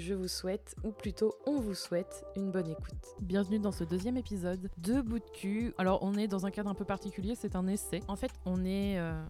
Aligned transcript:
je 0.00 0.14
vous 0.14 0.28
souhaite, 0.28 0.74
ou 0.82 0.92
plutôt 0.92 1.34
on 1.46 1.60
vous 1.60 1.74
souhaite, 1.74 2.24
une 2.34 2.50
bonne 2.50 2.68
écoute. 2.68 3.16
Bienvenue 3.20 3.58
dans 3.58 3.70
ce 3.70 3.84
deuxième 3.84 4.16
épisode 4.16 4.70
de 4.78 5.02
Bout 5.02 5.18
de 5.18 5.30
cul. 5.34 5.74
Alors 5.76 5.98
on 6.02 6.14
est 6.14 6.26
dans 6.26 6.46
un 6.46 6.50
cadre 6.50 6.70
un 6.70 6.74
peu 6.74 6.86
particulier, 6.86 7.34
c'est 7.34 7.54
un 7.54 7.66
essai. 7.66 8.00
En 8.08 8.16
fait, 8.16 8.30
on 8.46 8.64
est, 8.64 8.98
euh, 8.98 9.22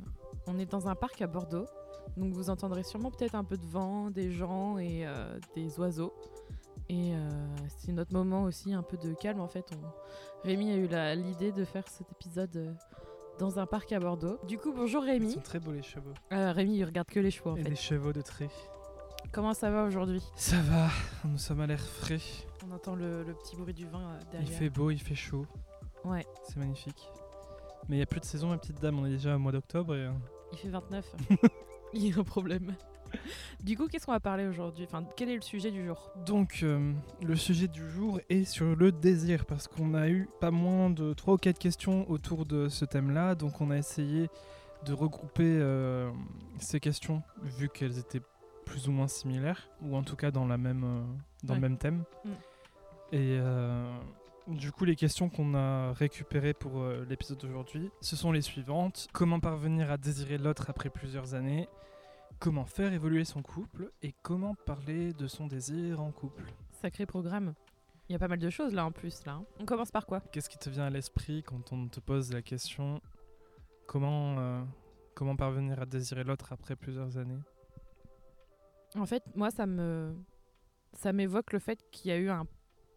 on 0.46 0.58
est 0.58 0.66
dans 0.66 0.88
un 0.88 0.94
parc 0.94 1.22
à 1.22 1.26
Bordeaux, 1.26 1.66
donc 2.16 2.32
vous 2.32 2.50
entendrez 2.50 2.84
sûrement 2.84 3.10
peut-être 3.10 3.34
un 3.34 3.42
peu 3.42 3.56
de 3.56 3.66
vent, 3.66 4.10
des 4.10 4.30
gens 4.30 4.78
et 4.78 5.06
euh, 5.06 5.38
des 5.56 5.78
oiseaux. 5.80 6.14
Et 6.88 7.14
euh, 7.14 7.28
c'est 7.78 7.92
notre 7.92 8.12
moment 8.12 8.44
aussi 8.44 8.72
un 8.72 8.84
peu 8.84 8.96
de 8.96 9.12
calme 9.14 9.40
en 9.40 9.48
fait. 9.48 9.66
On... 9.72 10.46
Rémi 10.46 10.70
a 10.70 10.76
eu 10.76 10.88
l'idée 11.20 11.50
de 11.50 11.64
faire 11.64 11.86
cet 11.88 12.12
épisode 12.12 12.76
dans 13.40 13.58
un 13.58 13.66
parc 13.66 13.90
à 13.90 13.98
Bordeaux. 13.98 14.38
Du 14.46 14.56
coup, 14.56 14.72
bonjour 14.72 15.02
Rémi. 15.02 15.30
Ils 15.30 15.34
sont 15.34 15.40
très 15.40 15.58
beaux 15.58 15.72
les 15.72 15.82
chevaux. 15.82 16.14
Rémi, 16.30 16.76
il 16.76 16.84
regarde 16.84 17.08
que 17.08 17.18
les 17.18 17.32
chevaux 17.32 17.50
en 17.50 17.56
et 17.56 17.62
fait. 17.62 17.70
Les 17.70 17.76
chevaux 17.76 18.12
de 18.12 18.20
trait. 18.20 18.50
Comment 19.32 19.54
ça 19.54 19.70
va 19.70 19.84
aujourd'hui? 19.84 20.22
Ça 20.34 20.60
va, 20.60 20.88
nous 21.24 21.38
sommes 21.38 21.60
à 21.60 21.66
l'air 21.68 21.80
frais. 21.80 22.18
On 22.66 22.74
entend 22.74 22.96
le, 22.96 23.24
petit 23.44 23.54
bruit 23.54 23.72
du 23.72 23.86
vin 23.86 24.00
euh, 24.00 24.18
derrière. 24.32 24.50
Il 24.50 24.52
fait 24.52 24.70
beau, 24.70 24.90
il 24.90 24.98
fait 24.98 25.14
chaud. 25.14 25.46
Ouais. 26.04 26.26
C'est 26.42 26.56
magnifique. 26.56 27.08
Mais 27.88 27.94
il 27.94 27.98
n'y 27.98 28.02
a 28.02 28.06
plus 28.06 28.18
de 28.18 28.24
saison, 28.24 28.48
ma 28.48 28.58
petite 28.58 28.80
dame, 28.80 28.98
on 28.98 29.06
est 29.06 29.10
déjà 29.10 29.36
au 29.36 29.38
mois 29.38 29.52
d'octobre 29.52 29.94
et... 29.94 30.06
Euh, 30.06 30.12
il 30.52 30.58
fait 30.58 30.68
29. 30.68 31.14
il 31.92 32.08
y 32.08 32.12
a 32.12 32.18
un 32.18 32.24
problème. 32.24 32.74
Du 33.62 33.76
coup, 33.76 33.86
qu'est-ce 33.86 34.04
qu'on 34.06 34.12
va 34.12 34.18
parler 34.18 34.48
aujourd'hui? 34.48 34.84
Enfin, 34.84 35.04
quel 35.16 35.28
est 35.28 35.36
le 35.36 35.42
sujet 35.42 35.70
du 35.70 35.86
jour? 35.86 36.10
Donc, 36.26 36.60
euh, 36.64 36.92
le 37.22 37.36
sujet 37.36 37.68
du 37.68 37.88
jour 37.88 38.18
est 38.30 38.44
sur 38.44 38.74
le 38.74 38.90
désir, 38.90 39.46
parce 39.46 39.68
qu'on 39.68 39.94
a 39.94 40.08
eu 40.08 40.28
pas 40.40 40.50
moins 40.50 40.90
de 40.90 41.12
3 41.12 41.34
ou 41.34 41.36
4 41.36 41.56
questions 41.56 42.10
autour 42.10 42.46
de 42.46 42.68
ce 42.68 42.84
thème-là, 42.84 43.36
donc 43.36 43.60
on 43.60 43.70
a 43.70 43.76
essayé 43.76 44.28
de 44.86 44.92
regrouper 44.92 45.62
ces 46.58 46.80
questions, 46.80 47.22
vu 47.42 47.68
qu'elles 47.68 47.98
étaient 47.98 48.22
plus 48.64 48.88
ou 48.88 48.92
moins 48.92 49.08
similaires, 49.08 49.68
ou 49.82 49.96
en 49.96 50.02
tout 50.02 50.16
cas 50.16 50.30
dans, 50.30 50.46
la 50.46 50.58
même, 50.58 50.84
euh, 50.84 51.46
dans 51.46 51.54
le 51.54 51.60
même 51.60 51.78
thème. 51.78 52.04
Mm. 52.24 52.28
Et 53.12 53.38
euh, 53.40 53.98
du 54.46 54.70
coup, 54.72 54.84
les 54.84 54.96
questions 54.96 55.28
qu'on 55.28 55.54
a 55.54 55.92
récupérées 55.92 56.54
pour 56.54 56.80
euh, 56.80 57.04
l'épisode 57.08 57.38
d'aujourd'hui, 57.38 57.90
ce 58.00 58.16
sont 58.16 58.32
les 58.32 58.42
suivantes. 58.42 59.08
Comment 59.12 59.40
parvenir 59.40 59.90
à 59.90 59.96
désirer 59.96 60.38
l'autre 60.38 60.70
après 60.70 60.90
plusieurs 60.90 61.34
années? 61.34 61.68
Comment 62.38 62.64
faire 62.64 62.92
évoluer 62.92 63.24
son 63.24 63.42
couple? 63.42 63.90
Et 64.02 64.14
comment 64.22 64.54
parler 64.54 65.12
de 65.12 65.26
son 65.26 65.46
désir 65.46 66.00
en 66.00 66.10
couple? 66.10 66.44
Sacré 66.80 67.04
programme. 67.06 67.54
Il 68.08 68.12
y 68.12 68.16
a 68.16 68.18
pas 68.18 68.28
mal 68.28 68.38
de 68.38 68.50
choses 68.50 68.72
là 68.72 68.84
en 68.84 68.92
plus. 68.92 69.24
là. 69.26 69.32
Hein. 69.32 69.44
On 69.60 69.64
commence 69.64 69.90
par 69.90 70.06
quoi? 70.06 70.20
Qu'est-ce 70.32 70.48
qui 70.48 70.58
te 70.58 70.70
vient 70.70 70.84
à 70.84 70.90
l'esprit 70.90 71.42
quand 71.42 71.72
on 71.72 71.88
te 71.88 72.00
pose 72.00 72.32
la 72.32 72.42
question? 72.42 73.00
Comment, 73.86 74.64
comment 75.14 75.36
parvenir 75.36 75.82
à 75.82 75.86
désirer 75.86 76.24
l'autre 76.24 76.52
après 76.52 76.76
plusieurs 76.76 77.18
années? 77.18 77.40
En 78.96 79.06
fait, 79.06 79.24
moi, 79.34 79.50
ça 79.50 79.66
me, 79.66 80.14
ça 80.92 81.12
m'évoque 81.12 81.52
le 81.52 81.58
fait 81.58 81.78
qu'il 81.90 82.10
y 82.10 82.14
a 82.14 82.18
eu 82.18 82.28
un, 82.28 82.46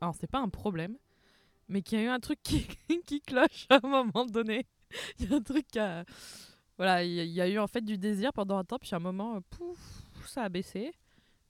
alors 0.02 0.16
c'est 0.16 0.28
pas 0.28 0.40
un 0.40 0.50
problème, 0.50 0.98
mais 1.68 1.82
qu'il 1.82 2.00
y 2.00 2.02
a 2.02 2.06
eu 2.06 2.10
un 2.10 2.20
truc 2.20 2.42
qui, 2.44 2.68
qui 3.06 3.22
cloche 3.22 3.68
à 3.70 3.80
un 3.84 3.88
moment 3.88 4.26
donné. 4.26 4.66
Il 5.20 5.30
y 5.30 5.34
a 5.34 5.38
un 5.38 5.42
truc 5.42 5.66
voilà, 6.78 7.04
il 7.04 7.12
y, 7.12 7.42
a 7.42 7.48
eu 7.48 7.60
en 7.60 7.68
fait 7.68 7.82
du 7.82 7.98
désir 7.98 8.34
pendant 8.34 8.58
un 8.58 8.64
temps, 8.64 8.80
puis 8.80 8.90
à 8.94 8.96
un 8.96 9.00
moment, 9.00 9.36
euh, 9.36 9.40
pouf, 9.52 10.04
ça 10.26 10.44
a 10.44 10.50
baissé, 10.50 10.92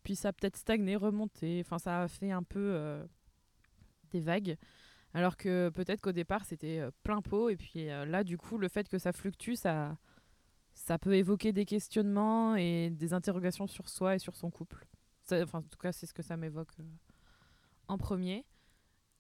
puis 0.03 0.15
ça 0.15 0.29
a 0.29 0.33
peut-être 0.33 0.57
stagné, 0.57 0.95
remonté. 0.97 1.61
Enfin, 1.65 1.79
ça 1.79 2.01
a 2.03 2.07
fait 2.09 2.31
un 2.31 2.43
peu 2.43 2.59
euh, 2.59 3.03
des 4.11 4.19
vagues. 4.19 4.57
Alors 5.13 5.37
que 5.37 5.69
peut-être 5.69 6.01
qu'au 6.01 6.11
départ 6.11 6.43
c'était 6.43 6.79
euh, 6.79 6.91
plein 7.03 7.21
pot 7.21 7.49
et 7.49 7.55
puis 7.55 7.85
là 7.85 8.23
du 8.23 8.37
coup 8.37 8.57
le 8.57 8.67
fait 8.67 8.89
que 8.89 8.97
ça 8.97 9.11
fluctue 9.13 9.53
ça 9.53 9.95
ça 10.73 10.97
peut 10.97 11.15
évoquer 11.15 11.53
des 11.53 11.65
questionnements 11.65 12.55
et 12.55 12.89
des 12.89 13.13
interrogations 13.13 13.67
sur 13.67 13.89
soi 13.89 14.15
et 14.15 14.19
sur 14.19 14.35
son 14.35 14.49
couple. 14.49 14.85
enfin, 15.31 15.59
en 15.59 15.63
tout 15.63 15.77
cas, 15.77 15.91
c'est 15.91 16.05
ce 16.05 16.13
que 16.13 16.23
ça 16.23 16.37
m'évoque 16.37 16.79
euh, 16.79 16.83
en 17.87 17.97
premier. 17.97 18.45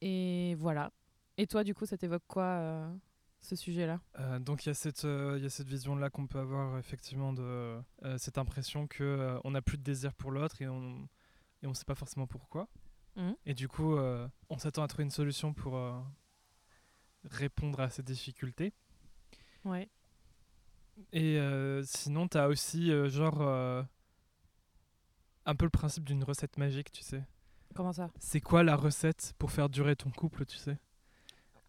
Et 0.01 0.55
voilà. 0.55 0.91
Et 1.37 1.47
toi, 1.47 1.63
du 1.63 1.73
coup, 1.73 1.85
ça 1.85 1.97
t'évoque 1.97 2.23
quoi 2.27 2.43
euh, 2.43 2.93
ce 3.41 3.55
sujet-là? 3.55 4.01
Euh, 4.19 4.39
Donc 4.39 4.65
il 4.65 4.69
y 4.69 4.71
a 4.71 4.73
cette, 4.73 5.03
il 5.03 5.49
cette 5.49 5.67
vision-là 5.67 6.09
qu'on 6.09 6.27
peut 6.27 6.39
avoir 6.39 6.77
effectivement 6.77 7.33
de 7.33 7.79
cette 8.17 8.37
impression 8.37 8.87
que 8.87 9.39
on 9.43 9.51
n'a 9.51 9.61
plus 9.61 9.77
de 9.77 9.83
désir 9.83 10.13
pour 10.13 10.31
l'autre 10.31 10.61
et 10.61 10.67
on 10.67 11.07
et 11.61 11.67
on 11.67 11.73
sait 11.73 11.85
pas 11.85 11.95
forcément 11.95 12.27
pourquoi. 12.27 12.67
Mmh. 13.15 13.31
Et 13.45 13.53
du 13.53 13.67
coup, 13.69 13.95
on 13.95 14.57
s'attend 14.57 14.83
à 14.83 14.87
trouver 14.87 15.05
une 15.05 15.11
solution 15.11 15.53
pour 15.53 15.79
répondre 17.23 17.79
à 17.79 17.89
ces 17.89 18.03
difficultés. 18.03 18.73
Ouais. 19.63 19.89
Et 21.11 21.37
euh, 21.37 21.83
sinon, 21.83 22.27
tu 22.27 22.37
as 22.37 22.47
aussi, 22.47 22.91
euh, 22.91 23.09
genre, 23.09 23.41
euh, 23.41 23.83
un 25.45 25.55
peu 25.55 25.65
le 25.65 25.71
principe 25.71 26.03
d'une 26.05 26.23
recette 26.23 26.57
magique, 26.57 26.91
tu 26.91 27.03
sais. 27.03 27.23
Comment 27.75 27.93
ça? 27.93 28.11
C'est 28.19 28.41
quoi 28.41 28.63
la 28.63 28.75
recette 28.75 29.33
pour 29.37 29.51
faire 29.51 29.69
durer 29.69 29.95
ton 29.95 30.11
couple, 30.11 30.45
tu 30.45 30.57
sais? 30.57 30.77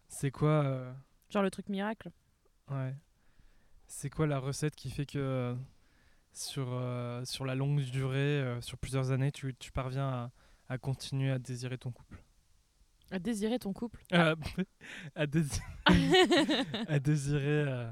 C'est 0.07 0.31
quoi. 0.31 0.95
Genre 1.29 1.41
le 1.41 1.49
truc 1.49 1.67
miracle? 1.69 2.11
Ouais. 2.69 2.95
C'est 3.87 4.09
quoi 4.09 4.27
la 4.27 4.39
recette 4.39 4.75
qui 4.75 4.89
fait 4.91 5.05
que 5.05 5.55
sur, 6.31 6.79
sur 7.23 7.45
la 7.45 7.55
longue 7.55 7.81
durée, 7.81 8.57
sur 8.61 8.77
plusieurs 8.77 9.11
années, 9.11 9.31
tu, 9.31 9.55
tu 9.55 9.71
parviens 9.71 10.07
à, 10.07 10.31
à, 10.69 10.77
continuer 10.77 11.31
à 11.31 11.39
désirer 11.39 11.77
ton 11.79 11.91
couple? 11.91 12.21
À 13.09 13.17
désirer 13.17 13.57
ton 13.57 13.73
couple? 13.73 13.99
À, 14.11 14.35
à, 15.15 15.25
à 16.87 16.99
désirer 16.99 17.87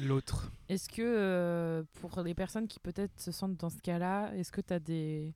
l'autre. 0.00 0.50
Est-ce 0.68 0.88
que 0.88 1.02
euh, 1.02 1.82
pour 2.00 2.22
les 2.22 2.34
personnes 2.34 2.68
qui 2.68 2.78
peut-être 2.80 3.20
se 3.20 3.32
sentent 3.32 3.56
dans 3.56 3.70
ce 3.70 3.78
cas-là, 3.78 4.32
est-ce 4.34 4.52
que 4.52 4.60
tu 4.60 4.72
as 4.72 4.80
des 4.80 5.34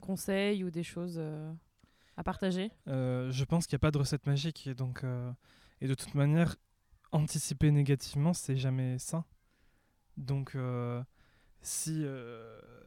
conseils 0.00 0.64
ou 0.64 0.70
des 0.70 0.82
choses 0.82 1.16
euh, 1.18 1.52
à 2.16 2.24
partager? 2.24 2.70
Euh, 2.88 3.30
Je 3.30 3.44
pense 3.44 3.66
qu'il 3.66 3.76
n'y 3.76 3.80
a 3.80 3.86
pas 3.86 3.90
de 3.90 3.98
recette 3.98 4.26
magique. 4.26 4.66
Et, 4.66 4.74
donc, 4.74 5.04
et 5.80 5.88
de 5.88 5.94
toute 5.94 6.14
manière, 6.14 6.56
anticiper 7.12 7.70
négativement, 7.70 8.32
c'est 8.32 8.56
jamais 8.56 8.98
sain. 8.98 9.24
Donc 10.16 10.56
si, 11.60 12.04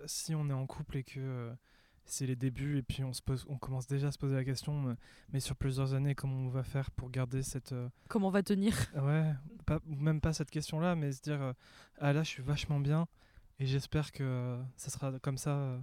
si 0.05 0.35
on 0.35 0.49
est 0.49 0.53
en 0.53 0.67
couple 0.67 0.97
et 0.97 1.03
que 1.03 1.51
c'est 2.05 2.27
les 2.27 2.35
débuts 2.35 2.77
et 2.77 2.83
puis 2.83 3.03
on, 3.03 3.13
se 3.13 3.21
pose, 3.21 3.45
on 3.49 3.57
commence 3.57 3.87
déjà 3.87 4.07
à 4.07 4.11
se 4.11 4.17
poser 4.17 4.35
la 4.35 4.45
question, 4.45 4.95
mais 5.33 5.39
sur 5.39 5.55
plusieurs 5.55 5.93
années, 5.93 6.15
comment 6.15 6.37
on 6.37 6.49
va 6.49 6.63
faire 6.63 6.91
pour 6.91 7.09
garder 7.09 7.41
cette... 7.41 7.71
Euh, 7.73 7.89
comment 8.07 8.27
on 8.27 8.31
va 8.31 8.43
tenir? 8.43 8.75
Ouais, 8.95 9.33
pas, 9.65 9.79
même 9.85 10.21
pas 10.21 10.33
cette 10.33 10.51
question-là, 10.51 10.95
mais 10.95 11.11
se 11.11 11.21
dire, 11.21 11.41
euh, 11.41 11.53
ah 11.99 12.13
là, 12.13 12.23
je 12.23 12.29
suis 12.29 12.43
vachement 12.43 12.79
bien 12.79 13.07
et 13.59 13.65
j'espère 13.65 14.11
que 14.11 14.57
ça 14.77 14.89
sera 14.89 15.17
comme 15.19 15.37
ça 15.37 15.51
euh, 15.51 15.79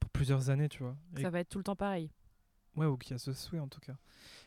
pour 0.00 0.10
plusieurs 0.10 0.50
années, 0.50 0.68
tu 0.68 0.82
vois. 0.82 0.96
ça 1.20 1.30
va 1.30 1.40
être 1.40 1.48
tout 1.48 1.58
le 1.58 1.64
temps 1.64 1.76
pareil. 1.76 2.10
Ouais, 2.74 2.86
ou 2.86 2.96
qu'il 2.96 3.12
y 3.12 3.14
a 3.14 3.18
ce 3.18 3.32
souhait 3.32 3.60
en 3.60 3.68
tout 3.68 3.80
cas. 3.80 3.96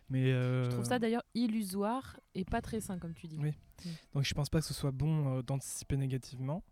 Mais 0.09 0.31
Je 0.31 0.69
trouve 0.69 0.85
ça 0.85 0.99
d'ailleurs 0.99 1.23
illusoire 1.33 2.19
et 2.33 2.43
pas 2.43 2.61
très 2.61 2.81
sain, 2.81 2.97
comme 2.97 3.13
tu 3.13 3.27
dis. 3.27 3.37
Oui. 3.39 3.53
Mm. 3.85 3.89
Donc 4.13 4.23
je 4.23 4.33
pense 4.33 4.49
pas 4.49 4.59
que 4.59 4.65
ce 4.65 4.73
soit 4.73 4.91
bon 4.91 5.41
d'anticiper 5.41 5.95
négativement. 5.95 6.63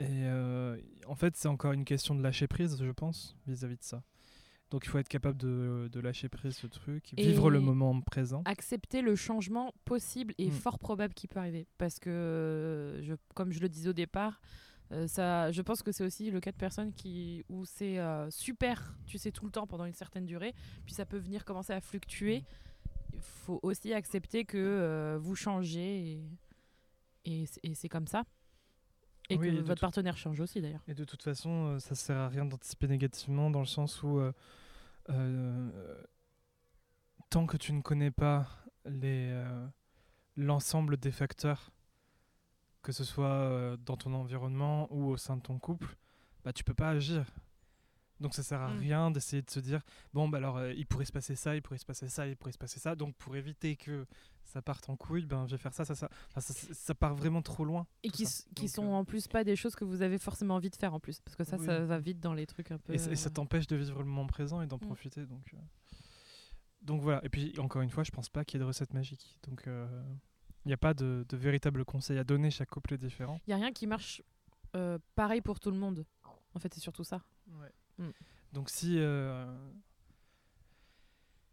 Et 0.00 0.24
euh, 0.24 0.76
en 1.06 1.14
fait, 1.14 1.36
c'est 1.36 1.48
encore 1.48 1.72
une 1.72 1.84
question 1.84 2.14
de 2.14 2.22
lâcher 2.22 2.46
prise, 2.46 2.82
je 2.82 2.90
pense, 2.90 3.36
vis-à-vis 3.46 3.78
de 3.78 3.82
ça. 3.82 4.02
Donc 4.70 4.84
il 4.84 4.88
faut 4.88 4.98
être 4.98 5.08
capable 5.08 5.38
de, 5.38 5.88
de 5.92 6.00
lâcher 6.00 6.28
prise 6.28 6.56
ce 6.56 6.66
truc, 6.66 7.14
vivre 7.16 7.50
le 7.50 7.60
moment 7.60 8.00
présent. 8.00 8.42
Accepter 8.46 9.00
le 9.00 9.14
changement 9.14 9.72
possible 9.84 10.34
et 10.38 10.48
mm. 10.48 10.52
fort 10.52 10.78
probable 10.78 11.14
qui 11.14 11.28
peut 11.28 11.38
arriver. 11.38 11.68
Parce 11.78 12.00
que, 12.00 12.10
euh, 12.10 13.02
je, 13.02 13.14
comme 13.34 13.52
je 13.52 13.60
le 13.60 13.68
disais 13.68 13.88
au 13.88 13.94
départ, 13.94 14.40
euh, 14.92 15.06
ça, 15.06 15.52
je 15.52 15.62
pense 15.62 15.82
que 15.82 15.92
c'est 15.92 16.04
aussi 16.04 16.30
le 16.30 16.40
cas 16.40 16.50
de 16.50 16.56
personnes 16.56 16.92
qui, 16.92 17.44
où 17.48 17.64
c'est 17.64 17.98
super, 18.30 18.96
tu 19.06 19.18
sais, 19.18 19.30
tout 19.30 19.46
le 19.46 19.52
temps 19.52 19.66
pendant 19.66 19.84
une 19.84 19.94
certaine 19.94 20.26
durée, 20.26 20.52
puis 20.84 20.94
ça 20.94 21.06
peut 21.06 21.18
venir 21.18 21.44
commencer 21.44 21.72
à 21.72 21.80
fluctuer. 21.80 22.44
Il 23.12 23.20
faut 23.20 23.60
aussi 23.62 23.94
accepter 23.94 24.44
que 24.44 25.16
vous 25.20 25.36
changez 25.36 26.20
et, 27.24 27.44
et 27.62 27.74
c'est 27.74 27.88
comme 27.88 28.08
ça. 28.08 28.24
Et 29.28 29.38
que 29.38 29.60
votre 29.62 29.80
partenaire 29.80 30.16
change 30.16 30.40
aussi 30.40 30.60
d'ailleurs. 30.60 30.82
Et 30.88 30.94
de 30.94 31.04
toute 31.04 31.22
façon, 31.22 31.74
euh, 31.74 31.78
ça 31.78 31.94
sert 31.94 32.16
à 32.16 32.28
rien 32.28 32.44
d'anticiper 32.44 32.86
négativement 32.86 33.50
dans 33.50 33.60
le 33.60 33.66
sens 33.66 34.02
où 34.02 34.18
euh, 34.18 34.32
euh, 35.10 36.02
tant 37.30 37.46
que 37.46 37.56
tu 37.56 37.72
ne 37.72 37.80
connais 37.80 38.10
pas 38.10 38.48
les 38.84 39.34
l'ensemble 40.36 40.98
des 40.98 41.10
facteurs, 41.10 41.72
que 42.82 42.92
ce 42.92 43.04
soit 43.04 43.76
dans 43.84 43.96
ton 43.96 44.12
environnement 44.12 44.86
ou 44.90 45.06
au 45.06 45.16
sein 45.16 45.36
de 45.36 45.42
ton 45.42 45.58
couple, 45.58 45.96
bah 46.44 46.52
tu 46.52 46.62
peux 46.62 46.74
pas 46.74 46.90
agir. 46.90 47.24
Donc 48.20 48.34
ça 48.34 48.42
sert 48.42 48.60
à 48.62 48.68
Mm. 48.72 48.78
rien 48.78 49.10
d'essayer 49.10 49.42
de 49.42 49.50
se 49.50 49.60
dire 49.60 49.82
bon 50.14 50.28
bah 50.28 50.38
alors 50.38 50.56
euh, 50.56 50.72
il 50.72 50.86
pourrait 50.86 51.04
se 51.04 51.12
passer 51.12 51.34
ça, 51.34 51.54
il 51.54 51.60
pourrait 51.62 51.76
se 51.78 51.84
passer 51.84 52.08
ça, 52.08 52.26
il 52.26 52.36
pourrait 52.36 52.52
se 52.52 52.58
passer 52.58 52.80
ça. 52.80 52.94
Donc 52.96 53.14
pour 53.16 53.36
éviter 53.36 53.76
que 53.76 54.06
ça 54.44 54.62
parte 54.62 54.88
en 54.88 54.96
couille, 54.96 55.26
ben 55.26 55.46
je 55.46 55.52
vais 55.56 55.58
faire 55.60 55.74
ça, 55.74 55.84
ça, 55.84 55.94
ça. 55.94 56.08
Enfin, 56.30 56.40
ça, 56.40 56.54
ça- 56.72 56.94
part 56.94 57.14
vraiment 57.14 57.42
trop 57.42 57.64
loin. 57.64 57.86
Et 58.04 58.10
qui, 58.10 58.26
qui 58.54 58.68
sont 58.68 58.86
euh, 58.86 58.94
en 58.94 59.04
plus 59.04 59.28
pas 59.28 59.44
des 59.44 59.54
choses 59.56 59.74
que 59.74 59.84
vous 59.84 60.00
avez 60.02 60.18
forcément 60.18 60.54
envie 60.54 60.70
de 60.70 60.76
faire 60.76 60.94
en 60.94 61.00
plus. 61.00 61.20
Parce 61.20 61.36
que 61.36 61.44
ça, 61.44 61.56
Oui. 61.58 61.66
ça 61.66 61.80
va 61.84 61.98
vite 61.98 62.20
dans 62.20 62.32
les 62.32 62.46
trucs 62.46 62.70
un 62.70 62.78
peu. 62.78 62.94
Et, 62.94 62.98
ça- 62.98 63.10
euh, 63.10 63.30
t'empêche 63.30 63.66
de 63.66 63.76
vivre 63.76 63.98
le 63.98 64.06
moment 64.06 64.26
présent 64.26 64.62
et 64.62 64.66
d'en 64.66 64.76
Mm. 64.76 64.80
profiter. 64.86 65.26
Donc, 65.26 65.52
euh, 65.52 65.58
donc 66.82 67.02
voilà. 67.02 67.22
Et 67.24 67.28
puis 67.28 67.52
encore 67.58 67.82
une 67.82 67.90
fois, 67.90 68.04
je 68.04 68.12
pense 68.12 68.28
pas 68.30 68.44
qu'il 68.44 68.58
y 68.58 68.62
ait 68.62 68.64
de 68.64 68.68
recette 68.68 68.94
magique. 68.94 69.38
Donc 69.46 69.64
il 69.66 70.68
n'y 70.68 70.72
a 70.72 70.76
pas 70.78 70.94
de, 70.94 71.26
de 71.28 71.36
véritable 71.36 71.84
conseil 71.84 72.16
à 72.18 72.24
donner. 72.24 72.50
Chaque 72.50 72.70
couple 72.70 72.94
est 72.94 72.98
différent. 72.98 73.40
Il 73.46 73.50
y 73.50 73.52
a 73.52 73.56
rien 73.56 73.72
qui 73.72 73.86
marche 73.86 74.22
pareil 75.16 75.40
pour 75.42 75.60
tout 75.60 75.70
le 75.70 75.76
monde. 75.78 76.06
En 76.54 76.58
fait, 76.58 76.72
c'est 76.72 76.80
surtout 76.80 77.04
ça. 77.04 77.22
Mm. 77.98 78.10
Donc 78.52 78.70
si 78.70 78.98
euh, 78.98 79.46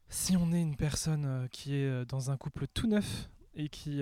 si 0.10 0.38
on 0.38 0.52
est 0.52 0.62
une 0.62 0.76
personne 0.76 1.26
euh, 1.26 1.48
qui 1.48 1.76
est 1.76 1.90
euh, 1.90 2.06
dans 2.06 2.32
un 2.32 2.38
couple 2.38 2.68
tout 2.68 2.88
neuf 2.88 3.30
et 3.56 3.70
qui 3.70 4.02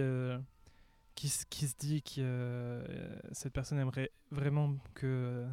qui, 1.15 1.67
se 1.67 1.75
dit 1.77 2.01
que 2.01 2.19
euh, 2.19 3.19
cette 3.31 3.53
personne 3.53 3.79
aimerait 3.79 4.11
vraiment 4.31 4.75
que 4.95 5.05
euh, 5.05 5.47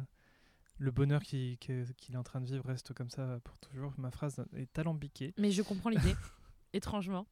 le 0.77 0.91
bonheur 0.91 1.21
qu'il 1.23 1.57
est 1.61 2.15
en 2.15 2.23
train 2.23 2.41
de 2.41 2.45
vivre 2.45 2.65
reste 2.65 2.93
comme 2.93 3.09
ça 3.09 3.39
pour 3.43 3.57
toujours, 3.59 3.93
ma 3.97 4.11
phrase 4.11 4.43
est 4.55 4.79
alambiquée. 4.79 5.33
Mais 5.37 5.51
je 5.51 5.61
comprends 5.61 5.89
l'idée, 5.89 6.15
étrangement. 6.73 7.27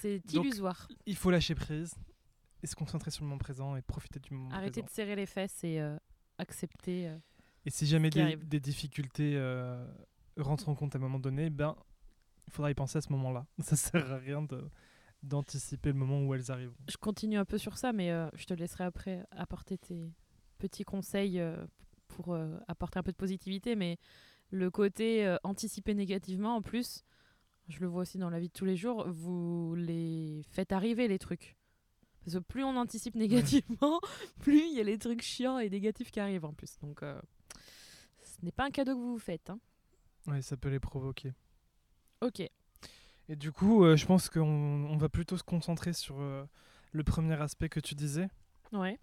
C'est 0.00 0.20
Donc, 0.32 0.44
illusoire. 0.44 0.88
Il 1.06 1.16
faut 1.16 1.30
lâcher 1.30 1.54
prise 1.54 1.94
et 2.62 2.66
se 2.66 2.76
concentrer 2.76 3.10
sur 3.10 3.24
le 3.24 3.28
moment 3.28 3.38
présent 3.38 3.74
et 3.74 3.82
profiter 3.82 4.20
du 4.20 4.34
moment 4.34 4.50
Arrêtez 4.50 4.82
présent. 4.82 4.86
de 4.86 4.90
serrer 4.90 5.16
les 5.16 5.26
fesses 5.26 5.64
et 5.64 5.80
euh, 5.80 5.96
accepter. 6.38 7.12
Et 7.66 7.70
si 7.70 7.86
jamais 7.86 8.10
des, 8.10 8.60
difficultés 8.60 9.34
euh, 9.36 9.84
rentrent 10.36 10.68
en 10.68 10.74
compte 10.74 10.94
à 10.94 10.98
un 10.98 11.00
moment 11.00 11.18
donné, 11.18 11.50
ben 11.50 11.76
il 12.46 12.52
faudra 12.52 12.70
y 12.70 12.74
penser 12.74 12.98
à 12.98 13.00
ce 13.00 13.12
moment-là. 13.12 13.46
Ça 13.60 13.76
sert 13.76 14.10
à 14.12 14.16
rien 14.16 14.46
d'anticiper 15.22 15.90
le 15.90 15.98
moment 15.98 16.22
où 16.22 16.34
elles 16.34 16.50
arriveront. 16.50 16.74
Je 16.88 16.96
continue 16.96 17.36
un 17.36 17.44
peu 17.44 17.58
sur 17.58 17.76
ça, 17.76 17.92
mais 17.92 18.10
euh, 18.10 18.28
je 18.34 18.46
te 18.46 18.54
laisserai 18.54 18.84
après 18.84 19.26
apporter 19.30 19.76
tes 19.76 20.10
petits 20.58 20.84
conseils 20.84 21.38
euh, 21.40 21.66
pour 22.08 22.36
apporter 22.66 22.98
un 22.98 23.02
peu 23.02 23.12
de 23.12 23.16
positivité. 23.16 23.76
Mais 23.76 23.98
le 24.50 24.70
côté 24.70 25.36
anticiper 25.44 25.94
négativement, 25.94 26.56
en 26.56 26.62
plus, 26.62 27.04
je 27.68 27.78
le 27.80 27.86
vois 27.86 28.02
aussi 28.02 28.18
dans 28.18 28.30
la 28.30 28.40
vie 28.40 28.48
de 28.48 28.52
tous 28.52 28.64
les 28.64 28.76
jours, 28.76 29.06
vous 29.08 29.74
les 29.76 30.42
faites 30.50 30.72
arriver, 30.72 31.06
les 31.06 31.20
trucs. 31.20 31.56
Parce 32.24 32.34
que 32.34 32.40
plus 32.40 32.64
on 32.64 32.76
anticipe 32.76 33.14
négativement, 33.14 34.00
plus 34.40 34.66
il 34.66 34.76
y 34.76 34.80
a 34.80 34.82
les 34.82 34.98
trucs 34.98 35.22
chiants 35.22 35.58
et 35.58 35.70
négatifs 35.70 36.10
qui 36.10 36.18
arrivent 36.18 36.46
en 36.46 36.52
plus. 36.52 36.78
Donc, 36.80 37.04
ce 38.40 38.44
n'est 38.44 38.52
pas 38.52 38.64
un 38.64 38.70
cadeau 38.70 38.94
que 38.94 38.98
vous 39.00 39.12
vous 39.12 39.18
faites. 39.18 39.50
hein. 39.50 39.60
Ouais, 40.26 40.42
ça 40.42 40.56
peut 40.56 40.68
les 40.68 40.80
provoquer. 40.80 41.32
Ok. 42.20 42.40
Et 43.28 43.36
du 43.36 43.52
coup, 43.52 43.84
euh, 43.84 43.96
je 43.96 44.06
pense 44.06 44.28
qu'on 44.28 44.42
on 44.42 44.96
va 44.96 45.08
plutôt 45.08 45.36
se 45.36 45.42
concentrer 45.42 45.92
sur 45.92 46.20
euh, 46.20 46.44
le 46.92 47.04
premier 47.04 47.40
aspect 47.40 47.68
que 47.68 47.80
tu 47.80 47.94
disais. 47.94 48.28
Ouais. 48.72 48.98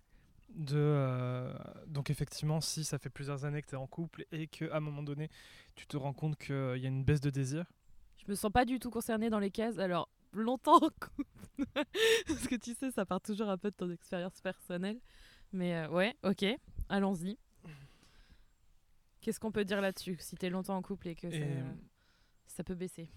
De, 0.49 0.75
euh, 0.77 1.53
donc 1.87 2.09
effectivement, 2.09 2.61
si 2.61 2.83
ça 2.83 2.97
fait 2.97 3.09
plusieurs 3.09 3.45
années 3.45 3.61
que 3.61 3.67
tu 3.67 3.75
es 3.75 3.77
en 3.77 3.87
couple 3.87 4.25
et 4.31 4.47
qu'à 4.47 4.75
un 4.75 4.79
moment 4.79 5.03
donné, 5.03 5.29
tu 5.75 5.87
te 5.87 5.97
rends 5.97 6.13
compte 6.13 6.37
qu'il 6.37 6.77
y 6.77 6.85
a 6.85 6.89
une 6.89 7.03
baisse 7.03 7.21
de 7.21 7.29
désir, 7.29 7.65
Je 8.17 8.29
me 8.31 8.35
sens 8.35 8.51
pas 8.51 8.65
du 8.65 8.79
tout 8.79 8.89
concernée 8.89 9.29
dans 9.29 9.39
les 9.39 9.51
cases. 9.51 9.77
Alors, 9.77 10.09
longtemps 10.33 10.77
en 10.77 10.89
couple. 10.89 11.25
Parce 12.27 12.47
que 12.47 12.55
tu 12.55 12.73
sais, 12.73 12.91
ça 12.91 13.05
part 13.05 13.21
toujours 13.21 13.49
un 13.49 13.57
peu 13.57 13.71
de 13.71 13.75
ton 13.75 13.89
expérience 13.91 14.39
personnelle. 14.41 14.99
Mais 15.53 15.87
ouais, 15.87 16.15
ok, 16.23 16.45
allons-y. 16.89 17.37
Qu'est-ce 19.27 19.41
qu'on 19.41 19.51
peut 19.51 19.65
dire 19.65 19.81
là-dessus 19.81 20.15
Si 20.21 20.37
t'es 20.37 20.49
longtemps 20.49 20.77
en 20.77 20.81
couple 20.81 21.09
et 21.09 21.15
que 21.15 21.27
Et- 21.27 21.37
ça, 21.41 21.45
ça 22.45 22.63
peut 22.63 22.75
baisser? 22.75 23.09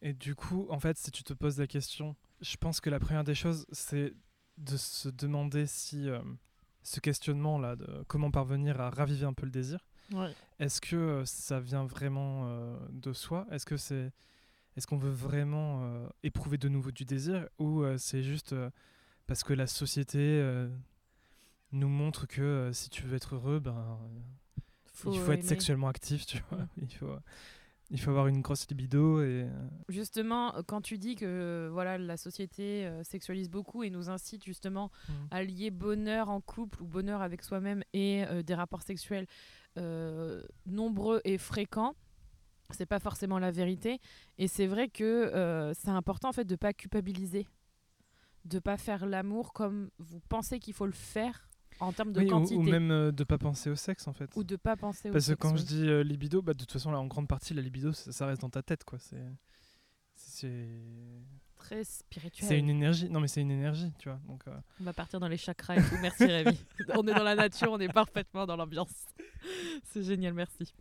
Et 0.00 0.14
du 0.14 0.34
coup, 0.34 0.66
en 0.70 0.80
fait, 0.80 0.96
si 0.96 1.10
tu 1.10 1.22
te 1.22 1.34
poses 1.34 1.58
la 1.58 1.66
question, 1.66 2.16
je 2.40 2.56
pense 2.56 2.80
que 2.80 2.88
la 2.88 2.98
première 2.98 3.24
des 3.24 3.34
choses, 3.34 3.66
c'est 3.70 4.14
de 4.56 4.76
se 4.78 5.10
demander 5.10 5.66
si 5.66 6.08
euh, 6.08 6.22
ce 6.82 6.98
questionnement-là, 7.00 7.76
de 7.76 8.02
comment 8.08 8.30
parvenir 8.30 8.80
à 8.80 8.88
raviver 8.88 9.26
un 9.26 9.34
peu 9.34 9.44
le 9.44 9.50
désir, 9.52 9.84
Ouais. 10.14 10.32
est-ce 10.60 10.80
que 10.80 10.96
euh, 10.96 11.24
ça 11.26 11.60
vient 11.60 11.84
vraiment 11.84 12.44
euh, 12.48 12.78
de 12.92 13.12
soi? 13.12 13.46
Est-ce 13.50 13.66
que 13.66 13.76
c'est, 13.76 14.12
est-ce 14.78 14.86
qu'on 14.86 14.96
veut 14.96 15.10
vraiment 15.10 15.82
euh, 15.82 16.08
éprouver 16.22 16.56
de 16.56 16.70
nouveau 16.70 16.90
du 16.90 17.04
désir? 17.04 17.46
Ou 17.58 17.82
euh, 17.82 17.98
c'est 17.98 18.22
juste 18.22 18.54
euh, 18.54 18.70
parce 19.26 19.44
que 19.44 19.52
la 19.52 19.66
société 19.66 20.20
euh, 20.20 20.74
nous 21.72 21.88
montre 21.90 22.26
que 22.26 22.40
euh, 22.40 22.72
si 22.72 22.88
tu 22.88 23.02
veux 23.02 23.14
être 23.16 23.34
heureux, 23.34 23.60
ben 23.60 23.98
il 25.12 25.18
faut 25.20 25.32
être 25.32 25.40
aimer. 25.40 25.48
sexuellement 25.48 25.88
actif, 25.88 26.26
tu 26.26 26.40
vois. 26.50 26.58
Mm. 26.58 26.68
Il 26.82 26.94
faut, 26.94 27.16
il 27.92 28.00
faut 28.00 28.10
avoir 28.10 28.28
une 28.28 28.40
grosse 28.40 28.68
libido 28.68 29.20
et 29.22 29.42
euh, 29.44 29.68
Justement, 29.88 30.54
euh, 30.54 30.62
quand 30.64 30.80
tu 30.80 30.96
dis 30.98 31.16
que 31.16 31.24
euh, 31.26 31.70
voilà, 31.72 31.98
la 31.98 32.16
société 32.16 32.86
euh, 32.86 33.02
sexualise 33.02 33.48
beaucoup 33.50 33.82
et 33.82 33.90
nous 33.90 34.10
incite 34.10 34.44
justement 34.44 34.90
Mm. 35.08 35.12
à 35.30 35.42
lier 35.42 35.70
bonheur 35.70 36.28
en 36.30 36.40
couple 36.40 36.82
ou 36.82 36.86
bonheur 36.86 37.20
avec 37.22 37.42
soi-même 37.42 37.82
et 37.92 38.24
euh, 38.26 38.42
des 38.42 38.54
rapports 38.54 38.82
sexuels 38.82 39.26
euh, 39.78 40.42
nombreux 40.66 41.20
et 41.24 41.38
fréquents, 41.38 41.94
c'est 42.70 42.86
pas 42.86 43.00
forcément 43.00 43.38
la 43.40 43.50
vérité. 43.50 43.98
Et 44.38 44.46
c'est 44.46 44.66
vrai 44.68 44.88
que 44.88 45.72
c'est 45.76 45.88
important 45.90 46.28
en 46.28 46.32
fait 46.32 46.44
de 46.44 46.54
pas 46.56 46.72
culpabiliser, 46.72 47.46
de 48.44 48.58
pas 48.60 48.76
faire 48.76 49.06
l'amour 49.06 49.52
comme 49.52 49.90
vous 49.98 50.20
pensez 50.28 50.60
qu'il 50.60 50.74
faut 50.74 50.86
le 50.86 50.92
faire 50.92 51.48
en 51.80 51.92
termes 51.92 52.12
de 52.12 52.20
Oui, 52.20 52.26
ou- 52.26 52.30
quantité 52.30 52.56
ou, 52.56 52.62
même 52.62 52.90
euh, 52.90 53.12
de 53.12 53.24
pas 53.24 53.38
penser 53.38 53.70
au 53.70 53.76
sexe 53.76 54.06
en 54.08 54.12
fait. 54.12 54.30
ou 54.36 54.44
de 54.44 54.56
pas 54.56 54.76
penser 54.76 55.08
au 55.08 55.12
Parce 55.12 55.24
que 55.24 55.30
sexe, 55.32 55.40
quand 55.40 55.52
oui. 55.52 55.58
je 55.58 55.64
dis 55.64 55.88
euh, 55.88 56.02
libido, 56.02 56.42
bah, 56.42 56.52
de 56.54 56.58
toute 56.58 56.72
façon, 56.72 56.90
là, 56.90 56.98
en 57.00 57.06
grande 57.06 57.28
partie, 57.28 57.54
la 57.54 57.62
libido, 57.62 57.92
ça, 57.92 58.12
ça 58.12 58.26
reste 58.26 58.42
dans 58.42 58.50
ta 58.50 58.62
tête, 58.62 58.84
quoi. 58.84 58.98
C'est, 58.98 59.24
c'est, 60.14 60.68
très 61.56 61.84
spirituel. 61.84 62.48
c'est 62.48 62.58
une 62.58 62.70
énergie. 62.70 63.08
Non, 63.10 63.20
mais 63.20 63.28
c'est 63.28 63.40
une 63.42 63.50
énergie, 63.50 63.92
tu 63.98 64.08
vois. 64.08 64.18
Donc, 64.26 64.42
euh, 64.48 64.56
On 64.80 64.84
va 64.84 64.92
partir 64.92 65.20
dans 65.20 65.28
les 65.28 65.36
chakras 65.36 65.76
et 65.76 65.82
tout. 65.82 65.96
Merci 66.00 66.24
Rémi. 66.24 66.58
on 66.94 67.06
est 67.06 67.14
dans 67.14 67.22
la 67.22 67.34
nature, 67.34 67.70
on 67.72 67.78
est 67.80 67.92
parfaitement 67.92 68.46
dans 68.46 68.56
l'ambiance. 68.56 69.06
C'est 69.84 70.02
génial, 70.02 70.32
merci. 70.34 70.72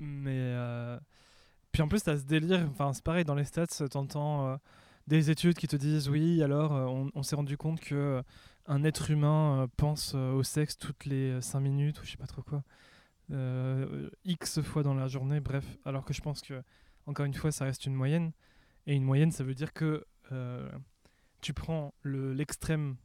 mais 0.00 0.30
euh, 0.54 0.98
puis 1.72 1.82
en 1.82 1.88
plus, 1.88 2.02
t'as 2.02 2.16
ce 2.18 2.24
délire. 2.24 2.66
Enfin, 2.70 2.92
c'est 2.92 3.04
pareil 3.04 3.24
dans 3.24 3.34
les 3.34 3.44
stats. 3.44 3.66
T'entends 3.90 4.46
euh, 4.48 4.56
des 5.06 5.30
études 5.30 5.54
qui 5.56 5.68
te 5.68 5.76
disent 5.76 6.08
oui. 6.08 6.42
Alors, 6.42 6.72
euh, 6.74 6.86
on, 6.86 7.10
on 7.14 7.22
s'est 7.22 7.36
rendu 7.36 7.56
compte 7.56 7.80
que 7.80 7.94
euh, 7.94 8.22
un 8.68 8.84
être 8.84 9.10
humain 9.10 9.62
euh, 9.62 9.66
pense 9.76 10.12
euh, 10.14 10.32
au 10.32 10.42
sexe 10.44 10.76
toutes 10.78 11.04
les 11.06 11.40
5 11.40 11.58
minutes 11.60 12.00
ou 12.00 12.04
je 12.04 12.12
sais 12.12 12.16
pas 12.16 12.26
trop 12.26 12.42
quoi. 12.42 12.62
Euh, 13.30 14.08
X 14.24 14.60
fois 14.62 14.82
dans 14.82 14.94
la 14.94 15.08
journée, 15.08 15.40
bref. 15.40 15.64
Alors 15.84 16.04
que 16.04 16.14
je 16.14 16.20
pense 16.20 16.40
que, 16.40 16.62
encore 17.06 17.26
une 17.26 17.34
fois, 17.34 17.52
ça 17.52 17.64
reste 17.64 17.84
une 17.86 17.94
moyenne. 17.94 18.32
Et 18.86 18.94
une 18.94 19.04
moyenne, 19.04 19.32
ça 19.32 19.44
veut 19.44 19.54
dire 19.54 19.72
que 19.72 20.06
euh, 20.32 20.70
tu 21.42 21.52
prends 21.52 21.92
le- 22.02 22.32
l'extrême 22.32 22.96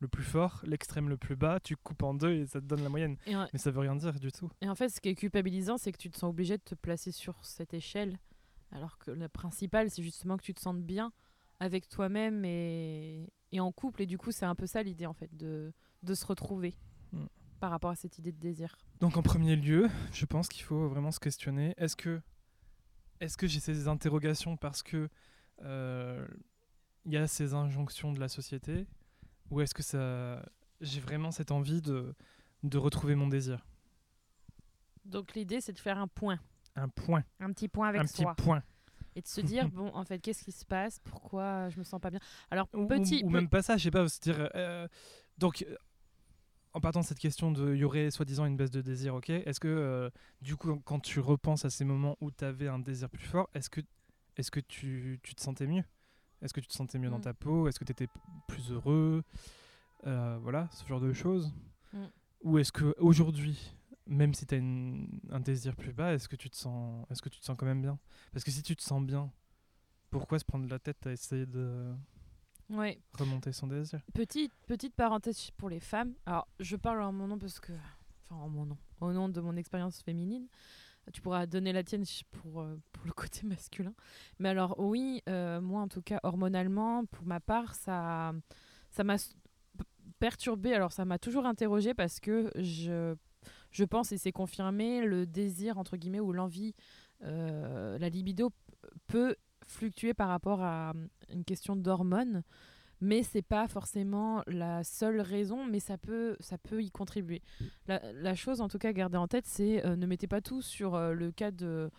le 0.00 0.08
plus 0.08 0.22
fort, 0.24 0.60
l'extrême 0.64 1.08
le 1.08 1.16
plus 1.16 1.36
bas, 1.36 1.60
tu 1.60 1.76
coupes 1.76 2.02
en 2.02 2.14
deux 2.14 2.32
et 2.32 2.46
ça 2.46 2.60
te 2.60 2.66
donne 2.66 2.82
la 2.82 2.88
moyenne. 2.88 3.16
En- 3.28 3.46
Mais 3.52 3.58
ça 3.58 3.70
veut 3.70 3.80
rien 3.80 3.96
dire 3.96 4.18
du 4.18 4.32
tout. 4.32 4.50
et 4.60 4.68
en 4.68 4.74
fait, 4.74 4.88
ce 4.88 5.00
qui 5.00 5.10
est 5.10 5.14
culpabilisant, 5.14 5.76
c'est 5.78 5.92
que 5.92 5.98
tu 5.98 6.10
te 6.10 6.16
sens 6.16 6.30
obligé 6.30 6.56
de 6.58 6.62
te 6.62 6.74
placer 6.74 7.12
sur 7.12 7.42
cette 7.44 7.74
échelle. 7.74 8.18
Alors 8.72 8.98
que 8.98 9.10
le 9.10 9.28
principal, 9.28 9.90
c'est 9.90 10.02
justement 10.02 10.36
que 10.36 10.42
tu 10.42 10.54
te 10.54 10.60
sentes 10.60 10.82
bien 10.82 11.12
avec 11.58 11.88
toi-même 11.88 12.44
et, 12.44 13.28
et 13.52 13.60
en 13.60 13.72
couple. 13.72 14.02
Et 14.02 14.06
du 14.06 14.18
coup, 14.18 14.32
c'est 14.32 14.44
un 14.46 14.54
peu 14.54 14.66
ça 14.66 14.82
l'idée, 14.82 15.06
en 15.06 15.12
fait, 15.14 15.34
de, 15.36 15.72
de 16.02 16.14
se 16.14 16.24
retrouver 16.26 16.76
Mm. 17.12 17.26
par 17.58 17.70
rapport 17.72 17.90
à 17.90 17.96
cette 17.96 18.18
idée 18.18 18.30
de 18.30 18.38
désir. 18.38 18.76
Donc 19.00 19.16
en 19.16 19.22
premier 19.22 19.56
lieu, 19.56 19.88
je 20.12 20.24
pense 20.26 20.48
qu'il 20.48 20.62
faut 20.62 20.88
vraiment 20.88 21.10
se 21.10 21.18
questionner. 21.18 21.74
Est-ce 21.76 21.96
que, 21.96 22.20
est-ce 23.18 23.36
que 23.36 23.48
j'ai 23.48 23.58
ces 23.58 23.88
interrogations 23.88 24.56
parce 24.56 24.82
que 24.84 25.08
euh, 25.62 26.24
il 27.04 27.12
y 27.12 27.16
a 27.16 27.26
ces 27.26 27.52
injonctions 27.54 28.12
de 28.12 28.20
la 28.20 28.28
société, 28.28 28.86
ou 29.50 29.60
est-ce 29.60 29.74
que 29.74 29.82
ça, 29.82 30.40
j'ai 30.80 31.00
vraiment 31.00 31.32
cette 31.32 31.50
envie 31.50 31.82
de, 31.82 32.14
de 32.62 32.78
retrouver 32.78 33.16
mon 33.16 33.26
désir? 33.26 33.66
Donc 35.04 35.34
l'idée, 35.34 35.60
c'est 35.60 35.72
de 35.72 35.78
faire 35.78 35.98
un 35.98 36.06
point. 36.08 36.38
Un 36.76 36.88
point, 36.88 37.24
Un 37.40 37.52
petit 37.52 37.66
point 37.68 37.88
avec 37.88 38.02
un 38.02 38.04
petit 38.04 38.22
soi. 38.22 38.34
point. 38.36 38.62
Et 39.16 39.22
de 39.22 39.26
se 39.26 39.40
dire, 39.40 39.68
bon, 39.72 39.90
en 39.94 40.04
fait, 40.04 40.18
qu'est-ce 40.20 40.44
qui 40.44 40.52
se 40.52 40.64
passe? 40.64 40.98
Pourquoi 41.00 41.68
je 41.70 41.78
me 41.78 41.84
sens 41.84 42.00
pas 42.00 42.10
bien? 42.10 42.20
Alors, 42.50 42.68
ou- 42.74 42.86
petit. 42.86 43.22
ou 43.24 43.30
même 43.30 43.48
pas 43.48 43.62
ça, 43.62 43.76
je 43.76 43.84
sais 43.84 43.90
pas, 43.90 44.08
se 44.08 44.20
dire. 44.20 44.48
euh, 44.54 44.86
donc, 45.38 45.64
euh, 45.68 45.74
en 46.72 46.80
partant 46.80 47.00
de 47.00 47.04
cette 47.04 47.18
question 47.18 47.50
de, 47.50 47.74
y 47.74 47.82
aurait 47.84 48.10
soi-disant 48.12 48.44
une 48.46 48.56
baisse 48.56 48.70
de 48.70 48.80
désir, 48.80 49.14
ok 49.14 49.30
Est-ce 49.30 49.58
que, 49.58 49.66
euh, 49.68 50.10
du 50.40 50.56
coup, 50.56 50.80
quand 50.84 51.00
tu 51.00 51.18
repenses 51.18 51.64
à 51.64 51.70
ces 51.70 51.84
moments 51.84 52.16
où 52.20 52.30
tu 52.30 52.44
avais 52.44 52.68
un 52.68 52.78
désir 52.78 53.10
plus 53.10 53.26
fort, 53.26 53.48
est-ce 53.54 53.68
que, 53.68 53.80
est-ce 54.36 54.50
que 54.52 54.60
tu, 54.60 55.18
tu 55.24 55.34
te 55.34 55.42
sentais 55.42 55.66
mieux? 55.66 55.82
Est-ce 56.42 56.54
que 56.54 56.60
tu 56.60 56.68
te 56.68 56.72
sentais 56.74 56.98
mieux 56.98 57.10
dans 57.10 57.18
Mm. 57.18 57.22
ta 57.22 57.34
peau? 57.34 57.66
Est-ce 57.68 57.78
que 57.80 57.84
tu 57.84 57.92
étais 57.92 58.06
plus 58.46 58.70
heureux? 58.70 59.22
Euh, 60.06 60.38
Voilà, 60.40 60.68
ce 60.72 60.86
genre 60.86 61.00
de 61.00 61.12
choses. 61.12 61.52
Mm. 61.92 62.04
Ou 62.42 62.58
est-ce 62.58 62.72
que 62.72 62.94
aujourd'hui, 62.98 63.74
même 64.10 64.34
si 64.34 64.44
tu 64.46 64.54
as 64.54 64.58
un 64.58 65.40
désir 65.40 65.74
plus 65.76 65.92
bas, 65.92 66.12
est-ce 66.12 66.28
que 66.28 66.36
tu 66.36 66.50
te 66.50 66.56
sens, 66.56 67.06
est-ce 67.10 67.22
que 67.22 67.28
tu 67.28 67.40
te 67.40 67.44
sens 67.44 67.56
quand 67.56 67.64
même 67.66 67.80
bien? 67.80 67.98
Parce 68.32 68.44
que 68.44 68.50
si 68.50 68.62
tu 68.62 68.76
te 68.76 68.82
sens 68.82 69.02
bien, 69.02 69.32
pourquoi 70.10 70.38
se 70.38 70.44
prendre 70.44 70.68
la 70.68 70.78
tête 70.78 71.06
à 71.06 71.12
essayer 71.12 71.46
de 71.46 71.94
Ouais. 72.68 73.00
remonter 73.18 73.52
son 73.52 73.66
désir? 73.68 74.00
Petite, 74.12 74.52
petite 74.66 74.94
parenthèse 74.94 75.50
pour 75.56 75.68
les 75.70 75.80
femmes. 75.80 76.14
Alors, 76.26 76.46
je 76.58 76.76
parle 76.76 77.02
en 77.02 77.12
mon 77.12 77.26
nom 77.28 77.38
parce 77.38 77.58
que. 77.60 77.72
Enfin, 78.24 78.36
en 78.42 78.48
mon 78.48 78.66
nom. 78.66 78.78
Au 79.00 79.12
nom 79.12 79.28
de 79.28 79.40
mon 79.40 79.56
expérience 79.56 80.02
féminine. 80.02 80.46
Tu 81.12 81.20
pourras 81.22 81.46
donner 81.46 81.72
la 81.72 81.82
tienne 81.82 82.04
pour, 82.30 82.60
euh, 82.60 82.76
pour 82.92 83.04
le 83.06 83.12
côté 83.12 83.40
masculin. 83.46 83.94
Mais 84.38 84.48
alors, 84.50 84.78
oui, 84.78 85.22
euh, 85.28 85.60
moi, 85.60 85.80
en 85.82 85.88
tout 85.88 86.02
cas, 86.02 86.20
hormonalement, 86.22 87.04
pour 87.06 87.24
ma 87.24 87.40
part, 87.40 87.74
ça 87.74 88.32
ça 88.90 89.04
m'a 89.04 89.16
perturbée. 90.18 90.74
Alors, 90.74 90.92
ça 90.92 91.04
m'a 91.04 91.18
toujours 91.18 91.46
interrogée 91.46 91.94
parce 91.94 92.20
que 92.20 92.50
je, 92.56 93.14
je 93.70 93.84
pense, 93.84 94.12
et 94.12 94.18
c'est 94.18 94.32
confirmé, 94.32 95.02
le 95.04 95.26
désir, 95.26 95.78
entre 95.78 95.96
guillemets, 95.96 96.20
ou 96.20 96.32
l'envie, 96.32 96.74
euh, 97.22 97.98
la 97.98 98.08
libido 98.08 98.50
peut 99.06 99.36
fluctuer 99.66 100.14
par 100.14 100.28
rapport 100.28 100.62
à 100.62 100.90
hum, 100.90 101.08
une 101.32 101.44
question 101.44 101.76
d'hormones. 101.76 102.42
Mais 103.02 103.22
c'est 103.22 103.40
pas 103.42 103.66
forcément 103.66 104.42
la 104.46 104.84
seule 104.84 105.22
raison, 105.22 105.64
mais 105.64 105.80
ça 105.80 105.96
peut, 105.96 106.36
ça 106.38 106.58
peut 106.58 106.82
y 106.82 106.90
contribuer. 106.90 107.40
La, 107.86 108.12
la 108.12 108.34
chose, 108.34 108.60
en 108.60 108.68
tout 108.68 108.76
cas, 108.76 108.90
à 108.90 108.92
garder 108.92 109.16
en 109.16 109.26
tête, 109.26 109.46
c'est 109.46 109.84
euh, 109.86 109.96
ne 109.96 110.06
mettez 110.06 110.26
pas 110.26 110.42
tout 110.42 110.60
sur 110.60 110.94
euh, 110.94 111.14
le 111.14 111.32
cas 111.32 111.50
de, 111.50 111.90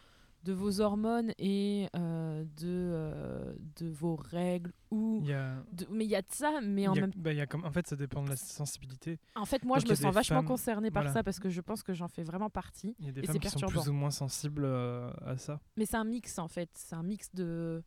de 0.43 0.53
vos 0.53 0.81
hormones 0.81 1.31
et 1.37 1.87
euh, 1.95 2.43
de, 2.57 2.67
euh, 2.67 3.53
de 3.79 3.87
vos 3.89 4.15
règles 4.15 4.71
ou 4.89 5.19
Il 5.21 5.27
y 5.29 5.33
a, 5.33 5.63
de- 5.71 5.87
mais 5.91 6.05
il 6.05 6.09
y 6.09 6.15
a 6.15 6.21
de 6.21 6.31
ça 6.31 6.59
mais 6.63 6.87
en 6.87 6.93
a- 6.93 7.01
même 7.01 7.11
bah, 7.15 7.31
y 7.31 7.41
a 7.41 7.45
comme, 7.45 7.63
en 7.63 7.71
fait, 7.71 7.85
ça 7.87 7.95
dépend 7.95 8.23
de 8.23 8.29
la 8.29 8.35
sensibilité. 8.35 9.19
en 9.35 9.45
fait 9.45 9.63
moi 9.63 9.77
Donc, 9.77 9.85
je 9.85 9.91
me 9.91 9.95
sens 9.95 10.13
vachement 10.13 10.37
femmes- 10.37 10.47
concernée 10.47 10.89
par 10.91 11.03
voilà. 11.03 11.13
ça 11.13 11.23
parce 11.23 11.39
que 11.39 11.49
je 11.49 11.61
pense 11.61 11.83
que 11.83 11.93
j'en 11.93 12.07
fais 12.07 12.23
vraiment 12.23 12.49
partie 12.49 12.95
Il 12.99 13.05
y 13.05 13.09
a 13.09 13.11
des 13.11 13.21
Et 13.21 13.27
femmes 13.27 13.39
qui 13.39 13.49
sont 13.49 13.59
plus 13.67 13.87
ou 13.87 13.93
moins 13.93 14.09
sensibles 14.11 14.63
euh, 14.65 15.11
à 15.25 15.37
ça. 15.37 15.59
mais 15.77 15.85
c'est 15.85 15.97
un 15.97 16.03
mix 16.05 16.39
en 16.39 16.47
fait 16.47 16.69
c'est 16.73 16.95
un 16.95 17.03
mix 17.03 17.29
de 17.35 17.83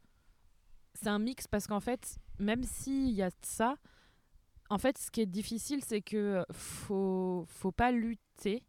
c'est 0.95 1.09
un 1.09 1.19
mix 1.19 1.49
parce 1.49 1.67
qu'en 1.67 1.81
fait 1.81 2.19
même 2.39 2.63
s'il 2.63 3.11
y 3.11 3.23
a 3.23 3.31
de 3.31 3.37
ça 3.43 3.75
en 4.71 4.79
fait 4.79 4.97
ce 4.97 5.11
qui 5.11 5.21
est 5.23 5.27
difficile 5.27 5.83
c'est 5.85 6.03
que 6.03 6.45
faut 6.53 7.45
faut 7.49 7.73
pas 7.73 7.91
lutter 7.91 8.63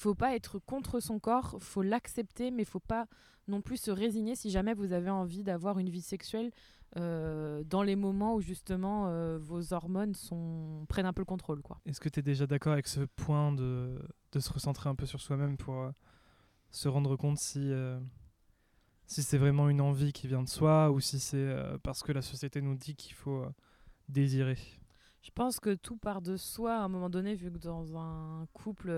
faut 0.00 0.14
pas 0.14 0.34
être 0.34 0.58
contre 0.58 1.00
son 1.00 1.18
corps 1.18 1.56
faut 1.60 1.82
l'accepter 1.82 2.50
mais 2.50 2.64
faut 2.64 2.80
pas 2.80 3.06
non 3.48 3.60
plus 3.60 3.76
se 3.76 3.90
résigner 3.90 4.34
si 4.34 4.50
jamais 4.50 4.74
vous 4.74 4.92
avez 4.92 5.10
envie 5.10 5.42
d'avoir 5.42 5.78
une 5.78 5.90
vie 5.90 6.00
sexuelle 6.00 6.50
euh, 6.96 7.62
dans 7.64 7.82
les 7.82 7.96
moments 7.96 8.34
où 8.34 8.40
justement 8.40 9.08
euh, 9.08 9.38
vos 9.38 9.72
hormones 9.72 10.14
sont 10.14 10.86
prennent 10.88 11.06
un 11.06 11.12
peu 11.12 11.20
le 11.20 11.26
contrôle 11.26 11.62
quoi. 11.62 11.80
Est-ce 11.86 12.00
que 12.00 12.08
tu 12.08 12.20
es 12.20 12.22
déjà 12.22 12.46
d'accord 12.46 12.72
avec 12.72 12.88
ce 12.88 13.00
point 13.00 13.52
de, 13.52 14.00
de 14.32 14.40
se 14.40 14.52
recentrer 14.52 14.88
un 14.88 14.94
peu 14.94 15.06
sur 15.06 15.20
soi-même 15.20 15.56
pour 15.56 15.80
euh, 15.80 15.90
se 16.70 16.88
rendre 16.88 17.16
compte 17.16 17.38
si, 17.38 17.72
si 19.06 19.22
c'est 19.22 19.38
vraiment 19.38 19.68
une 19.68 19.80
envie 19.80 20.12
qui 20.12 20.28
vient 20.28 20.42
de 20.42 20.48
soi 20.48 20.90
ou 20.90 21.00
si 21.00 21.20
c'est 21.20 21.52
parce 21.82 22.02
que 22.02 22.12
la 22.12 22.22
société 22.22 22.60
nous 22.60 22.76
dit 22.76 22.94
qu'il 22.94 23.14
faut 23.14 23.44
désirer? 24.08 24.56
Je 25.22 25.30
pense 25.32 25.60
que 25.60 25.74
tout 25.74 25.96
part 25.96 26.22
de 26.22 26.36
soi 26.36 26.76
à 26.76 26.82
un 26.82 26.88
moment 26.88 27.10
donné, 27.10 27.34
vu 27.34 27.50
que 27.50 27.58
dans 27.58 27.98
un 27.98 28.46
couple, 28.52 28.90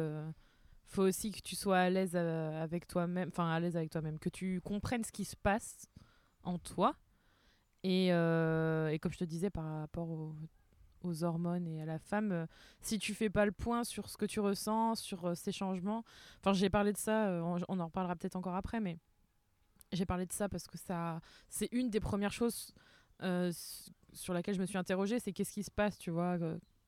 faut 0.93 1.03
aussi 1.03 1.31
que 1.31 1.41
tu 1.41 1.57
sois 1.57 1.79
à 1.79 1.91
l'aise 1.91 2.13
euh, 2.15 2.63
avec 2.63 2.87
toi-même, 2.87 3.29
enfin 3.29 3.51
à 3.51 3.59
l'aise 3.61 3.77
avec 3.77 3.91
toi-même, 3.91 4.19
que 4.19 4.29
tu 4.29 4.61
comprennes 4.61 5.05
ce 5.05 5.13
qui 5.13 5.25
se 5.25 5.37
passe 5.37 5.89
en 6.45 6.59
toi. 6.59 6.95
Et, 7.83 8.13
euh, 8.13 8.97
comme 8.99 9.13
je 9.13 9.19
te 9.19 9.25
disais 9.25 9.51
par 9.51 9.65
rapport 9.81 10.09
aux, 10.09 10.35
hormones 11.25 11.67
et 11.67 11.83
à 11.83 11.85
la 11.85 11.99
femme, 11.99 12.31
euh, 12.31 12.47
si 12.81 12.99
tu 12.99 13.13
fais 13.13 13.29
pas 13.29 13.45
le 13.45 13.51
point 13.51 13.83
sur 13.83 14.09
ce 14.09 14.17
que 14.17 14.27
tu 14.27 14.39
ressens, 14.39 14.97
sur 14.97 15.37
ces 15.37 15.51
changements, 15.51 16.05
enfin 16.39 16.53
j'ai 16.53 16.71
parlé 16.71 16.93
de 16.93 16.99
ça, 16.99 17.41
on, 17.43 17.59
on 17.69 17.81
en 17.81 17.87
reparlera 17.87 18.15
peut-être 18.15 18.37
encore 18.37 18.55
après, 18.55 18.79
mais 18.79 18.99
j'ai 19.91 20.07
parlé 20.07 20.27
de 20.27 20.33
ça 20.33 20.49
parce 20.49 20.69
que 20.69 20.79
ça, 20.79 21.21
c'est 21.49 21.69
une 21.73 21.91
des 21.91 21.99
premières 21.99 22.33
choses 22.33 22.73
sur 24.13 24.35
laquelle 24.35 24.55
je 24.55 24.61
me 24.61 24.67
suis 24.67 24.79
interrogée, 24.79 25.19
c'est 25.19 25.33
qu'est-ce 25.33 25.53
qui 25.53 25.65
se 25.65 25.71
passe, 25.73 25.99
tu 25.99 26.11
vois, 26.11 26.39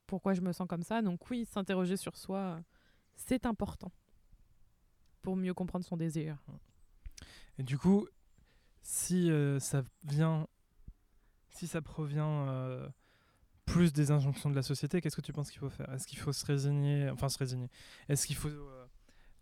pourquoi 0.07 0.35
je 0.35 0.43
me 0.43 0.53
sens 0.53 0.69
comme 0.69 0.83
ça? 0.83 1.03
Donc 1.03 1.29
oui, 1.31 1.45
s'interroger 1.45 1.97
sur 1.97 2.17
soi, 2.17 2.61
c'est 3.17 3.47
important 3.47 3.93
pour 5.23 5.37
mieux 5.37 5.55
comprendre 5.55 5.85
son 5.85 5.97
désir. 5.97 6.37
Et 7.59 7.63
du 7.63 7.79
coup, 7.79 8.07
si 8.83 9.31
euh, 9.31 9.59
ça 9.59 9.83
vient, 10.05 10.47
si 11.51 11.67
ça 11.67 11.81
provient 11.81 12.47
euh, 12.49 12.89
plus 13.65 13.93
des 13.93 14.11
injonctions 14.11 14.51
de 14.51 14.55
la 14.55 14.63
société, 14.63 15.01
qu'est-ce 15.01 15.17
que 15.17 15.23
tu 15.23 15.33
penses 15.33 15.51
qu'il 15.51 15.61
faut 15.61 15.71
faire? 15.71 15.91
Est-ce 15.93 16.07
qu'il 16.07 16.19
faut 16.19 16.33
se 16.33 16.45
résigner, 16.45 17.09
enfin 17.11 17.29
se 17.29 17.39
résigner? 17.39 17.71
Est-ce 18.09 18.27
qu'il 18.27 18.37
faut 18.37 18.49
euh, 18.49 18.87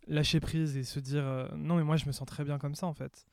lâcher 0.07 0.39
prise 0.39 0.77
et 0.77 0.83
se 0.83 0.99
dire 0.99 1.23
non 1.55 1.77
mais 1.77 1.83
moi 1.83 1.97
je 1.97 2.05
me 2.05 2.11
sens 2.11 2.27
très 2.27 2.43
bien 2.43 2.57
comme 2.59 2.75
ça 2.75 2.87
en 2.87 2.93
fait 2.93 3.25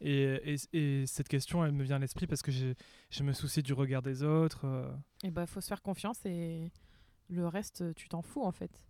et, 0.00 0.54
et, 0.54 0.56
et 0.72 1.06
cette 1.06 1.28
question, 1.28 1.64
elle 1.64 1.70
me 1.70 1.84
vient 1.84 1.94
à 1.94 1.98
l'esprit 2.00 2.26
parce 2.26 2.42
que 2.42 2.50
je 2.50 3.22
me 3.22 3.32
soucie 3.32 3.62
du 3.62 3.72
regard 3.72 4.02
des 4.02 4.24
autres. 4.24 4.66
Et 5.22 5.30
bah, 5.30 5.46
faut 5.46 5.60
se 5.60 5.68
faire 5.68 5.80
confiance 5.80 6.26
et 6.26 6.72
le 7.28 7.46
reste, 7.46 7.94
tu 7.94 8.08
t'en 8.08 8.20
fous 8.20 8.42
en 8.42 8.50
fait. 8.50 8.84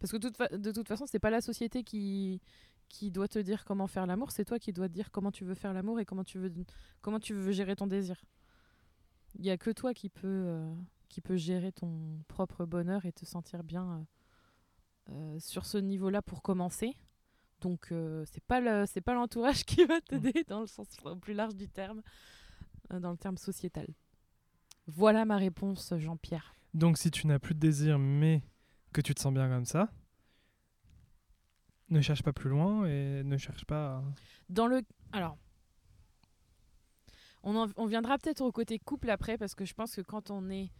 Parce 0.00 0.10
que 0.10 0.16
toute 0.16 0.36
de 0.52 0.72
toute 0.72 0.88
façon, 0.88 1.06
c'est 1.06 1.18
pas 1.18 1.30
la 1.30 1.40
société 1.40 1.84
qui 1.84 2.40
qui 2.88 3.12
doit 3.12 3.28
te 3.28 3.38
dire 3.38 3.64
comment 3.64 3.86
faire 3.86 4.06
l'amour, 4.06 4.32
c'est 4.32 4.44
toi 4.44 4.58
qui 4.58 4.72
dois 4.72 4.88
te 4.88 4.94
dire 4.94 5.12
comment 5.12 5.30
tu 5.30 5.44
veux 5.44 5.54
faire 5.54 5.72
l'amour 5.72 6.00
et 6.00 6.04
comment 6.04 6.24
tu 6.24 6.38
veux 6.38 6.52
comment 7.02 7.20
tu 7.20 7.34
veux 7.34 7.52
gérer 7.52 7.76
ton 7.76 7.86
désir. 7.86 8.24
Il 9.36 9.46
y 9.46 9.50
a 9.50 9.56
que 9.56 9.70
toi 9.70 9.94
qui 9.94 10.08
peut 10.08 10.26
euh, 10.26 10.74
qui 11.10 11.20
peut 11.20 11.36
gérer 11.36 11.72
ton 11.72 12.22
propre 12.28 12.64
bonheur 12.64 13.04
et 13.04 13.12
te 13.12 13.26
sentir 13.26 13.62
bien 13.62 14.06
euh, 15.10 15.12
euh, 15.12 15.38
sur 15.40 15.66
ce 15.66 15.76
niveau-là 15.76 16.22
pour 16.22 16.40
commencer. 16.40 16.96
Donc 17.60 17.88
euh, 17.92 18.24
c'est 18.32 18.42
pas 18.44 18.60
le 18.60 18.86
c'est 18.86 19.02
pas 19.02 19.12
l'entourage 19.12 19.64
qui 19.66 19.84
va 19.84 20.00
t'aider 20.00 20.44
dans 20.48 20.60
le 20.60 20.66
sens 20.66 20.86
plus 21.20 21.34
large 21.34 21.56
du 21.56 21.68
terme, 21.68 22.00
dans 22.88 23.10
le 23.10 23.18
terme 23.18 23.36
sociétal. 23.36 23.86
Voilà 24.86 25.26
ma 25.26 25.36
réponse, 25.36 25.92
Jean-Pierre. 25.98 26.54
Donc 26.72 26.96
si 26.96 27.10
tu 27.10 27.26
n'as 27.26 27.38
plus 27.38 27.54
de 27.54 27.60
désir 27.60 27.98
mais 27.98 28.42
que 28.92 29.00
tu 29.00 29.14
te 29.14 29.20
sens 29.20 29.32
bien 29.32 29.48
comme 29.48 29.64
ça, 29.64 29.90
ne 31.90 32.00
cherche 32.00 32.22
pas 32.22 32.32
plus 32.32 32.50
loin 32.50 32.86
et 32.86 33.22
ne 33.24 33.36
cherche 33.36 33.64
pas. 33.64 34.02
Dans 34.48 34.66
le. 34.66 34.82
Alors. 35.12 35.36
On, 37.42 37.68
on 37.76 37.86
viendra 37.86 38.18
peut-être 38.18 38.42
au 38.42 38.52
côté 38.52 38.78
couple 38.78 39.08
après, 39.08 39.38
parce 39.38 39.54
que 39.54 39.64
je 39.64 39.74
pense 39.74 39.94
que 39.94 40.02
quand 40.02 40.30
on 40.30 40.50
est. 40.50 40.70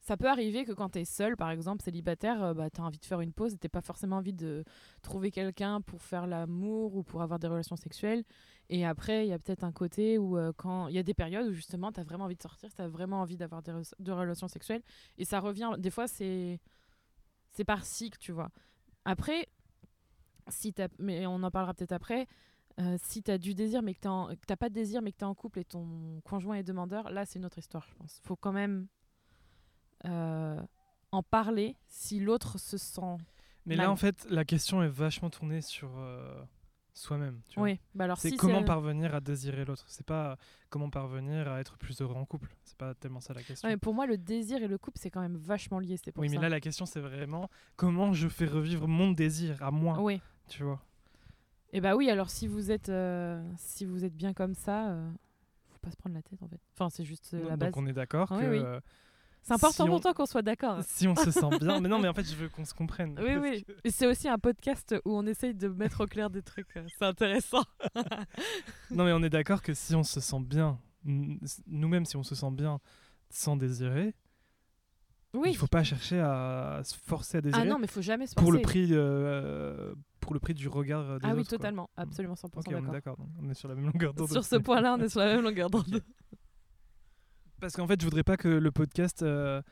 Ça 0.00 0.16
peut 0.16 0.28
arriver 0.28 0.64
que 0.64 0.72
quand 0.72 0.88
tu 0.88 0.98
es 0.98 1.04
seul, 1.04 1.36
par 1.36 1.52
exemple, 1.52 1.80
célibataire, 1.80 2.42
euh, 2.42 2.54
bah, 2.54 2.68
tu 2.70 2.80
as 2.80 2.84
envie 2.84 2.98
de 2.98 3.04
faire 3.04 3.20
une 3.20 3.32
pause 3.32 3.54
et 3.54 3.56
tu 3.56 3.68
pas 3.68 3.80
forcément 3.80 4.16
envie 4.16 4.32
de 4.32 4.64
trouver 5.00 5.30
quelqu'un 5.30 5.80
pour 5.80 6.02
faire 6.02 6.26
l'amour 6.26 6.96
ou 6.96 7.04
pour 7.04 7.22
avoir 7.22 7.38
des 7.38 7.46
relations 7.46 7.76
sexuelles. 7.76 8.24
Et 8.68 8.84
après, 8.84 9.24
il 9.24 9.30
y 9.30 9.32
a 9.32 9.38
peut-être 9.38 9.62
un 9.62 9.70
côté 9.70 10.18
où 10.18 10.36
euh, 10.36 10.52
quand 10.56 10.88
il 10.88 10.96
y 10.96 10.98
a 10.98 11.04
des 11.04 11.14
périodes 11.14 11.46
où 11.46 11.52
justement 11.52 11.92
tu 11.92 12.00
as 12.00 12.02
vraiment 12.02 12.24
envie 12.24 12.34
de 12.34 12.42
sortir, 12.42 12.74
tu 12.74 12.82
as 12.82 12.88
vraiment 12.88 13.20
envie 13.20 13.36
d'avoir 13.36 13.62
des, 13.62 13.72
de 14.00 14.10
relations 14.10 14.48
sexuelles. 14.48 14.82
Et 15.18 15.24
ça 15.24 15.38
revient. 15.38 15.70
Des 15.78 15.90
fois, 15.90 16.08
c'est 16.08 16.58
c'est 17.52 17.64
par 17.64 17.84
cycle, 17.84 18.18
tu 18.18 18.32
vois. 18.32 18.50
Après, 19.04 19.48
si 20.48 20.74
mais 20.98 21.26
on 21.26 21.42
en 21.42 21.50
parlera 21.50 21.74
peut-être 21.74 21.92
après. 21.92 22.26
Euh, 22.80 22.96
si 23.02 23.22
tu 23.22 23.30
as 23.30 23.36
du 23.36 23.54
désir 23.54 23.82
mais 23.82 23.92
que 23.92 24.00
tu 24.00 24.08
n'as 24.08 24.56
pas 24.56 24.70
de 24.70 24.74
désir 24.74 25.02
mais 25.02 25.12
que 25.12 25.18
tu 25.18 25.24
es 25.24 25.26
en 25.26 25.34
couple 25.34 25.58
et 25.58 25.64
ton 25.64 26.22
conjoint 26.24 26.56
est 26.56 26.62
demandeur, 26.62 27.10
là 27.10 27.26
c'est 27.26 27.38
une 27.38 27.44
autre 27.44 27.58
histoire, 27.58 27.86
je 27.86 27.94
pense. 27.94 28.20
faut 28.24 28.34
quand 28.34 28.52
même 28.52 28.86
euh, 30.06 30.58
en 31.10 31.22
parler 31.22 31.76
si 31.86 32.18
l'autre 32.18 32.58
se 32.58 32.78
sent. 32.78 33.18
Mais 33.66 33.76
Mal. 33.76 33.86
là 33.86 33.92
en 33.92 33.96
fait, 33.96 34.26
la 34.30 34.44
question 34.46 34.82
est 34.82 34.88
vachement 34.88 35.28
tournée 35.28 35.60
sur 35.60 35.90
euh, 35.98 36.42
soi-même. 36.94 37.40
Oui, 37.56 37.78
bah 37.94 38.04
alors 38.04 38.18
C'est 38.18 38.30
si 38.30 38.36
comment 38.36 38.62
parvenir 38.62 39.14
à 39.14 39.20
désirer 39.20 39.64
l'autre. 39.64 39.84
C'est 39.88 40.06
pas 40.06 40.36
comment 40.70 40.90
parvenir 40.90 41.48
à 41.48 41.60
être 41.60 41.76
plus 41.78 42.00
heureux 42.00 42.14
en 42.14 42.24
couple. 42.24 42.54
C'est 42.64 42.76
pas 42.76 42.94
tellement 42.94 43.20
ça 43.20 43.34
la 43.34 43.42
question. 43.42 43.68
Ouais, 43.68 43.76
pour 43.76 43.94
moi, 43.94 44.06
le 44.06 44.18
désir 44.18 44.62
et 44.62 44.68
le 44.68 44.78
couple, 44.78 44.98
c'est 45.00 45.10
quand 45.10 45.20
même 45.20 45.36
vachement 45.36 45.78
lié. 45.78 45.96
C'est 46.02 46.12
pour 46.12 46.22
oui, 46.22 46.28
mais 46.28 46.38
là 46.38 46.48
la 46.48 46.60
question 46.60 46.86
c'est 46.86 47.00
vraiment 47.00 47.48
comment 47.76 48.12
je 48.12 48.28
fais 48.28 48.46
revivre 48.46 48.88
mon 48.88 49.12
désir 49.12 49.62
à 49.62 49.70
moi. 49.70 50.00
Oui. 50.00 50.20
Tu 50.48 50.62
vois. 50.64 50.80
Et 51.72 51.80
bah 51.80 51.96
oui, 51.96 52.10
alors 52.10 52.28
si 52.28 52.46
vous 52.46 52.70
êtes, 52.70 52.90
euh, 52.90 53.42
si 53.56 53.86
vous 53.86 54.04
êtes 54.04 54.14
bien 54.14 54.34
comme 54.34 54.54
ça, 54.54 54.90
euh, 54.90 55.10
faut 55.70 55.78
pas 55.78 55.90
se 55.90 55.96
prendre 55.96 56.14
la 56.14 56.22
tête 56.22 56.42
en 56.42 56.48
fait. 56.48 56.60
Enfin, 56.74 56.90
c'est 56.90 57.04
juste 57.04 57.32
euh, 57.32 57.44
la 57.48 57.56
Donc 57.56 57.72
base. 57.72 57.72
on 57.76 57.86
est 57.86 57.94
d'accord 57.94 58.28
que 58.28 58.50
oui. 58.50 58.62
C'est 59.44 59.54
important 59.54 59.72
si 59.74 59.82
on- 59.82 59.86
pour 59.88 60.00
toi 60.00 60.14
qu'on 60.14 60.26
soit 60.26 60.42
d'accord. 60.42 60.78
si 60.86 61.08
on 61.08 61.16
se 61.16 61.30
sent 61.30 61.40
bien. 61.60 61.80
Mais 61.80 61.88
non, 61.88 61.98
mais 61.98 62.08
en 62.08 62.14
fait 62.14 62.22
je 62.24 62.34
veux 62.36 62.48
qu'on 62.48 62.64
se 62.64 62.74
comprenne. 62.74 63.18
Oui, 63.20 63.36
oui. 63.36 63.64
que- 63.64 63.90
c'est 63.90 64.06
aussi 64.06 64.28
un 64.28 64.38
podcast 64.38 64.94
où 65.04 65.16
on 65.16 65.26
essaye 65.26 65.54
de 65.54 65.68
mettre 65.68 66.02
au 66.04 66.06
clair 66.06 66.30
des 66.30 66.42
trucs. 66.42 66.76
euh, 66.76 66.86
C'est 66.98 67.04
intéressant. 67.04 67.64
Non, 68.90 69.04
mais 69.04 69.12
on 69.12 69.22
est 69.22 69.30
d'accord 69.30 69.62
que 69.62 69.74
si 69.74 69.94
on 69.94 70.02
se 70.04 70.20
sent 70.20 70.40
bien, 70.40 70.78
nous-mêmes, 71.66 72.04
si 72.04 72.16
on 72.16 72.22
se 72.22 72.34
sent 72.34 72.50
bien 72.52 72.78
sans 73.30 73.56
désirer, 73.56 74.14
Oui. 75.34 75.48
il 75.50 75.56
faut 75.56 75.66
pas 75.66 75.82
chercher 75.82 76.20
à 76.20 76.82
se 76.84 76.94
forcer 76.94 77.38
à 77.38 77.40
désirer 77.40 77.62
Ah 77.62 77.64
non, 77.64 77.78
mais 77.78 77.86
faut 77.86 78.02
jamais 78.02 78.26
se 78.26 78.34
forcer. 78.34 78.44
pour 78.44 78.52
le 78.52 78.60
prix, 78.60 78.88
euh, 78.92 79.94
pour 80.20 80.34
le 80.34 80.40
prix 80.40 80.54
du 80.54 80.68
regard 80.68 81.18
des 81.18 81.26
Ah 81.26 81.32
oui, 81.34 81.40
autres, 81.40 81.48
quoi. 81.48 81.58
totalement. 81.58 81.90
Absolument 81.96 82.34
100% 82.34 82.58
Ok, 82.60 82.64
on 82.68 82.70
est 82.70 82.74
d'accord. 82.74 82.92
d'accord. 82.92 83.16
On 83.42 83.48
est 83.50 83.54
sur 83.54 83.68
la 83.68 83.74
même 83.74 83.86
longueur 83.86 84.12
d'onde. 84.14 84.30
Sur 84.30 84.44
ce 84.44 84.56
point-là, 84.56 84.94
on 84.98 85.02
est 85.02 85.08
sur 85.08 85.20
la 85.20 85.34
même 85.34 85.42
longueur 85.42 85.68
d'onde. 85.70 86.02
Parce 87.62 87.76
qu'en 87.76 87.86
fait, 87.86 88.00
je 88.00 88.04
voudrais 88.04 88.24
pas 88.24 88.36
que 88.36 88.48
le 88.48 88.72
podcast 88.72 89.22
euh, 89.22 89.62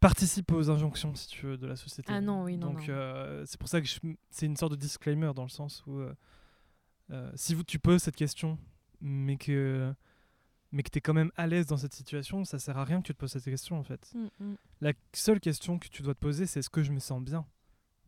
participe 0.00 0.50
aux 0.50 0.68
injonctions, 0.68 1.14
si 1.14 1.28
tu 1.28 1.46
veux, 1.46 1.56
de 1.56 1.64
la 1.68 1.76
société. 1.76 2.12
Ah 2.12 2.20
non, 2.20 2.42
oui, 2.42 2.56
non, 2.56 2.72
Donc 2.72 2.88
euh, 2.88 3.44
c'est 3.46 3.56
pour 3.58 3.68
ça 3.68 3.80
que 3.80 3.86
je- 3.86 4.00
c'est 4.30 4.46
une 4.46 4.56
sorte 4.56 4.72
de 4.72 4.76
disclaimer 4.76 5.30
dans 5.32 5.44
le 5.44 5.48
sens 5.48 5.84
où 5.86 6.00
euh, 6.00 7.32
si 7.36 7.54
vous, 7.54 7.62
tu 7.62 7.78
poses 7.78 8.02
cette 8.02 8.16
question, 8.16 8.58
mais 9.00 9.36
que 9.36 9.94
mais 10.72 10.82
que 10.82 10.90
tu 10.90 10.98
es 10.98 11.00
quand 11.00 11.14
même 11.14 11.30
à 11.36 11.46
l'aise 11.46 11.66
dans 11.66 11.76
cette 11.76 11.94
situation, 11.94 12.44
ça 12.44 12.58
sert 12.58 12.76
à 12.76 12.84
rien 12.84 13.00
que 13.00 13.06
tu 13.06 13.14
te 13.14 13.18
poses 13.18 13.30
cette 13.30 13.44
question 13.44 13.78
en 13.78 13.84
fait. 13.84 14.12
Mm, 14.14 14.26
mm. 14.44 14.54
La 14.80 14.92
seule 15.14 15.38
question 15.38 15.78
que 15.78 15.86
tu 15.86 16.02
dois 16.02 16.14
te 16.14 16.18
poser, 16.18 16.46
c'est 16.46 16.58
est-ce 16.58 16.68
que 16.68 16.82
je 16.82 16.90
me 16.90 16.98
sens 16.98 17.22
bien? 17.22 17.46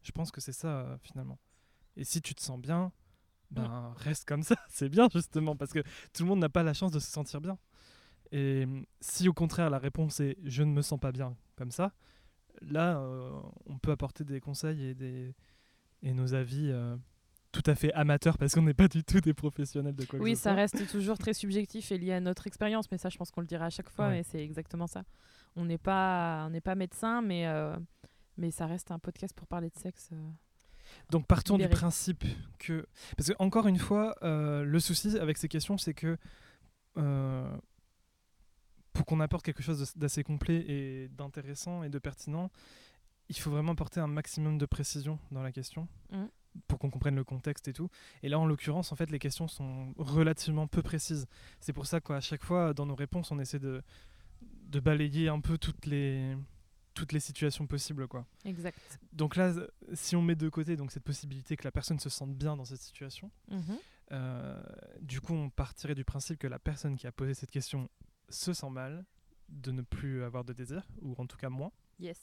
Je 0.02 0.10
pense 0.10 0.32
que 0.32 0.40
c'est 0.40 0.52
ça 0.52 0.98
finalement. 1.00 1.38
Et 1.96 2.02
si 2.02 2.20
tu 2.20 2.34
te 2.34 2.42
sens 2.42 2.58
bien, 2.60 2.90
ben 3.52 3.94
reste 3.98 4.26
comme 4.26 4.42
ça, 4.42 4.56
c'est 4.68 4.88
bien 4.88 5.08
justement, 5.14 5.54
parce 5.54 5.72
que 5.72 5.78
tout 6.12 6.24
le 6.24 6.26
monde 6.28 6.40
n'a 6.40 6.48
pas 6.48 6.64
la 6.64 6.74
chance 6.74 6.90
de 6.90 6.98
se 6.98 7.08
sentir 7.10 7.40
bien. 7.40 7.56
Et 8.32 8.66
si 9.00 9.28
au 9.28 9.32
contraire 9.32 9.70
la 9.70 9.78
réponse 9.78 10.20
est 10.20 10.36
je 10.44 10.62
ne 10.62 10.70
me 10.72 10.82
sens 10.82 11.00
pas 11.00 11.12
bien 11.12 11.36
comme 11.56 11.70
ça, 11.70 11.92
là 12.62 12.98
euh, 12.98 13.30
on 13.66 13.78
peut 13.78 13.90
apporter 13.90 14.24
des 14.24 14.40
conseils 14.40 14.84
et, 14.84 14.94
des, 14.94 15.34
et 16.02 16.12
nos 16.12 16.34
avis 16.34 16.70
euh, 16.70 16.96
tout 17.52 17.62
à 17.66 17.74
fait 17.74 17.92
amateurs 17.92 18.38
parce 18.38 18.54
qu'on 18.54 18.62
n'est 18.62 18.74
pas 18.74 18.86
du 18.88 19.02
tout 19.02 19.20
des 19.20 19.34
professionnels 19.34 19.96
de 19.96 20.04
quoi 20.04 20.18
que 20.18 20.24
Oui, 20.24 20.36
ça 20.36 20.54
reste 20.54 20.88
toujours 20.88 21.18
très 21.18 21.34
subjectif 21.34 21.90
et 21.90 21.98
lié 21.98 22.12
à 22.12 22.20
notre 22.20 22.46
expérience, 22.46 22.90
mais 22.92 22.98
ça, 22.98 23.08
je 23.08 23.18
pense 23.18 23.32
qu'on 23.32 23.40
le 23.40 23.46
dira 23.48 23.66
à 23.66 23.70
chaque 23.70 23.90
fois, 23.90 24.08
Ouais. 24.08 24.20
et 24.20 24.22
c'est 24.22 24.42
exactement 24.42 24.86
ça. 24.86 25.02
On 25.56 25.64
n'est 25.64 25.78
pas, 25.78 26.48
on 26.48 26.60
pas 26.60 26.76
médecin, 26.76 27.22
mais, 27.22 27.48
euh, 27.48 27.76
mais 28.36 28.52
ça 28.52 28.66
reste 28.66 28.92
un 28.92 29.00
podcast 29.00 29.34
pour 29.34 29.48
parler 29.48 29.68
de 29.70 29.76
sexe. 29.76 30.10
Donc 31.10 31.26
partons 31.26 31.54
libéré. 31.54 31.70
du 31.70 31.76
principe 31.76 32.24
que... 32.60 32.86
Parce 33.16 33.30
que 33.30 33.34
encore 33.40 33.66
une 33.66 33.78
fois, 33.78 34.16
le 34.22 34.78
souci 34.78 35.18
avec 35.18 35.36
ces 35.36 35.48
questions, 35.48 35.76
c'est 35.76 35.94
que 35.94 36.16
euh, 36.96 37.56
pour 38.92 39.06
qu'on 39.06 39.20
apporte 39.20 39.44
quelque 39.44 39.62
chose 39.62 39.92
d'assez 39.96 40.22
complet 40.24 40.64
et 40.68 41.08
d'intéressant 41.08 41.82
et 41.82 41.88
de 41.88 41.98
pertinent, 41.98 42.50
il 43.28 43.36
faut 43.36 43.50
vraiment 43.50 43.72
apporter 43.72 44.00
un 44.00 44.06
maximum 44.08 44.58
de 44.58 44.66
précision 44.66 45.18
dans 45.30 45.42
la 45.42 45.52
question 45.52 45.86
Mhm. 46.10 46.28
pour 46.66 46.78
qu'on 46.80 46.90
comprenne 46.90 47.14
le 47.14 47.22
contexte 47.22 47.68
et 47.68 47.72
tout. 47.72 47.88
Et 48.24 48.28
là, 48.28 48.38
en 48.40 48.46
l'occurrence, 48.46 48.90
en 48.90 48.96
fait, 48.96 49.08
les 49.10 49.20
questions 49.20 49.46
sont 49.46 49.94
relativement 49.96 50.66
peu 50.66 50.82
précises. 50.82 51.26
C'est 51.60 51.72
pour 51.72 51.86
ça 51.86 52.00
qu'à 52.00 52.20
chaque 52.20 52.42
fois, 52.44 52.74
dans 52.74 52.86
nos 52.86 52.96
réponses, 52.96 53.30
on 53.30 53.38
essaie 53.38 53.60
de, 53.60 53.82
de 54.66 54.80
balayer 54.80 55.28
un 55.28 55.40
peu 55.40 55.58
toutes 55.58 55.86
les, 55.86 56.36
toutes 56.94 57.12
les 57.12 57.20
situations 57.20 57.68
possibles, 57.68 58.08
quoi. 58.08 58.26
Exact. 58.44 58.98
Donc 59.12 59.36
là, 59.36 59.54
si 59.94 60.16
on 60.16 60.22
met 60.22 60.34
de 60.34 60.48
côté 60.48 60.76
donc 60.76 60.90
cette 60.90 61.04
possibilité 61.04 61.56
que 61.56 61.62
la 61.64 61.70
personne 61.70 62.00
se 62.00 62.08
sente 62.10 62.34
bien 62.34 62.56
dans 62.56 62.64
cette 62.64 62.80
situation, 62.82 63.30
Mhm. 63.48 63.78
euh, 64.10 64.60
du 65.00 65.20
coup, 65.20 65.34
on 65.34 65.50
partirait 65.50 65.94
du 65.94 66.04
principe 66.04 66.38
que 66.40 66.48
la 66.48 66.58
personne 66.58 66.96
qui 66.96 67.06
a 67.06 67.12
posé 67.12 67.32
cette 67.34 67.52
question 67.52 67.88
se 68.30 68.52
sent 68.52 68.70
mal 68.70 69.04
de 69.48 69.72
ne 69.72 69.82
plus 69.82 70.22
avoir 70.22 70.44
de 70.44 70.52
désir, 70.52 70.86
ou 71.02 71.14
en 71.18 71.26
tout 71.26 71.36
cas 71.36 71.48
moins. 71.48 71.72
Yes. 71.98 72.18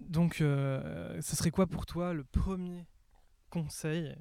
Donc, 0.00 0.40
euh, 0.40 1.20
ce 1.22 1.34
serait 1.36 1.50
quoi 1.50 1.66
pour 1.66 1.86
toi 1.86 2.12
le 2.12 2.24
premier 2.24 2.86
conseil? 3.50 4.14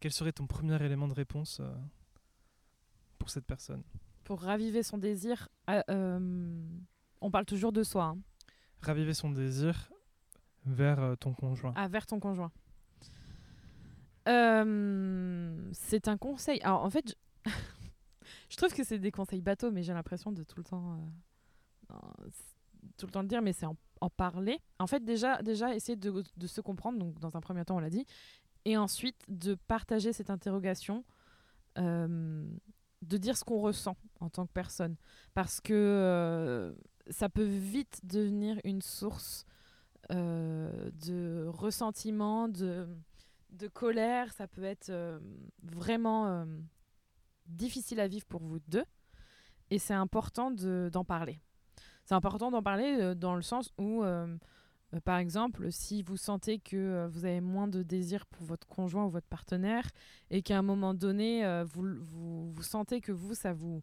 Quel 0.00 0.12
serait 0.12 0.32
ton 0.32 0.46
premier 0.46 0.80
élément 0.84 1.08
de 1.08 1.14
réponse 1.14 1.58
euh, 1.60 1.74
pour 3.18 3.30
cette 3.30 3.44
personne? 3.44 3.82
Pour 4.22 4.40
raviver 4.42 4.82
son 4.84 4.98
désir, 4.98 5.48
euh, 5.68 6.62
on 7.20 7.30
parle 7.30 7.46
toujours 7.46 7.72
de 7.72 7.82
soi, 7.82 8.04
hein. 8.04 8.18
Raviver 8.80 9.14
son 9.14 9.30
désir 9.30 9.90
vers 10.64 11.16
ton 11.18 11.34
conjoint. 11.34 11.72
ah, 11.74 11.88
vers 11.88 12.06
ton 12.06 12.20
conjoint. 12.20 12.52
C'est 15.72 16.06
un 16.06 16.16
conseil. 16.18 16.60
Alors, 16.60 16.84
en 16.84 16.90
fait, 16.90 17.16
je, 18.48 18.56
trouve 18.56 18.72
que 18.72 18.84
c'est 18.84 18.98
des 18.98 19.10
conseils 19.10 19.40
bateaux, 19.40 19.70
mais 19.70 19.82
j'ai 19.82 19.92
l'impression 19.92 20.32
de 20.32 20.42
tout 20.42 20.58
le 20.58 20.64
temps, 20.64 20.98
euh, 21.90 21.94
tout 22.96 23.06
le 23.06 23.12
temps 23.12 23.22
le 23.22 23.28
dire, 23.28 23.42
mais 23.42 23.52
c'est 23.52 23.66
en, 23.66 23.76
parler. 24.16 24.60
En 24.78 24.86
fait, 24.86 25.04
déjà, 25.04 25.42
déjà 25.42 25.74
essayer 25.74 25.96
de, 25.96 26.22
se 26.46 26.60
comprendre. 26.60 26.98
Donc, 26.98 27.18
dans 27.18 27.36
un 27.36 27.40
premier 27.40 27.64
temps, 27.64 27.76
on 27.76 27.80
l'a 27.80 27.90
dit, 27.90 28.06
et 28.64 28.76
ensuite 28.76 29.16
de 29.28 29.54
partager 29.54 30.12
cette 30.12 30.30
interrogation, 30.30 31.04
euh, 31.78 32.48
de 33.02 33.16
dire 33.16 33.36
ce 33.36 33.44
qu'on 33.44 33.60
ressent 33.60 33.96
en 34.20 34.28
tant 34.30 34.46
que 34.46 34.52
personne, 34.52 34.96
parce 35.34 35.60
que 35.60 35.74
euh, 35.74 36.72
ça 37.10 37.28
peut 37.28 37.44
vite 37.44 38.00
devenir 38.04 38.60
une 38.64 38.82
source 38.82 39.44
de 40.10 41.46
ressentiment, 41.48 42.48
de, 42.48 42.88
colère. 43.74 44.32
Ça 44.32 44.46
peut 44.46 44.64
être 44.64 44.90
vraiment 45.62 46.46
difficile 47.48 48.00
à 48.00 48.08
vivre 48.08 48.26
pour 48.26 48.42
vous 48.42 48.58
deux. 48.68 48.84
Et 49.70 49.78
c'est 49.78 49.94
important 49.94 50.50
de- 50.50 50.88
d'en 50.92 51.04
parler. 51.04 51.40
C'est 52.04 52.14
important 52.14 52.50
d'en 52.50 52.62
parler 52.62 52.96
euh, 53.00 53.14
dans 53.14 53.34
le 53.34 53.42
sens 53.42 53.70
où, 53.76 54.02
euh, 54.02 54.26
euh, 54.94 55.00
par 55.00 55.18
exemple, 55.18 55.70
si 55.70 56.02
vous 56.02 56.16
sentez 56.16 56.58
que 56.58 57.06
vous 57.08 57.26
avez 57.26 57.42
moins 57.42 57.68
de 57.68 57.82
désir 57.82 58.24
pour 58.24 58.46
votre 58.46 58.66
conjoint 58.66 59.04
ou 59.04 59.10
votre 59.10 59.26
partenaire 59.26 59.86
et 60.30 60.40
qu'à 60.40 60.56
un 60.58 60.62
moment 60.62 60.94
donné, 60.94 61.44
vous, 61.66 62.62
sentez 62.62 63.02
que 63.02 63.12
vous, 63.12 63.34
ça 63.34 63.52
vous, 63.52 63.82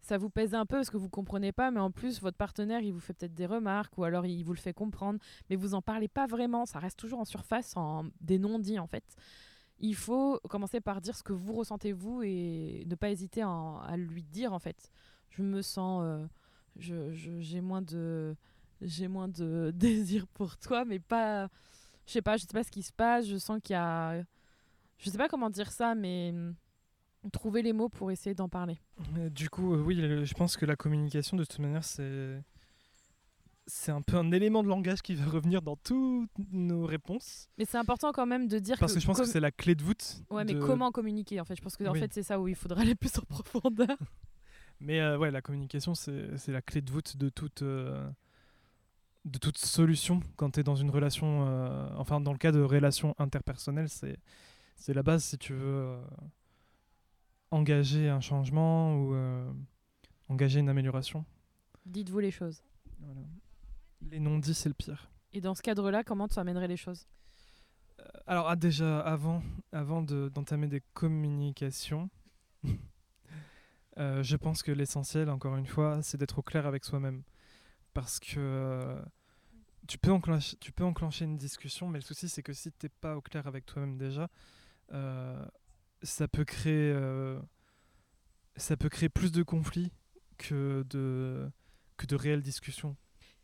ça 0.00 0.18
vous 0.18 0.30
pèse 0.30 0.54
un 0.54 0.66
peu 0.66 0.78
parce 0.78 0.90
que 0.90 0.96
vous 0.96 1.08
comprenez 1.08 1.52
pas, 1.52 1.70
mais 1.70 1.78
en 1.78 1.92
plus, 1.92 2.20
votre 2.20 2.36
partenaire, 2.36 2.80
il 2.80 2.92
vous 2.92 2.98
fait 2.98 3.14
peut-être 3.14 3.34
des 3.34 3.46
remarques 3.46 3.96
ou 3.96 4.02
alors 4.02 4.26
il 4.26 4.42
vous 4.42 4.52
le 4.52 4.58
fait 4.58 4.72
comprendre, 4.72 5.20
mais 5.48 5.54
vous 5.54 5.74
en 5.74 5.82
parlez 5.82 6.08
pas 6.08 6.26
vraiment, 6.26 6.66
ça 6.66 6.80
reste 6.80 6.98
toujours 6.98 7.20
en 7.20 7.24
surface, 7.24 7.76
en 7.76 8.06
des 8.20 8.40
non-dits 8.40 8.80
en 8.80 8.88
fait. 8.88 9.04
Il 9.82 9.94
faut 9.96 10.40
commencer 10.48 10.80
par 10.80 11.00
dire 11.00 11.16
ce 11.16 11.22
que 11.22 11.32
vous 11.32 11.52
ressentez 11.52 11.92
vous 11.92 12.22
et 12.22 12.84
ne 12.86 12.94
pas 12.94 13.10
hésiter 13.10 13.42
à, 13.42 13.94
lui 13.96 14.22
dire 14.22 14.52
en 14.52 14.58
fait. 14.58 14.90
Je 15.30 15.42
me 15.42 15.60
sens, 15.60 16.02
euh, 16.04 17.12
j'ai 17.12 17.60
moins 17.60 17.82
de, 17.82 18.36
j'ai 18.80 19.08
moins 19.08 19.28
de 19.28 19.70
désir 19.74 20.26
pour 20.28 20.56
toi, 20.56 20.84
mais 20.84 20.98
pas, 20.98 21.48
je 22.06 22.12
sais 22.12 22.22
pas, 22.22 22.36
je 22.36 22.42
sais 22.42 22.52
pas 22.52 22.62
ce 22.62 22.70
qui 22.70 22.82
se 22.82 22.92
passe. 22.92 23.26
Je 23.26 23.36
sens 23.36 23.60
qu'il 23.62 23.74
y 23.74 23.76
a, 23.76 24.22
je 24.98 25.10
sais 25.10 25.18
pas 25.18 25.28
comment 25.28 25.50
dire 25.50 25.72
ça, 25.72 25.94
mais 25.94 26.30
hum, 26.32 26.54
trouver 27.32 27.62
les 27.62 27.72
mots 27.72 27.88
pour 27.88 28.10
essayer 28.10 28.34
d'en 28.34 28.48
parler. 28.48 28.78
Euh, 29.18 29.28
Du 29.30 29.50
coup, 29.50 29.74
euh, 29.74 29.82
oui, 29.82 29.96
je 30.24 30.34
pense 30.34 30.56
que 30.56 30.64
la 30.64 30.76
communication, 30.76 31.36
de 31.36 31.44
toute 31.44 31.58
manière, 31.58 31.84
c'est 31.84 32.42
c'est 33.66 33.92
un 33.92 34.02
peu 34.02 34.16
un 34.16 34.30
élément 34.32 34.62
de 34.62 34.68
langage 34.68 35.02
qui 35.02 35.14
va 35.14 35.24
revenir 35.30 35.62
dans 35.62 35.76
toutes 35.76 36.30
nos 36.50 36.84
réponses. 36.84 37.48
Mais 37.58 37.64
c'est 37.64 37.78
important 37.78 38.12
quand 38.12 38.26
même 38.26 38.48
de 38.48 38.58
dire 38.58 38.76
Parce 38.78 38.94
que 38.94 39.00
je 39.00 39.06
pense 39.06 39.16
com- 39.18 39.24
que 39.26 39.30
c'est 39.30 39.40
la 39.40 39.50
clé 39.52 39.74
de 39.74 39.82
voûte. 39.82 40.22
Ouais, 40.30 40.44
mais 40.44 40.54
comment 40.58 40.90
communiquer 40.90 41.40
en 41.40 41.44
fait? 41.44 41.54
Je 41.56 41.62
pense 41.62 41.76
que 41.76 41.84
en 41.84 41.92
Oui. 41.92 42.00
fait 42.00 42.12
c'est 42.12 42.22
ça 42.24 42.40
où 42.40 42.48
il 42.48 42.54
faudrait 42.56 42.82
aller 42.82 42.94
plus 42.94 43.16
en 43.18 43.22
profondeur. 43.22 43.96
Mais 44.80 44.98
euh, 45.00 45.16
ouais, 45.16 45.30
la 45.30 45.40
communication, 45.42 45.94
c'est 45.94 46.36
c'est 46.36 46.50
la 46.50 46.60
clé 46.60 46.80
de 46.82 46.90
voûte 46.90 47.16
de 47.16 47.28
toute, 47.28 47.62
euh, 47.62 48.10
de 49.24 49.38
toute 49.38 49.58
solution 49.58 50.18
quand 50.34 50.50
tu 50.50 50.60
es 50.60 50.62
dans 50.64 50.74
une 50.74 50.90
relation. 50.90 51.46
euh, 51.46 51.88
enfin, 51.98 52.20
dans 52.20 52.32
le 52.32 52.38
cas 52.38 52.50
de 52.50 52.60
relations 52.60 53.14
interpersonnelles, 53.18 53.88
c'est 53.88 54.18
c'est 54.74 54.92
la 54.92 55.04
base 55.04 55.22
si 55.22 55.38
tu 55.38 55.54
veux 55.54 55.96
engager 57.52 58.08
un 58.08 58.20
changement 58.20 58.96
ou 58.96 59.14
engager 60.28 60.58
une 60.58 60.68
amélioration. 60.68 61.24
Dites-vous 61.86 62.18
les 62.18 62.30
choses. 62.32 62.62
Voilà. 62.98 63.20
Les 64.10 64.20
non-dits, 64.20 64.54
c'est 64.54 64.68
le 64.68 64.74
pire. 64.74 65.10
Et 65.32 65.40
dans 65.40 65.54
ce 65.54 65.62
cadre-là, 65.62 66.04
comment 66.04 66.28
tu 66.28 66.38
amènerais 66.38 66.68
les 66.68 66.76
choses? 66.76 67.06
Alors 68.26 68.48
ah, 68.48 68.56
déjà, 68.56 69.00
avant, 69.00 69.42
avant 69.72 70.02
de- 70.02 70.28
d'entamer 70.28 70.68
des 70.68 70.82
communications, 70.92 72.10
euh, 73.98 74.22
je 74.22 74.36
pense 74.36 74.62
que 74.62 74.72
l'essentiel, 74.72 75.30
encore 75.30 75.56
une 75.56 75.66
fois, 75.66 76.02
c'est 76.02 76.18
d'être 76.18 76.38
au 76.38 76.42
clair 76.42 76.66
avec 76.66 76.84
soi-même. 76.84 77.22
Parce 77.94 78.18
que 78.18 78.38
euh, 78.38 79.02
tu, 79.86 79.98
peux 79.98 80.12
enclencher, 80.12 80.56
tu 80.58 80.72
peux 80.72 80.84
enclencher 80.84 81.24
une 81.24 81.36
discussion, 81.36 81.88
mais 81.88 81.98
le 81.98 82.04
souci, 82.04 82.28
c'est 82.28 82.42
que 82.42 82.52
si 82.52 82.70
tu 82.72 82.86
n'es 82.86 82.90
pas 83.00 83.16
au 83.16 83.20
clair 83.20 83.46
avec 83.46 83.66
toi-même 83.66 83.98
déjà, 83.98 84.28
euh, 84.92 85.44
ça, 86.02 86.28
peut 86.28 86.44
créer, 86.44 86.92
euh, 86.94 87.38
ça 88.56 88.76
peut 88.76 88.88
créer 88.88 89.08
plus 89.08 89.32
de 89.32 89.42
conflits 89.42 89.92
que 90.38 90.84
de, 90.88 91.50
que 91.96 92.06
de 92.06 92.16
réelles 92.16 92.42
discussions. 92.42 92.96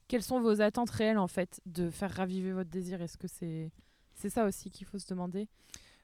Quelles 0.08 0.22
sont 0.22 0.40
vos 0.40 0.60
attentes 0.60 0.90
réelles 0.90 1.18
en 1.18 1.28
fait 1.28 1.60
de 1.66 1.90
faire 1.90 2.10
raviver 2.10 2.52
votre 2.52 2.70
désir? 2.70 3.00
Est-ce 3.02 3.18
que 3.18 3.28
c'est 3.28 3.70
c'est 4.14 4.30
ça 4.30 4.46
aussi 4.46 4.70
qu'il 4.70 4.86
faut 4.86 4.98
se 4.98 5.06
demander? 5.08 5.48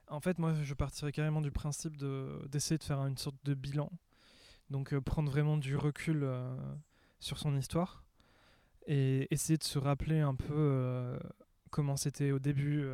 En 0.08 0.20
fait, 0.20 0.38
moi, 0.38 0.54
je 0.62 0.74
partirais 0.74 1.10
carrément 1.10 1.40
du 1.40 1.50
principe 1.50 1.96
de- 1.96 2.46
d'essayer 2.48 2.78
de 2.78 2.84
faire 2.84 3.04
une 3.06 3.16
sorte 3.16 3.36
de 3.44 3.54
bilan. 3.54 3.90
Donc, 4.70 4.92
euh, 4.92 5.00
prendre 5.00 5.30
vraiment 5.30 5.56
du 5.56 5.76
recul 5.76 6.20
euh, 6.22 6.54
sur 7.20 7.38
son 7.38 7.56
histoire 7.56 8.04
et 8.86 9.26
essayer 9.32 9.56
de 9.56 9.64
se 9.64 9.78
rappeler 9.78 10.20
un 10.20 10.34
peu 10.34 10.54
euh, 10.54 11.18
comment 11.70 11.96
c'était 11.96 12.30
au 12.32 12.38
début. 12.38 12.84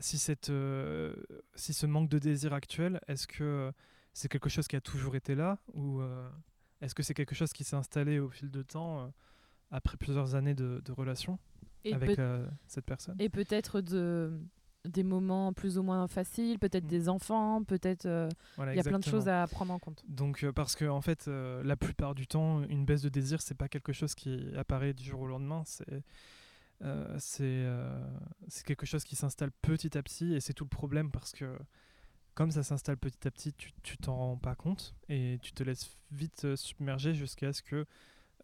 si, 0.00 0.18
cette, 0.18 0.52
si 1.54 1.74
ce 1.74 1.86
manque 1.86 2.08
de 2.08 2.18
désir 2.18 2.52
actuel, 2.52 3.00
est-ce 3.08 3.26
que 3.26 3.72
c'est 4.14 4.28
quelque 4.28 4.48
chose 4.48 4.68
qui 4.68 4.76
a 4.76 4.80
toujours 4.80 5.16
été 5.16 5.34
là 5.34 5.58
ou 5.74 6.00
est-ce 6.80 6.94
que 6.94 7.02
c'est 7.02 7.14
quelque 7.14 7.34
chose 7.34 7.52
qui 7.52 7.64
s'est 7.64 7.76
installé 7.76 8.18
au 8.18 8.30
fil 8.30 8.50
de 8.50 8.62
temps 8.62 9.00
euh, 9.00 9.08
après 9.70 9.96
plusieurs 9.96 10.34
années 10.34 10.54
de, 10.54 10.80
de 10.84 10.92
relation 10.92 11.38
Et 11.84 11.92
avec 11.94 12.18
euh, 12.18 12.46
cette 12.66 12.86
personne? 12.86 13.16
Et 13.18 13.28
peut-être 13.28 13.80
de 13.80 14.40
des 14.84 15.02
moments 15.02 15.52
plus 15.52 15.78
ou 15.78 15.82
moins 15.82 16.06
faciles, 16.08 16.58
peut-être 16.58 16.84
Mm. 16.84 16.88
des 16.88 17.08
enfants, 17.08 17.64
peut-être 17.64 18.06
euh, 18.06 18.28
Voilà, 18.56 18.74
il 18.74 18.76
y 18.76 18.80
a 18.80 18.84
plein 18.84 18.98
de 18.98 19.04
choses 19.04 19.28
à 19.28 19.46
prendre 19.46 19.72
en 19.72 19.78
compte. 19.78 20.04
Donc, 20.08 20.44
euh, 20.44 20.52
parce 20.52 20.76
que 20.76 20.84
en 20.86 21.00
fait, 21.00 21.26
euh, 21.28 21.62
la 21.64 21.76
plupart 21.76 22.14
du 22.14 22.26
temps, 22.26 22.62
une 22.64 22.84
baisse 22.84 23.02
de 23.02 23.08
désir, 23.08 23.40
c'est 23.42 23.56
pas 23.56 23.68
quelque 23.68 23.92
chose 23.92 24.14
qui 24.14 24.46
apparaît 24.56 24.94
du 24.94 25.04
jour 25.04 25.20
au 25.20 25.26
lendemain. 25.26 25.62
C'est 25.66 26.02
c'est 27.18 28.64
quelque 28.64 28.86
chose 28.86 29.04
qui 29.04 29.16
s'installe 29.16 29.50
petit 29.50 29.98
à 29.98 30.02
petit, 30.02 30.34
et 30.34 30.40
c'est 30.40 30.52
tout 30.52 30.64
le 30.64 30.68
problème 30.70 31.10
parce 31.10 31.32
que 31.32 31.58
comme 32.38 32.52
ça 32.52 32.62
s'installe 32.62 32.96
petit 32.96 33.26
à 33.26 33.32
petit, 33.32 33.52
tu 33.82 33.96
t'en 33.96 34.14
rends 34.14 34.36
pas 34.36 34.54
compte 34.54 34.94
et 35.08 35.40
tu 35.42 35.50
te 35.50 35.64
laisses 35.64 35.90
vite 36.12 36.44
euh, 36.44 36.54
submerger 36.54 37.12
jusqu'à 37.12 37.52
ce 37.52 37.62
que 37.62 37.84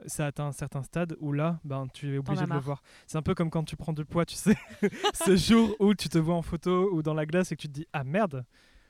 ça 0.06 0.26
atteint 0.26 0.46
un 0.46 0.52
certain 0.52 0.82
stade 0.82 1.16
où 1.20 1.30
là, 1.30 1.60
ben, 1.62 1.86
tu 1.94 2.12
es 2.12 2.18
obligé 2.18 2.44
de 2.44 2.52
le 2.52 2.58
voir. 2.58 2.82
C'est 3.06 3.18
un 3.18 3.22
peu 3.22 3.36
comme 3.36 3.50
quand 3.50 3.62
tu 3.62 3.76
prends 3.76 3.92
du 3.92 4.04
poids, 4.04 4.26
tu 4.26 4.34
sais, 4.34 4.56
ce 5.14 5.36
jour 5.36 5.76
où 5.78 5.94
tu 5.94 6.08
te 6.08 6.18
vois 6.18 6.34
en 6.34 6.42
photo 6.42 6.90
ou 6.92 7.04
dans 7.04 7.14
la 7.14 7.24
glace 7.24 7.52
et 7.52 7.56
que 7.56 7.60
tu 7.60 7.68
te 7.68 7.72
dis 7.72 7.86
ah 7.92 8.02
merde, 8.02 8.44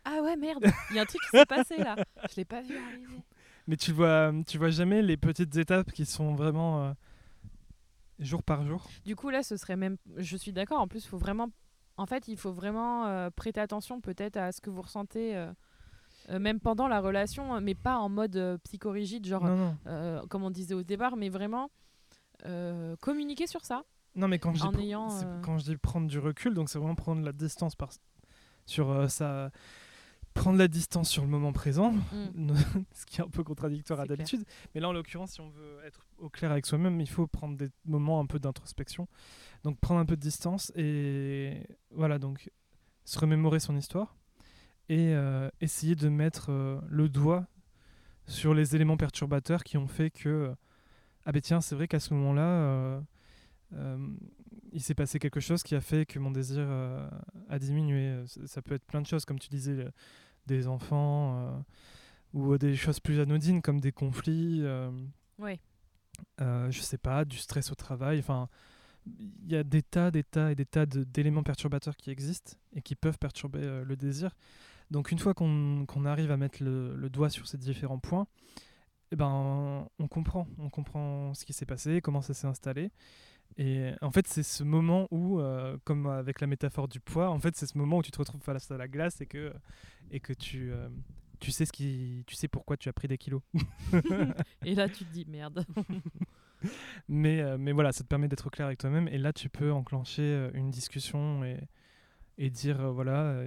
Ah 0.07 0.23
ouais, 0.23 0.37
merde, 0.37 0.65
il 0.89 0.97
y 0.97 0.99
a 0.99 1.03
un 1.03 1.05
truc 1.05 1.21
qui 1.21 1.37
s'est 1.37 1.45
passé 1.45 1.77
là. 1.77 1.97
Je 2.31 2.37
l'ai 2.37 2.47
pas 2.47 2.63
vu 2.63 2.75
arriver. 2.75 3.23
mais 3.67 3.77
tu 3.77 3.93
vois, 3.93 4.33
tu 4.47 4.57
vois 4.57 4.71
jamais 4.71 5.03
les 5.03 5.19
petites 5.19 5.55
étapes 5.57 5.93
qui 5.93 6.07
sont 6.07 6.35
vraiment 6.35 6.83
euh, 6.83 6.93
jour 8.21 8.43
par 8.43 8.65
jour. 8.67 8.89
Du 9.05 9.17
coup, 9.17 9.29
là, 9.29 9.43
ce 9.43 9.59
serait 9.59 9.77
même. 9.77 9.99
Je 10.17 10.39
suis 10.39 10.55
d'accord. 10.55 10.81
En 10.81 10.89
plus, 10.89 11.07
faut 11.07 11.19
vraiment. 11.19 11.51
En 11.97 12.07
fait, 12.07 12.27
il 12.29 12.37
faut 12.37 12.53
vraiment 12.53 13.07
euh, 13.07 13.31
prêter 13.31 13.61
attention 13.61 14.01
peut-être 14.01 14.37
à 14.37 14.51
ce 14.53 14.61
que 14.61 14.69
vous 14.71 14.83
ressentez, 14.83 15.37
euh, 15.37 15.53
euh, 16.31 16.39
même 16.39 16.59
pendant 16.61 16.89
la 16.89 17.01
relation, 17.01 17.61
mais 17.61 17.75
pas 17.75 17.99
en 17.99 18.09
mode 18.09 18.59
psychorigide, 18.65 19.27
genre 19.27 19.45
Non, 19.45 19.77
non. 19.87 20.27
comme 20.29 20.43
on 20.43 20.51
disait 20.51 20.75
au 20.75 20.83
départ, 20.83 21.17
mais 21.17 21.29
vraiment 21.29 21.71
communiquer 23.01 23.47
sur 23.47 23.65
ça. 23.65 23.85
Non, 24.17 24.29
mais 24.29 24.39
quand 24.39 24.55
je, 24.55 24.61
dis, 24.63 24.69
pr- 24.77 24.81
ayant, 24.81 25.09
c'est- 25.09 25.27
quand 25.43 25.59
je 25.59 25.65
dis 25.65 25.77
prendre 25.77 26.07
du 26.07 26.19
recul, 26.19 26.55
donc 26.55 26.69
c'est 26.69 26.79
vraiment 26.79 26.95
prendre 26.95 27.23
la 27.23 27.33
distance 27.33 27.75
par, 27.75 27.91
sur 28.67 29.11
ça. 29.11 29.51
Prendre 30.35 30.59
la 30.59 30.69
distance 30.69 31.09
sur 31.09 31.23
le 31.23 31.29
moment 31.29 31.53
présent, 31.53 31.93
Mm. 32.35 32.55
ce 32.93 33.07
qui 33.07 33.21
est 33.21 33.25
un 33.25 33.29
peu 33.29 33.43
contradictoire 33.45 34.01
à 34.01 34.07
d'habitude. 34.07 34.45
Mais 34.75 34.81
là, 34.81 34.89
en 34.89 34.93
l'occurrence, 34.93 35.33
si 35.33 35.41
on 35.41 35.49
veut 35.49 35.79
être 35.87 36.07
au 36.19 36.29
clair 36.29 36.51
avec 36.51 36.67
soi-même, 36.67 37.01
il 37.01 37.09
faut 37.09 37.27
prendre 37.27 37.57
des 37.57 37.69
moments 37.85 38.21
un 38.21 38.27
peu 38.27 38.39
d'introspection. 38.39 39.09
Donc 39.63 39.79
prendre 39.79 40.01
un 40.01 40.07
peu 40.07 40.17
de 40.17 40.21
distance 40.21 40.73
et 40.77 41.63
voilà, 41.91 42.19
donc 42.19 42.51
se 43.05 43.19
remémorer 43.19 43.61
son 43.61 43.77
histoire 43.77 44.17
et 44.89 45.15
euh, 45.15 45.49
essayer 45.61 45.95
de 45.95 46.09
mettre 46.09 46.51
euh, 46.51 46.81
le 46.89 47.09
doigt 47.09 47.47
sur 48.27 48.55
les 48.55 48.75
éléments 48.75 48.97
perturbateurs 48.97 49.65
qui 49.65 49.77
ont 49.79 49.87
fait 49.89 50.11
que 50.11 50.55
ah 51.27 51.33
ben 51.33 51.41
tiens, 51.41 51.61
c'est 51.61 51.75
vrai 51.75 51.89
qu'à 51.89 52.01
ce 52.01 52.13
moment-là, 52.15 52.43
euh, 52.43 52.99
euh, 52.99 53.01
il 54.73 54.83
s'est 54.83 54.95
passé 54.95 55.19
quelque 55.19 55.41
chose 55.41 55.63
qui 55.63 55.75
a 55.75 55.81
fait 55.81 56.05
que 56.07 56.19
mon 56.19 56.31
désir 56.31 56.65
euh, 56.67 57.09
a 57.49 57.59
diminué. 57.59 58.23
Ça, 58.47 58.61
peut 58.63 58.75
être 58.75 58.85
plein 58.87 59.01
de 59.01 59.07
choses, 59.07 59.25
comme 59.25 59.39
tu 59.39 59.49
disais, 59.49 59.87
des 60.47 60.67
enfants 60.67 61.39
euh, 61.39 61.59
ou 62.33 62.59
des 62.59 62.75
choses 62.77 63.01
plus 63.01 63.21
anodines 63.21 63.63
comme 63.63 63.81
des 63.81 63.93
conflits. 63.93 64.61
euh, 64.63 64.91
Ouais. 65.39 65.59
euh, 66.41 66.71
je 66.71 66.81
sais 66.81 66.99
pas, 66.99 67.25
du 67.25 67.37
stress 67.39 67.71
au 67.73 67.75
travail. 67.75 68.19
Enfin, 68.21 68.49
il 69.07 69.51
y 69.53 69.57
a 69.57 69.65
des 69.65 69.83
tas, 69.83 70.11
des 70.11 70.23
tas 70.25 70.51
et 70.53 70.55
des 70.55 70.65
tas 70.67 70.87
de- 70.87 71.05
d'éléments 71.05 71.43
perturbateurs 71.43 71.97
qui 71.97 72.11
existent 72.11 72.53
et 72.75 72.83
qui 72.83 72.95
peuvent 72.95 73.19
perturber 73.19 73.61
euh, 73.63 73.85
le 73.85 73.97
désir. 73.97 74.31
Donc 74.91 75.11
une 75.11 75.19
fois 75.19 75.35
qu'on 75.35 75.87
arrive 76.05 76.31
à 76.31 76.37
mettre 76.37 76.63
le, 76.63 76.95
le 76.97 77.11
doigt 77.11 77.31
sur 77.31 77.47
ces 77.49 77.59
différents 77.59 77.99
points, 77.99 78.27
eh 79.13 79.17
ben, 79.17 79.87
on 79.99 80.09
comprend, 80.09 80.47
on 80.59 80.71
comprend 80.71 81.35
ce 81.35 81.45
qui 81.45 81.53
s'est 81.53 81.67
passé, 81.67 82.01
comment 82.01 82.23
ça 82.23 82.35
s'est 82.35 82.47
installé. 82.47 82.91
Et 83.57 83.93
en 84.01 84.11
fait, 84.11 84.27
c'est 84.27 84.43
ce 84.43 84.65
moment 84.65 85.07
où, 85.11 85.39
euh, 85.39 85.77
comme 85.85 86.07
avec 86.07 86.41
la 86.41 86.47
métaphore 86.47 86.89
du 86.89 87.01
poids, 87.01 87.31
en 87.31 87.39
fait, 87.39 87.55
c'est 87.57 87.67
ce 87.67 87.79
moment 87.79 87.99
où 87.99 88.03
tu 88.03 88.11
te 88.11 88.19
retrouves 88.19 88.43
face 88.43 88.71
à 88.71 88.77
la 88.77 88.89
glace 88.89 89.21
et 89.21 89.27
que, 89.27 89.53
et 90.11 90.19
que 90.19 90.33
tu, 90.33 90.73
euh, 90.73 90.89
tu 91.39 91.53
sais 91.53 91.65
ce 91.65 91.73
qui, 91.73 92.25
tu 92.27 92.35
sais 92.35 92.49
pourquoi 92.49 92.77
tu 92.77 92.89
as 92.89 92.93
pris 92.93 93.07
des 93.07 93.19
kilos. 93.19 93.43
Et 94.65 94.75
là, 94.75 94.89
tu 94.89 95.05
te 95.05 95.13
dis 95.13 95.25
merde. 95.27 95.65
Mais, 97.09 97.43
euh, 97.43 97.59
mais 97.59 97.73
voilà, 97.73 97.93
ça 97.93 98.05
te 98.05 98.09
permet 98.09 98.27
d'être 98.27 98.49
clair 98.49 98.67
avec 98.67 98.79
toi-même. 98.79 99.07
Et 99.09 99.19
là, 99.19 99.35
tu 99.35 99.51
peux 99.51 99.71
enclencher 99.71 100.49
une 100.55 100.71
discussion 100.71 101.45
et, 101.45 101.61
et 102.39 102.49
dire 102.49 102.91
voilà, 102.91 103.45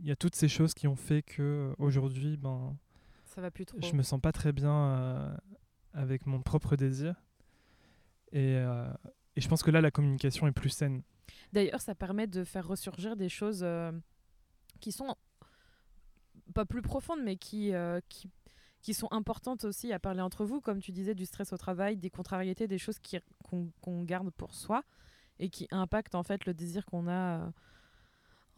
il 0.00 0.06
y 0.06 0.10
a 0.10 0.16
toutes 0.16 0.34
ces 0.34 0.48
choses 0.48 0.72
qui 0.72 0.88
ont 0.88 0.96
fait 0.96 1.20
que 1.20 1.74
aujourd'hui, 1.76 2.38
ben, 2.38 2.74
Ça 3.38 3.42
va 3.42 3.52
plus 3.52 3.66
trop. 3.66 3.78
je 3.80 3.92
me 3.92 4.02
sens 4.02 4.20
pas 4.20 4.32
très 4.32 4.50
bien 4.50 4.74
euh, 4.74 5.36
avec 5.92 6.26
mon 6.26 6.42
propre 6.42 6.74
désir. 6.74 7.14
Et, 8.32 8.56
euh, 8.56 8.92
et 9.36 9.40
je 9.40 9.48
pense 9.48 9.62
que 9.62 9.70
là, 9.70 9.80
la 9.80 9.92
communication 9.92 10.48
est 10.48 10.52
plus 10.52 10.70
saine. 10.70 11.04
D'ailleurs, 11.52 11.80
ça 11.80 11.94
permet 11.94 12.26
de 12.26 12.42
faire 12.42 12.66
ressurgir 12.66 13.14
des 13.14 13.28
choses 13.28 13.60
euh, 13.62 13.92
qui 14.80 14.90
sont 14.90 15.14
pas 16.52 16.64
plus 16.64 16.82
profondes, 16.82 17.20
mais 17.22 17.36
qui, 17.36 17.72
qui, 18.08 18.28
qui 18.82 18.92
sont 18.92 19.06
importantes 19.12 19.62
aussi 19.62 19.92
à 19.92 20.00
parler 20.00 20.20
entre 20.20 20.44
vous, 20.44 20.60
comme 20.60 20.80
tu 20.80 20.90
disais, 20.90 21.14
du 21.14 21.24
stress 21.24 21.52
au 21.52 21.56
travail, 21.56 21.96
des 21.96 22.10
contrariétés, 22.10 22.66
des 22.66 22.78
choses 22.78 22.98
qu'on 23.44 24.02
garde 24.02 24.30
pour 24.30 24.56
soi 24.56 24.82
et 25.38 25.48
qui 25.48 25.68
impactent 25.70 26.16
en 26.16 26.24
fait 26.24 26.44
le 26.44 26.54
désir 26.54 26.84
qu'on 26.86 27.06
a 27.06 27.52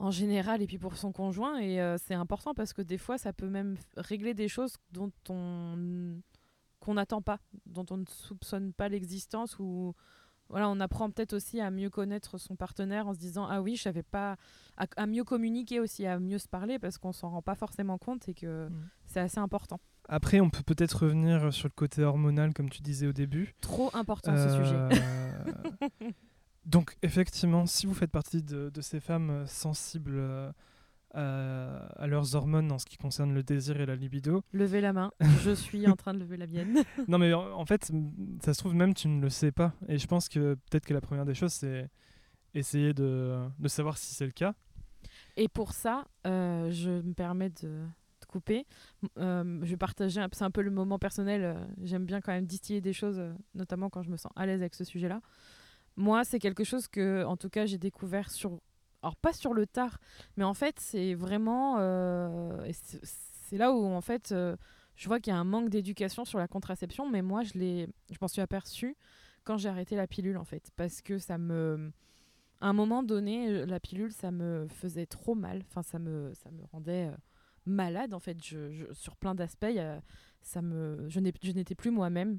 en 0.01 0.11
général 0.11 0.63
et 0.63 0.67
puis 0.67 0.79
pour 0.79 0.97
son 0.97 1.13
conjoint. 1.13 1.59
Et 1.59 1.81
euh, 1.81 1.97
c'est 1.99 2.15
important 2.15 2.55
parce 2.55 2.73
que 2.73 2.83
des 2.83 2.99
fois, 2.99 3.19
ça 3.19 3.33
peut 3.33 3.49
même 3.49 3.77
régler 3.97 4.35
des 4.35 4.49
choses 4.49 4.77
dont 4.93 5.13
on 5.29 6.19
qu'on 6.81 6.95
n'attend 6.95 7.21
pas, 7.21 7.39
dont 7.67 7.85
on 7.91 7.99
ne 7.99 8.05
soupçonne 8.09 8.73
pas 8.73 8.89
l'existence 8.89 9.59
ou 9.59 9.93
voilà, 10.49 10.69
on 10.71 10.81
apprend 10.81 11.11
peut-être 11.11 11.35
aussi 11.35 11.61
à 11.61 11.71
mieux 11.71 11.91
connaître 11.91 12.39
son 12.39 12.57
partenaire 12.57 13.07
en 13.07 13.13
se 13.15 13.19
disant 13.19 13.47
ah 13.47 13.61
oui, 13.61 13.77
je 13.77 13.83
savais 13.83 14.03
pas 14.03 14.37
à, 14.79 14.87
à 14.97 15.07
mieux 15.07 15.23
communiquer 15.23 15.79
aussi, 15.79 16.07
à 16.07 16.19
mieux 16.19 16.39
se 16.39 16.49
parler 16.49 16.79
parce 16.79 16.97
qu'on 16.99 17.13
s'en 17.13 17.29
rend 17.31 17.43
pas 17.43 17.55
forcément 17.55 17.99
compte 17.99 18.29
et 18.29 18.35
que 18.35 18.69
Mm. 18.69 18.89
c'est 19.05 19.21
assez 19.21 19.39
important. 19.39 19.79
Après, 20.09 20.41
on 20.41 20.49
peut 20.51 20.63
peut-être 20.65 21.05
revenir 21.05 21.53
sur 21.53 21.69
le 21.69 21.75
côté 21.77 22.03
hormonal, 22.03 22.53
comme 22.55 22.69
tu 22.71 22.81
disais 22.83 23.07
au 23.07 23.13
début. 23.13 23.55
Trop 23.61 23.91
important 23.95 24.35
ce 24.35 24.49
sujet. 24.57 26.11
Donc, 26.67 26.97
effectivement, 27.03 27.67
si 27.67 27.87
vous 27.87 27.95
faites 27.95 28.11
partie 28.11 28.43
de, 28.43 28.71
de 28.71 28.81
ces 28.81 29.01
femmes 29.01 29.31
euh, 29.31 29.47
sensibles 29.47 30.17
euh, 30.19 30.51
à, 31.15 31.87
à 32.03 32.07
leurs 32.07 32.35
hormones 32.37 32.71
en 32.71 32.79
ce 32.79 32.87
qui 32.87 32.97
concerne 32.97 33.33
le 33.35 33.43
désir 33.43 33.81
et 33.81 33.87
la 33.87 33.97
libido, 33.97 34.43
Levez 34.53 34.81
la 34.81 34.93
main, 34.93 35.11
je 35.43 35.51
suis 35.53 35.89
en 35.89 35.97
train 35.97 36.15
de 36.15 36.19
lever 36.21 36.37
la 36.37 36.47
mienne. 36.47 36.79
non 37.09 37.19
mais 37.19 37.33
en, 37.33 37.53
en 37.53 37.65
fait, 37.65 37.91
ça 38.43 38.55
se 38.55 38.59
trouve 38.61 38.75
même 38.75 38.95
tu 38.95 39.09
ne 39.09 39.21
le 39.21 39.31
sais 39.31 39.53
pas. 39.53 39.73
Et 39.89 39.99
je 39.99 40.07
pense 40.07 40.29
que 40.29 40.55
peut-être 40.71 40.85
que 40.87 40.95
la 40.95 41.01
première 41.01 41.25
des 41.25 41.35
choses, 41.35 41.53
c'est 41.53 41.89
essayer 42.55 42.93
de, 42.95 43.39
de 43.59 43.69
savoir 43.69 43.97
si 43.97 44.15
c'est 44.15 44.27
le 44.27 44.33
cas. 44.33 44.55
Et 45.37 45.49
pour 45.49 45.73
ça, 45.73 46.07
euh, 46.27 46.71
je 46.71 46.91
me 46.91 47.15
permets 47.15 47.51
de, 47.51 47.69
de 48.21 48.27
couper. 48.29 48.67
Euh, 49.19 49.59
je 49.63 49.71
vais 49.71 49.77
partager, 49.77 50.21
un- 50.21 50.29
c'est 50.33 50.45
un 50.45 50.51
peu 50.51 50.61
le 50.63 50.71
moment 50.71 50.99
personnel. 50.99 51.57
J'aime 51.83 52.05
bien 52.05 52.21
quand 52.21 52.33
même 52.33 52.47
distiller 52.47 52.81
des 52.83 52.93
choses, 52.93 53.21
notamment 53.55 53.89
quand 53.89 54.03
je 54.03 54.11
me 54.11 54.17
sens 54.19 54.31
à 54.37 54.45
l'aise 54.47 54.61
avec 54.61 54.75
ce 54.75 54.85
sujet-là. 54.85 55.21
Moi, 55.97 56.25
c'est 56.25 56.39
quelque 56.39 56.65
chose 56.65 56.89
que, 56.89 57.25
en 57.25 57.37
tout 57.37 57.51
cas, 57.51 57.67
j'ai 57.67 57.79
découvert 57.79 58.31
sur. 58.31 58.61
Alors, 59.03 59.17
pas 59.17 59.33
sur 59.33 59.55
le 59.55 59.67
tard, 59.67 59.99
mais 60.37 60.45
en 60.45 60.55
fait, 60.55 60.77
c'est 60.79 61.15
vraiment. 61.15 61.77
euh, 61.79 62.71
c'est 62.73 63.57
là 63.59 63.73
où, 63.73 63.85
en 63.85 64.01
fait, 64.01 64.33
euh, 64.33 64.57
je 64.97 65.09
vois 65.09 65.21
qu'il 65.21 65.33
y 65.33 65.37
a 65.37 65.39
un 65.39 65.45
manque 65.45 65.71
d'éducation 65.71 66.25
sur 66.25 66.39
la 66.39 66.49
contraception, 66.49 67.09
mais 67.09 67.23
moi, 67.23 67.43
je, 67.43 67.53
je 67.55 68.17
m'en 68.21 68.29
suis 68.29 68.43
aperçue 68.43 68.97
quand 69.45 69.57
j'ai 69.57 69.69
arrêté 69.69 69.97
la 69.97 70.07
pilule, 70.07 70.37
en 70.37 70.45
fait. 70.45 70.71
Parce 70.77 71.01
que 71.03 71.19
ça 71.19 71.39
me 71.39 71.93
à 72.61 72.69
un 72.69 72.73
moment 72.75 73.03
donné, 73.03 73.49
euh, 73.49 73.67
la 73.67 73.81
pilule, 73.81 74.13
ça 74.13 74.31
me 74.31 74.67
faisait 74.69 75.07
trop 75.07 75.35
mal. 75.35 75.63
Enfin, 75.69 75.83
ça 75.83 75.99
me, 75.99 76.33
ça 76.35 76.51
me 76.51 76.63
rendait 76.73 77.11
malade, 77.67 78.15
en 78.15 78.21
fait. 78.21 78.43
Je, 78.45 78.87
sur 78.93 79.17
plein 79.17 79.35
d'aspects, 79.35 79.67
ça 80.43 80.63
me, 80.63 81.07
je 81.09 81.21
n'étais 81.21 81.75
plus 81.75 81.91
moi-même. 81.91 82.39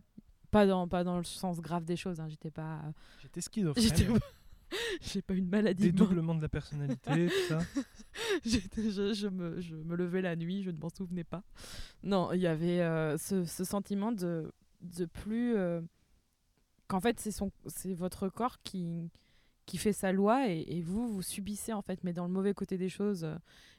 Pas 0.51 0.67
dans, 0.67 0.87
pas 0.87 1.03
dans 1.03 1.17
le 1.17 1.23
sens 1.23 1.59
grave 1.61 1.85
des 1.85 1.95
choses. 1.95 2.19
Hein. 2.19 2.27
J'étais 2.27 2.51
pas, 2.51 2.81
J'étais 3.21 3.41
schizophrène, 3.41 4.19
j'ai 5.01 5.21
pas 5.21 5.33
une 5.33 5.47
maladie. 5.47 5.83
dédoublement 5.83 6.35
de 6.35 6.41
la 6.41 6.49
personnalité, 6.49 7.27
tout 7.27 7.47
ça. 7.47 7.59
Je, 8.45 9.13
je 9.13 9.27
me, 9.27 9.59
je 9.61 9.75
me 9.75 9.95
levais 9.95 10.21
la 10.21 10.35
nuit, 10.35 10.63
je 10.63 10.71
ne 10.71 10.77
m'en 10.77 10.89
souvenais 10.89 11.23
pas. 11.23 11.43
Non, 12.03 12.31
il 12.33 12.41
y 12.41 12.47
avait 12.47 12.81
euh, 12.81 13.17
ce, 13.17 13.45
ce 13.45 13.63
sentiment 13.63 14.11
de, 14.11 14.51
de 14.81 15.05
plus. 15.05 15.55
euh, 15.55 15.81
qu'en 16.87 16.99
fait, 16.99 17.19
c'est 17.19 17.31
son- 17.31 17.51
c'est 17.67 17.93
votre 17.93 18.27
corps 18.29 18.61
qui, 18.63 19.09
qui 19.71 19.77
fait 19.77 19.93
sa 19.93 20.11
loi 20.11 20.49
et, 20.49 20.81
vous, 20.81 21.07
vous 21.07 21.21
subissez, 21.21 21.71
en 21.71 21.81
fait, 21.81 22.03
mais 22.03 22.11
dans 22.11 22.25
le 22.25 22.31
mauvais 22.31 22.53
côté 22.53 22.77
des 22.77 22.89
choses. 22.89 23.25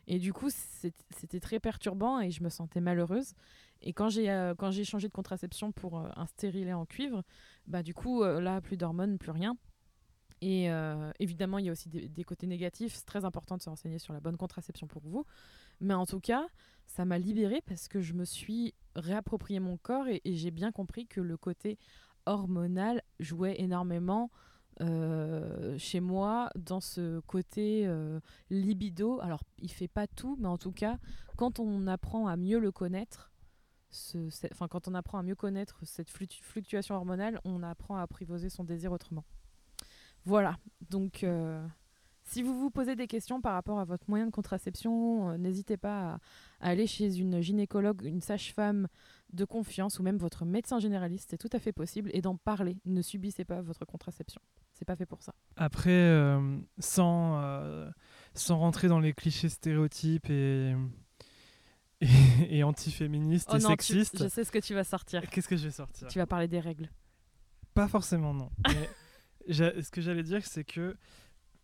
Et 0.07 0.19
du 0.19 0.33
coup, 0.33 0.49
c'était 0.49 1.39
très 1.39 1.61
perturbant 1.61 2.19
et 2.19 2.31
je 2.31 2.43
me 2.43 2.49
sentais 2.49 2.81
malheureuse. 2.81 3.35
Et 3.83 3.93
quand 3.93 4.09
j'ai 4.09 4.31
euh, 4.31 4.55
quand 4.55 4.71
j'ai 4.71 4.85
changé 4.85 5.09
de 5.09 5.13
contraception 5.13 5.71
pour 5.71 5.99
euh, 5.99 6.09
un 6.17 6.25
stérilet 6.25 6.73
en 6.73 6.87
cuivre, 6.87 7.23
bah 7.67 7.83
du 7.83 7.93
coup, 7.93 8.23
euh, 8.23 8.41
là, 8.41 8.63
plus 8.63 8.79
d'hormones, 8.79 9.19
plus 9.19 9.33
rien. 9.33 9.59
Et 10.41 10.71
évidemment, 11.21 11.59
il 11.59 11.67
y 11.67 11.69
a 11.69 11.73
aussi 11.73 11.89
des, 11.89 12.25
côtés 12.25 12.49
négatifs. 12.49 12.95
C'est 12.97 13.05
très 13.05 13.25
important 13.25 13.57
de 13.57 13.63
se 13.63 13.71
renseigner 13.71 14.01
sur 14.01 14.13
la 14.13 14.19
bonne 14.19 14.37
contraception 14.37 14.89
pour 14.89 15.03
vous. 15.05 15.25
Mais 15.81 15.95
en 15.95 16.05
tout 16.05 16.19
cas, 16.19 16.49
ça 16.85 17.05
m'a 17.05 17.17
libérée 17.17 17.61
parce 17.65 17.87
que 17.87 18.01
je 18.01 18.13
me 18.13 18.25
suis 18.25 18.75
réapproprié 18.97 19.61
mon 19.61 19.77
corps 19.77 20.09
et 20.09 20.21
j'ai 20.25 20.51
bien 20.51 20.73
compris 20.73 21.07
que 21.07 21.21
le 21.21 21.37
côté 21.37 21.79
hormonal 22.27 23.03
jouait 23.21 23.61
énormément 23.61 24.33
euh, 24.83 25.79
chez 25.79 26.01
moi 26.01 26.51
dans 26.57 26.81
ce 26.81 27.21
côté 27.21 27.85
euh, 27.87 28.21
libido. 28.51 29.21
Alors, 29.21 29.43
il 29.59 29.71
fait 29.71 29.89
pas 29.89 30.07
tout, 30.07 30.37
mais 30.41 30.49
en 30.49 30.59
tout 30.59 30.73
cas, 30.73 30.99
quand 31.37 31.61
on 31.61 31.87
apprend 31.87 32.27
à 32.27 32.37
mieux 32.37 32.59
le 32.59 32.73
connaître, 32.73 33.31
enfin, 34.51 34.69
quand 34.69 34.89
on 34.89 34.95
apprend 34.95 35.19
à 35.19 35.23
mieux 35.23 35.37
connaître 35.37 35.81
cette 35.85 36.11
fluctu- 36.11 36.43
fluctuation 36.43 36.95
hormonale, 36.95 37.41
on 37.45 37.63
apprend 37.63 37.97
à 37.97 38.03
apprivoiser 38.03 38.49
son 38.49 38.65
désir 38.65 38.93
autrement. 38.93 39.25
Voilà, 40.25 40.57
donc 40.89 41.25
euh, 41.25 41.67
si 42.25 42.43
vous 42.43 42.59
vous 42.59 42.71
posez 42.71 42.95
des 42.95 43.09
questions 43.09 43.41
par 43.41 43.55
rapport 43.55 43.81
à 43.81 43.85
votre 43.85 44.09
moyen 44.09 44.27
de 44.27 44.31
contraception, 44.31 45.37
n'hésitez 45.37 45.77
pas 45.77 46.21
à 46.61 46.69
aller 46.69 46.87
chez 46.87 47.19
une 47.19 47.41
gynécologue, 47.41 48.03
une 48.05 48.21
sage-femme 48.21 48.87
de 49.33 49.45
confiance 49.45 49.99
ou 49.99 50.03
même 50.03 50.19
votre 50.19 50.45
médecin 50.45 50.79
généraliste, 50.79 51.31
c'est 51.31 51.39
tout 51.39 51.51
à 51.53 51.59
fait 51.59 51.73
possible, 51.73 52.11
et 52.15 52.21
d'en 52.21 52.37
parler. 52.37 52.79
Ne 52.85 53.03
subissez 53.03 53.45
pas 53.45 53.61
votre 53.63 53.85
contraception. 53.85 54.41
C'est 54.83 54.87
pas 54.87 54.97
fait 54.97 55.07
pour 55.07 55.23
ça. 55.23 55.33
Après, 55.55 55.91
euh, 55.93 56.59
sans, 56.81 57.41
euh, 57.41 57.89
sans 58.35 58.59
rentrer 58.59 58.89
dans 58.89 58.99
les 58.99 59.13
clichés 59.13 59.49
stéréotypes 59.49 60.29
et, 60.29 60.75
et, 62.01 62.09
et 62.59 62.65
antiféministes 62.65 63.49
Oh 63.53 63.59
et 63.59 63.61
non, 63.61 63.77
tu- 63.77 63.85
sexistes, 63.85 64.25
je 64.25 64.29
sais 64.29 64.43
ce 64.43 64.51
que 64.51 64.59
tu 64.59 64.75
vas 64.75 64.83
sortir. 64.83 65.23
qu'est-ce 65.31 65.47
que 65.47 65.57
je 65.57 65.63
vais 65.67 65.71
sortir? 65.71 66.09
Tu 66.09 66.19
vas 66.19 66.27
parler 66.27 66.49
des 66.49 66.59
règles. 66.59 66.91
Pas 67.75 67.87
forcément, 67.87 68.35
non. 68.35 68.51
Mais 68.67 68.91
ce 69.55 69.89
que 69.93 70.01
j'allais 70.01 70.25
dire, 70.25 70.45
c'est 70.45 70.65
que, 70.65 70.97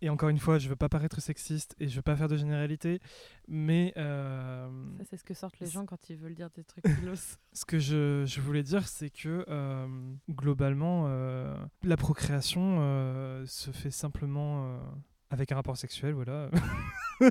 et 0.00 0.08
encore 0.10 0.28
une 0.28 0.38
fois, 0.38 0.58
je 0.58 0.68
veux 0.68 0.76
pas 0.76 0.88
paraître 0.88 1.20
sexiste 1.20 1.74
et 1.80 1.88
je 1.88 1.96
veux 1.96 2.02
pas 2.02 2.16
faire 2.16 2.28
de 2.28 2.36
généralité, 2.36 3.00
mais 3.48 3.92
euh, 3.96 4.68
Ça, 4.98 5.04
c'est 5.10 5.16
ce 5.16 5.24
que 5.24 5.34
sortent 5.34 5.58
les 5.60 5.66
gens 5.66 5.86
quand 5.86 6.08
ils 6.10 6.16
veulent 6.16 6.34
dire 6.34 6.50
des 6.50 6.64
trucs 6.64 6.86
philos. 6.88 7.14
ce 7.52 7.64
que 7.64 7.78
je, 7.78 8.24
je 8.26 8.40
voulais 8.40 8.62
dire, 8.62 8.86
c'est 8.88 9.10
que 9.10 9.44
euh, 9.48 9.86
globalement, 10.30 11.04
euh, 11.08 11.56
la 11.82 11.96
procréation 11.96 12.78
se 13.46 13.70
fait 13.72 13.90
simplement 13.90 14.78
avec 15.30 15.52
un 15.52 15.56
rapport 15.56 15.76
sexuel, 15.76 16.14
voilà. 16.14 16.50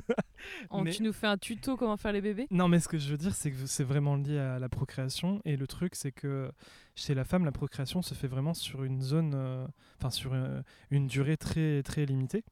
On- 0.70 0.82
Mais- 0.82 0.92
Tu 0.92 1.02
nous 1.02 1.12
fais 1.12 1.26
un 1.26 1.36
tuto 1.36 1.76
comment 1.76 1.96
faire 1.96 2.12
les 2.12 2.20
bébés? 2.20 2.46
Non, 2.50 2.68
mais 2.68 2.78
ce 2.78 2.88
que 2.88 2.98
je 2.98 3.10
veux 3.10 3.16
dire, 3.16 3.34
c'est 3.34 3.50
que 3.50 3.66
c'est 3.66 3.82
vraiment 3.84 4.14
lié 4.16 4.38
à 4.38 4.58
la 4.58 4.68
procréation. 4.68 5.40
Et 5.44 5.56
le 5.56 5.66
truc, 5.66 5.94
c'est 5.94 6.12
que 6.12 6.52
chez 6.94 7.14
la 7.14 7.24
femme, 7.24 7.44
la 7.44 7.52
procréation 7.52 8.02
se 8.02 8.14
fait 8.14 8.28
vraiment 8.28 8.54
sur 8.54 8.84
une 8.84 9.00
zone, 9.02 9.32
euh, 9.34 9.66
enfin 9.98 10.10
sur 10.10 10.32
euh, 10.34 10.60
une 10.90 11.06
durée 11.08 11.36
très 11.36 11.82
très 11.82 12.06
limitée, 12.06 12.44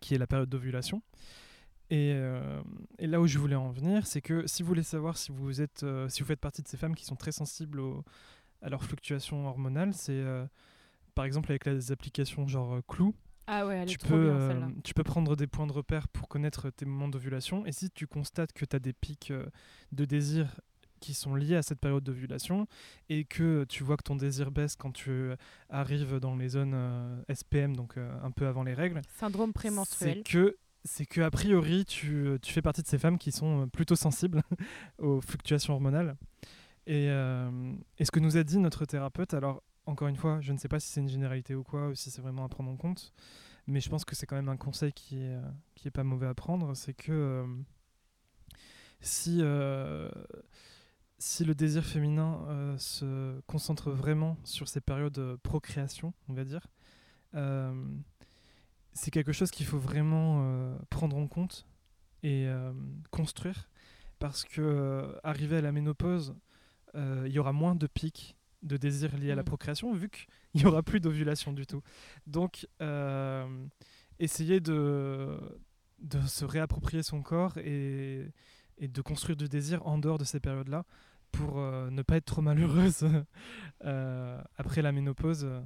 qui 0.00 0.14
est 0.14 0.18
la 0.18 0.26
période 0.26 0.48
d'ovulation. 0.48 1.02
Et, 1.90 2.12
euh, 2.14 2.60
et 2.98 3.06
là 3.06 3.20
où 3.20 3.26
je 3.26 3.38
voulais 3.38 3.54
en 3.56 3.70
venir, 3.70 4.06
c'est 4.06 4.20
que 4.20 4.46
si 4.46 4.62
vous 4.62 4.68
voulez 4.68 4.82
savoir 4.82 5.16
si 5.16 5.32
vous 5.32 5.60
êtes, 5.62 5.82
euh, 5.84 6.08
si 6.08 6.20
vous 6.20 6.26
faites 6.26 6.40
partie 6.40 6.62
de 6.62 6.68
ces 6.68 6.76
femmes 6.76 6.94
qui 6.94 7.04
sont 7.06 7.16
très 7.16 7.32
sensibles 7.32 7.80
au- 7.80 8.04
à 8.60 8.68
leurs 8.68 8.84
fluctuations 8.84 9.46
hormonales, 9.48 9.94
c'est 9.94 10.12
euh, 10.12 10.44
par 11.14 11.24
exemple 11.24 11.50
avec 11.50 11.64
les 11.64 11.90
applications 11.90 12.46
genre 12.46 12.80
Clou, 12.86 13.14
Ah 13.46 13.66
ouais, 13.66 13.76
elle 13.76 13.82
est 13.84 13.86
tu 13.86 13.96
trop 13.96 14.10
peux, 14.10 14.24
bien 14.36 14.48
celle-là. 14.48 14.68
tu 14.84 14.92
peux 14.92 15.02
prendre 15.04 15.34
des 15.34 15.46
points 15.46 15.66
de 15.66 15.72
repère 15.72 16.08
pour 16.08 16.28
connaître 16.28 16.68
tes 16.68 16.84
moments 16.84 17.08
d'ovulation. 17.08 17.64
Et 17.64 17.72
si 17.72 17.88
tu 17.90 18.06
constates 18.06 18.52
que 18.52 18.66
tu 18.66 18.76
as 18.76 18.80
des 18.80 18.92
pics 18.92 19.32
de 19.92 20.04
désir 20.04 20.60
qui 20.98 21.14
sont 21.14 21.34
liés 21.34 21.56
à 21.56 21.62
cette 21.62 21.80
période 21.80 22.04
d'ovulation 22.04 22.66
et 23.08 23.24
que 23.24 23.64
tu 23.64 23.84
vois 23.84 23.96
que 23.96 24.02
ton 24.02 24.16
désir 24.16 24.50
baisse 24.50 24.76
quand 24.76 24.92
tu 24.92 25.10
euh, 25.10 25.36
arrives 25.70 26.18
dans 26.18 26.36
les 26.36 26.50
zones 26.50 26.74
euh, 26.74 27.22
SPM, 27.32 27.76
donc 27.76 27.96
euh, 27.96 28.10
un 28.22 28.30
peu 28.30 28.46
avant 28.46 28.62
les 28.62 28.74
règles, 28.74 29.00
Syndrome 29.18 29.52
prémenstruel. 29.52 30.16
c'est 30.16 30.22
que 30.22 30.56
c'est 30.84 31.06
que 31.06 31.20
a 31.20 31.30
priori 31.30 31.84
tu, 31.84 32.38
tu 32.40 32.52
fais 32.52 32.62
partie 32.62 32.82
de 32.82 32.86
ces 32.86 32.98
femmes 32.98 33.18
qui 33.18 33.32
sont 33.32 33.68
plutôt 33.68 33.96
sensibles 33.96 34.42
aux 34.98 35.20
fluctuations 35.20 35.74
hormonales. 35.74 36.16
Et, 36.86 37.10
euh, 37.10 37.74
et 37.98 38.04
ce 38.04 38.10
que 38.10 38.20
nous 38.20 38.36
a 38.36 38.44
dit 38.44 38.58
notre 38.58 38.86
thérapeute, 38.86 39.34
alors 39.34 39.62
encore 39.84 40.08
une 40.08 40.16
fois, 40.16 40.40
je 40.40 40.52
ne 40.52 40.58
sais 40.58 40.68
pas 40.68 40.80
si 40.80 40.88
c'est 40.88 41.00
une 41.00 41.08
généralité 41.08 41.54
ou 41.54 41.62
quoi, 41.62 41.88
ou 41.88 41.94
si 41.94 42.10
c'est 42.10 42.22
vraiment 42.22 42.44
à 42.44 42.48
prendre 42.48 42.70
en 42.70 42.76
compte, 42.76 43.12
mais 43.66 43.80
je 43.80 43.90
pense 43.90 44.04
que 44.04 44.14
c'est 44.14 44.26
quand 44.26 44.36
même 44.36 44.48
un 44.48 44.56
conseil 44.56 44.92
qui 44.92 45.18
est, 45.18 45.36
qui 45.74 45.88
est 45.88 45.90
pas 45.90 46.04
mauvais 46.04 46.26
à 46.26 46.34
prendre, 46.34 46.74
c'est 46.74 46.94
que 46.94 47.44
si, 49.00 49.42
si 51.18 51.44
le 51.44 51.54
désir 51.54 51.84
féminin 51.84 52.44
euh, 52.48 52.78
se 52.78 53.40
concentre 53.46 53.90
vraiment 53.90 54.36
sur 54.44 54.68
ces 54.68 54.80
périodes 54.80 55.12
de 55.14 55.38
procréation, 55.42 56.12
on 56.28 56.32
va 56.34 56.44
dire, 56.44 56.66
euh, 57.34 57.72
c'est 58.92 59.10
quelque 59.10 59.32
chose 59.32 59.50
qu'il 59.50 59.66
faut 59.66 59.78
vraiment 59.78 60.40
euh, 60.42 60.78
prendre 60.90 61.16
en 61.16 61.26
compte 61.28 61.66
et 62.22 62.46
euh, 62.48 62.72
construire 63.10 63.68
parce 64.18 64.44
que 64.44 64.60
euh, 64.60 65.12
arrivé 65.22 65.56
à 65.58 65.60
la 65.60 65.72
ménopause, 65.72 66.34
euh, 66.94 67.24
il 67.26 67.32
y 67.32 67.38
aura 67.38 67.52
moins 67.52 67.74
de 67.74 67.86
pics 67.86 68.36
de 68.62 68.76
désir 68.76 69.16
liés 69.16 69.30
à 69.32 69.36
la 69.36 69.42
Mm. 69.42 69.44
procréation 69.44 69.92
vu 69.94 70.08
qu'il 70.10 70.62
y 70.62 70.66
aura 70.66 70.82
plus 70.82 71.00
d'ovulation 71.00 71.52
du 71.52 71.66
tout. 71.66 71.82
Donc, 72.26 72.66
euh, 72.82 73.66
essayer 74.18 74.60
de, 74.60 75.38
de 76.00 76.20
se 76.22 76.44
réapproprier 76.44 77.02
son 77.04 77.22
corps 77.22 77.56
et, 77.58 78.26
et 78.78 78.88
de 78.88 79.02
construire 79.02 79.36
du 79.36 79.48
désir 79.48 79.86
en 79.86 79.98
dehors 79.98 80.18
de 80.18 80.24
ces 80.24 80.40
périodes-là 80.40 80.84
pour 81.32 81.58
euh, 81.58 81.90
ne 81.90 82.02
pas 82.02 82.16
être 82.16 82.24
trop 82.24 82.42
malheureuse 82.42 83.04
euh, 83.84 84.40
après 84.56 84.82
la 84.82 84.92
ménopause. 84.92 85.44
euh, 85.44 85.60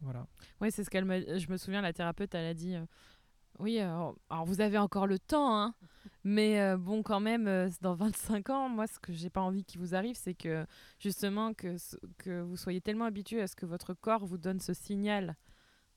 voilà. 0.00 0.26
Oui, 0.60 0.70
c'est 0.70 0.84
ce 0.84 0.90
qu'elle. 0.90 1.06
Je 1.38 1.50
me 1.50 1.56
souviens, 1.56 1.80
la 1.80 1.92
thérapeute, 1.92 2.34
elle 2.34 2.46
a 2.46 2.54
dit. 2.54 2.74
oui, 3.58 3.78
alors, 3.78 4.16
vous 4.44 4.60
avez 4.60 4.78
encore 4.78 5.06
le 5.06 5.18
temps, 5.18 5.56
hein, 5.56 5.74
mais 6.24 6.76
bon, 6.76 7.04
quand 7.04 7.20
même, 7.20 7.70
dans 7.80 7.94
25 7.94 8.50
ans, 8.50 8.68
moi, 8.68 8.88
ce 8.88 8.98
que 8.98 9.12
j'ai 9.12 9.30
pas 9.30 9.40
envie 9.40 9.64
qu'il 9.64 9.80
vous 9.80 9.94
arrive, 9.94 10.16
c'est 10.16 10.34
que 10.34 10.66
justement 10.98 11.54
que, 11.54 11.76
que 12.18 12.40
vous 12.40 12.56
soyez 12.56 12.80
tellement 12.80 13.04
habitué 13.04 13.40
à 13.40 13.46
ce 13.46 13.54
que 13.54 13.64
votre 13.64 13.94
corps 13.94 14.26
vous 14.26 14.38
donne 14.38 14.58
ce 14.58 14.74
signal 14.74 15.36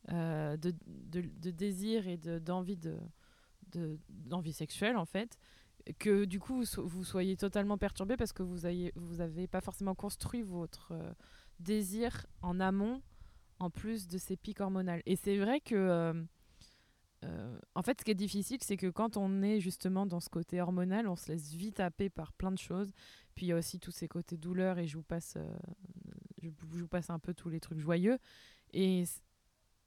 de, 0.10 0.56
de, 0.86 1.50
désir 1.50 2.08
et 2.08 2.18
de- 2.18 2.38
d'envie 2.38 2.78
de, 2.78 3.00
sexuelle, 4.52 4.98
en 4.98 5.06
fait, 5.06 5.40
que 6.00 6.26
du 6.26 6.40
coup, 6.40 6.56
vous, 6.56 6.66
so- 6.66 6.86
vous 6.86 7.04
soyez 7.04 7.38
totalement 7.38 7.78
perturbé 7.78 8.18
parce 8.18 8.34
que 8.34 8.44
vous 8.44 8.60
n'avez 8.62 8.92
vous 8.96 9.22
avez 9.22 9.48
pas 9.48 9.62
forcément 9.62 9.96
construit 9.96 10.42
votre 10.42 10.92
euh, 10.94 11.14
désir 11.60 12.26
en 12.42 12.60
amont 12.60 13.02
en 13.60 13.70
plus 13.70 14.08
de 14.08 14.18
ces 14.18 14.36
pics 14.36 14.60
hormonales. 14.60 15.02
Et 15.06 15.16
c'est 15.16 15.38
vrai 15.38 15.62
que, 15.62 15.76
euh, 15.76 16.14
euh, 17.24 17.60
en 17.76 17.82
fait, 17.82 18.00
ce 18.00 18.06
qui 18.06 18.12
est 18.12 18.16
difficile, 18.16 18.58
c'est 18.62 18.78
que 18.78 18.90
quand 18.90 19.16
on 19.16 19.42
est 19.42 19.60
justement 19.62 20.06
dans 20.06 20.20
ce 20.20 20.30
côté 20.30 20.60
hormonal, 20.60 21.08
on 21.08 21.16
se 21.16 21.32
laisse 21.32 21.54
vite 21.54 21.80
happer 21.80 22.10
par 22.10 22.34
plein 22.34 22.52
de 22.52 22.58
choses. 22.58 22.92
Puis 23.36 23.46
il 23.46 23.50
y 23.50 23.52
a 23.54 23.56
aussi 23.58 23.80
tous 23.80 23.92
ces 23.92 24.08
côtés 24.08 24.38
douleurs, 24.38 24.78
et 24.80 24.88
je 24.88 24.98
vous 24.98 25.04
passe, 25.04 25.38
je 26.42 26.50
vous 26.50 26.88
passe 26.88 27.10
un 27.10 27.20
peu 27.20 27.34
tous 27.34 27.50
les 27.50 27.60
trucs 27.60 27.80
joyeux. 27.80 28.18
Et, 28.74 29.04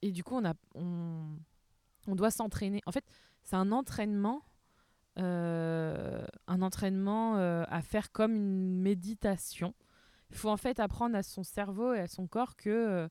et 0.03 0.13
du 0.13 0.25
coup, 0.25 0.35
on, 0.37 0.45
a, 0.45 0.55
on, 0.75 1.37
on 2.07 2.15
doit 2.15 2.31
s'entraîner. 2.31 2.81
En 2.87 2.93
fait, 2.93 3.05
c'est 3.43 3.57
un 3.57 3.73
entraînement. 3.73 4.43
Euh, 5.18 6.24
un 6.46 6.62
entraînement 6.62 7.37
euh, 7.37 7.64
à 7.68 7.83
faire 7.83 8.12
comme 8.12 8.35
une 8.35 8.81
méditation. 8.81 9.74
Il 10.31 10.37
faut 10.37 10.50
en 10.50 10.57
fait 10.57 10.78
apprendre 10.81 11.16
à 11.16 11.22
son 11.22 11.42
cerveau 11.42 11.94
et 11.94 12.00
à 12.00 12.07
son 12.09 12.26
corps 12.26 12.57
que 12.57 12.68
euh, 12.70 13.09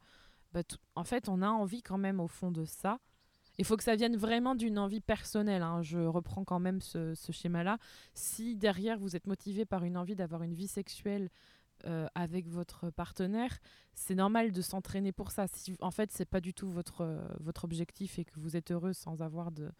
bah, 0.53 0.61
en 0.95 1.03
fait, 1.03 1.29
on 1.29 1.41
a 1.41 1.49
envie 1.49 1.81
quand 1.81 1.97
même 1.97 2.19
au 2.19 2.27
fond 2.27 2.51
de 2.51 2.65
ça. 2.65 2.99
Il 3.59 3.65
faut 3.65 3.75
que 3.75 3.83
ça 3.83 3.95
vienne 3.95 4.15
vraiment 4.15 4.53
d'une 4.53 4.77
envie 4.77 5.01
personnelle. 5.01 5.63
hein. 5.63 5.81
Je 5.81 5.99
reprends 5.99 6.43
quand 6.43 6.59
même 6.59 6.79
ce, 6.79 7.15
ce 7.15 7.31
schéma-là. 7.31 7.79
Si 8.13 8.55
derrière 8.55 8.99
vous 8.99 9.15
êtes 9.15 9.25
motivé 9.25 9.65
par 9.65 9.83
une 9.83 9.97
envie 9.97 10.15
d'avoir 10.15 10.43
une 10.43 10.53
vie 10.53 10.67
sexuelle 10.67 11.29
euh, 11.85 12.07
avec 12.15 12.47
votre 12.47 12.89
partenaire, 12.89 13.57
c'est 13.93 14.15
normal 14.15 14.51
de 14.51 14.61
s'entraîner 14.61 15.11
pour 15.11 15.31
ça. 15.31 15.47
Si 15.47 15.75
en 15.81 15.91
fait 15.91 16.11
c'est 16.11 16.25
pas 16.25 16.41
du 16.41 16.53
tout 16.53 16.69
votre 16.69 17.01
euh, 17.01 17.21
votre 17.39 17.65
objectif 17.65 18.19
et 18.19 18.25
que 18.25 18.39
vous 18.39 18.55
êtes 18.55 18.71
heureux 18.71 18.93
sans 18.93 19.21
avoir 19.21 19.51
de, 19.51 19.71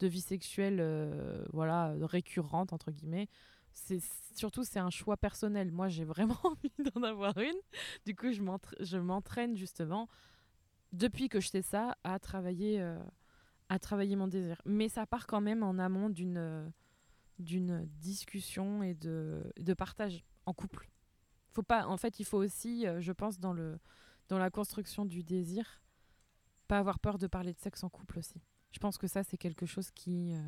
de 0.00 0.06
vie 0.06 0.20
sexuelle, 0.20 0.78
euh, 0.80 1.44
voilà, 1.52 1.94
récurrente 2.02 2.72
entre 2.72 2.90
guillemets. 2.90 3.28
C'est 3.72 4.00
surtout 4.34 4.64
c'est 4.64 4.78
un 4.78 4.90
choix 4.90 5.16
personnel. 5.16 5.70
Moi 5.72 5.88
j'ai 5.88 6.04
vraiment 6.04 6.38
envie 6.44 6.72
d'en 6.94 7.02
avoir 7.02 7.36
une. 7.38 7.56
Du 8.06 8.14
coup 8.14 8.32
je 8.32 8.42
m'entra- 8.42 8.76
je 8.80 8.98
m'entraîne 8.98 9.56
justement 9.56 10.08
depuis 10.92 11.28
que 11.28 11.40
je 11.40 11.48
sais 11.48 11.62
ça 11.62 11.96
à 12.04 12.18
travailler 12.18 12.80
à 13.68 13.78
travailler 13.78 14.16
mon 14.16 14.28
désir. 14.28 14.60
Mais 14.66 14.88
ça 14.88 15.06
part 15.06 15.26
quand 15.26 15.40
même 15.40 15.62
en 15.62 15.78
amont 15.78 16.08
d'une 16.10 16.72
d'une 17.38 17.84
discussion 17.98 18.82
et 18.82 18.94
de, 18.94 19.42
de 19.58 19.74
partage 19.74 20.24
en 20.46 20.52
couple. 20.54 20.88
Faut 21.54 21.62
pas, 21.62 21.86
en 21.86 21.96
fait, 21.96 22.18
il 22.18 22.24
faut 22.24 22.38
aussi, 22.38 22.84
euh, 22.86 23.00
je 23.00 23.12
pense, 23.12 23.38
dans, 23.38 23.52
le, 23.52 23.78
dans 24.28 24.38
la 24.38 24.50
construction 24.50 25.04
du 25.04 25.22
désir, 25.22 25.80
pas 26.66 26.78
avoir 26.80 26.98
peur 26.98 27.16
de 27.16 27.28
parler 27.28 27.52
de 27.52 27.60
sexe 27.60 27.84
en 27.84 27.88
couple 27.88 28.18
aussi. 28.18 28.42
Je 28.72 28.80
pense 28.80 28.98
que 28.98 29.06
ça, 29.06 29.22
c'est 29.22 29.36
quelque 29.38 29.64
chose 29.64 29.92
qui, 29.92 30.34
euh, 30.34 30.40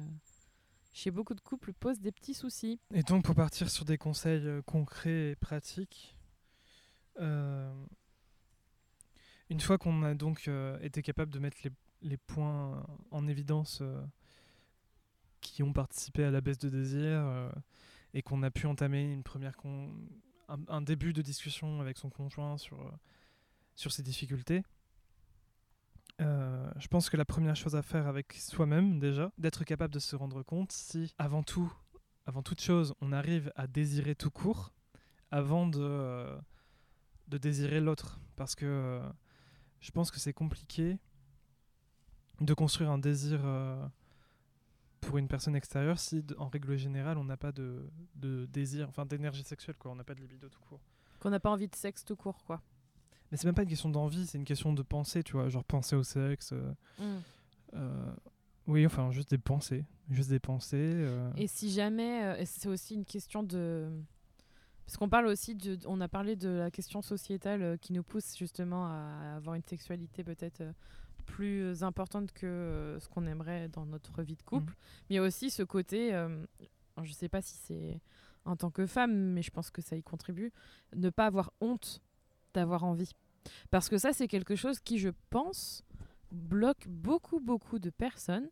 chez 0.93 1.13
beaucoup 1.13 1.35
de 1.35 1.41
couples, 1.41 1.73
pose 1.73 2.01
des 2.01 2.11
petits 2.11 2.35
soucis. 2.35 2.81
Et 2.93 3.05
donc, 3.05 3.25
pour 3.25 3.37
partir 3.37 3.71
sur 3.71 3.85
des 3.85 3.99
conseils 3.99 4.45
euh, 4.47 4.63
concrets 4.63 5.31
et 5.31 5.37
pratiques, 5.37 6.17
une 9.49 9.61
fois 9.61 9.79
qu'on 9.79 10.03
a 10.03 10.15
donc 10.15 10.51
été 10.83 11.01
capable 11.03 11.33
de 11.33 11.39
mettre 11.39 11.57
les, 11.65 11.71
les 12.03 12.17
points 12.19 12.85
en 13.11 13.27
évidence 13.27 13.83
qui 15.41 15.63
ont 15.63 15.73
participé 15.73 16.25
à 16.25 16.31
la 16.31 16.43
baisse 16.43 16.59
de 16.59 16.69
désir 16.69 17.51
et 18.13 18.21
qu'on 18.21 18.43
a 18.43 18.51
pu 18.51 18.67
entamer 18.67 19.03
une 19.11 19.23
première 19.23 19.57
con- 19.57 19.95
un, 20.49 20.83
début 20.83 21.13
de 21.13 21.23
discussion 21.23 21.81
avec 21.81 21.99
son 21.99 22.11
conjoint 22.11 22.59
sur, 22.59 22.81
euh, 22.81 22.91
sur 23.75 23.93
ses 23.93 24.03
difficultés, 24.03 24.63
euh, 26.21 26.71
je 26.79 26.89
pense 26.89 27.11
que 27.11 27.17
la 27.17 27.25
première 27.25 27.57
chose 27.57 27.77
à 27.77 27.83
faire 27.83 28.07
avec 28.07 28.33
soi-même 28.33 28.99
déjà, 28.99 29.33
d'être 29.39 29.65
capable 29.65 29.93
de 29.93 29.99
se 29.99 30.17
rendre 30.17 30.43
compte 30.43 30.73
si 30.73 31.15
avant 31.19 31.43
tout 31.43 31.73
avant 32.29 32.43
toute 32.43 32.61
chose, 32.61 32.93
on 33.01 33.13
arrive 33.13 33.53
à 33.55 33.69
désirer 33.69 34.17
tout 34.17 34.33
court 34.33 34.73
avant 35.31 35.69
de, 35.69 35.79
euh, 35.81 36.37
de 37.29 37.39
désirer 37.39 37.81
l'autre. 37.81 38.19
Parce 38.35 38.57
que 38.57 39.01
je 39.81 39.93
pense 39.93 40.11
que 40.11 40.19
c'est 40.19 40.33
compliqué 40.33 40.99
de 42.41 42.53
construire 42.53 42.91
un 42.91 42.99
désir 42.99 43.41
pour 45.07 45.19
une 45.19 45.29
personne 45.29 45.57
extérieure 45.57 45.99
si, 45.99 46.23
en 46.39 46.49
règle 46.49 46.77
générale, 46.77 47.17
on 47.19 47.25
n'a 47.25 47.37
pas 47.37 47.53
de, 47.53 47.89
de 48.17 48.47
désir, 48.47 48.89
enfin 48.89 49.07
d'énergie 49.07 49.45
sexuelle, 49.45 49.77
quoi. 49.79 49.93
On 49.93 49.95
n'a 49.97 50.05
pas 50.05 50.15
de 50.15 50.21
libido 50.21 50.49
tout 50.49 50.61
court. 50.69 50.81
Qu'on 51.21 51.31
n'a 51.31 51.41
pas 51.41 51.51
envie 51.51 51.69
de 51.69 51.75
sexe 51.77 52.05
tout 52.05 52.17
court, 52.17 52.39
quoi. 52.45 52.61
Mais 53.31 53.37
c'est 53.37 53.47
même 53.47 53.55
pas 53.55 53.63
une 53.63 53.69
question 53.69 53.89
d'envie, 53.89 54.27
c'est 54.27 54.39
une 54.39 54.45
question 54.45 54.73
de 54.73 54.83
pensée, 54.83 55.23
tu 55.23 55.33
vois. 55.33 55.49
Genre 55.49 55.65
penser 55.65 55.97
au 55.97 56.03
sexe. 56.03 56.53
euh, 56.53 56.73
Mm. 56.99 57.23
euh, 57.75 58.13
oui, 58.67 58.85
enfin, 58.87 59.11
juste 59.11 59.31
des 59.31 59.39
pensées. 59.39 59.85
Juste 60.11 60.31
des 60.31 60.41
pensées. 60.41 60.77
euh, 60.81 61.31
Et 61.37 61.47
si 61.47 61.71
jamais, 61.73 62.45
c'est 62.45 62.69
aussi 62.69 62.95
une 62.95 63.05
question 63.05 63.43
de... 63.43 63.89
Parce 64.85 64.97
qu'on 64.99 65.09
parle 65.09 65.27
aussi 65.27 65.55
de... 65.57 65.79
On 65.87 66.01
a 66.01 66.09
parlé 66.09 66.37
de 66.37 66.49
la 66.49 66.71
question 66.71 67.03
sociétale 67.03 67.79
qui 67.81 67.93
nous 67.93 68.03
pousse 68.05 68.37
justement 68.37 68.87
à 68.87 69.35
avoir 69.37 69.55
une 69.57 69.65
sexualité 69.65 70.23
peut-être 70.23 70.63
plus 71.27 71.83
importante 71.83 72.33
que 72.33 72.47
euh, 72.47 73.01
ce 73.01 73.09
qu'on 73.09 73.27
aimerait 73.27 73.69
dans 73.69 73.85
notre 73.85 74.23
vie 74.23 74.37
de 74.37 74.43
couple. 74.43 74.75
Mais 75.09 75.15
il 75.15 75.17
y 75.17 75.19
a 75.19 75.23
aussi 75.23 75.51
ce 75.51 75.63
côté, 75.63 76.15
euh, 76.15 76.45
je 77.03 77.13
sais 77.13 77.29
pas 77.29 77.43
si 77.43 77.57
c'est 77.57 78.01
en 78.45 78.57
tant 78.57 78.71
que 78.71 78.87
femme, 78.87 79.15
mais 79.33 79.43
je 79.43 79.51
pense 79.51 79.71
que 79.71 79.83
ça 79.83 79.97
y 79.97 80.03
contribue, 80.03 80.53
ne 80.95 81.11
pas 81.11 81.27
avoir 81.27 81.53
honte 81.61 82.01
d'avoir 82.55 82.85
envie. 82.85 83.13
Parce 83.71 83.89
que 83.89 83.99
ça, 83.99 84.13
c'est 84.13 84.29
quelque 84.29 84.57
chose 84.57 84.81
qui, 84.81 84.99
je 84.99 85.11
pense, 85.31 85.85
bloque 86.33 86.87
beaucoup, 86.89 87.41
beaucoup 87.41 87.79
de 87.79 87.91
personnes. 87.91 88.49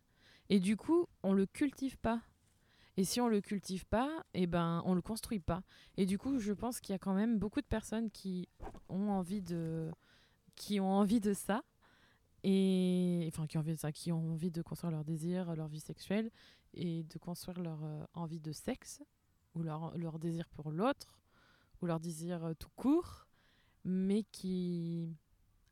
Et 0.51 0.61
du 0.61 0.77
coup, 0.77 1.07
on 1.23 1.33
le 1.33 1.47
cultive 1.47 1.97
pas. 1.97 2.21
Et 2.97 3.05
si 3.05 3.21
on 3.21 3.29
le 3.29 3.41
cultive 3.41 3.87
pas, 3.87 4.25
eh 4.35 4.47
ben, 4.47 4.83
on 4.85 4.95
le 4.95 5.03
construit 5.03 5.41
pas. 5.41 5.63
Et 5.97 6.07
du 6.07 6.19
coup, 6.19 6.39
je 6.39 6.53
pense 6.53 6.81
qu'il 6.81 6.93
y 6.93 6.97
a 6.97 6.99
quand 6.99 7.15
même 7.15 7.39
beaucoup 7.39 7.61
de 7.61 7.67
personnes 7.67 8.11
qui 8.11 8.49
ont 8.89 9.11
envie 9.11 9.43
de, 9.43 9.91
qui 10.55 10.79
ont 10.81 10.91
envie 10.91 11.21
de 11.21 11.33
ça. 11.33 11.63
Et 12.47 13.25
enfin, 13.29 13.47
qui 13.47 14.13
ont 14.13 14.33
envie 14.33 14.51
de 14.51 14.61
construire 14.61 14.91
leur 14.91 15.05
désir, 15.05 15.57
leur 15.57 15.67
vie 15.67 15.81
sexuelle 15.81 16.31
et 16.75 17.03
de 17.05 17.19
construire 17.19 17.59
leur 17.59 17.83
euh, 17.83 18.05
envie 18.13 18.39
de 18.39 18.53
sexe 18.53 19.03
ou 19.55 19.63
leur, 19.63 19.97
leur 19.97 20.19
désir 20.19 20.47
pour 20.51 20.71
l'autre 20.71 21.19
ou 21.81 21.87
leur 21.87 22.01
désir 22.01 22.45
euh, 22.45 22.53
tout 22.53 22.69
court, 22.77 23.27
mais 23.85 24.25
qui 24.25 25.17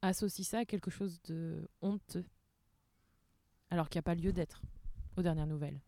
associent 0.01 0.45
ça 0.45 0.59
à 0.61 0.65
quelque 0.65 0.91
chose 0.91 1.21
de 1.25 1.69
honteux. 1.83 2.25
Alors 3.69 3.91
qu'il 3.91 3.99
n'y 3.99 4.05
a 4.05 4.05
pas 4.05 4.15
lieu 4.15 4.33
d'être, 4.33 4.63
aux 5.19 5.23
dernières 5.23 5.47
nouvelles. 5.47 5.81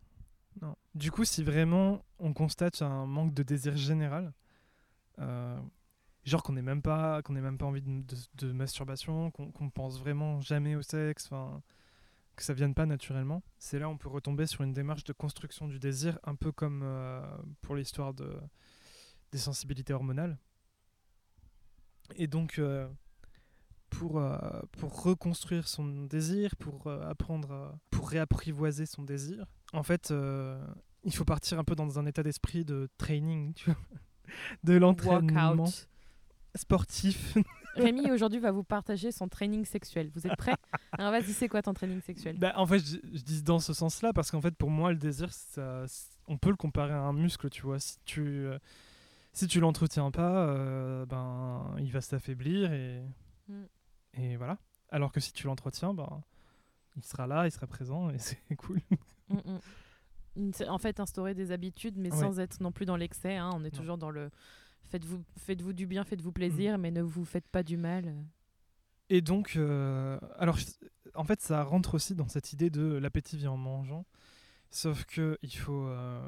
Non. 0.61 0.75
Du 0.93 1.11
coup, 1.11 1.25
si 1.25 1.43
vraiment 1.43 2.05
on 2.19 2.31
constate 2.31 2.83
un 2.83 3.07
manque 3.07 3.33
de 3.33 3.41
désir 3.41 3.75
général, 3.75 4.33
euh, 5.17 5.59
genre 6.25 6.43
qu'on 6.43 6.53
n'ait 6.53 6.61
même 6.61 6.81
pas, 6.81 7.21
qu'on 7.21 7.33
même 7.33 7.57
pas 7.57 7.65
envie 7.65 7.81
de, 7.81 8.01
de- 8.01 8.47
de 8.47 8.51
masturbation, 8.51 9.31
qu'on 9.31 9.69
pense 9.69 9.99
vraiment 9.99 10.41
jamais 10.41 10.75
au 10.75 10.81
sexe, 10.81 11.27
'fin, 11.27 11.61
que 12.35 12.43
ça 12.43 12.53
vienne 12.53 12.73
pas 12.73 12.85
naturellement, 12.85 13.43
c'est 13.59 13.79
là 13.79 13.87
où 13.87 13.91
on 13.91 13.97
peut 13.97 14.09
retomber 14.09 14.45
sur 14.47 14.61
une 14.63 14.73
démarche 14.73 15.03
de 15.05 15.13
construction 15.13 15.67
du 15.67 15.79
désir, 15.79 16.19
un 16.23 16.35
peu 16.35 16.51
comme 16.51 16.81
euh, 16.83 17.21
pour 17.61 17.75
l'histoire 17.75 18.13
de 18.13 18.37
des 19.31 19.37
sensibilités 19.37 19.93
hormonales. 19.93 20.37
Et 22.15 22.27
donc, 22.27 22.59
euh, 22.59 22.87
pour, 23.89 24.19
euh, 24.19 24.37
pour 24.77 25.03
reconstruire 25.03 25.67
son 25.67 26.05
désir, 26.05 26.55
pour 26.57 26.87
apprendre, 26.87 27.51
à- 27.51 27.79
pour 27.89 28.09
réapprivoiser 28.09 28.85
son 28.85 29.03
désir, 29.03 29.45
en 29.73 29.83
fait, 29.83 30.13
il 31.03 31.15
faut 31.15 31.25
partir 31.25 31.59
un 31.59 31.63
peu 31.63 31.75
dans 31.75 31.99
un 31.99 32.05
état 32.05 32.23
d'esprit 32.23 32.65
de 32.65 32.89
training, 32.97 33.53
tu 33.53 33.71
vois, 33.71 33.79
de 34.63 34.73
l'entraînement. 34.77 35.65
Sportif. 36.55 37.37
Rémi 37.75 38.09
aujourd'hui 38.09 38.39
va 38.39 38.51
vous 38.51 38.63
partager 38.63 39.11
son 39.11 39.27
training 39.27 39.65
sexuel. 39.65 40.09
Vous 40.15 40.25
êtes 40.25 40.37
prêts 40.37 40.55
Alors 40.93 41.11
vas-y, 41.11 41.33
c'est 41.33 41.49
quoi 41.49 41.61
ton 41.61 41.73
training 41.73 42.01
sexuel? 42.01 42.37
Bah, 42.37 42.53
en 42.55 42.65
fait, 42.65 42.79
je, 42.79 42.97
je 43.13 43.21
dis 43.21 43.41
dans 43.43 43.59
ce 43.59 43.73
sens-là 43.73 44.13
parce 44.13 44.31
qu'en 44.31 44.39
fait, 44.39 44.55
pour 44.55 44.69
moi, 44.69 44.91
le 44.93 44.97
désir, 44.97 45.31
ça, 45.33 45.83
on 46.27 46.37
peut 46.37 46.49
le 46.49 46.55
comparer 46.55 46.93
à 46.93 46.99
un 47.01 47.11
muscle, 47.13 47.49
tu 47.49 47.63
vois. 47.63 47.79
Si 47.79 47.97
tu, 48.05 48.21
euh, 48.21 48.57
si 49.33 49.47
tu 49.47 49.59
l'entretiens 49.59 50.09
pas, 50.09 50.47
euh, 50.47 51.05
ben, 51.05 51.75
il 51.79 51.91
va 51.91 51.99
s'affaiblir 52.01 52.71
et, 52.71 53.03
Mm. 53.49 53.63
et 54.15 54.37
voilà. 54.37 54.57
Alors 54.89 55.11
que 55.11 55.19
si 55.19 55.31
tu 55.33 55.45
l'entretiens, 55.47 55.93
ben, 55.93 56.23
il 56.95 57.03
sera 57.03 57.27
là, 57.27 57.45
il 57.45 57.51
sera 57.51 57.67
présent 57.67 58.09
et 58.09 58.17
c'est 58.19 58.39
cool. 58.57 58.79
Mm, 59.29 59.37
mm. 60.37 60.51
En 60.69 60.77
fait, 60.77 60.99
instaurer 60.99 61.33
des 61.33 61.51
habitudes, 61.51 61.95
mais 61.97 62.11
Ouais. 62.11 62.19
sans 62.19 62.39
être 62.39 62.59
non 62.61 62.71
plus 62.71 62.85
dans 62.85 62.95
l'excès. 62.95 63.35
hein. 63.35 63.49
On 63.53 63.63
est 63.65 63.73
Non. 63.73 63.79
toujours 63.79 63.97
dans 63.97 64.09
le 64.09 64.31
faites-vous 64.89 65.23
faites-vous 65.37 65.73
du 65.73 65.85
bien, 65.85 66.03
faites-vous 66.03 66.31
plaisir, 66.31 66.77
mais 66.77 66.91
ne 66.91 67.01
vous 67.01 67.25
faites 67.25 67.47
pas 67.47 67.63
du 67.63 67.77
mal. 67.77 68.15
Et 69.09 69.21
donc, 69.21 69.53
euh, 69.55 70.19
alors, 70.37 70.57
en 71.13 71.23
fait, 71.23 71.41
ça 71.41 71.63
rentre 71.63 71.95
aussi 71.95 72.15
dans 72.15 72.27
cette 72.27 72.53
idée 72.53 72.69
de 72.69 72.97
l'appétit 72.97 73.37
vient 73.37 73.51
en 73.51 73.57
mangeant. 73.57 74.05
Sauf 74.71 75.05
que 75.05 75.37
il 75.43 75.55
faut, 75.55 75.87
euh, 75.87 76.27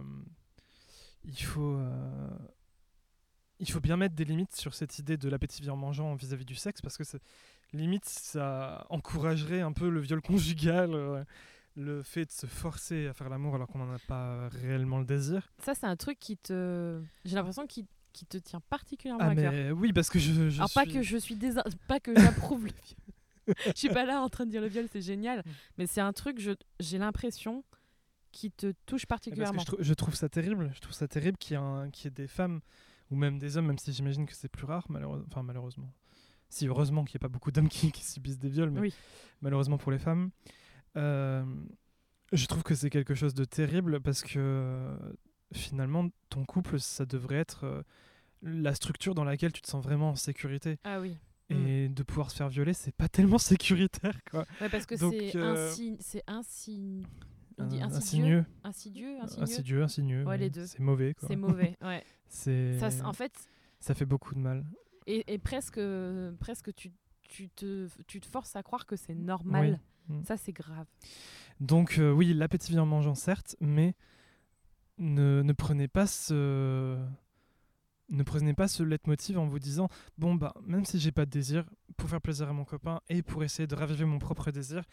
il 1.23 1.41
faut, 1.41 1.75
euh, 1.75 2.29
il 3.59 3.69
faut 3.69 3.79
bien 3.79 3.97
mettre 3.97 4.15
des 4.15 4.25
limites 4.25 4.55
sur 4.55 4.75
cette 4.75 4.99
idée 4.99 5.17
de 5.17 5.27
l'appétit 5.27 5.61
vient 5.61 5.73
en 5.73 5.77
mangeant 5.77 6.13
vis-à-vis 6.15 6.45
du 6.45 6.55
sexe, 6.55 6.81
parce 6.81 6.97
que 6.97 7.03
limite, 7.73 8.05
ça 8.05 8.85
encouragerait 8.89 9.61
un 9.61 9.73
peu 9.73 9.89
le 9.89 9.99
viol 9.99 10.21
conjugal, 10.21 11.25
le 11.75 12.03
fait 12.03 12.25
de 12.25 12.31
se 12.31 12.45
forcer 12.45 13.07
à 13.07 13.13
faire 13.13 13.29
l'amour 13.29 13.55
alors 13.55 13.67
qu'on 13.67 13.79
n'en 13.79 13.93
a 13.93 13.99
pas 13.99 14.49
réellement 14.49 14.99
le 14.99 15.05
désir. 15.05 15.51
Ça, 15.59 15.73
c'est 15.73 15.85
un 15.85 15.95
truc 15.95 16.19
qui 16.19 16.37
te. 16.37 17.01
J'ai 17.25 17.35
l'impression 17.35 17.65
qu'il 17.65 17.85
qui 18.17 18.25
te 18.25 18.37
tient 18.37 18.59
particulièrement 18.69 19.23
Ah 19.23 19.29
à 19.31 19.35
cœur. 19.35 19.51
mais 19.51 19.71
oui, 19.71 19.93
parce 19.93 20.09
que 20.09 20.17
je, 20.19 20.49
je 20.49 20.57
Alors 20.57 20.71
pas 20.73 20.85
que 20.85 21.01
je 21.01 21.17
suis 21.17 21.35
désa- 21.35 21.63
pas 21.87 21.99
que 21.99 22.13
j'approuve 22.19 22.65
le 22.65 22.71
viol. 22.71 22.97
Je 23.67 23.71
suis 23.79 23.87
pas 23.89 24.05
là 24.05 24.21
en 24.21 24.27
train 24.27 24.45
de 24.45 24.51
dire 24.51 24.59
le 24.61 24.67
viol, 24.67 24.87
c'est 24.91 25.01
génial, 25.01 25.39
Mm. 25.39 25.49
mais 25.77 25.87
c'est 25.87 26.01
un 26.01 26.11
truc 26.11 26.37
je 26.39 26.51
j'ai 26.81 26.97
l'impression 26.97 27.63
qui 28.33 28.51
te 28.51 28.73
touche 28.85 29.03
Eh, 29.03 29.07
Parce 29.07 29.21
que 29.21 29.29
particulièrement. 29.29 29.59
je, 29.61 29.65
trou- 29.65 29.77
je 29.79 29.93
trouve 29.93 30.15
ça 30.15 30.27
terrible. 30.29 30.69
Je 30.75 30.79
trouve 30.81 30.93
ça 30.93 31.07
terrible 31.07 31.37
qu'il 31.37 31.57
y, 31.57 31.91
qu'il 31.91 32.05
y 32.05 32.07
ait 32.07 32.11
des 32.11 32.27
femmes 32.27 32.59
ou 33.09 33.15
même 33.15 33.39
des 33.39 33.55
hommes, 33.55 33.67
même 33.67 33.77
si 33.77 33.93
j'imagine 33.93 34.25
que 34.25 34.33
c'est 34.35 34.49
plus 34.49 34.65
rare, 34.65 34.85
malheureusement. 34.89 35.27
Enfin, 35.31 35.43
malheureusement. 35.43 35.93
Si, 36.49 36.67
heureusement 36.67 37.05
qu'il 37.05 37.17
n'y 37.17 37.21
a 37.21 37.25
pas 37.27 37.31
beaucoup 37.31 37.51
d'hommes 37.51 37.69
qui, 37.69 37.91
qui 37.93 38.03
subissent 38.03 38.37
des 38.39 38.49
viols, 38.49 38.69
mais 38.71 38.81
Oui. 38.81 38.93
malheureusement 39.41 39.77
pour 39.77 39.91
les 39.93 39.99
femmes. 39.99 40.29
Euh, 40.97 41.45
je 42.33 42.45
trouve 42.47 42.63
que 42.63 42.75
c'est 42.75 42.89
quelque 42.89 43.15
chose 43.15 43.33
de 43.33 43.45
terrible 43.45 44.01
parce 44.01 44.23
que 44.23 44.97
finalement, 45.53 46.09
ton 46.29 46.45
couple, 46.45 46.79
ça 46.79 47.05
devrait 47.05 47.35
être 47.37 47.63
euh, 47.65 47.81
la 48.41 48.73
structure 48.75 49.15
dans 49.15 49.23
laquelle 49.23 49.51
tu 49.51 49.61
te 49.61 49.67
sens 49.67 49.83
vraiment 49.83 50.11
en 50.11 50.15
sécurité. 50.15 50.77
Ah 50.83 50.99
oui. 50.99 51.17
Et 51.49 51.87
de 51.87 52.03
pouvoir 52.03 52.29
se 52.29 52.35
faire 52.35 52.49
violer, 52.49 52.73
c'est 52.73 52.91
pas 52.93 53.07
tellement 53.07 53.37
sécuritaire, 53.37 54.19
quoi. 54.29 54.45
Ouais, 54.59 54.67
parce 54.69 54.85
que 54.85 54.97
c'est 54.97 55.35
euh, 55.37 55.71
c'est 55.99 56.23
insi- 56.27 57.05
on 57.57 57.65
dit 57.67 57.79
Euh, 57.79 57.85
insidieux, 57.85 58.45
insidieux, 58.65 59.17
insidieux, 59.21 59.21
insidieux. 59.21 59.43
insidieux, 59.43 59.83
insidieux. 59.83 60.25
Ouais, 60.25 60.37
les 60.37 60.49
deux. 60.49 60.65
C'est 60.67 60.79
mauvais, 60.81 61.13
quoi. 61.13 61.27
C'est 61.29 61.37
mauvais, 61.37 61.77
ouais. 61.81 62.03
C'est 62.27 62.77
Ça, 62.79 62.89
en 63.07 63.13
fait, 63.13 63.31
ça 63.79 63.93
fait 63.93 64.05
beaucoup 64.05 64.35
de 64.35 64.39
mal. 64.39 64.65
et, 65.05 65.23
et 65.33 65.37
presque, 65.37 65.79
presque 66.41 66.73
tu, 66.75 66.91
tu, 67.29 67.47
te, 67.49 67.87
tu 68.07 68.19
te 68.19 68.25
forces 68.27 68.57
à 68.57 68.61
croire 68.63 68.85
que 68.85 68.97
c'est 68.97 69.15
normal. 69.15 69.79
Mm. 70.09 70.23
Ça, 70.25 70.35
c'est 70.35 70.51
grave. 70.51 70.87
Donc 71.61 71.97
euh, 71.97 72.11
oui, 72.11 72.33
l'appétit 72.33 72.71
vient 72.73 72.83
en 72.83 72.85
mangeant, 72.85 73.15
certes, 73.15 73.55
mais 73.61 73.93
ne, 74.97 75.41
ne 75.43 75.53
prenez 75.53 75.87
pas 75.87 76.07
ce 76.07 76.97
ne 78.09 78.23
prenez 78.23 78.53
pas 78.53 78.67
ce 78.69 78.83
leitmotiv 78.83 79.37
en 79.37 79.47
vous 79.47 79.59
disant 79.59 79.89
bon 80.17 80.35
bah 80.35 80.53
même 80.65 80.85
si 80.85 80.97
j'ai 80.99 81.11
pas 81.11 81.25
de 81.25 81.29
désir 81.31 81.65
pour 81.97 82.09
faire 82.09 82.21
plaisir 82.21 82.47
à 82.49 82.53
mon 82.53 82.63
copain 82.63 83.01
et 83.09 83.21
pour 83.21 83.43
essayer 83.43 83.67
de 83.67 83.75
raviver 83.75 84.05
mon 84.05 84.17
propre 84.19 84.49
désir, 84.51 84.83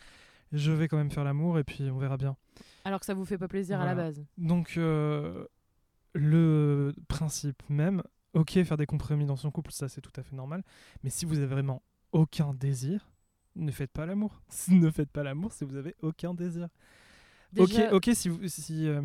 je 0.53 0.73
vais 0.73 0.89
quand 0.89 0.97
même 0.97 1.13
faire 1.13 1.23
l'amour 1.25 1.59
et 1.59 1.65
puis 1.65 1.91
on 1.91 1.99
verra 1.99 2.17
bien. 2.17 2.37
Alors 2.85 2.99
que 3.01 3.07
ça 3.07 3.15
vous 3.15 3.25
fait 3.25 3.39
pas 3.39 3.47
plaisir 3.49 3.81
à 3.81 3.85
la 3.87 3.95
base. 3.95 4.25
Donc 4.37 4.75
euh, 4.79 5.47
le 6.13 6.93
principe 7.09 7.63
même, 7.69 8.03
ok 8.35 8.63
faire 8.65 8.77
des 8.77 8.87
compromis 8.87 9.27
dans 9.27 9.37
son 9.37 9.51
couple, 9.53 9.71
ça 9.73 9.89
c'est 9.89 10.01
tout 10.01 10.13
à 10.17 10.23
fait 10.23 10.35
normal, 10.35 10.65
mais 11.05 11.11
si 11.11 11.25
vous 11.25 11.39
avez 11.39 11.47
vraiment 11.47 11.83
aucun 12.13 12.53
désir, 12.53 13.09
ne 13.57 13.71
faites 13.71 13.93
pas 13.93 14.07
l'amour. 14.07 14.43
ne 14.69 14.91
faites 14.91 15.11
pas 15.11 15.23
l'amour 15.23 15.53
si 15.53 15.65
vous 15.65 15.77
avez 15.77 15.95
aucun 16.03 16.35
désir. 16.35 16.69
Déjà- 17.53 17.93
Ok, 17.95 18.09
ok, 18.09 18.15
si 18.15 18.29
vous 18.29 18.49
si 18.49 18.89
euh, 18.89 19.03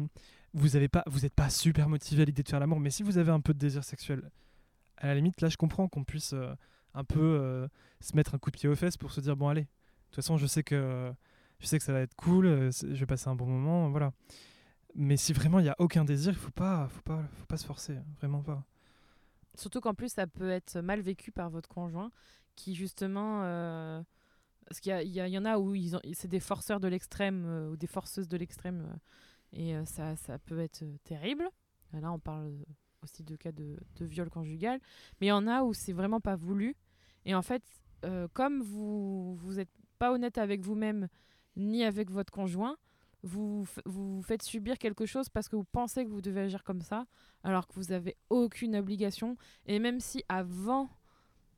vous 0.54 0.76
avez 0.76 0.88
pas 0.88 1.04
vous 1.08 1.26
êtes 1.26 1.34
pas 1.34 1.50
super 1.50 1.90
motivé 1.90 2.24
à 2.24 2.26
l'idée 2.26 2.44
de 2.44 2.50
faire 2.50 2.60
l'amour, 2.60 2.80
mais 2.80 2.90
si 2.90 3.04
vous 3.04 3.18
avez 3.18 3.32
un 3.32 3.42
peu 3.42 3.54
de 3.54 3.60
désir 3.60 3.84
sexuel, 3.84 4.30
à 4.98 5.08
la 5.08 5.16
limite 5.16 5.42
là 5.42 5.50
je 5.50 5.58
comprends 5.58 5.88
qu'on 5.88 6.04
puisse 6.04 6.34
euh, 6.34 6.54
un 6.94 7.04
peu 7.04 7.20
euh, 7.20 7.68
se 8.00 8.16
mettre 8.16 8.36
un 8.36 8.38
coup 8.40 8.52
de 8.52 8.58
pied 8.58 8.70
aux 8.70 8.76
fesses 8.76 8.98
pour 8.98 9.12
se 9.12 9.22
dire 9.22 9.36
bon 9.36 9.48
allez, 9.48 9.64
de 9.64 9.68
toute 10.06 10.16
façon 10.16 10.38
je 10.38 10.48
sais 10.48 10.64
que 10.64 11.12
je 11.60 11.68
sais 11.68 11.78
que 11.78 11.84
ça 11.84 11.94
va 11.94 12.02
être 12.02 12.16
cool, 12.16 12.46
euh, 12.46 12.72
je 12.72 12.96
vais 12.96 13.06
passer 13.06 13.28
un 13.28 13.36
bon 13.36 13.46
moment, 13.46 13.90
voilà. 13.90 14.14
Mais 14.96 15.18
si 15.18 15.34
vraiment 15.34 15.60
il 15.60 15.66
y 15.66 15.70
a 15.70 15.76
aucun 15.78 16.06
désir, 16.06 16.34
il 16.34 16.40
faut 16.40 16.52
pas 16.52 16.88
faut 16.90 17.02
pas 17.02 17.24
faut 17.34 17.46
pas 17.46 17.58
se 17.58 17.66
forcer, 17.66 17.98
vraiment 18.20 18.42
pas. 18.42 18.64
Surtout 19.56 19.82
qu'en 19.82 19.94
plus, 19.94 20.14
ça 20.14 20.26
peut 20.26 20.50
être 20.50 20.80
mal 20.80 21.02
vécu 21.02 21.32
par 21.32 21.50
votre 21.50 21.68
conjoint 21.68 22.12
qui, 22.56 22.76
justement. 22.76 23.42
Parce 24.66 24.80
qu'il 24.80 24.96
y, 25.02 25.20
y, 25.20 25.20
y 25.20 25.38
en 25.38 25.46
a 25.46 25.58
où 25.58 25.76
c'est 26.14 26.28
des 26.28 26.40
forceurs 26.40 26.80
de 26.80 26.88
l'extrême 26.88 27.70
ou 27.72 27.76
des 27.76 27.88
forceuses 27.88 28.30
de 28.30 28.38
l'extrême. 28.38 28.88
Et 29.54 29.76
euh, 29.76 29.86
ça, 29.86 30.16
ça 30.16 30.38
peut 30.40 30.60
être 30.60 30.84
euh, 30.84 30.98
terrible. 31.04 31.50
Là, 31.94 32.12
on 32.12 32.20
parle 32.20 32.48
euh, 32.48 32.66
aussi 33.04 33.24
de 33.24 33.36
cas 33.36 33.52
de, 33.52 33.78
viol 34.00 34.30
conjugal. 34.30 34.80
Mais 35.20 35.28
il 35.28 35.30
y 35.30 35.34
en 35.34 35.48
a 35.48 35.64
où 35.64 35.74
c'est 35.74 35.94
vraiment 35.94 36.20
pas 36.20 36.36
voulu. 36.36 36.76
Et 37.26 37.36
en 37.36 37.42
fait, 37.42 37.64
comme 38.34 38.62
vous 38.62 39.36
vous 39.36 39.60
êtes 39.60 39.70
pas 39.98 40.14
honnête 40.14 40.38
avec 40.38 40.62
vous-même 40.62 41.10
ni 41.58 41.84
avec 41.84 42.10
votre 42.10 42.32
conjoint, 42.32 42.78
vous, 43.24 43.68
vous 43.86 44.22
faites 44.22 44.42
subir 44.42 44.78
quelque 44.78 45.06
chose 45.06 45.28
parce 45.28 45.50
que 45.50 45.58
vous 45.58 45.66
pensez 45.66 46.06
que 46.06 46.10
vous 46.10 46.22
devez 46.22 46.42
agir 46.42 46.64
comme 46.64 46.82
ça, 46.82 47.06
alors 47.44 47.68
que 47.68 47.74
vous 47.74 47.92
avez 47.92 48.16
aucune 48.30 48.78
obligation. 48.78 49.36
Et 49.66 49.80
même 49.80 50.00
si 50.00 50.24
avant 50.30 50.90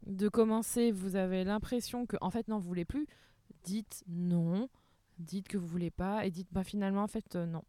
de 0.08 0.30
commencer, 0.30 0.92
vous 0.92 1.16
avez 1.16 1.44
l'impression 1.44 2.08
que, 2.08 2.18
en 2.22 2.32
fait, 2.32 2.48
non, 2.48 2.58
vous 2.58 2.68
voulez 2.68 2.86
plus, 2.86 3.06
dites 3.64 4.04
non, 4.08 4.68
dites 5.20 5.48
que 5.48 5.60
vous 5.60 5.68
voulez 5.68 5.92
pas, 5.92 6.26
et 6.26 6.32
dites, 6.32 6.48
bah 6.52 6.64
finalement, 6.64 7.04
en 7.04 7.08
fait, 7.08 7.36
non. 7.36 7.64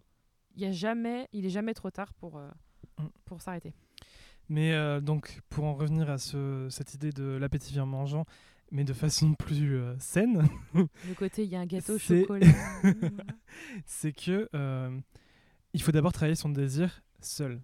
Il 0.57 0.63
y 0.63 0.67
a 0.67 0.73
jamais, 0.73 1.29
il 1.33 1.47
est 1.47 1.51
jamais 1.51 1.75
trop 1.75 1.91
tard 1.91 2.13
pour, 2.15 2.39
euh, 2.39 2.49
Mm. 2.99 3.07
pour 3.25 3.41
s'arrêter. 3.41 3.73
Mais 4.49 4.73
euh, 4.73 5.01
donc, 5.01 5.41
pour 5.49 5.65
en 5.65 5.75
revenir 5.75 6.11
à 6.11 6.19
ce, 6.19 6.67
cette 6.71 6.95
idée 6.95 7.11
de 7.11 7.25
l'appétit 7.25 7.73
vient 7.73 7.85
en 7.85 7.87
mangeant, 7.87 8.27
mais 8.71 8.85
de 8.85 8.93
façon 8.93 9.35
plus 9.39 9.77
euh, 9.77 9.95
saine, 9.99 10.47
Le 10.75 11.15
côté, 11.17 11.45
il 11.45 11.51
y 11.51 11.57
a 11.57 11.61
un 11.61 11.67
gâteau 11.67 11.95
au 11.95 11.99
chocolat. 11.99 12.47
c'est 13.87 14.13
que 14.13 14.49
il 15.75 15.81
faut 15.81 15.93
d'abord 15.93 16.13
travailler 16.13 16.35
son 16.35 16.51
désir 16.51 17.03
seul. 17.21 17.63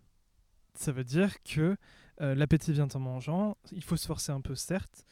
Ça 0.75 0.93
veut 0.93 1.05
dire 1.05 1.43
que 1.43 1.77
l'appétit 2.21 2.73
vient 2.73 2.89
en 2.95 2.99
mangeant, 3.01 3.57
il 3.71 3.83
faut 3.83 3.97
se 3.97 4.07
forcer 4.07 4.33
un 4.33 4.41
peu, 4.41 4.55
certes, 4.55 5.05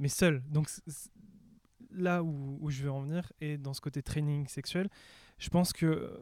mais 0.00 0.08
seul. 0.08 0.42
Donc, 0.48 0.68
là 1.92 2.24
où, 2.24 2.58
où 2.60 2.70
je 2.70 2.82
veux 2.82 2.90
en 2.90 3.02
venir, 3.02 3.32
et 3.40 3.56
dans 3.56 3.72
ce 3.72 3.80
côté 3.80 4.02
training 4.02 4.48
sexuel, 4.48 4.88
je 5.38 5.48
pense 5.48 5.72
que 5.72 6.20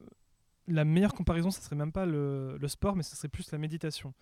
la 0.69 0.85
meilleure 0.85 1.15
comparaison, 1.15 1.51
ce 1.51 1.61
serait 1.61 1.77
même 1.77 1.93
pas 1.93 2.07
le, 2.07 2.57
le 2.59 2.69
sport, 2.69 2.95
mais 2.97 3.03
ce 3.03 3.17
serait 3.17 3.29
plus 3.29 3.51
la 3.53 3.59
méditation. 3.59 4.15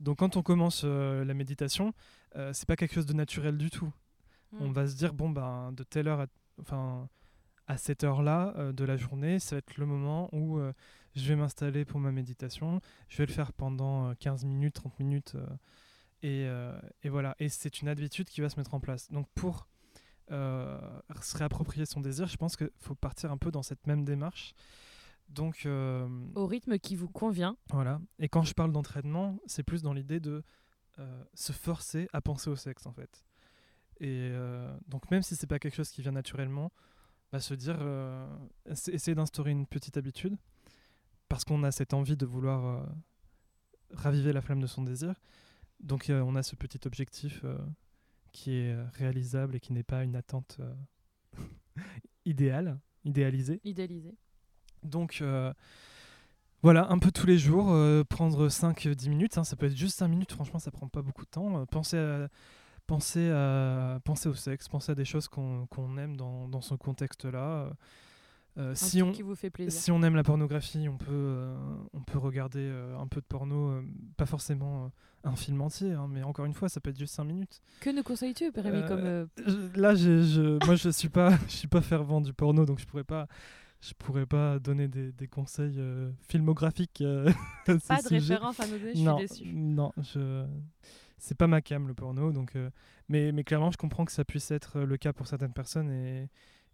Donc, 0.00 0.18
quand 0.18 0.36
on 0.36 0.42
commence 0.42 0.82
euh, 0.84 1.24
la 1.24 1.34
méditation, 1.34 1.94
euh, 2.36 2.52
c'est 2.52 2.66
pas 2.66 2.76
quelque 2.76 2.94
chose 2.94 3.06
de 3.06 3.12
naturel 3.12 3.56
du 3.58 3.70
tout. 3.70 3.92
On 4.60 4.68
Mm. 4.68 4.72
va 4.72 4.86
se 4.88 4.96
dire 4.96 5.14
bon 5.14 5.30
ben 5.30 5.72
de 5.72 5.82
telle 5.82 6.08
heure 6.08 6.20
à, 6.20 6.26
enfin 6.60 7.08
à 7.68 7.78
cette 7.78 8.04
heure 8.04 8.22
là 8.22 8.52
de 8.72 8.84
la 8.84 8.98
journée 8.98 9.38
ça 9.38 9.54
va 9.54 9.58
être 9.60 9.78
le 9.78 9.86
moment 9.86 10.28
où 10.32 10.58
euh, 10.58 10.74
je 11.14 11.26
vais 11.28 11.36
m'installer 11.36 11.84
pour 11.86 12.00
ma 12.00 12.12
méditation. 12.12 12.80
Je 13.08 13.16
vais 13.18 13.24
le 13.26 13.32
faire 13.32 13.52
pendant 13.54 14.10
euh, 14.10 14.14
15 14.18 14.44
minutes 14.44 14.74
30 14.74 14.98
minutes 15.00 15.32
euh, 15.36 15.46
et, 16.22 16.44
euh, 16.46 16.78
et 17.02 17.08
voilà. 17.08 17.34
Et 17.38 17.48
c'est 17.48 17.80
une 17.80 17.88
habitude 17.88 18.28
qui 18.28 18.40
va 18.42 18.48
se 18.50 18.56
mettre 18.58 18.74
en 18.74 18.80
place. 18.80 19.10
Donc 19.10 19.26
pour 19.34 19.68
euh, 20.30 20.78
se 21.22 21.36
réapproprier 21.38 21.86
son 21.86 22.00
désir 22.00 22.26
je 22.26 22.36
pense 22.36 22.56
qu'il 22.56 22.70
faut 22.78 22.94
partir 22.94 23.32
un 23.32 23.38
peu 23.38 23.50
dans 23.50 23.62
cette 23.62 23.86
même 23.86 24.04
démarche 24.04 24.54
donc 25.32 25.66
euh, 25.66 26.06
Au 26.34 26.46
rythme 26.46 26.78
qui 26.78 26.94
vous 26.96 27.08
convient. 27.08 27.56
voilà. 27.70 28.00
Et 28.18 28.28
quand 28.28 28.42
je 28.42 28.54
parle 28.54 28.72
d'entraînement, 28.72 29.38
c'est 29.46 29.62
plus 29.62 29.82
dans 29.82 29.92
l'idée 29.92 30.20
de 30.20 30.42
euh, 30.98 31.24
se 31.34 31.52
forcer 31.52 32.08
à 32.12 32.20
penser 32.20 32.50
au 32.50 32.56
sexe, 32.56 32.86
en 32.86 32.92
fait. 32.92 33.24
Et 34.00 34.28
euh, 34.32 34.76
donc, 34.88 35.10
même 35.10 35.22
si 35.22 35.34
c'est 35.36 35.46
pas 35.46 35.58
quelque 35.58 35.74
chose 35.74 35.90
qui 35.90 36.02
vient 36.02 36.12
naturellement, 36.12 36.70
bah, 37.32 37.40
se 37.40 37.54
dire, 37.54 37.78
essa- 38.66 38.92
essayer 38.92 39.14
d'instaurer 39.14 39.50
une 39.52 39.66
petite 39.66 39.96
habitude, 39.96 40.36
parce 41.28 41.44
qu'on 41.44 41.62
a 41.62 41.70
cette 41.72 41.94
envie 41.94 42.16
de 42.16 42.26
vouloir 42.26 42.86
raviver 43.92 44.32
la 44.32 44.40
flamme 44.42 44.60
de 44.60 44.66
son 44.66 44.82
désir. 44.82 45.14
Donc, 45.80 46.06
on 46.10 46.36
a 46.36 46.42
ce 46.42 46.56
petit 46.56 46.80
objectif 46.86 47.44
qui 48.32 48.52
est 48.56 48.74
réalisable 48.94 49.56
et 49.56 49.60
qui 49.60 49.72
n'est 49.72 49.82
pas 49.82 50.04
une 50.04 50.14
attente 50.16 50.60
idéale, 52.24 52.78
idéalisée. 53.04 53.60
Idéalisé. 53.64 54.14
Donc 54.84 55.18
euh, 55.20 55.52
voilà, 56.62 56.88
un 56.90 56.98
peu 56.98 57.10
tous 57.10 57.26
les 57.26 57.38
jours, 57.38 57.70
euh, 57.70 58.04
prendre 58.04 58.48
5-10 58.48 59.08
minutes, 59.08 59.38
hein, 59.38 59.44
ça 59.44 59.56
peut 59.56 59.66
être 59.66 59.76
juste 59.76 59.98
5 59.98 60.08
minutes, 60.08 60.32
franchement 60.32 60.58
ça 60.58 60.70
prend 60.70 60.88
pas 60.88 61.02
beaucoup 61.02 61.24
de 61.24 61.30
temps. 61.30 61.60
Euh, 61.60 61.64
penser, 61.66 61.96
à, 61.98 62.28
penser, 62.86 63.30
à, 63.30 63.98
penser 64.04 64.28
au 64.28 64.34
sexe, 64.34 64.68
penser 64.68 64.92
à 64.92 64.94
des 64.94 65.04
choses 65.04 65.28
qu'on 65.28 65.66
qu'on 65.66 65.96
aime 65.98 66.16
dans, 66.16 66.48
dans 66.48 66.60
ce 66.60 66.74
contexte-là. 66.74 67.72
Euh, 68.58 68.74
si, 68.74 69.02
on, 69.02 69.12
qui 69.12 69.22
vous 69.22 69.34
fait 69.34 69.48
plaisir. 69.48 69.80
si 69.80 69.90
on 69.90 70.02
aime 70.02 70.14
la 70.14 70.22
pornographie, 70.22 70.86
on 70.86 70.98
peut, 70.98 71.06
euh, 71.10 71.56
on 71.94 72.02
peut 72.02 72.18
regarder 72.18 72.60
euh, 72.60 72.98
un 72.98 73.06
peu 73.06 73.20
de 73.22 73.26
porno, 73.26 73.70
euh, 73.70 73.82
pas 74.18 74.26
forcément 74.26 74.84
euh, 74.84 75.30
un 75.30 75.36
film 75.36 75.62
entier, 75.62 75.92
hein, 75.92 76.06
mais 76.10 76.22
encore 76.22 76.44
une 76.44 76.52
fois, 76.52 76.68
ça 76.68 76.78
peut 76.78 76.90
être 76.90 76.98
juste 76.98 77.14
5 77.14 77.24
minutes. 77.24 77.62
Que 77.80 77.88
nous 77.88 78.02
conseilles-tu, 78.02 78.52
Rémi, 78.54 78.76
Euh, 78.76 78.88
comme 78.88 79.00
euh, 79.06 79.26
là, 79.74 79.94
je, 79.94 80.62
moi, 80.66 80.74
je 80.74 80.90
suis 80.90 81.08
pas, 81.08 81.30
je 81.48 81.52
suis 81.52 81.68
pas 81.68 81.80
fervent 81.80 82.20
du 82.20 82.34
porno, 82.34 82.66
donc 82.66 82.78
je 82.78 82.84
pourrais 82.84 83.04
pas, 83.04 83.26
je 83.82 83.92
pourrais 83.94 84.26
pas 84.26 84.58
donner 84.58 84.88
des, 84.88 85.12
des 85.12 85.26
conseils 85.28 85.74
euh, 85.78 86.10
filmographiques. 86.28 87.00
euh, 87.02 87.28
à 87.66 87.78
ce 87.78 87.86
pas 87.88 87.96
de 88.02 88.08
sujet. 88.08 88.34
référence 88.34 88.60
à 88.60 88.66
nous 88.66 88.78
donner, 88.78 88.94
je 88.94 89.02
non, 89.02 89.18
suis 89.18 89.26
déçue. 89.28 89.52
non, 89.52 89.92
je, 89.98 90.46
c'est 91.18 91.36
pas 91.36 91.46
ma 91.48 91.60
cam 91.60 91.86
le 91.88 91.94
porno, 91.94 92.32
donc, 92.32 92.56
euh, 92.56 92.70
mais, 93.08 93.32
mais 93.32 93.44
clairement, 93.44 93.70
je 93.70 93.76
comprends 93.76 94.04
que 94.04 94.12
ça 94.12 94.24
puisse 94.24 94.50
être 94.50 94.80
le 94.80 94.96
cas 94.96 95.12
pour 95.12 95.26
certaines 95.26 95.52
personnes 95.52 95.90
et 95.90 96.28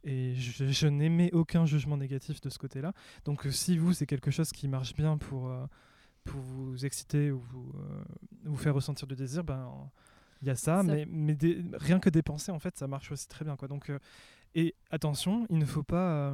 et 0.05 0.37
je, 0.37 0.65
je 0.67 0.87
n'émets 0.87 1.33
aucun 1.33 1.67
jugement 1.67 1.97
négatif 1.97 2.41
de 2.41 2.49
ce 2.51 2.59
côté-là. 2.59 2.93
Donc, 3.25 3.45
si 3.51 3.77
vous, 3.77 3.93
c'est 3.93 4.07
quelque 4.07 4.31
chose 4.31 4.53
qui 4.53 4.69
marche 4.69 4.95
bien 4.95 5.19
pour 5.19 5.53
pour 6.25 6.41
vous 6.41 6.85
exciter 6.87 7.33
ou 7.33 7.41
vous, 7.41 7.73
vous 8.45 8.57
faire 8.57 8.75
ressentir 8.75 9.09
du 9.09 9.17
désir, 9.17 9.43
ben 9.43 9.91
il 10.41 10.47
y 10.47 10.51
a 10.53 10.55
ça, 10.55 10.77
Ça- 10.77 10.83
mais, 10.85 11.05
mais 11.11 11.35
des- 11.35 11.65
rien 11.73 11.99
que 11.99 12.11
dépenser, 12.11 12.53
en 12.53 12.61
fait, 12.61 12.77
ça 12.77 12.87
marche 12.87 13.11
aussi 13.11 13.27
très 13.27 13.45
bien. 13.45 13.57
Quoi. 13.57 13.67
Donc, 13.67 13.91
et 14.55 14.77
attention, 14.91 15.47
il 15.51 15.59
ne 15.59 15.65
faut 15.67 15.83
pas. 15.83 16.33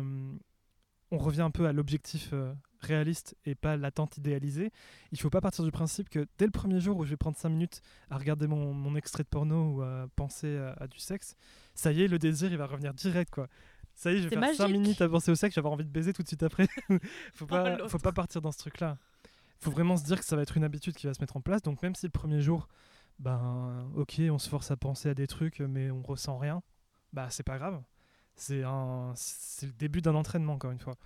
Euh, 1.13 1.17
on 1.17 1.19
revient 1.19 1.43
un 1.43 1.51
peu 1.51 1.67
à 1.67 1.73
l'objectif 1.73 2.31
euh, 2.33 2.53
réaliste 2.81 3.37
et 3.45 3.55
pas 3.55 3.77
l'attente 3.77 4.17
idéalisée. 4.17 4.73
Il 5.13 5.15
ne 5.15 5.19
faut 5.19 5.31
pas 5.31 5.41
partir 5.41 5.65
du 5.65 5.71
principe 5.71 6.09
que 6.09 6.27
dès 6.39 6.47
le 6.47 6.51
premier 6.51 6.81
jour 6.81 6.97
où 6.99 7.05
je 7.05 7.11
vais 7.11 7.17
prendre 7.17 7.37
5 7.37 7.49
minutes 7.49 7.81
à 8.11 8.19
regarder 8.19 8.47
mon, 8.47 8.73
mon 8.73 8.97
extrait 8.97 9.23
de 9.23 9.29
porno 9.29 9.77
ou 9.77 9.83
à 9.83 10.07
penser 10.17 10.57
à, 10.57 10.73
à 10.81 10.87
du 10.87 10.99
sexe, 10.99 11.37
ça 11.75 11.93
y 11.93 12.03
est, 12.03 12.09
le 12.09 12.19
désir, 12.19 12.51
il 12.51 12.59
va 12.59 12.67
revenir 12.67 12.95
direct. 12.95 13.33
quoi. 13.33 13.49
Ça 13.95 14.13
y 14.13 14.17
est, 14.17 14.19
je 14.19 14.29
vais 14.29 14.37
faire 14.37 14.55
5 14.55 14.59
magique. 14.65 14.73
minutes 14.73 15.01
à 15.01 15.09
penser 15.09 15.31
au 15.31 15.35
sexe, 15.35 15.55
je 15.55 15.61
vais 15.61 15.63
avoir 15.63 15.75
envie 15.75 15.85
de 15.85 15.91
baiser 15.91 16.13
tout 16.13 16.23
de 16.23 16.29
suite 16.29 16.43
après. 16.43 16.67
faut 17.35 17.47
pas, 17.47 17.89
faut 17.89 17.99
pas 17.99 18.13
partir 18.13 18.41
dans 18.43 18.53
ce 18.53 18.59
truc-là. 18.59 18.99
faut 19.61 19.71
vraiment 19.71 19.97
se 19.97 20.05
dire 20.05 20.19
que 20.19 20.25
ça 20.25 20.37
va 20.37 20.43
être 20.43 20.57
une 20.57 20.65
habitude 20.65 20.95
qui 20.95 21.07
va 21.07 21.15
se 21.15 21.21
mettre 21.21 21.37
en 21.37 21.41
place. 21.41 21.63
Donc 21.63 21.83
même 21.83 21.95
si 21.95 22.07
le 22.07 22.11
premier 22.11 22.41
jour, 22.41 22.69
ben 23.19 23.89
ok, 23.95 24.21
on 24.31 24.39
se 24.39 24.49
force 24.49 24.71
à 24.71 24.77
penser 24.77 25.09
à 25.09 25.15
des 25.15 25.27
trucs, 25.27 25.61
mais 25.61 25.91
on 25.91 26.03
ressent 26.03 26.39
rien, 26.39 26.63
bah 27.13 27.29
c'est 27.31 27.45
pas 27.45 27.59
grave. 27.59 27.81
C'est 28.37 28.63
un, 28.65 29.13
c'est 29.17 29.67
le 29.67 29.73
début 29.73 30.03
d'un 30.03 30.15
entraînement 30.15 30.55
encore 30.55 30.71
une 30.73 30.81
fois. 30.81 30.97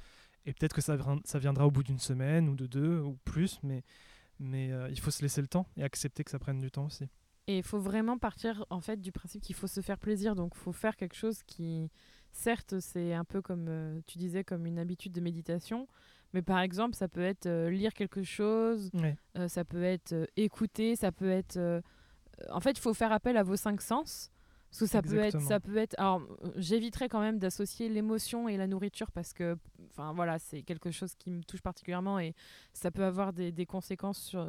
Et 0.46 0.52
peut-être 0.54 0.74
que 0.74 0.80
ça, 0.80 0.96
ça 1.24 1.38
viendra 1.38 1.66
au 1.66 1.70
bout 1.70 1.82
d'une 1.82 1.98
semaine 1.98 2.48
ou 2.48 2.56
de 2.56 2.66
deux 2.66 3.00
ou 3.00 3.18
plus, 3.24 3.58
mais 3.62 3.82
mais 4.40 4.70
euh, 4.72 4.88
il 4.90 5.00
faut 5.00 5.10
se 5.10 5.20
laisser 5.22 5.40
le 5.40 5.48
temps 5.48 5.66
et 5.76 5.82
accepter 5.82 6.22
que 6.24 6.30
ça 6.30 6.38
prenne 6.38 6.58
du 6.60 6.70
temps 6.70 6.86
aussi. 6.86 7.08
Et 7.48 7.58
il 7.58 7.62
faut 7.64 7.80
vraiment 7.80 8.18
partir 8.18 8.64
en 8.70 8.80
fait 8.80 9.00
du 9.00 9.10
principe 9.10 9.42
qu'il 9.42 9.56
faut 9.56 9.66
se 9.66 9.80
faire 9.80 9.98
plaisir. 9.98 10.34
Donc 10.36 10.52
il 10.54 10.58
faut 10.58 10.72
faire 10.72 10.96
quelque 10.96 11.16
chose 11.16 11.42
qui, 11.44 11.90
certes, 12.32 12.78
c'est 12.78 13.14
un 13.14 13.24
peu 13.24 13.42
comme 13.42 13.66
euh, 13.68 14.00
tu 14.06 14.16
disais, 14.18 14.44
comme 14.44 14.64
une 14.66 14.78
habitude 14.78 15.12
de 15.12 15.20
méditation. 15.20 15.88
Mais 16.34 16.42
par 16.42 16.60
exemple, 16.60 16.94
ça 16.94 17.08
peut 17.08 17.22
être 17.22 17.46
euh, 17.46 17.68
lire 17.70 17.92
quelque 17.94 18.22
chose, 18.22 18.90
Ouais. 18.94 19.16
ça 19.48 19.64
peut 19.64 19.82
être 19.82 20.14
écouter, 20.36 20.94
ça 20.94 21.10
peut 21.10 21.30
être. 21.30 21.58
en 22.50 22.60
fait, 22.60 22.72
il 22.72 22.80
faut 22.80 22.94
faire 22.94 23.12
appel 23.12 23.36
à 23.36 23.42
vos 23.42 23.56
cinq 23.56 23.80
sens. 23.82 24.30
Parce 24.70 24.80
que 24.80 24.86
ça 24.86 25.00
peut 25.02 25.18
être, 25.18 25.40
ça 25.40 25.60
peut 25.60 25.76
être. 25.78 25.94
Alors, 25.98 26.20
j'éviterais 26.56 27.08
quand 27.08 27.20
même 27.20 27.38
d'associer 27.38 27.88
l'émotion 27.88 28.48
et 28.48 28.56
la 28.56 28.66
nourriture 28.66 29.10
parce 29.10 29.32
que, 29.32 29.56
enfin 29.90 30.12
voilà, 30.12 30.38
c'est 30.38 30.62
quelque 30.62 30.90
chose 30.90 31.14
qui 31.14 31.30
me 31.30 31.42
touche 31.42 31.62
particulièrement 31.62 32.18
et 32.18 32.34
ça 32.74 32.90
peut 32.90 33.04
avoir 33.04 33.32
des, 33.32 33.50
des 33.50 33.64
conséquences 33.64 34.18
sur, 34.20 34.46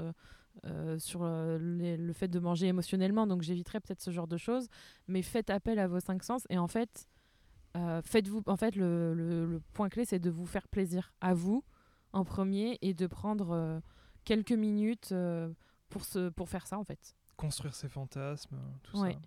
euh, 0.66 1.00
sur 1.00 1.22
euh, 1.24 1.58
les- 1.60 1.96
le 1.96 2.12
fait 2.14 2.28
de 2.28 2.38
manger 2.40 2.68
émotionnellement. 2.68 3.28
Donc, 3.28 3.44
j'éviterais 3.44 3.80
peut-être 3.80 4.02
ce 4.02 4.12
genre 4.12 4.28
de 4.28 4.36
choses. 4.38 4.68
Mais 5.08 5.22
faites 5.22 5.50
appel 5.50 5.80
à 5.80 5.88
vos 5.88 6.02
cinq 6.02 6.22
sens 6.24 6.46
et 6.50 6.58
en 6.58 6.68
fait, 6.68 7.08
euh, 7.78 8.02
faites-vous. 8.04 8.44
En 8.46 8.58
fait, 8.58 8.76
le, 8.76 9.14
le- 9.14 9.46
le 9.46 9.60
point 9.74 9.88
clé, 9.88 10.04
c'est 10.04 10.20
de 10.20 10.30
vous 10.30 10.46
faire 10.46 10.68
plaisir 10.68 11.14
à 11.22 11.34
vous 11.34 11.64
en 12.12 12.26
premier 12.26 12.78
et 12.82 12.94
de 12.94 13.08
prendre 13.08 13.52
euh, 13.52 13.80
quelques 14.26 14.52
minutes 14.52 15.14
pour, 15.88 16.04
se, 16.04 16.28
pour 16.30 16.50
faire 16.50 16.68
ça 16.68 16.78
en 16.78 16.84
fait. 16.84 17.16
Construire 17.38 17.74
ses 17.74 17.88
fantasmes, 17.88 18.58
tout 18.84 18.98
Ouais. 19.00 19.14
ça. 19.14 19.20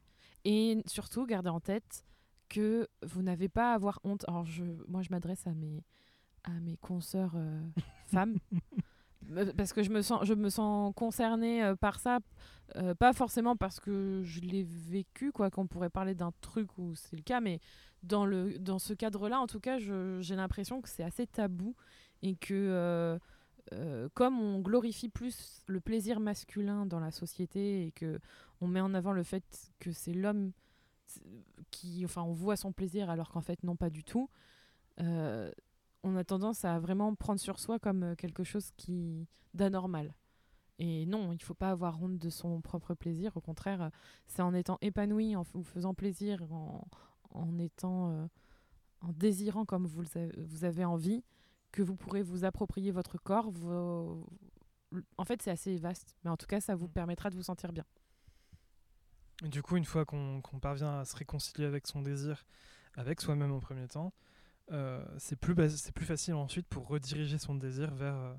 Et 0.45 0.83
surtout, 0.87 1.27
gardez 1.27 1.51
en 1.51 1.61
tête 1.61 2.05
que 2.49 2.89
vous 3.03 3.23
n'avez 3.23 3.49
pas 3.49 3.73
à 3.73 3.75
avoir 3.75 4.01
honte. 4.05 4.25
Alors, 4.29 4.45
je, 4.45 4.65
moi, 4.89 5.03
je 5.03 5.11
m'adresse 5.11 5.47
à 5.47 5.53
mes, 5.53 5.83
à 6.45 6.51
mes 6.51 6.77
consoeurs 6.77 7.33
euh, 7.37 7.61
femmes. 8.07 8.37
Parce 9.57 9.73
que 9.73 9.83
je 9.83 9.91
me 9.91 10.03
sens, 10.03 10.25
je 10.25 10.35
me 10.35 10.51
sens 10.51 10.93
concernée 10.95 11.63
euh, 11.63 11.77
par 11.77 12.01
ça, 12.01 12.19
euh, 12.77 12.95
pas 12.95 13.13
forcément 13.13 13.57
parce 13.57 13.81
que 13.81 14.21
je 14.25 14.41
l'ai 14.41 14.65
vécu, 14.65 15.33
quoi, 15.33 15.49
qu'on 15.49 15.67
pourrait 15.67 15.91
parler 15.91 16.15
d'un 16.15 16.33
truc 16.41 16.77
où 16.77 16.95
c'est 16.95 17.17
le 17.17 17.23
cas, 17.23 17.41
mais 17.41 17.61
dans, 18.03 18.27
le, 18.27 18.59
dans 18.59 18.79
ce 18.79 18.93
cadre-là, 18.93 19.41
en 19.41 19.47
tout 19.47 19.61
cas, 19.61 19.79
j'ai 19.79 20.37
l'impression 20.37 20.83
que 20.83 20.89
c'est 20.89 21.05
assez 21.05 21.27
tabou 21.27 21.77
et 22.23 22.35
que 22.35 23.19
euh, 23.73 24.09
comme 24.15 24.41
on 24.41 24.61
glorifie 24.61 25.09
plus 25.09 25.63
le 25.67 25.81
plaisir 25.81 26.21
masculin 26.21 26.87
dans 26.87 27.01
la 27.01 27.11
société 27.11 27.87
et 27.87 27.93
que 27.93 28.19
on 28.61 28.67
met 28.67 28.81
en 28.81 28.95
avant 28.95 29.13
le 29.13 29.23
fait 29.23 29.71
que 29.79 29.93
c'est 29.93 30.13
l'homme 30.15 30.53
qui, 31.71 32.05
enfin, 32.05 32.23
on 32.23 32.33
voit 32.33 32.57
son 32.57 32.73
plaisir 32.73 33.11
alors 33.11 33.31
qu'en 33.31 33.41
fait 33.41 33.63
non 33.63 33.77
pas 33.77 33.91
du 33.91 34.05
tout. 34.05 34.29
euh, 35.01 35.51
on 36.05 36.17
a 36.17 36.25
tendance 36.25 36.65
à 36.65 36.79
vraiment 36.81 37.15
prendre 37.15 37.41
sur 37.41 37.59
soi 37.61 37.79
comme 37.79 38.03
euh, 38.03 38.15
quelque 38.17 38.45
chose 38.45 38.71
qui 38.77 39.29
d'anormal. 39.55 40.15
Et 40.79 41.07
non, 41.07 41.33
il 41.33 41.43
faut 41.43 41.55
pas 41.55 41.71
avoir 41.71 42.03
honte 42.03 42.19
de 42.19 42.31
son 42.31 42.61
propre 42.61 42.95
plaisir. 42.95 43.37
Au 43.37 43.41
contraire, 43.41 43.91
c'est 44.27 44.43
en 44.43 44.55
étant 44.55 44.79
épanoui, 44.81 45.37
en 45.37 45.43
vous 45.43 45.63
faisant 45.63 45.95
plaisir, 45.95 46.43
en, 47.31 47.59
étant, 47.59 48.29
en 49.03 49.13
désirant 49.13 49.65
comme 49.65 49.87
vous, 49.87 50.03
vous 50.39 50.65
avez 50.65 50.85
envie, 50.85 51.23
que 51.73 51.83
vous 51.83 51.97
pourrez 51.97 52.23
vous 52.23 52.45
approprier 52.45 52.91
votre 52.93 53.19
corps. 53.19 53.51
vos- 53.51 54.27
En 55.17 55.25
fait, 55.25 55.41
c'est 55.41 55.51
assez 55.51 55.77
vaste, 55.79 56.15
mais 56.23 56.31
en 56.31 56.37
tout 56.37 56.47
cas, 56.47 56.61
ça 56.61 56.75
vous 56.75 56.87
Mm. 56.87 56.93
permettra 56.93 57.31
de 57.31 57.35
vous 57.37 57.43
sentir 57.43 57.73
bien. 57.73 57.85
Et 59.45 59.49
Du 59.49 59.63
coup, 59.63 59.77
une 59.77 59.85
fois 59.87 60.05
qu'on 60.05 60.41
parvient 60.61 61.01
à 61.01 61.05
se 61.05 61.17
réconcilier 61.17 61.65
avec 61.67 61.87
son 61.87 62.03
désir, 62.03 62.45
avec 62.95 63.21
soi-même 63.21 63.51
en 63.53 63.59
premier 63.61 63.89
temps, 63.89 64.13
euh, 64.71 65.05
c'est 65.19 65.37
plus, 65.37 65.55
bas- 65.55 65.69
c'est 65.71 65.93
plus 65.93 66.05
facile 66.05 66.35
ensuite 66.35 66.69
pour 66.69 66.87
rediriger 66.87 67.39
son 67.39 67.55
désir 67.55 67.93
vers, 67.95 68.15
euh, 68.15 68.35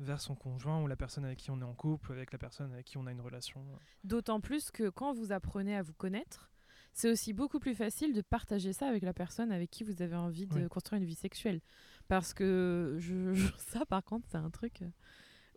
vers 0.00 0.20
son 0.20 0.34
conjoint 0.34 0.82
ou 0.82 0.86
la 0.88 0.96
personne 0.96 1.24
avec 1.24 1.38
qui 1.38 1.50
on 1.50 1.60
est 1.60 1.64
en 1.64 1.74
couple, 1.74 2.12
avec 2.12 2.32
la 2.32 2.38
personne 2.38 2.72
avec 2.72 2.86
qui 2.86 2.96
on 2.98 3.06
a 3.06 3.12
une 3.12 3.20
relation. 3.20 3.64
D'autant 4.02 4.40
plus 4.40 4.70
que 4.70 4.88
quand 4.88 5.12
vous 5.12 5.30
apprenez 5.30 5.76
à 5.76 5.82
vous 5.82 5.92
connaître, 5.94 6.50
c'est 6.94 7.10
aussi 7.10 7.32
beaucoup 7.32 7.60
plus 7.60 7.74
facile 7.74 8.12
de 8.14 8.20
partager 8.22 8.72
ça 8.72 8.88
avec 8.88 9.02
la 9.04 9.12
personne 9.12 9.52
avec 9.52 9.70
qui 9.70 9.84
vous 9.84 10.02
avez 10.02 10.16
envie 10.16 10.46
de 10.46 10.62
Oui. 10.62 10.68
construire 10.68 11.00
une 11.00 11.06
vie 11.06 11.14
sexuelle. 11.14 11.60
Parce 12.08 12.34
que 12.34 12.96
je, 12.98 13.32
je- 13.34 13.52
ça, 13.58 13.84
par 13.86 14.04
contre, 14.04 14.26
c'est 14.30 14.36
un 14.38 14.50
truc 14.50 14.82
euh, 14.82 14.88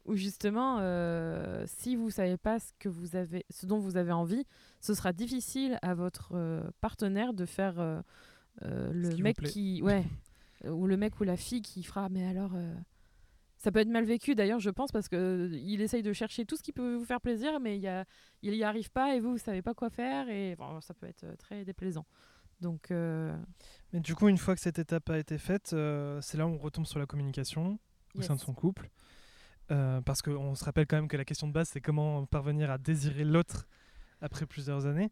où 0.06 0.16
justement, 0.16 0.78
euh, 0.80 1.64
si 1.68 1.96
vous 1.96 2.10
savez 2.10 2.38
pas 2.38 2.60
ce 2.60 2.72
que 2.80 2.90
vous 2.90 3.16
avez, 3.16 3.46
ce 3.50 3.66
dont 3.66 3.80
vous 3.80 3.98
avez 3.98 4.12
envie, 4.14 4.46
ce 4.82 4.94
sera 4.94 5.12
difficile 5.14 5.78
à 5.82 5.94
votre 5.94 6.32
euh, 6.34 6.64
partenaire 6.82 7.34
de 7.34 7.46
faire 7.46 7.80
euh, 7.80 8.02
le 8.62 9.10
qui 9.10 9.22
mec 9.22 9.38
qui, 9.42 9.82
ouais, 9.82 10.06
ou 10.66 10.88
le 10.88 10.98
mec 10.98 11.20
ou 11.20 11.24
la 11.24 11.38
fille 11.38 11.62
qui 11.62 11.84
fera. 11.84 12.10
Mais 12.10 12.26
alors. 12.26 12.54
ça 13.58 13.72
peut 13.72 13.80
être 13.80 13.90
mal 13.90 14.06
vécu 14.06 14.36
d'ailleurs, 14.36 14.60
je 14.60 14.70
pense, 14.70 14.92
parce 14.92 15.10
que 15.10 15.50
il 15.52 15.82
essaye 15.82 16.04
de 16.04 16.14
chercher 16.14 16.46
tout 16.46 16.56
ce 16.56 16.64
qui 16.64 16.72
peut 16.72 16.96
vous 16.96 17.06
faire 17.06 17.20
plaisir, 17.20 17.60
mais 17.60 17.76
il 17.76 17.82
y 17.82 17.88
a, 17.88 18.06
il 18.44 18.54
y 18.56 18.64
arrive 18.64 18.92
pas 18.92 19.16
et 19.16 19.20
vous, 19.20 19.32
vous 19.32 19.38
savez 19.40 19.62
pas 19.64 19.74
quoi 19.74 19.90
faire 19.90 20.30
et 20.30 20.56
bon, 20.56 20.80
ça 20.80 20.94
peut 20.94 21.08
être 21.08 21.26
très 21.38 21.66
déplaisant. 21.66 22.06
Donc, 22.62 22.92
euh, 22.92 23.36
Mais 23.94 24.00
du 24.00 24.16
coup, 24.16 24.28
une 24.28 24.38
fois 24.38 24.56
que 24.56 24.62
cette 24.62 24.80
étape 24.80 25.10
a 25.10 25.18
été 25.18 25.38
faite, 25.38 25.72
euh, 25.74 26.20
c'est 26.22 26.38
là 26.38 26.48
où 26.48 26.50
on 26.50 26.58
retombe 26.58 26.86
sur 26.86 27.00
la 27.00 27.06
communication 27.06 27.80
au 28.16 28.22
sein 28.22 28.36
de 28.36 28.40
son 28.40 28.54
couple. 28.54 28.90
Euh, 29.70 30.00
parce 30.02 30.22
qu'on 30.22 30.56
se 30.56 30.64
rappelle 30.64 30.88
quand 30.88 30.96
même 30.96 31.08
que 31.08 31.18
la 31.18 31.26
question 31.26 31.48
de 31.48 31.54
base, 31.54 31.70
c'est 31.70 31.82
comment 31.82 32.26
parvenir 32.26 32.72
à 32.72 32.78
désirer 32.78 33.26
l'autre 33.26 33.68
après 34.22 34.46
plusieurs 34.46 34.86
années. 34.86 35.12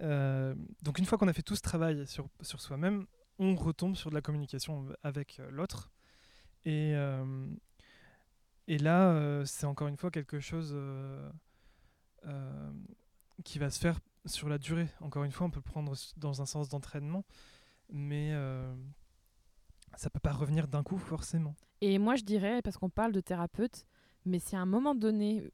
Donc 0.00 0.98
une 0.98 1.04
fois 1.04 1.16
qu'on 1.18 1.28
a 1.28 1.32
fait 1.32 1.42
tout 1.42 1.56
ce 1.56 1.62
travail 1.62 2.06
sur, 2.06 2.28
sur 2.40 2.60
soi-même, 2.60 3.06
on 3.38 3.54
retombe 3.54 3.96
sur 3.96 4.10
de 4.10 4.14
la 4.14 4.20
communication 4.20 4.86
avec 5.02 5.40
l'autre. 5.50 5.90
Et, 6.64 6.94
euh, 6.94 7.46
et 8.68 8.78
là, 8.78 9.10
euh, 9.10 9.44
c'est 9.44 9.66
encore 9.66 9.88
une 9.88 9.96
fois 9.96 10.10
quelque 10.10 10.40
chose 10.40 10.72
euh, 10.74 11.30
qui 13.44 13.58
va 13.58 13.70
se 13.70 13.78
faire 13.78 13.98
sur 14.26 14.48
la 14.48 14.58
durée. 14.58 14.88
Encore 15.00 15.24
une 15.24 15.30
fois, 15.32 15.46
on 15.46 15.50
peut 15.50 15.60
le 15.64 15.70
prendre 15.70 15.94
dans 16.16 16.40
un 16.42 16.46
sens 16.46 16.68
d'entraînement, 16.68 17.24
mais 17.90 18.30
euh, 18.32 18.74
ça 19.96 20.10
peut 20.10 20.20
pas 20.20 20.32
revenir 20.32 20.66
d'un 20.68 20.82
coup 20.82 20.98
forcément. 20.98 21.54
Et 21.80 21.98
moi, 21.98 22.16
je 22.16 22.24
dirais, 22.24 22.62
parce 22.62 22.76
qu'on 22.78 22.90
parle 22.90 23.12
de 23.12 23.20
thérapeute, 23.20 23.84
mais 24.24 24.38
si 24.38 24.56
à 24.56 24.60
un 24.60 24.66
moment 24.66 24.94
donné, 24.94 25.50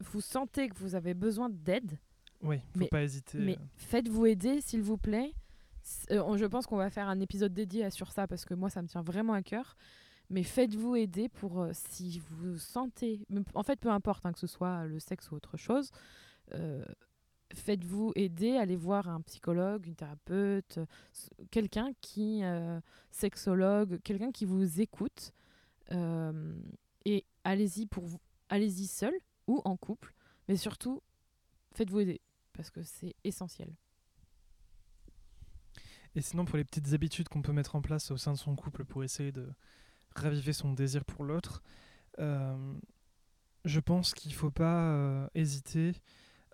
vous 0.00 0.20
sentez 0.20 0.68
que 0.68 0.76
vous 0.78 0.94
avez 0.94 1.14
besoin 1.14 1.48
d'aide, 1.50 1.98
Oui, 2.42 2.58
faut 2.72 2.80
Mais- 2.80 2.88
pas 2.88 3.02
hésiter. 3.02 3.38
mais 3.38 3.56
euh. 3.56 3.62
faites-vous 3.76 4.26
aider, 4.26 4.60
s'il 4.60 4.82
vous 4.82 4.98
plaît. 4.98 5.32
Euh, 6.10 6.36
je 6.36 6.44
pense 6.44 6.66
qu'on 6.66 6.76
va 6.76 6.90
faire 6.90 7.08
un 7.08 7.20
épisode 7.20 7.52
dédié 7.54 7.84
à- 7.84 7.90
sur 7.90 8.12
ça 8.12 8.26
parce 8.28 8.44
que 8.44 8.54
moi, 8.54 8.68
ça 8.70 8.82
me 8.82 8.88
tient 8.88 9.02
vraiment 9.02 9.32
à 9.32 9.42
cœur. 9.42 9.76
Mais 10.30 10.42
faites-vous 10.42 10.96
aider 10.96 11.28
pour 11.28 11.60
euh, 11.60 11.70
si 11.72 12.20
vous 12.30 12.56
sentez. 12.58 13.26
En 13.54 13.62
fait, 13.62 13.78
peu 13.80 13.90
importe 13.90 14.24
hein, 14.26 14.32
que 14.32 14.38
ce 14.38 14.46
soit 14.46 14.84
le 14.86 14.98
sexe 14.98 15.30
ou 15.30 15.34
autre 15.36 15.56
chose. 15.56 15.90
euh, 16.54 16.84
Faites-vous 17.54 18.12
aider, 18.16 18.56
allez 18.56 18.76
voir 18.76 19.08
un 19.08 19.20
psychologue, 19.22 19.86
une 19.86 19.94
thérapeute, 19.94 20.78
quelqu'un 21.50 21.92
qui, 22.00 22.42
euh, 22.44 22.80
sexologue, 23.10 24.00
quelqu'un 24.02 24.32
qui 24.32 24.44
vous 24.44 24.80
écoute. 24.80 25.32
euh, 25.90 26.54
et 27.04 27.24
allez-y 27.44 27.86
pour 27.86 28.06
vous, 28.06 28.20
allez-y 28.48 28.86
seul 28.86 29.12
ou 29.48 29.60
en 29.64 29.76
couple, 29.76 30.14
mais 30.48 30.56
surtout 30.56 31.02
faites-vous 31.74 32.00
aider 32.00 32.20
parce 32.52 32.70
que 32.70 32.82
c'est 32.82 33.14
essentiel. 33.24 33.74
Et 36.14 36.20
sinon, 36.20 36.44
pour 36.44 36.56
les 36.58 36.64
petites 36.64 36.92
habitudes 36.92 37.28
qu'on 37.28 37.42
peut 37.42 37.52
mettre 37.52 37.74
en 37.74 37.80
place 37.82 38.10
au 38.10 38.16
sein 38.16 38.32
de 38.32 38.38
son 38.38 38.54
couple 38.54 38.84
pour 38.84 39.02
essayer 39.02 39.32
de 39.32 39.48
raviver 40.14 40.52
son 40.52 40.72
désir 40.72 41.04
pour 41.04 41.24
l'autre, 41.24 41.62
euh, 42.18 42.74
je 43.64 43.80
pense 43.80 44.12
qu'il 44.14 44.30
ne 44.30 44.36
faut 44.36 44.50
pas 44.50 44.90
euh, 44.92 45.26
hésiter 45.34 45.94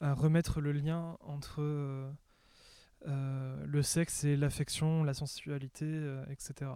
à 0.01 0.14
remettre 0.14 0.61
le 0.61 0.72
lien 0.72 1.16
entre 1.20 1.61
euh, 1.61 2.11
euh, 3.07 3.64
le 3.66 3.82
sexe 3.82 4.24
et 4.24 4.36
l'affection, 4.36 5.05
la 5.05 5.14
sensualité, 5.14 5.86
euh, 5.86 6.24
etc. 6.30 6.70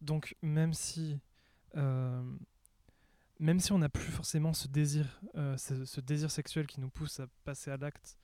Donc, 0.00 0.36
même 0.42 0.72
si, 0.74 1.20
même 1.74 3.60
si 3.60 3.72
on 3.72 3.78
n'a 3.78 3.88
plus 3.88 4.10
forcément 4.10 4.52
ce 4.52 4.68
désir, 4.68 5.20
ce, 5.34 6.00
désir 6.00 6.30
sexuel 6.30 6.66
qui 6.66 6.80
nous 6.80 6.90
pousse 6.90 7.20
à 7.20 7.26
passer 7.44 7.70
à 7.70 7.76
l'acte 7.76 8.18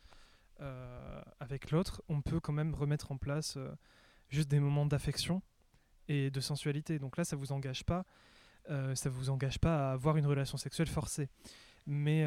avec 1.39 1.71
l'autre, 1.71 2.03
on 2.09 2.21
peut 2.21 2.41
quand 2.41 2.53
même 2.53 2.75
remettre 2.75 3.13
en 3.13 3.17
place 3.17 3.57
juste 4.29 4.49
des 4.49 4.59
moments 4.59 4.87
d'affection 4.87 5.41
et 6.09 6.31
de 6.33 6.41
sensualité. 6.41 6.99
Donc 6.99 7.17
là, 7.17 7.25
ça 7.25 7.37
vous 7.37 7.53
engage 7.53 7.85
pas, 7.85 8.05
ça 8.67 9.09
vous 9.09 9.31
engage 9.31 9.61
pas 9.61 9.91
à 9.91 9.93
avoir 9.93 10.17
une 10.17 10.27
relation 10.27 10.59
sexuelle 10.59 10.89
forcée, 10.89 11.29
mais 11.87 12.27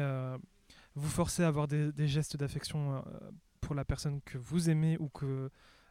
vous 0.94 1.08
forcez 1.08 1.42
à 1.42 1.48
avoir 1.48 1.68
des, 1.68 2.08
gestes 2.08 2.36
d'affection 2.36 2.96
euh, 2.96 3.00
pour 3.60 3.74
la 3.74 3.84
personne 3.84 4.20
que 4.22 4.38
vous 4.38 4.70
aimez 4.70 4.96
ou 4.98 5.08
que 5.08 5.50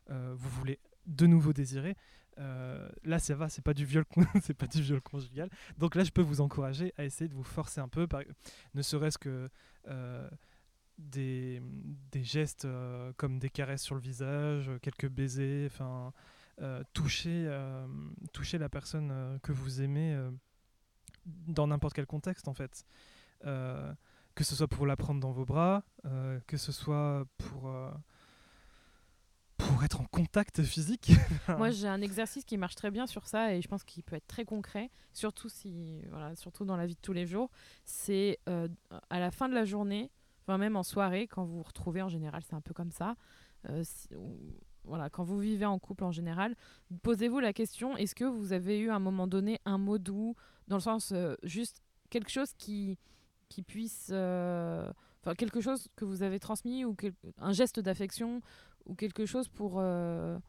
euh, 0.09 0.33
vous 0.35 0.49
voulez 0.49 0.79
de 1.07 1.25
nouveau 1.25 1.53
désirer. 1.53 1.95
Euh, 2.37 2.89
là, 3.03 3.19
ça 3.19 3.35
va, 3.35 3.49
c'est 3.49 3.63
pas 3.63 3.73
du 3.73 3.85
viol, 3.85 4.05
c'est 4.41 4.53
pas 4.53 4.67
du 4.67 4.81
viol 4.81 5.01
conjugal. 5.01 5.49
Donc 5.77 5.95
là, 5.95 6.03
je 6.03 6.11
peux 6.11 6.21
vous 6.21 6.41
encourager 6.41 6.93
à 6.97 7.05
essayer 7.05 7.27
de 7.27 7.33
vous 7.33 7.43
forcer 7.43 7.81
un 7.81 7.87
peu, 7.87 8.07
par- 8.07 8.23
ne 8.73 8.81
serait-ce 8.81 9.17
que 9.17 9.49
des, 10.97 11.61
gestes 12.13 12.67
comme 13.17 13.39
des 13.39 13.49
caresses 13.49 13.83
sur 13.83 13.95
le 13.95 14.01
visage, 14.01 14.69
quelques 14.81 15.09
baisers, 15.09 15.67
enfin 15.71 16.13
toucher, 16.93 17.49
toucher 18.33 18.59
la 18.59 18.69
personne 18.69 19.39
que 19.41 19.51
vous 19.51 19.81
aimez 19.81 20.15
dans 21.25 21.67
n'importe 21.67 21.95
quel 21.95 22.05
contexte 22.05 22.47
en 22.47 22.53
fait. 22.53 22.85
Que 24.35 24.43
ce 24.43 24.55
soit 24.55 24.67
pour 24.67 24.85
la 24.85 24.95
prendre 24.95 25.19
dans 25.19 25.31
vos 25.31 25.45
bras, 25.45 25.83
euh, 26.05 26.39
que 26.47 26.57
ce 26.57 26.71
soit 26.71 27.25
pour, 27.37 27.67
euh, 27.67 27.91
pour 29.57 29.83
être 29.83 29.99
en 29.99 30.05
contact 30.05 30.63
physique. 30.63 31.11
Moi, 31.57 31.71
j'ai 31.71 31.87
un 31.87 32.01
exercice 32.01 32.45
qui 32.45 32.57
marche 32.57 32.75
très 32.75 32.91
bien 32.91 33.07
sur 33.07 33.27
ça 33.27 33.53
et 33.53 33.61
je 33.61 33.67
pense 33.67 33.83
qu'il 33.83 34.03
peut 34.03 34.15
être 34.15 34.27
très 34.27 34.45
concret, 34.45 34.89
surtout 35.11 35.49
dans 36.61 36.77
la 36.77 36.85
vie 36.85 36.95
de 36.95 37.01
tous 37.01 37.13
les 37.13 37.25
jours. 37.25 37.49
C'est 37.83 38.39
euh, 38.47 38.69
à 39.09 39.19
la 39.19 39.31
fin 39.31 39.49
de 39.49 39.53
la 39.53 39.65
journée, 39.65 40.11
enfin 40.43 40.57
même 40.57 40.77
en 40.77 40.83
soirée, 40.83 41.27
quand 41.27 41.43
vous 41.43 41.57
vous 41.57 41.63
retrouvez 41.63 42.01
en 42.01 42.09
général, 42.09 42.41
c'est 42.47 42.55
un 42.55 42.61
peu 42.61 42.73
comme 42.73 42.91
ça. 42.91 43.15
quand 45.11 45.23
vous 45.23 45.39
vivez 45.39 45.65
en 45.65 45.77
couple 45.77 46.05
en 46.05 46.11
général, 46.11 46.55
posez-vous 47.03 47.39
la 47.39 47.51
question 47.51 47.97
est-ce 47.97 48.15
que 48.15 48.25
vous 48.25 48.53
avez 48.53 48.79
eu 48.79 48.89
à 48.89 48.95
un 48.95 48.99
moment 48.99 49.27
donné 49.27 49.59
un 49.65 49.77
mot 49.77 49.97
doux, 49.97 50.35
dans 50.69 50.77
le 50.77 50.81
sens 50.81 51.13
juste 51.43 51.81
quelque 52.09 52.29
chose 52.29 52.53
qui 52.57 52.97
qui 53.51 53.61
puisse, 53.63 54.09
euh, 54.11 54.89
enfin 55.21 55.35
quelque 55.35 55.59
chose 55.61 55.87
que 55.97 56.05
vous 56.05 56.23
avez 56.23 56.39
transmis 56.39 56.85
ou 56.85 56.95
quel- 56.95 57.13
un 57.37 57.51
geste 57.51 57.79
d'affection 57.81 58.41
ou 58.85 58.95
quelque 58.95 59.25
chose 59.25 59.47
pour 59.49 59.73
euh, 59.79 60.39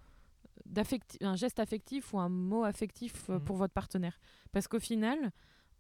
un 1.21 1.35
geste 1.37 1.59
affectif 1.59 2.15
ou 2.15 2.19
un 2.21 2.29
mot 2.29 2.65
affectif 2.65 3.29
euh, 3.29 3.35
Mhm. 3.39 3.45
pour 3.45 3.57
votre 3.57 3.75
partenaire. 3.75 4.19
Parce 4.53 4.69
qu'au 4.69 4.79
final, 4.81 5.33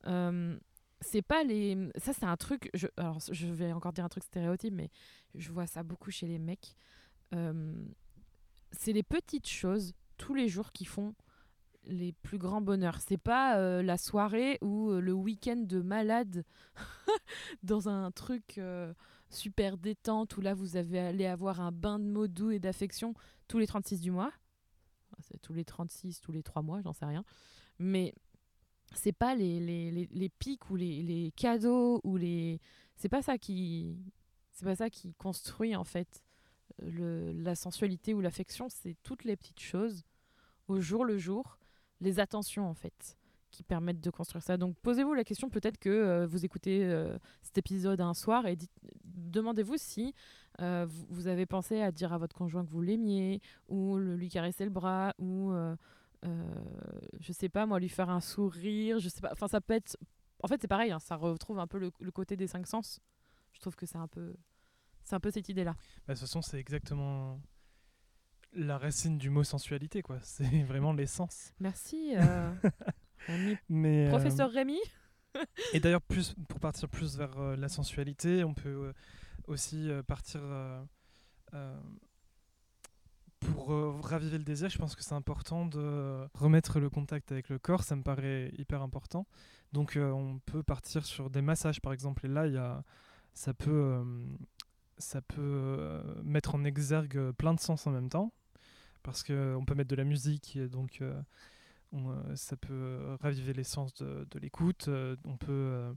euh, 0.06 0.58
c'est 1.00 1.22
pas 1.22 1.42
les. 1.44 1.76
Ça, 1.96 2.12
c'est 2.12 2.24
un 2.26 2.36
truc. 2.36 2.70
Je... 2.74 2.88
Alors, 2.96 3.18
je 3.30 3.46
vais 3.46 3.72
encore 3.72 3.92
dire 3.92 4.04
un 4.04 4.08
truc 4.08 4.24
stéréotype, 4.24 4.74
mais 4.74 4.90
je 5.34 5.50
vois 5.52 5.66
ça 5.66 5.82
beaucoup 5.82 6.10
chez 6.10 6.26
les 6.26 6.38
mecs. 6.38 6.74
Euh, 7.34 7.72
c'est 8.72 8.92
les 8.92 9.02
petites 9.04 9.48
choses 9.48 9.94
tous 10.16 10.34
les 10.34 10.48
jours 10.48 10.72
qui 10.72 10.84
font 10.84 11.14
les 11.86 12.12
plus 12.12 12.38
grands 12.38 12.60
bonheurs. 12.60 13.00
C'est 13.00 13.18
pas 13.18 13.58
euh, 13.58 13.82
la 13.82 13.98
soirée 13.98 14.58
ou 14.60 14.90
euh, 14.90 15.00
le 15.00 15.12
week-end 15.12 15.56
de 15.56 15.80
malade 15.80 16.44
dans 17.62 17.88
un 17.88 18.10
truc 18.10 18.58
euh, 18.58 18.92
super 19.30 19.76
détente 19.76 20.36
où 20.36 20.40
là 20.40 20.54
vous 20.54 20.76
avez 20.76 20.98
allé 20.98 21.26
avoir 21.26 21.60
un 21.60 21.72
bain 21.72 21.98
de 21.98 22.04
mots 22.04 22.28
doux 22.28 22.50
et 22.50 22.58
d'affection 22.58 23.14
tous 23.48 23.58
les 23.58 23.66
36 23.66 24.00
du 24.00 24.10
mois. 24.10 24.32
C'est 25.20 25.40
tous 25.40 25.52
les 25.52 25.64
36, 25.64 26.20
tous 26.20 26.32
les 26.32 26.42
3 26.42 26.62
mois, 26.62 26.80
j'en 26.82 26.92
sais 26.92 27.04
rien. 27.04 27.24
Mais 27.78 28.14
c'est 28.94 29.12
pas 29.12 29.34
les, 29.34 29.60
les, 29.60 30.08
les, 30.10 30.28
pics 30.28 30.68
ou 30.70 30.76
les, 30.76 31.02
les 31.02 31.32
cadeaux 31.32 32.00
ou 32.02 32.16
les. 32.16 32.60
C'est 32.96 33.08
pas 33.08 33.22
ça 33.22 33.38
qui. 33.38 33.96
C'est 34.52 34.64
pas 34.64 34.76
ça 34.76 34.90
qui 34.90 35.14
construit 35.14 35.76
en 35.76 35.84
fait 35.84 36.22
la 36.78 37.54
sensualité 37.54 38.14
ou 38.14 38.20
l'affection, 38.20 38.68
c'est 38.68 38.96
toutes 39.02 39.24
les 39.24 39.36
petites 39.36 39.60
choses 39.60 40.04
au 40.68 40.80
jour 40.80 41.04
le 41.04 41.18
jour, 41.18 41.58
les 42.02 42.20
attentions 42.20 42.68
en 42.68 42.74
fait 42.74 43.16
qui 43.52 43.62
permettent 43.62 44.00
de 44.00 44.10
construire 44.10 44.42
ça. 44.42 44.56
Donc 44.56 44.76
posez-vous 44.78 45.14
la 45.14 45.24
question 45.24 45.48
peut-être 45.48 45.78
que 45.78 45.90
euh, 45.90 46.26
vous 46.26 46.44
écoutez 46.44 46.84
euh, 46.84 47.16
cet 47.42 47.58
épisode 47.58 48.00
un 48.00 48.14
soir 48.14 48.46
et 48.46 48.56
demandez-vous 49.04 49.76
si 49.76 50.14
euh, 50.60 50.86
vous, 51.10 51.28
avez 51.28 51.46
pensé 51.46 51.80
à 51.80 51.92
dire 51.92 52.12
à 52.12 52.18
votre 52.18 52.34
conjoint 52.34 52.64
que 52.64 52.70
vous 52.70 52.80
l'aimiez 52.80 53.40
ou 53.68 53.98
lui 53.98 54.28
caresser 54.28 54.64
le 54.64 54.70
bras 54.70 55.14
ou 55.18 55.52
je 57.20 57.32
sais 57.32 57.48
pas 57.48 57.66
moi, 57.66 57.78
lui 57.78 57.88
faire 57.88 58.10
un 58.10 58.20
sourire, 58.20 58.98
je 58.98 59.08
sais 59.08 59.20
pas. 59.20 59.30
Enfin, 59.32 59.48
ça 59.48 59.60
peut 59.60 59.74
être. 59.74 59.96
En 60.42 60.48
fait, 60.48 60.60
c'est 60.60 60.68
pareil, 60.68 60.90
hein, 60.90 60.98
ça 60.98 61.16
retrouve 61.16 61.58
un 61.58 61.66
peu 61.66 61.78
le, 61.78 61.90
le 62.00 62.10
côté 62.10 62.36
des 62.36 62.46
cinq 62.46 62.66
sens. 62.66 63.00
Je 63.52 63.60
trouve 63.60 63.76
que 63.76 63.86
c'est 63.86 63.98
un 63.98 64.08
peu. 64.08 64.34
C'est 65.04 65.16
un 65.16 65.20
peu 65.20 65.30
cette 65.32 65.48
idée-là. 65.48 65.72
Bah, 66.06 66.14
de 66.14 66.18
toute 66.18 66.20
façon, 66.20 66.42
c'est 66.42 66.58
exactement 66.58 67.40
la 68.54 68.78
racine 68.78 69.18
du 69.18 69.30
mot 69.30 69.44
sensualité, 69.44 70.02
quoi. 70.02 70.18
C'est 70.22 70.62
vraiment 70.64 70.92
l'essence. 70.92 71.52
Merci, 71.60 72.14
euh. 72.16 72.52
Mais, 73.68 74.06
euh, 74.06 74.10
Professeur 74.10 74.50
Rémi. 74.50 74.78
Et 75.72 75.80
d'ailleurs, 75.80 76.02
plus 76.02 76.34
pour 76.48 76.60
partir 76.60 76.88
plus 76.88 77.16
vers 77.16 77.38
euh, 77.38 77.56
la 77.56 77.68
sensualité, 77.68 78.44
on 78.44 78.52
peut 78.52 78.68
euh, 78.68 78.92
aussi 79.46 79.90
partir 80.06 80.40
pour 83.42 83.72
euh, 83.72 83.92
raviver 84.00 84.38
le 84.38 84.44
désir. 84.44 84.68
Je 84.68 84.78
pense 84.78 84.94
que 84.94 85.02
c'est 85.02 85.14
important 85.14 85.66
de 85.66 86.26
remettre 86.34 86.80
le 86.80 86.90
contact 86.90 87.32
avec 87.32 87.48
le 87.48 87.58
corps. 87.58 87.82
Ça 87.82 87.96
me 87.96 88.02
paraît 88.02 88.52
hyper 88.58 88.82
important. 88.82 89.26
Donc, 89.72 89.96
euh, 89.96 90.10
on 90.10 90.38
peut 90.40 90.62
partir 90.62 91.04
sur 91.04 91.30
des 91.30 91.42
massages, 91.42 91.80
par 91.80 91.92
exemple. 91.92 92.26
Et 92.26 92.28
là, 92.28 92.46
il 92.46 92.54
y 92.54 92.58
a, 92.58 92.82
ça 93.34 93.54
peut, 93.54 93.70
euh, 93.70 94.04
ça 94.98 95.20
peut 95.22 96.00
mettre 96.22 96.54
en 96.54 96.64
exergue 96.64 97.32
plein 97.32 97.54
de 97.54 97.60
sens 97.60 97.86
en 97.86 97.90
même 97.90 98.08
temps, 98.08 98.32
parce 99.02 99.22
que 99.22 99.54
on 99.58 99.64
peut 99.64 99.74
mettre 99.74 99.90
de 99.90 99.96
la 99.96 100.04
musique, 100.04 100.56
et 100.56 100.68
donc. 100.68 100.98
euh, 101.00 101.20
on, 101.94 102.10
euh, 102.10 102.36
ça 102.36 102.56
peut 102.56 102.72
euh, 102.72 103.16
raviver 103.20 103.52
l'essence 103.52 103.92
de, 103.94 104.26
de 104.30 104.38
l'écoute. 104.38 104.88
on 105.24 105.36
peut 105.36 105.92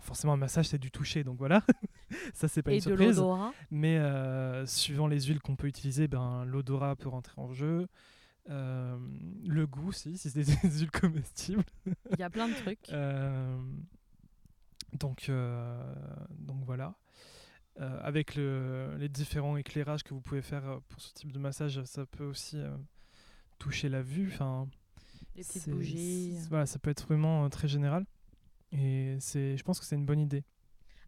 forcément 0.00 0.32
un 0.32 0.36
massage 0.38 0.68
c'est 0.68 0.78
du 0.78 0.90
toucher, 0.90 1.22
donc 1.22 1.38
voilà. 1.38 1.62
ça 2.34 2.48
c'est 2.48 2.62
pas 2.62 2.72
Et 2.72 2.76
une 2.76 2.80
de 2.80 2.84
surprise. 2.84 3.16
l'odorat. 3.18 3.52
Mais 3.70 3.98
euh, 3.98 4.64
suivant 4.66 5.06
les 5.06 5.20
huiles 5.22 5.40
qu'on 5.40 5.54
peut 5.56 5.66
utiliser, 5.66 6.08
ben 6.08 6.44
l'odorat 6.46 6.96
peut 6.96 7.08
rentrer 7.10 7.40
en 7.40 7.52
jeu. 7.52 7.86
Euh, 8.50 8.96
le 9.46 9.66
goût, 9.66 9.92
si, 9.92 10.16
si 10.18 10.30
c'est 10.30 10.42
des, 10.44 10.56
des 10.68 10.78
huiles 10.80 10.90
comestibles. 10.90 11.64
Il 12.12 12.18
y 12.18 12.22
a 12.22 12.30
plein 12.30 12.48
de 12.48 12.54
trucs. 12.54 12.88
Euh, 12.92 13.56
donc, 14.98 15.30
donc 16.38 16.64
voilà. 16.64 16.94
Euh, 17.80 17.98
avec 18.02 18.36
le- 18.36 18.94
les 18.98 19.08
différents 19.08 19.56
éclairages 19.56 20.04
que 20.04 20.14
vous 20.14 20.20
pouvez 20.20 20.42
faire 20.42 20.64
euh, 20.68 20.78
pour 20.88 21.00
ce 21.00 21.12
type 21.12 21.32
de 21.32 21.40
massage, 21.40 21.82
ça 21.84 22.06
peut 22.06 22.24
aussi 22.24 22.56
euh, 22.56 22.70
toucher 23.58 23.88
la 23.88 24.00
vue. 24.00 24.30
Enfin, 24.32 24.68
Des 25.34 25.42
petites 25.42 25.68
bougies. 25.68 26.36
c'est- 26.38 26.48
Voilà, 26.48 26.66
ça 26.66 26.78
peut 26.78 26.90
être 26.90 27.04
vraiment 27.04 27.44
euh, 27.44 27.48
très 27.48 27.66
général. 27.66 28.06
Et 28.70 29.16
c'est, 29.18 29.56
je 29.56 29.62
pense 29.64 29.80
que 29.80 29.86
c'est 29.86 29.96
une 29.96 30.06
bonne 30.06 30.20
idée. 30.20 30.44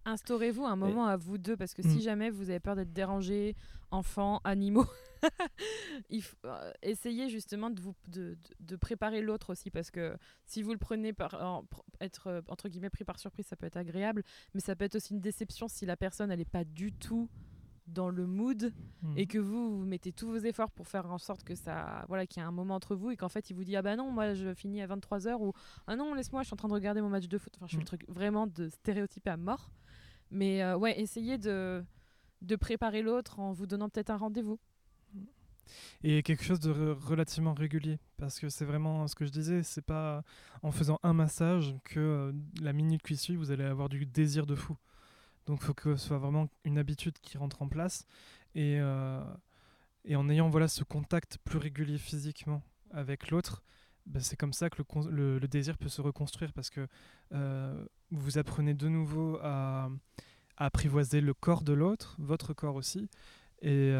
Instaurez-vous 0.04 0.64
un 0.64 0.74
moment 0.76 1.06
à 1.06 1.16
vous 1.16 1.38
deux 1.38 1.56
parce 1.56 1.72
que 1.74 1.82
Mm. 1.86 1.90
si 1.90 2.00
jamais 2.02 2.30
vous 2.30 2.50
avez 2.50 2.60
peur 2.60 2.74
d'être 2.76 2.92
dérangé, 2.92 3.54
enfants, 3.92 4.40
animaux, 4.44 4.86
il 6.10 6.22
faut, 6.22 6.36
euh, 6.44 6.72
essayez 6.82 7.28
justement 7.28 7.70
de, 7.70 7.80
vous, 7.80 7.94
de, 8.08 8.36
préparer 8.76 9.22
l'autre 9.22 9.50
aussi 9.50 9.70
parce 9.70 9.90
que 9.90 10.16
si 10.44 10.62
vous 10.62 10.72
le 10.72 10.78
prenez 10.78 11.12
par 11.12 11.34
en- 11.42 11.64
être 12.00 12.26
euh, 12.28 12.40
entre 12.48 12.68
guillemets 12.68 12.90
pris 12.90 13.04
par 13.04 13.18
surprise, 13.18 13.46
ça 13.46 13.56
peut 13.56 13.66
être 13.66 13.76
agréable, 13.76 14.22
mais 14.54 14.60
ça 14.60 14.76
peut 14.76 14.84
être 14.84 14.96
aussi 14.96 15.14
une 15.14 15.20
déception 15.20 15.68
si 15.68 15.86
la 15.86 15.96
personne 15.96 16.30
elle 16.30 16.40
est 16.40 16.44
pas 16.44 16.64
du 16.64 16.92
tout 16.92 17.28
dans 17.86 18.08
le 18.10 18.26
mood 18.26 18.72
et 19.16 19.28
que 19.28 19.38
vous, 19.38 19.78
vous 19.78 19.86
mettez 19.86 20.10
tous 20.12 20.26
vos 20.26 20.38
efforts 20.38 20.72
pour 20.72 20.88
faire 20.88 21.06
en 21.06 21.18
sorte 21.18 21.44
que 21.44 21.54
ça 21.54 22.04
voilà 22.08 22.26
qu'il 22.26 22.42
y 22.42 22.44
ait 22.44 22.48
un 22.48 22.50
moment 22.50 22.74
entre 22.74 22.96
vous 22.96 23.12
et 23.12 23.16
qu'en 23.16 23.28
fait 23.28 23.48
il 23.48 23.54
vous 23.54 23.62
dit 23.62 23.76
ah 23.76 23.82
bah 23.82 23.94
non 23.94 24.10
moi 24.10 24.34
je 24.34 24.52
finis 24.54 24.82
à 24.82 24.88
23h 24.88 25.36
ou 25.40 25.52
ah 25.86 25.94
non 25.94 26.12
laisse-moi 26.12 26.42
je 26.42 26.46
suis 26.48 26.54
en 26.54 26.56
train 26.56 26.66
de 26.66 26.72
regarder 26.74 27.00
mon 27.00 27.08
match 27.10 27.28
de 27.28 27.38
foot. 27.38 27.52
Enfin 27.56 27.66
je 27.68 27.72
fais 27.72 27.76
Mm. 27.76 27.80
le 27.82 27.86
truc 27.86 28.04
vraiment 28.08 28.48
de 28.48 28.68
stéréotypé 28.68 29.30
à 29.30 29.36
mort. 29.36 29.70
Mais 30.32 30.64
euh, 30.64 30.76
ouais 30.76 31.00
essayez 31.00 31.38
de 31.38 31.84
de 32.42 32.56
préparer 32.56 33.02
l'autre 33.02 33.38
en 33.38 33.52
vous 33.52 33.66
donnant 33.66 33.88
peut-être 33.88 34.10
un 34.10 34.16
rendez-vous 34.16 34.58
Et 36.02 36.22
quelque 36.22 36.44
chose 36.44 36.60
de 36.60 36.72
re- 36.72 36.98
relativement 36.98 37.54
régulier. 37.54 37.98
Parce 38.16 38.40
que 38.40 38.48
c'est 38.48 38.64
vraiment 38.64 39.06
ce 39.08 39.14
que 39.14 39.24
je 39.24 39.30
disais, 39.30 39.62
c'est 39.62 39.84
pas 39.84 40.22
en 40.62 40.72
faisant 40.72 40.98
un 41.02 41.12
massage 41.12 41.74
que 41.84 42.00
euh, 42.00 42.32
la 42.60 42.72
minute 42.72 43.02
qui 43.02 43.16
suit, 43.16 43.36
vous 43.36 43.50
allez 43.50 43.64
avoir 43.64 43.88
du 43.88 44.06
désir 44.06 44.46
de 44.46 44.54
fou. 44.54 44.76
Donc 45.46 45.62
faut 45.62 45.74
que 45.74 45.96
ce 45.96 46.08
soit 46.08 46.18
vraiment 46.18 46.48
une 46.64 46.78
habitude 46.78 47.18
qui 47.20 47.38
rentre 47.38 47.62
en 47.62 47.68
place. 47.68 48.06
Et, 48.54 48.78
euh, 48.80 49.22
en 50.14 50.28
ayant 50.28 50.48
voilà, 50.48 50.68
ce 50.68 50.84
contact 50.84 51.38
plus 51.44 51.58
régulier 51.58 51.98
physiquement 51.98 52.62
avec 52.90 53.30
l'autre, 53.30 53.62
ben, 54.06 54.20
c'est 54.20 54.36
comme 54.36 54.52
ça 54.52 54.70
que 54.70 54.82
le, 55.10 55.40
désir 55.40 55.78
peut 55.78 55.88
se 55.88 56.00
reconstruire. 56.00 56.52
Parce 56.52 56.70
que 56.70 56.86
euh, 57.32 57.84
vous 58.10 58.38
apprenez 58.38 58.74
de 58.74 58.88
nouveau 58.88 59.38
à, 59.42 59.90
apprivoiser 60.56 61.20
le 61.20 61.34
corps 61.34 61.62
de 61.62 61.72
l'autre, 61.72 62.16
votre 62.18 62.54
corps 62.54 62.76
aussi. 62.76 63.08
Et, 63.62 63.92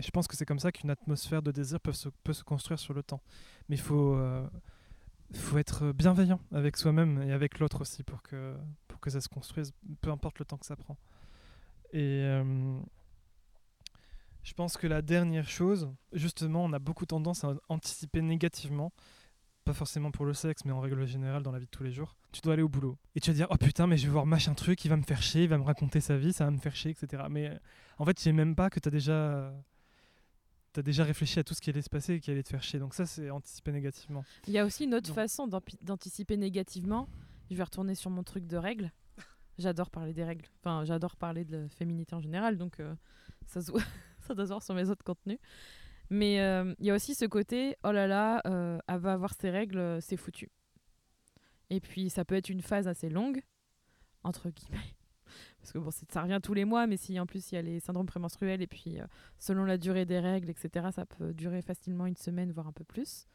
et 0.00 0.02
je 0.02 0.10
pense 0.10 0.26
que 0.26 0.34
c'est 0.34 0.46
comme 0.46 0.58
ça 0.58 0.72
qu'une 0.72 0.88
atmosphère 0.88 1.42
de 1.42 1.52
désir 1.52 1.78
peut 1.78 1.92
se, 1.92 2.42
construire 2.42 2.78
sur 2.78 2.94
le 2.94 3.02
temps. 3.02 3.20
Mais 3.68 3.76
il 3.76 3.82
faut, 3.82 4.14
euh, 4.14 4.48
être 5.56 5.92
bienveillant 5.92 6.40
avec 6.52 6.78
soi-même 6.78 7.22
et 7.22 7.32
avec 7.32 7.58
l'autre 7.58 7.82
aussi 7.82 8.02
pour 8.02 8.22
que, 8.22 8.56
ça 9.08 9.20
se 9.20 9.28
construise, 9.28 9.74
peu 10.00 10.10
importe 10.10 10.38
le 10.38 10.46
temps 10.46 10.56
que 10.56 10.64
ça 10.64 10.74
prend. 10.74 10.96
Et 11.92 12.22
euh, 12.24 12.80
je 14.42 14.54
pense 14.54 14.78
que 14.78 14.86
la 14.86 15.02
dernière 15.02 15.50
chose, 15.50 15.92
justement, 16.14 16.64
on 16.64 16.72
a 16.72 16.78
beaucoup 16.78 17.04
tendance 17.04 17.44
à 17.44 17.54
anticiper 17.68 18.22
négativement, 18.22 18.94
pas 19.64 19.74
forcément 19.74 20.10
pour 20.10 20.24
le 20.24 20.32
sexe, 20.32 20.64
mais 20.64 20.72
en 20.72 20.80
règle 20.80 21.04
générale 21.04 21.42
dans 21.42 21.52
la 21.52 21.58
vie 21.58 21.66
de 21.66 21.70
tous 21.70 21.82
les 21.82 21.92
jours. 21.92 22.16
Tu 22.32 22.40
dois 22.40 22.54
aller 22.54 22.62
au 22.62 22.70
boulot. 22.70 22.96
Et 23.16 23.20
tu 23.20 23.30
vas 23.30 23.34
dire, 23.34 23.48
oh 23.50 23.56
putain, 23.58 23.86
mais 23.86 23.98
je 23.98 24.06
vais 24.06 24.12
voir 24.12 24.24
machin 24.24 24.54
truc, 24.54 24.82
il 24.82 24.88
va 24.88 24.96
me 24.96 25.02
faire 25.02 25.20
chier, 25.20 25.42
il 25.42 25.48
va 25.50 25.58
me 25.58 25.64
raconter 25.64 26.00
sa 26.00 26.16
vie, 26.16 26.32
ça 26.32 26.46
va 26.46 26.50
me 26.50 26.58
faire 26.58 26.74
chier, 26.74 26.90
etc. 26.90 27.24
Mais 27.28 27.58
en 27.98 28.06
fait, 28.06 28.14
tu 28.14 28.22
sais 28.22 28.32
même 28.32 28.54
pas 28.54 28.70
que 28.70 28.80
tu 28.80 28.88
as 28.88 28.90
déjà 28.90 29.52
t'as 30.72 30.82
déjà 30.82 31.04
réfléchi 31.04 31.38
à 31.38 31.44
tout 31.44 31.54
ce 31.54 31.60
qui 31.60 31.70
allait 31.70 31.82
se 31.82 31.90
passer 31.90 32.14
et 32.14 32.20
qui 32.20 32.30
allait 32.30 32.42
te 32.42 32.48
faire 32.48 32.62
chier. 32.62 32.78
Donc 32.78 32.94
ça, 32.94 33.06
c'est 33.06 33.30
anticiper 33.30 33.72
négativement. 33.72 34.24
il 34.46 34.52
y 34.52 34.58
a 34.58 34.64
aussi 34.64 34.84
une 34.84 34.94
autre 34.94 35.08
Donc- 35.08 35.14
façon 35.16 35.48
d'anticiper 35.82 36.36
négativement. 36.36 37.08
Je 37.50 37.56
vais 37.56 37.62
retourner 37.64 37.94
sur 37.94 38.10
mon 38.10 38.22
truc 38.22 38.46
de 38.46 38.56
règles. 38.56 38.92
J'adore 39.58 39.90
parler 39.90 40.14
des 40.14 40.24
règles. 40.24 40.46
Enfin 40.62 40.84
j'adore 40.84 41.16
parler 41.16 41.44
de 41.44 41.56
la 41.58 41.68
féminité 41.68 42.14
en 42.14 42.20
général 42.20 42.56
donc 42.56 42.80
euh, 42.80 42.94
ça 43.46 43.60
se 43.60 43.70
voit 43.70 43.82
ça 44.20 44.34
doit 44.34 44.44
se 44.46 44.50
voir 44.50 44.62
sur 44.62 44.74
mes 44.74 44.88
autres 44.88 45.04
contenus. 45.04 45.38
Mais 46.08 46.40
euh, 46.40 46.74
il 46.78 46.86
y 46.86 46.90
a 46.90 46.94
aussi 46.94 47.14
ce 47.14 47.24
côté 47.26 47.76
oh 47.84 47.92
là 47.92 48.06
là 48.06 48.40
euh, 48.46 48.78
elle 48.88 48.98
va 48.98 49.12
avoir 49.12 49.34
ses 49.34 49.50
règles 49.50 49.78
euh, 49.78 50.00
c'est 50.00 50.16
foutu. 50.16 50.50
Et 51.68 51.80
puis 51.80 52.08
ça 52.10 52.24
peut 52.24 52.36
être 52.36 52.48
une 52.48 52.62
phase 52.62 52.88
assez 52.88 53.08
longue 53.10 53.42
entre 54.22 54.48
guillemets 54.50 54.94
parce 55.60 55.72
que 55.72 55.78
bon 55.78 55.90
ça 55.90 56.22
revient 56.22 56.40
tous 56.42 56.54
les 56.54 56.64
mois 56.64 56.86
mais 56.86 56.96
si 56.96 57.18
en 57.20 57.26
plus 57.26 57.52
il 57.52 57.54
y 57.54 57.58
a 57.58 57.62
les 57.62 57.80
syndromes 57.80 58.06
prémenstruels 58.06 58.62
et 58.62 58.66
puis 58.66 58.98
euh, 58.98 59.04
selon 59.38 59.64
la 59.64 59.76
durée 59.78 60.06
des 60.06 60.18
règles 60.18 60.50
etc 60.50 60.88
ça 60.92 61.06
peut 61.06 61.32
durer 61.32 61.62
facilement 61.62 62.06
une 62.06 62.16
semaine 62.16 62.52
voire 62.52 62.66
un 62.66 62.72
peu 62.72 62.84
plus. 62.84 63.26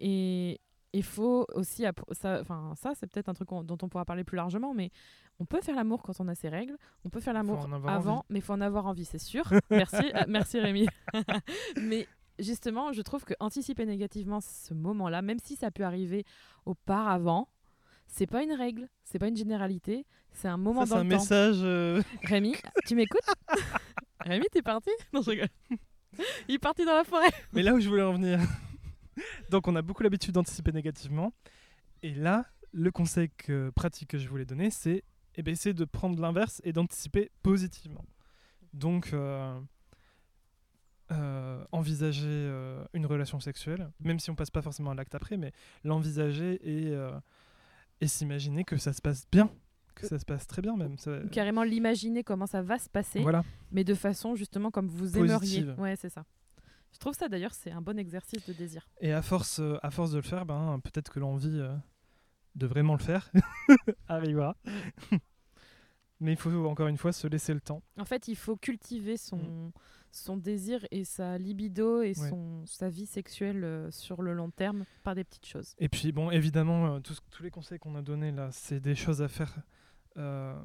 Et 0.00 0.60
il 0.92 1.02
faut 1.02 1.46
aussi 1.54 1.84
ça 2.12 2.40
enfin 2.40 2.72
ça 2.76 2.92
c'est 2.94 3.06
peut-être 3.06 3.28
un 3.28 3.34
truc 3.34 3.48
dont 3.48 3.78
on 3.82 3.88
pourra 3.88 4.04
parler 4.04 4.24
plus 4.24 4.36
largement 4.36 4.72
mais 4.72 4.90
on 5.38 5.44
peut 5.44 5.60
faire 5.60 5.76
l'amour 5.76 6.02
quand 6.02 6.18
on 6.20 6.28
a 6.28 6.34
ses 6.34 6.48
règles 6.48 6.76
on 7.04 7.10
peut 7.10 7.20
faire 7.20 7.34
l'amour 7.34 7.68
avant 7.86 8.18
envie. 8.18 8.22
mais 8.30 8.38
il 8.38 8.42
faut 8.42 8.54
en 8.54 8.60
avoir 8.60 8.86
envie 8.86 9.04
c'est 9.04 9.18
sûr. 9.18 9.44
Merci 9.70 10.10
ah, 10.14 10.24
merci 10.26 10.58
Rémi. 10.60 10.86
Mais 11.82 12.06
justement 12.38 12.92
je 12.92 13.02
trouve 13.02 13.24
que 13.24 13.34
anticiper 13.40 13.84
négativement 13.84 14.40
ce 14.40 14.72
moment 14.72 15.08
là 15.08 15.22
même 15.22 15.38
si 15.38 15.56
ça 15.56 15.70
peut 15.70 15.84
arriver 15.84 16.24
auparavant 16.64 17.48
c'est 18.08 18.26
pas 18.26 18.42
une 18.42 18.52
règle 18.52 18.88
c'est 19.04 19.18
pas 19.20 19.28
une 19.28 19.36
généralité 19.36 20.04
c'est 20.32 20.48
un 20.48 20.56
moment 20.56 20.80
Ça, 20.80 20.86
c'est 20.86 20.94
dans 20.94 21.00
un 21.00 21.04
le 21.04 21.10
temps 21.10 21.16
message. 21.18 21.56
euh, 21.62 22.02
Rémi, 22.24 22.54
tu 22.86 22.94
m'écoutes? 22.94 23.20
Rémi, 24.20 24.44
t'es 24.52 24.62
parti? 24.62 24.90
Non, 25.12 25.22
je 25.22 25.30
rigole. 25.30 25.48
Il 26.48 26.56
est 26.56 26.58
parti 26.58 26.84
dans 26.84 26.94
la 26.94 27.04
forêt. 27.04 27.30
Mais 27.52 27.62
là 27.62 27.72
où 27.74 27.80
je 27.80 27.88
voulais 27.88 28.02
en 28.02 28.12
venir. 28.12 28.38
Donc, 29.50 29.66
on 29.68 29.74
a 29.76 29.82
beaucoup 29.82 30.02
l'habitude 30.02 30.32
d'anticiper 30.34 30.70
négativement. 30.72 31.32
Et 32.02 32.14
là, 32.14 32.44
le 32.72 32.90
conseil 32.90 33.30
que- 33.36 33.70
pratique 33.70 34.10
que 34.10 34.18
je 34.18 34.28
voulais 34.28 34.44
donner, 34.44 34.70
c'est 34.70 35.02
eh 35.36 35.42
ben, 35.42 35.52
essayer 35.52 35.72
de 35.74 35.84
prendre 35.84 36.20
l'inverse 36.20 36.60
et 36.64 36.72
d'anticiper 36.72 37.30
positivement. 37.42 38.04
Donc, 38.74 39.12
euh, 39.14 39.58
euh, 41.10 41.64
envisager 41.72 42.26
euh, 42.26 42.84
une 42.92 43.06
relation 43.06 43.40
sexuelle, 43.40 43.90
même 44.00 44.18
si 44.20 44.30
on 44.30 44.34
passe 44.34 44.50
pas 44.50 44.62
forcément 44.62 44.90
à 44.90 44.94
l'acte 44.94 45.14
après, 45.14 45.36
mais 45.36 45.52
l'envisager 45.84 46.60
et, 46.62 46.94
et 48.00 48.06
s'imaginer 48.08 48.64
que 48.64 48.76
ça 48.76 48.92
se 48.92 49.00
passe 49.02 49.24
bien, 49.30 49.50
que 49.94 50.06
ça 50.06 50.18
se 50.18 50.24
passe 50.24 50.46
très 50.46 50.62
bien 50.62 50.76
même. 50.76 50.96
Ça- 50.98 51.18
Carrément 51.32 51.62
l'imaginer 51.64 52.22
comment 52.24 52.46
ça 52.46 52.62
va 52.62 52.78
se 52.78 52.88
passer, 52.88 53.20
voilà. 53.20 53.42
mais 53.72 53.84
de 53.84 53.94
façon 53.94 54.34
justement 54.34 54.70
comme 54.70 54.88
vous 54.88 55.10
Positive. 55.12 55.68
aimeriez. 55.70 55.80
Ouais, 55.80 55.96
c'est 55.96 56.08
ça. 56.10 56.24
Je 56.92 56.98
trouve 56.98 57.14
ça 57.14 57.28
d'ailleurs, 57.28 57.52
c'est 57.54 57.70
un 57.70 57.82
bon 57.82 57.98
exercice 57.98 58.46
de 58.46 58.52
désir. 58.52 58.88
Et 59.00 59.12
à 59.12 59.20
force, 59.22 59.58
euh, 59.60 59.76
à 59.82 59.90
force 59.90 60.10
de 60.12 60.16
le 60.16 60.22
faire, 60.22 60.46
ben, 60.46 60.80
peut-être 60.82 61.12
que 61.12 61.20
l'envie 61.20 61.58
euh, 61.60 61.74
de 62.54 62.66
vraiment 62.66 62.94
le 62.94 63.02
faire 63.02 63.30
arrivera. 64.08 64.56
Mais 66.20 66.32
il 66.32 66.36
faut 66.36 66.50
encore 66.66 66.88
une 66.88 66.96
fois 66.96 67.12
se 67.12 67.26
laisser 67.28 67.54
le 67.54 67.60
temps. 67.60 67.82
En 67.98 68.04
fait, 68.04 68.26
il 68.28 68.36
faut 68.36 68.56
cultiver 68.56 69.16
son, 69.16 69.36
Mm. 69.36 69.70
Son 70.10 70.36
désir 70.36 70.84
et 70.90 71.04
sa 71.04 71.38
libido 71.38 72.02
et 72.02 72.08
Ouais. 72.08 72.14
son, 72.30 72.64
sa 72.66 72.88
vie 72.88 73.06
sexuelle 73.06 73.62
euh, 73.64 73.90
sur 73.90 74.22
le 74.22 74.32
long 74.32 74.50
terme 74.50 74.84
par 75.04 75.14
des 75.14 75.24
petites 75.24 75.46
choses. 75.46 75.74
Et 75.78 75.88
puis, 75.88 76.12
bon, 76.12 76.30
évidemment, 76.30 76.94
euh, 76.94 77.00
tous- 77.00 77.20
tous 77.30 77.42
les 77.42 77.50
conseils 77.50 77.78
qu'on 77.78 77.94
a 77.94 78.02
donnés 78.02 78.32
là, 78.32 78.48
c'est 78.52 78.80
des 78.80 78.94
choses 78.94 79.22
à 79.22 79.28
faire 79.28 79.54
euh, 80.16 80.58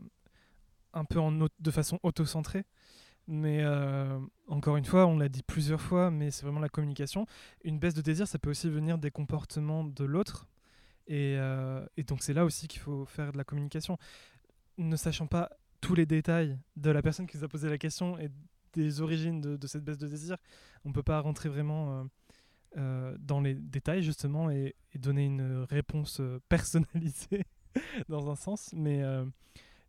un 0.94 1.06
peu 1.06 1.20
en 1.20 1.32
de 1.32 1.72
façon 1.72 2.00
auto-centrée. 2.04 2.64
Mais 3.26 3.64
encore 4.48 4.76
une 4.76 4.84
fois, 4.84 5.08
on 5.08 5.18
l'a 5.18 5.30
dit 5.30 5.44
plusieurs 5.44 5.80
fois, 5.80 6.12
mais 6.12 6.30
c'est 6.30 6.44
vraiment 6.46 6.60
la 6.60 6.68
communication. 6.68 7.26
Une 7.64 7.80
baisse 7.80 7.94
de 7.94 8.02
désir, 8.02 8.28
ça 8.28 8.38
peut 8.38 8.50
aussi 8.50 8.70
venir 8.70 8.98
des 8.98 9.12
comportements 9.12 9.86
de 9.86 10.04
l'autre. 10.04 10.50
Et, 11.08 11.38
et 11.96 12.04
donc 12.04 12.22
c'est 12.22 12.34
là 12.34 12.44
aussi 12.44 12.68
qu'il 12.68 12.82
faut 12.82 13.06
faire 13.06 13.32
de 13.32 13.38
la 13.38 13.46
communication. 13.46 13.98
Ne 14.78 14.98
sachant 14.98 15.28
pas 15.28 15.50
tous 15.80 15.96
les 15.96 16.06
détails 16.06 16.60
de 16.76 16.90
la 16.92 17.02
personne 17.02 17.26
qui 17.26 17.38
vous 17.38 17.46
a 17.46 17.48
posé 17.48 17.70
la 17.70 17.78
question 17.78 18.20
et 18.20 18.30
des 18.74 19.02
origines 19.02 19.42
de, 19.42 19.68
cette 19.68 19.84
baisse 19.84 19.98
de 19.98 20.08
désir, 20.08 20.38
on 20.86 20.90
ne 20.90 20.94
peut 20.94 21.04
pas 21.04 21.20
rentrer 21.20 21.50
vraiment 21.50 22.00
euh, 22.00 22.04
euh, 22.78 23.18
dans 23.20 23.40
les 23.40 23.54
détails 23.56 24.04
justement 24.04 24.50
et, 24.50 24.76
donner 24.96 25.26
une 25.26 25.66
réponse 25.70 26.20
euh, 26.20 26.40
personnalisée 26.50 27.46
dans 28.10 28.30
un 28.30 28.36
sens. 28.36 28.72
Mais 28.74 29.04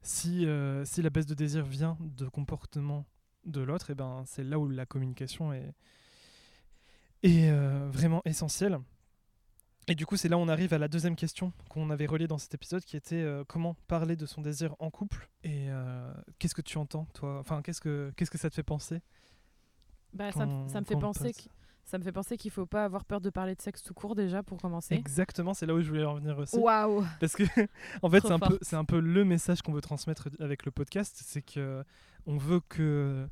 si, 0.02 0.46
si 0.84 1.02
la 1.02 1.10
baisse 1.10 1.26
de 1.26 1.34
désir 1.34 1.64
vient 1.64 1.96
de 2.00 2.28
comportement 2.28 3.06
de 3.44 3.60
l'autre, 3.60 3.90
et 3.90 3.94
ben 3.94 4.22
c'est 4.26 4.44
là 4.44 4.58
où 4.58 4.68
la 4.68 4.86
communication 4.86 5.52
est, 5.52 5.74
est 7.22 7.50
vraiment 7.88 8.22
essentielle. 8.24 8.78
Et 9.86 9.94
du 9.94 10.06
coup, 10.06 10.16
c'est 10.16 10.28
là 10.28 10.38
où 10.38 10.40
on 10.40 10.48
arrive 10.48 10.72
à 10.72 10.78
la 10.78 10.88
deuxième 10.88 11.14
question 11.16 11.52
qu'on 11.68 11.90
avait 11.90 12.06
reliée 12.06 12.26
dans 12.26 12.38
cet 12.38 12.54
épisode, 12.54 12.84
qui 12.84 12.96
était 12.96 13.16
euh, 13.22 13.44
comment 13.46 13.74
parler 13.86 14.16
de 14.16 14.24
son 14.26 14.40
désir 14.40 14.74
en 14.78 14.90
couple. 14.90 15.28
Et 15.42 15.66
euh, 15.68 16.12
qu'est-ce 16.38 16.54
que 16.54 16.62
tu 16.62 16.78
entends, 16.78 17.06
toi? 17.14 17.38
Enfin, 17.40 17.60
qu'est-ce 17.62 17.80
que 17.82 18.12
qu'est-ce 18.16 18.30
que 18.30 18.38
ça 18.38 18.48
te 18.48 18.54
fait 18.54 18.62
penser? 18.62 19.02
Bah, 20.12 20.32
ça, 20.32 20.46
me- 20.46 20.68
ça 20.68 20.80
me 20.80 20.86
fait 20.86 20.96
penser 20.96 21.32
que 21.32 21.40
ça 21.84 21.98
me 21.98 22.02
fait 22.04 22.12
penser 22.12 22.38
qu'il 22.38 22.50
faut 22.50 22.64
pas 22.64 22.84
avoir 22.86 23.04
peur 23.04 23.20
de 23.20 23.28
parler 23.28 23.54
de 23.54 23.60
sexe 23.60 23.82
tout 23.82 23.92
court 23.92 24.14
déjà 24.14 24.42
pour 24.42 24.58
commencer. 24.58 24.94
Exactement, 24.94 25.52
c'est 25.52 25.66
là 25.66 25.74
où 25.74 25.82
je 25.82 25.88
voulais 25.90 26.04
en 26.04 26.14
venir 26.14 26.38
aussi. 26.38 26.56
Waouh 26.56 27.04
Parce 27.20 27.34
que, 27.34 27.42
en 28.02 28.08
fait, 28.08 28.20
c'est 28.22 28.32
un, 28.32 28.38
peu, 28.38 28.58
c'est 28.62 28.76
un 28.76 28.86
peu 28.86 29.00
le 29.00 29.22
message 29.24 29.60
qu'on 29.60 29.72
veut 29.72 29.82
transmettre 29.82 30.28
avec 30.40 30.64
le 30.64 30.70
podcast, 30.70 31.20
c'est 31.22 31.42
que 31.42 31.84
on 32.26 32.38
veut 32.38 32.60
que 32.70 33.28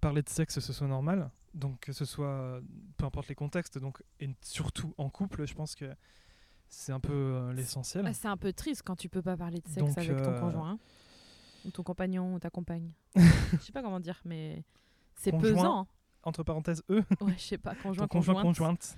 parler 0.00 0.22
de 0.22 0.28
sexe 0.28 0.58
ce 0.58 0.72
soit 0.72 0.88
normal, 0.88 1.30
donc 1.54 1.80
que 1.80 1.92
ce 1.92 2.04
soit 2.04 2.60
peu 2.96 3.04
importe 3.04 3.28
les 3.28 3.34
contextes, 3.34 3.78
donc 3.78 4.02
et 4.20 4.30
surtout 4.42 4.94
en 4.98 5.10
couple, 5.10 5.46
je 5.46 5.54
pense 5.54 5.74
que 5.74 5.94
c'est 6.68 6.92
un 6.92 7.00
peu 7.00 7.12
euh, 7.12 7.52
l'essentiel. 7.52 8.08
C'est 8.14 8.28
un 8.28 8.36
peu 8.36 8.52
triste 8.52 8.82
quand 8.84 8.96
tu 8.96 9.08
peux 9.08 9.20
pas 9.22 9.36
parler 9.36 9.60
de 9.60 9.68
sexe 9.68 9.78
Donc, 9.78 9.98
avec 9.98 10.16
ton 10.22 10.30
euh, 10.30 10.40
conjoint. 10.40 10.78
Ou 11.64 11.70
ton 11.70 11.82
compagnon 11.82 12.34
ou 12.34 12.38
ta 12.38 12.50
compagne. 12.50 12.90
Je 13.14 13.58
sais 13.58 13.72
pas 13.72 13.82
comment 13.82 14.00
dire, 14.00 14.20
mais 14.24 14.64
c'est 15.14 15.32
pesant. 15.32 15.86
Entre 16.24 16.42
parenthèses, 16.42 16.82
eux, 16.88 17.04
Ouais, 17.20 17.34
je 17.36 17.42
sais 17.42 17.58
pas, 17.58 17.74
conjoint, 17.74 18.06
ton 18.06 18.18
conjoint 18.18 18.42
conjointe. 18.42 18.96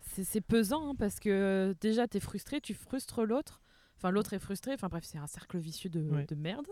C'est 0.00 0.40
pesant 0.40 0.90
hein, 0.90 0.94
parce 0.98 1.20
que 1.20 1.28
euh, 1.28 1.74
déjà 1.80 2.08
t'es 2.08 2.18
frustré, 2.18 2.60
tu 2.60 2.74
frustres 2.74 3.24
l'autre. 3.24 3.60
Enfin, 3.96 4.10
l'autre 4.10 4.32
est 4.32 4.38
frustré. 4.38 4.72
Enfin, 4.72 4.88
bref, 4.88 5.04
c'est 5.04 5.18
un 5.18 5.26
cercle 5.26 5.58
vicieux 5.58 5.90
de, 5.90 6.00
Oui. 6.00 6.26
de 6.26 6.34
merde. 6.34 6.66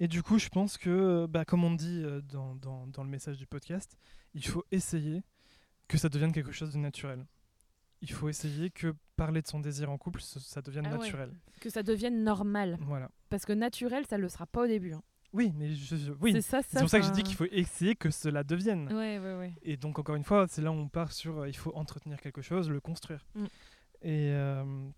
Et 0.00 0.08
du 0.08 0.22
coup, 0.22 0.38
je 0.38 0.48
pense 0.48 0.78
que, 0.78 1.26
bah, 1.26 1.44
comme 1.44 1.64
on 1.64 1.74
dit 1.74 2.02
euh, 2.04 2.20
dans, 2.22 2.54
dans, 2.56 2.86
dans 2.86 3.02
le 3.02 3.10
message 3.10 3.36
du 3.36 3.46
podcast, 3.46 3.96
il 4.34 4.44
faut 4.46 4.64
essayer 4.70 5.22
que 5.88 5.98
ça 5.98 6.08
devienne 6.08 6.32
quelque 6.32 6.52
chose 6.52 6.72
de 6.72 6.78
naturel. 6.78 7.26
Il 8.00 8.10
faut 8.12 8.28
essayer 8.28 8.70
que 8.70 8.94
parler 9.16 9.42
de 9.42 9.48
son 9.48 9.58
désir 9.58 9.90
en 9.90 9.98
couple, 9.98 10.20
ça 10.20 10.62
devienne 10.62 10.86
Ah 10.86 10.92
ouais. 10.92 10.98
naturel. 10.98 11.32
Que 11.60 11.68
ça 11.68 11.82
devienne 11.82 12.22
normal. 12.22 12.78
Voilà. 12.82 13.10
Parce 13.28 13.44
que 13.44 13.52
naturel, 13.52 14.04
ça 14.08 14.18
le 14.18 14.28
sera 14.28 14.46
pas 14.46 14.62
au 14.64 14.66
début. 14.68 14.92
hein. 14.92 15.02
Oui, 15.32 15.52
mais 15.56 15.74
je, 15.74 15.96
je- 15.96 16.12
oui. 16.20 16.32
C'est 16.32 16.40
ça, 16.42 16.60
C'est 16.62 16.78
pour 16.78 16.88
ça 16.88 17.00
que 17.00 17.04
dis 17.06 17.10
enfin, 17.10 17.22
qu'il 17.22 17.34
faut 17.36 17.44
essayer 17.50 17.96
que 17.96 18.10
cela 18.10 18.44
devienne. 18.44 18.86
Ouais, 18.92 19.18
ouais, 19.18 19.36
ouais. 19.36 19.52
Et 19.62 19.76
donc, 19.76 19.98
encore 19.98 20.14
une 20.14 20.24
fois, 20.24 20.46
c'est 20.48 20.62
là 20.62 20.70
où 20.70 20.74
on 20.74 20.88
part 20.88 21.12
sur 21.12 21.40
euh, 21.40 21.48
il 21.48 21.56
faut 21.56 21.74
entretenir 21.74 22.20
quelque 22.20 22.40
chose, 22.40 22.70
le 22.70 22.80
construire. 22.80 23.26
Mm. 23.34 23.44
Et 24.02 24.30
euh, 24.32 24.88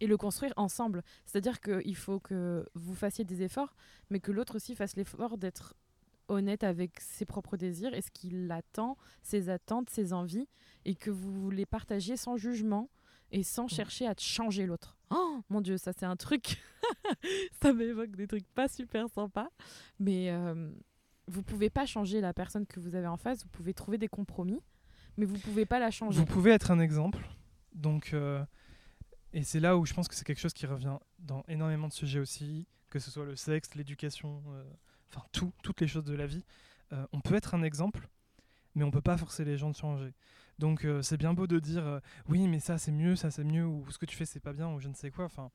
et 0.00 0.06
le 0.06 0.16
construire 0.16 0.52
ensemble. 0.56 1.02
C'est-à-dire 1.26 1.60
qu'il 1.60 1.96
faut 1.96 2.20
que 2.20 2.66
vous 2.74 2.94
fassiez 2.94 3.24
des 3.24 3.42
efforts, 3.42 3.74
mais 4.10 4.20
que 4.20 4.32
l'autre 4.32 4.56
aussi 4.56 4.74
fasse 4.74 4.96
l'effort 4.96 5.38
d'être 5.38 5.74
honnête 6.28 6.64
avec 6.64 7.00
ses 7.00 7.24
propres 7.24 7.56
désirs 7.56 7.94
et 7.94 8.00
ce 8.00 8.10
qu'il 8.10 8.50
attend, 8.50 8.96
ses 9.22 9.48
attentes, 9.48 9.90
ses 9.90 10.12
envies, 10.12 10.48
et 10.84 10.94
que 10.94 11.10
vous 11.10 11.50
les 11.50 11.66
partagiez 11.66 12.16
sans 12.16 12.36
jugement 12.36 12.90
et 13.30 13.42
sans 13.42 13.68
chercher 13.68 14.06
à 14.06 14.14
changer 14.18 14.66
l'autre. 14.66 14.96
Oh 15.10 15.40
mon 15.50 15.60
dieu, 15.60 15.76
ça 15.76 15.92
c'est 15.92 16.06
un 16.06 16.16
truc, 16.16 16.62
ça 17.62 17.72
m'évoque 17.72 18.16
des 18.16 18.26
trucs 18.26 18.46
pas 18.54 18.68
super 18.68 19.08
sympas, 19.08 19.48
mais 19.98 20.30
euh, 20.30 20.70
vous 21.26 21.42
pouvez 21.42 21.70
pas 21.70 21.86
changer 21.86 22.20
la 22.20 22.32
personne 22.32 22.66
que 22.66 22.80
vous 22.80 22.94
avez 22.94 23.06
en 23.06 23.16
face, 23.16 23.42
vous 23.42 23.50
pouvez 23.50 23.74
trouver 23.74 23.98
des 23.98 24.08
compromis, 24.08 24.60
mais 25.16 25.24
vous 25.24 25.38
pouvez 25.38 25.66
pas 25.66 25.78
la 25.78 25.90
changer. 25.90 26.18
vous 26.18 26.26
pouvez 26.26 26.52
être 26.52 26.70
un 26.70 26.80
exemple. 26.80 27.26
Donc, 27.74 28.12
euh, 28.12 28.44
et 29.34 29.42
c'est 29.42 29.58
là 29.58 29.76
où 29.76 29.84
je 29.84 29.92
pense 29.92 30.06
que 30.06 30.14
c'est 30.14 30.24
quelque 30.24 30.40
chose 30.40 30.54
qui 30.54 30.64
revient 30.64 30.96
dans 31.18 31.42
énormément 31.48 31.88
de 31.88 31.92
sujets 31.92 32.20
aussi, 32.20 32.68
que 32.88 33.00
ce 33.00 33.10
soit 33.10 33.24
le 33.24 33.34
sexe, 33.34 33.74
l'éducation, 33.74 34.40
euh, 34.50 34.62
enfin 35.10 35.26
tout, 35.32 35.52
toutes 35.64 35.80
les 35.80 35.88
choses 35.88 36.04
de 36.04 36.14
la 36.14 36.28
vie. 36.28 36.44
Euh, 36.92 37.04
on 37.12 37.20
peut 37.20 37.34
être 37.34 37.52
un 37.52 37.64
exemple, 37.64 38.08
mais 38.76 38.84
on 38.84 38.92
peut 38.92 39.00
pas 39.00 39.18
forcer 39.18 39.44
les 39.44 39.58
gens 39.58 39.70
de 39.70 39.74
changer. 39.74 40.14
Donc 40.60 40.84
euh, 40.84 41.02
c'est 41.02 41.16
bien 41.16 41.34
beau 41.34 41.48
de 41.48 41.58
dire 41.58 42.00
oui, 42.28 42.46
mais 42.46 42.60
ça 42.60 42.78
c'est 42.78 42.92
mieux, 42.92 43.16
ça 43.16 43.32
c'est 43.32 43.42
mieux, 43.42 43.66
ou 43.66 43.84
ce 43.90 43.98
que 43.98 44.06
tu 44.06 44.16
fais 44.16 44.24
c'est 44.24 44.38
pas 44.38 44.52
bien, 44.52 44.72
ou 44.72 44.78
je 44.78 44.86
ne 44.86 44.94
sais 44.94 45.10
quoi. 45.10 45.24
Enfin, 45.24 45.50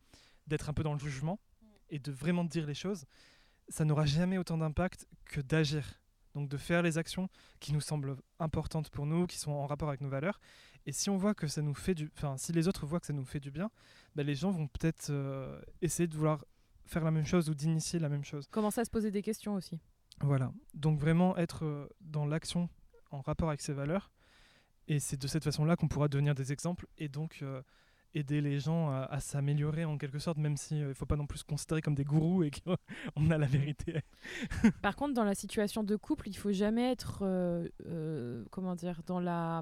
d'être 0.45 0.67
un 0.67 0.73
peu 0.73 0.83
dans 0.83 0.93
le 0.93 0.99
jugement 0.99 1.39
et 1.89 1.99
de 1.99 2.11
vraiment 2.11 2.43
dire 2.43 2.67
les 2.67 2.73
choses, 2.73 3.05
ça 3.69 3.85
n'aura 3.85 4.05
jamais 4.05 4.37
autant 4.37 4.57
d'impact 4.57 5.07
que 5.23 5.39
d'agir. 5.39 6.01
Donc 6.35 6.49
de 6.49 6.57
faire 6.57 6.81
les 6.81 6.97
actions 6.97 7.29
qui 7.61 7.71
nous 7.71 7.81
semblent 7.81 8.17
importantes 8.39 8.89
pour 8.89 9.05
nous, 9.05 9.25
qui 9.25 9.37
sont 9.37 9.51
en 9.51 9.67
rapport 9.67 9.87
avec 9.87 10.01
nos 10.01 10.09
valeurs. 10.09 10.41
Et 10.85 10.91
si 10.91 11.09
on 11.09 11.17
voit 11.17 11.33
que 11.33 11.47
ça 11.47 11.61
nous 11.61 11.73
fait 11.73 11.93
du, 11.93 12.11
enfin 12.15 12.37
si 12.37 12.51
les 12.51 12.67
autres 12.67 12.85
voient 12.85 12.99
que 12.99 13.05
ça 13.05 13.13
nous 13.13 13.25
fait 13.25 13.39
du 13.39 13.51
bien, 13.51 13.69
bah, 14.15 14.23
les 14.23 14.35
gens 14.35 14.51
vont 14.51 14.67
peut-être 14.67 15.09
euh, 15.09 15.61
essayer 15.81 16.07
de 16.07 16.15
vouloir 16.15 16.45
faire 16.85 17.03
la 17.03 17.11
même 17.11 17.25
chose 17.25 17.49
ou 17.49 17.53
d'initier 17.53 17.99
la 17.99 18.09
même 18.09 18.23
chose. 18.23 18.47
Commencez 18.49 18.81
à 18.81 18.85
se 18.85 18.89
poser 18.89 19.11
des 19.11 19.21
questions 19.21 19.53
aussi. 19.53 19.79
Voilà. 20.21 20.51
Donc 20.73 20.99
vraiment 20.99 21.37
être 21.37 21.65
euh, 21.65 21.87
dans 22.01 22.25
l'action 22.25 22.69
en 23.11 23.21
rapport 23.21 23.49
avec 23.49 23.61
ses 23.61 23.73
valeurs. 23.73 24.11
Et 24.87 24.99
c'est 24.99 25.17
de 25.17 25.27
cette 25.27 25.43
façon-là 25.43 25.75
qu'on 25.75 25.87
pourra 25.87 26.07
devenir 26.07 26.33
des 26.33 26.51
exemples 26.51 26.87
et 26.97 27.09
donc 27.09 27.39
euh, 27.43 27.61
aider 28.15 28.41
les 28.41 28.59
gens 28.59 28.89
à, 28.89 29.03
à 29.03 29.19
s'améliorer 29.19 29.85
en 29.85 29.97
quelque 29.97 30.17
sorte, 30.17 30.39
même 30.39 30.57
s'il 30.57 30.87
ne 30.87 30.93
faut 30.93 31.05
pas 31.05 31.15
non 31.15 31.27
plus 31.27 31.39
se 31.39 31.43
considérer 31.43 31.81
comme 31.81 31.93
des 31.93 32.03
gourous 32.03 32.43
et 32.43 32.49
qu'on 32.49 33.29
a 33.29 33.37
la 33.37 33.45
vérité. 33.45 34.01
Par 34.81 34.95
contre, 34.95 35.13
dans 35.13 35.23
la 35.23 35.35
situation 35.35 35.83
de 35.83 35.95
couple, 35.95 36.27
il 36.27 36.35
faut 36.35 36.51
jamais 36.51 36.91
être, 36.91 37.19
euh, 37.21 38.43
comment 38.49 38.75
dire, 38.75 39.03
dans 39.05 39.19
la, 39.19 39.61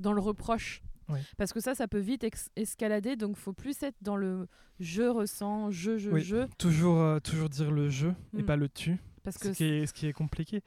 dans 0.00 0.12
le 0.12 0.20
reproche. 0.20 0.82
Oui. 1.08 1.18
Parce 1.36 1.52
que 1.52 1.60
ça, 1.60 1.74
ça 1.74 1.86
peut 1.86 1.98
vite 1.98 2.24
escalader. 2.56 3.16
Donc, 3.16 3.36
faut 3.36 3.52
plus 3.52 3.82
être 3.82 3.96
dans 4.00 4.16
le 4.16 4.48
je 4.80 5.02
ressens, 5.02 5.70
je, 5.70 5.98
je, 5.98 6.10
Oui. 6.10 6.20
je, 6.22 6.46
Toujours, 6.56 6.98
euh, 6.98 7.18
toujours 7.20 7.48
dire 7.50 7.70
le 7.70 7.88
je 7.90 8.08
et 8.36 8.42
Mm. 8.42 8.46
pas 8.46 8.56
le 8.56 8.68
tu, 8.68 8.98
parce 9.22 9.36
ce 9.38 9.48
que 9.50 9.54
qui, 9.54 9.64
est, 9.64 9.86
ce 9.86 9.92
qui 9.92 10.06
est 10.06 10.12
compliqué. 10.12 10.62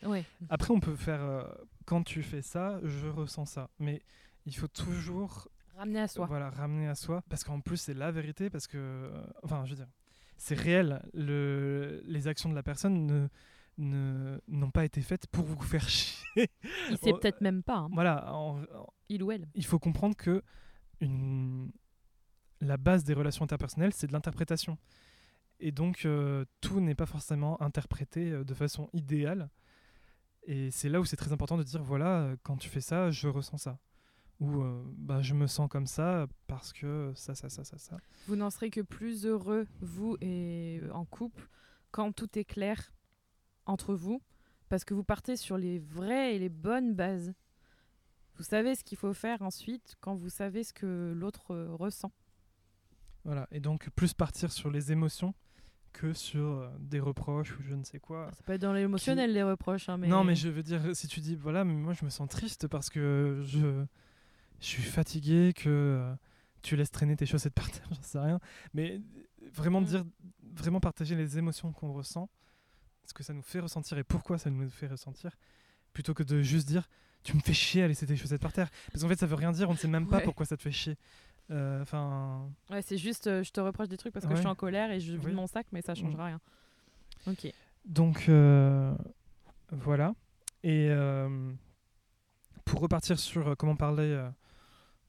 Après, 0.49 0.71
on 0.73 0.79
peut 0.79 0.95
faire 0.95 1.21
euh, 1.23 1.43
quand 1.85 2.03
tu 2.03 2.21
fais 2.23 2.41
ça, 2.43 2.79
je 2.83 3.07
ressens 3.07 3.45
ça. 3.45 3.69
Mais 3.79 4.01
il 4.45 4.55
faut 4.55 4.67
toujours 4.67 5.47
ramener 5.75 6.01
à 6.01 6.07
soi. 6.07 6.25
voilà, 6.27 6.49
ramener 6.51 6.87
à 6.87 6.95
soi. 6.95 7.23
Parce 7.29 7.43
qu'en 7.43 7.59
plus, 7.59 7.77
c'est 7.77 7.93
la 7.95 8.11
vérité. 8.11 8.49
Parce 8.51 8.67
que, 8.67 8.77
euh, 8.77 9.09
enfin, 9.43 9.65
je 9.65 9.71
veux 9.71 9.75
dire, 9.77 9.89
c'est 10.37 10.55
réel. 10.57 11.01
Le, 11.15 12.01
les 12.05 12.27
actions 12.27 12.49
de 12.49 12.55
la 12.55 12.63
personne 12.63 13.07
ne 13.07 13.13
ne- 13.21 13.27
n'ont 13.77 14.71
pas 14.71 14.85
été 14.85 15.01
faites 15.01 15.27
pour 15.27 15.45
vous 15.45 15.61
faire 15.61 15.87
chier. 15.89 16.49
Il 16.89 16.97
sait 16.97 17.11
Oh, 17.13 17.17
peut-être 17.17 17.41
même 17.41 17.63
pas, 17.63 17.77
hein, 17.77 17.89
voilà, 17.93 18.33
en- 18.33 18.61
en- 18.63 18.87
il 19.09 19.23
ou 19.23 19.31
elle. 19.31 19.47
il 19.53 19.65
faut 19.65 19.79
comprendre 19.79 20.15
que 20.15 20.41
une, 20.99 21.71
la 22.61 22.77
base 22.77 23.03
des 23.03 23.13
relations 23.13 23.43
interpersonnelles, 23.43 23.93
c'est 23.93 24.07
de 24.07 24.13
l'interprétation. 24.13 24.77
Et 25.59 25.71
donc, 25.71 26.05
euh, 26.05 26.45
tout 26.61 26.79
n'est 26.81 26.95
pas 26.95 27.05
forcément 27.05 27.61
interprété 27.61 28.31
euh, 28.31 28.43
de 28.43 28.53
façon 28.53 28.89
idéale. 28.93 29.49
Et 30.43 30.71
c'est 30.71 30.89
là 30.89 30.99
où 30.99 31.05
c'est 31.05 31.15
très 31.17 31.33
important 31.33 31.57
de 31.57 31.63
dire, 31.63 31.83
voilà, 31.83 32.21
euh, 32.21 32.35
quand 32.43 32.57
tu 32.57 32.69
fais 32.69 32.81
ça, 32.81 33.09
je 33.11 33.27
ressens 33.27 33.57
ça. 33.57 33.79
Ou 34.39 34.61
euh, 34.61 34.83
bah, 34.97 35.21
je 35.23 35.33
me 35.33 35.47
sens 35.47 35.67
comme 35.67 35.87
ça 35.87 36.27
parce 36.45 36.71
que 36.73 37.11
ça, 37.15 37.33
ça, 37.33 37.49
ça, 37.49 37.63
ça, 37.63 37.77
ça. 37.79 37.97
Vous 38.27 38.35
n'en 38.35 38.51
serez 38.51 38.69
que 38.69 38.81
plus 38.81 39.25
heureux, 39.25 39.65
vous 39.81 40.15
et 40.21 40.81
en 40.93 41.05
couple, 41.05 41.47
quand 41.91 42.11
tout 42.11 42.37
est 42.37 42.45
clair 42.45 42.91
entre 43.69 43.93
vous, 43.95 44.21
parce 44.69 44.83
que 44.83 44.93
vous 44.93 45.03
partez 45.03 45.35
sur 45.37 45.57
les 45.57 45.79
vraies 45.79 46.35
et 46.35 46.39
les 46.39 46.49
bonnes 46.49 46.93
bases. 46.93 47.33
Vous 48.35 48.43
savez 48.43 48.75
ce 48.75 48.83
qu'il 48.83 48.97
faut 48.97 49.13
faire 49.13 49.41
ensuite 49.41 49.95
quand 50.01 50.13
vous 50.15 50.29
savez 50.29 50.63
ce 50.63 50.73
que 50.73 51.13
l'autre 51.15 51.51
euh, 51.55 51.73
ressent. 51.75 52.11
Voilà. 53.23 53.47
Et 53.51 53.59
donc, 53.59 53.89
plus 53.91 54.13
partir 54.13 54.51
sur 54.51 54.69
les 54.69 54.91
émotions 54.91 55.33
que 55.93 56.13
sur 56.13 56.45
euh, 56.45 56.69
des 56.79 56.99
reproches 56.99 57.57
ou 57.57 57.63
je 57.63 57.73
ne 57.73 57.83
sais 57.83 57.99
quoi. 57.99 58.29
Ça 58.33 58.43
peut 58.43 58.53
être 58.53 58.61
dans 58.61 58.73
l'émotionnel, 58.73 59.33
les 59.33 59.43
reproches. 59.43 59.89
hein, 59.89 59.97
mais... 59.97 60.07
Non, 60.07 60.23
mais 60.23 60.35
je 60.35 60.49
veux 60.49 60.61
dire, 60.63 60.95
si 60.95 61.07
tu 61.07 61.19
dis, 61.19 61.35
voilà, 61.35 61.63
mais 61.65 61.73
moi 61.73 61.93
je 61.93 62.05
me 62.05 62.09
sens 62.09 62.29
triste 62.29 62.67
parce 62.67 62.89
que 62.89 63.41
je, 63.43 63.83
je 64.59 64.65
suis 64.65 64.83
fatigué, 64.83 65.53
que 65.55 65.69
euh, 65.69 66.15
tu 66.61 66.75
laisses 66.75 66.91
traîner 66.91 67.15
tes 67.15 67.25
chaussettes 67.25 67.53
par 67.55 67.71
terre, 67.71 67.87
j'en 67.91 68.01
sais 68.03 68.19
rien. 68.19 68.39
Mais 68.73 69.01
vraiment 69.53 69.81
Mm. 69.81 69.85
dire, 69.85 70.05
vraiment 70.55 70.79
partager 70.79 71.15
les 71.15 71.37
émotions 71.39 71.71
qu'on 71.71 71.93
ressent, 71.93 72.29
ce 73.07 73.13
que 73.13 73.23
ça 73.23 73.33
nous 73.33 73.41
fait 73.41 73.59
ressentir 73.59 73.97
et 73.97 74.03
pourquoi 74.03 74.37
ça 74.37 74.49
nous 74.49 74.69
fait 74.69 74.87
ressentir, 74.87 75.31
plutôt 75.93 76.13
que 76.13 76.23
de 76.23 76.41
juste 76.41 76.67
dire, 76.67 76.87
tu 77.23 77.35
me 77.35 77.41
fais 77.41 77.53
chier 77.53 77.83
à 77.83 77.87
laisser 77.87 78.05
tes 78.05 78.15
chaussettes 78.15 78.41
par 78.41 78.53
terre. 78.53 78.69
Parce 78.91 79.01
qu'en 79.03 79.09
fait, 79.09 79.19
ça 79.19 79.25
veut 79.25 79.35
rien 79.35 79.51
dire, 79.51 79.69
on 79.69 79.73
ne 79.73 79.77
sait 79.77 79.87
même 79.87 80.07
pas 80.07 80.17
Ouais. 80.17 80.23
pourquoi 80.23 80.45
ça 80.45 80.55
te 80.57 80.61
fait 80.61 80.71
chier. 80.71 80.95
Euh, 81.49 81.81
Enfin, 81.81 82.49
Ouais, 82.69 82.81
c'est 82.81 82.97
juste, 82.97 83.27
euh, 83.27 83.43
je 83.43 83.51
te 83.51 83.59
reproche 83.61 83.87
des 83.87 83.97
trucs 83.97 84.13
parce 84.13 84.25
que 84.25 84.29
Ouais. 84.31 84.35
je 84.35 84.41
suis 84.41 84.49
en 84.49 84.55
colère 84.55 84.91
et 84.91 84.99
je 84.99 85.13
vide 85.13 85.23
Oui. 85.25 85.33
mon 85.33 85.47
sac, 85.47 85.65
mais 85.71 85.81
ça 85.81 85.95
changera 85.95 86.25
rien. 86.25 86.39
Ok. 87.25 87.51
Donc 87.85 88.25
euh, 88.29 88.93
voilà. 89.71 90.13
Et 90.63 90.89
pour 92.65 92.81
repartir 92.81 93.17
sur 93.19 93.55
comment 93.57 93.75
parler 93.77 94.29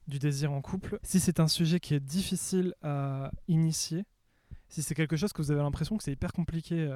du 0.07 0.18
désir 0.20 0.53
en 0.53 0.61
couple, 0.62 0.99
si 1.03 1.18
c'est 1.20 1.40
un 1.40 1.49
sujet 1.49 1.80
qui 1.80 1.94
est 1.94 2.01
difficile 2.01 2.74
à 2.82 3.30
initier, 3.49 4.05
si 4.68 4.82
c'est 4.82 4.94
quelque 4.94 5.16
chose 5.16 5.32
que 5.32 5.42
vous 5.42 5.51
avez 5.51 5.61
l'impression 5.62 5.96
que 5.96 6.05
c'est 6.05 6.12
hyper 6.12 6.32
compliqué 6.32 6.88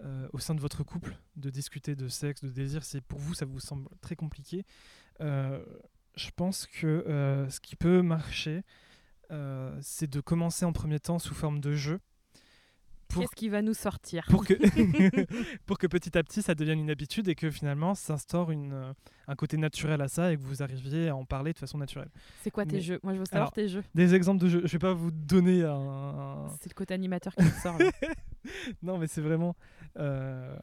euh, 0.00 0.28
au 0.32 0.38
sein 0.38 0.54
de 0.54 0.60
votre 0.60 0.82
couple 0.82 1.16
de 1.36 1.50
discuter 1.50 1.94
de 1.94 2.08
sexe, 2.08 2.42
de 2.42 2.50
désir, 2.50 2.84
si 2.84 3.00
pour 3.00 3.18
vous 3.18 3.34
ça 3.34 3.44
vous 3.44 3.60
semble 3.60 3.88
très 4.00 4.16
compliqué, 4.16 4.64
euh, 5.20 5.64
je 6.16 6.30
pense 6.34 6.66
que 6.66 6.86
euh, 6.86 7.48
ce 7.50 7.60
qui 7.60 7.76
peut 7.76 8.02
marcher, 8.02 8.62
c'est 9.80 10.10
de 10.10 10.20
commencer 10.20 10.66
en 10.66 10.74
premier 10.74 11.00
temps 11.00 11.18
sous 11.18 11.34
forme 11.34 11.58
de 11.60 11.72
jeu. 11.72 12.00
Pour- 13.12 13.22
Qu'est-ce 13.22 13.34
qui 13.36 13.48
va 13.48 13.62
nous 13.62 13.74
sortir 13.74 14.24
pour 14.30 14.44
que, 14.44 14.54
pour 15.66 15.78
que 15.78 15.86
petit 15.86 16.16
à 16.16 16.22
petit 16.22 16.42
ça 16.42 16.54
devienne 16.54 16.80
une 16.80 16.90
habitude 16.90 17.28
et 17.28 17.34
que 17.34 17.50
finalement 17.50 17.94
s'instaure 17.94 18.50
une, 18.50 18.72
euh, 18.72 18.92
un 19.28 19.34
côté 19.36 19.56
naturel 19.56 20.00
à 20.00 20.08
ça 20.08 20.32
et 20.32 20.36
que 20.36 20.42
vous 20.42 20.62
arriviez 20.62 21.08
à 21.08 21.16
en 21.16 21.24
parler 21.24 21.52
de 21.52 21.58
façon 21.58 21.78
naturelle. 21.78 22.08
C'est 22.42 22.50
quoi 22.50 22.64
tes 22.64 22.76
Mais- 22.76 22.80
jeux? 22.80 23.00
Moi, 23.02 23.14
je 23.14 23.18
veux 23.18 23.24
savoir 23.24 23.42
Alors, 23.42 23.52
tes 23.52 23.68
jeux. 23.68 23.84
Des 23.94 24.14
exemples 24.14 24.42
de 24.42 24.48
jeux, 24.48 24.62
je 24.64 24.72
vais 24.72 24.78
pas 24.78 24.92
vous 24.94 25.10
donner 25.10 25.62
un... 25.62 26.46
C'est 26.60 26.70
le 26.70 26.74
côté 26.74 26.94
animateur 26.94 27.34
qui 27.34 27.44
me 27.44 27.50
sort. 27.50 27.78
là. 27.78 27.90
Non 28.82 28.98
mais 28.98 29.06
c'est 29.06 29.20
vraiment 29.20 29.54
euh, 29.98 30.56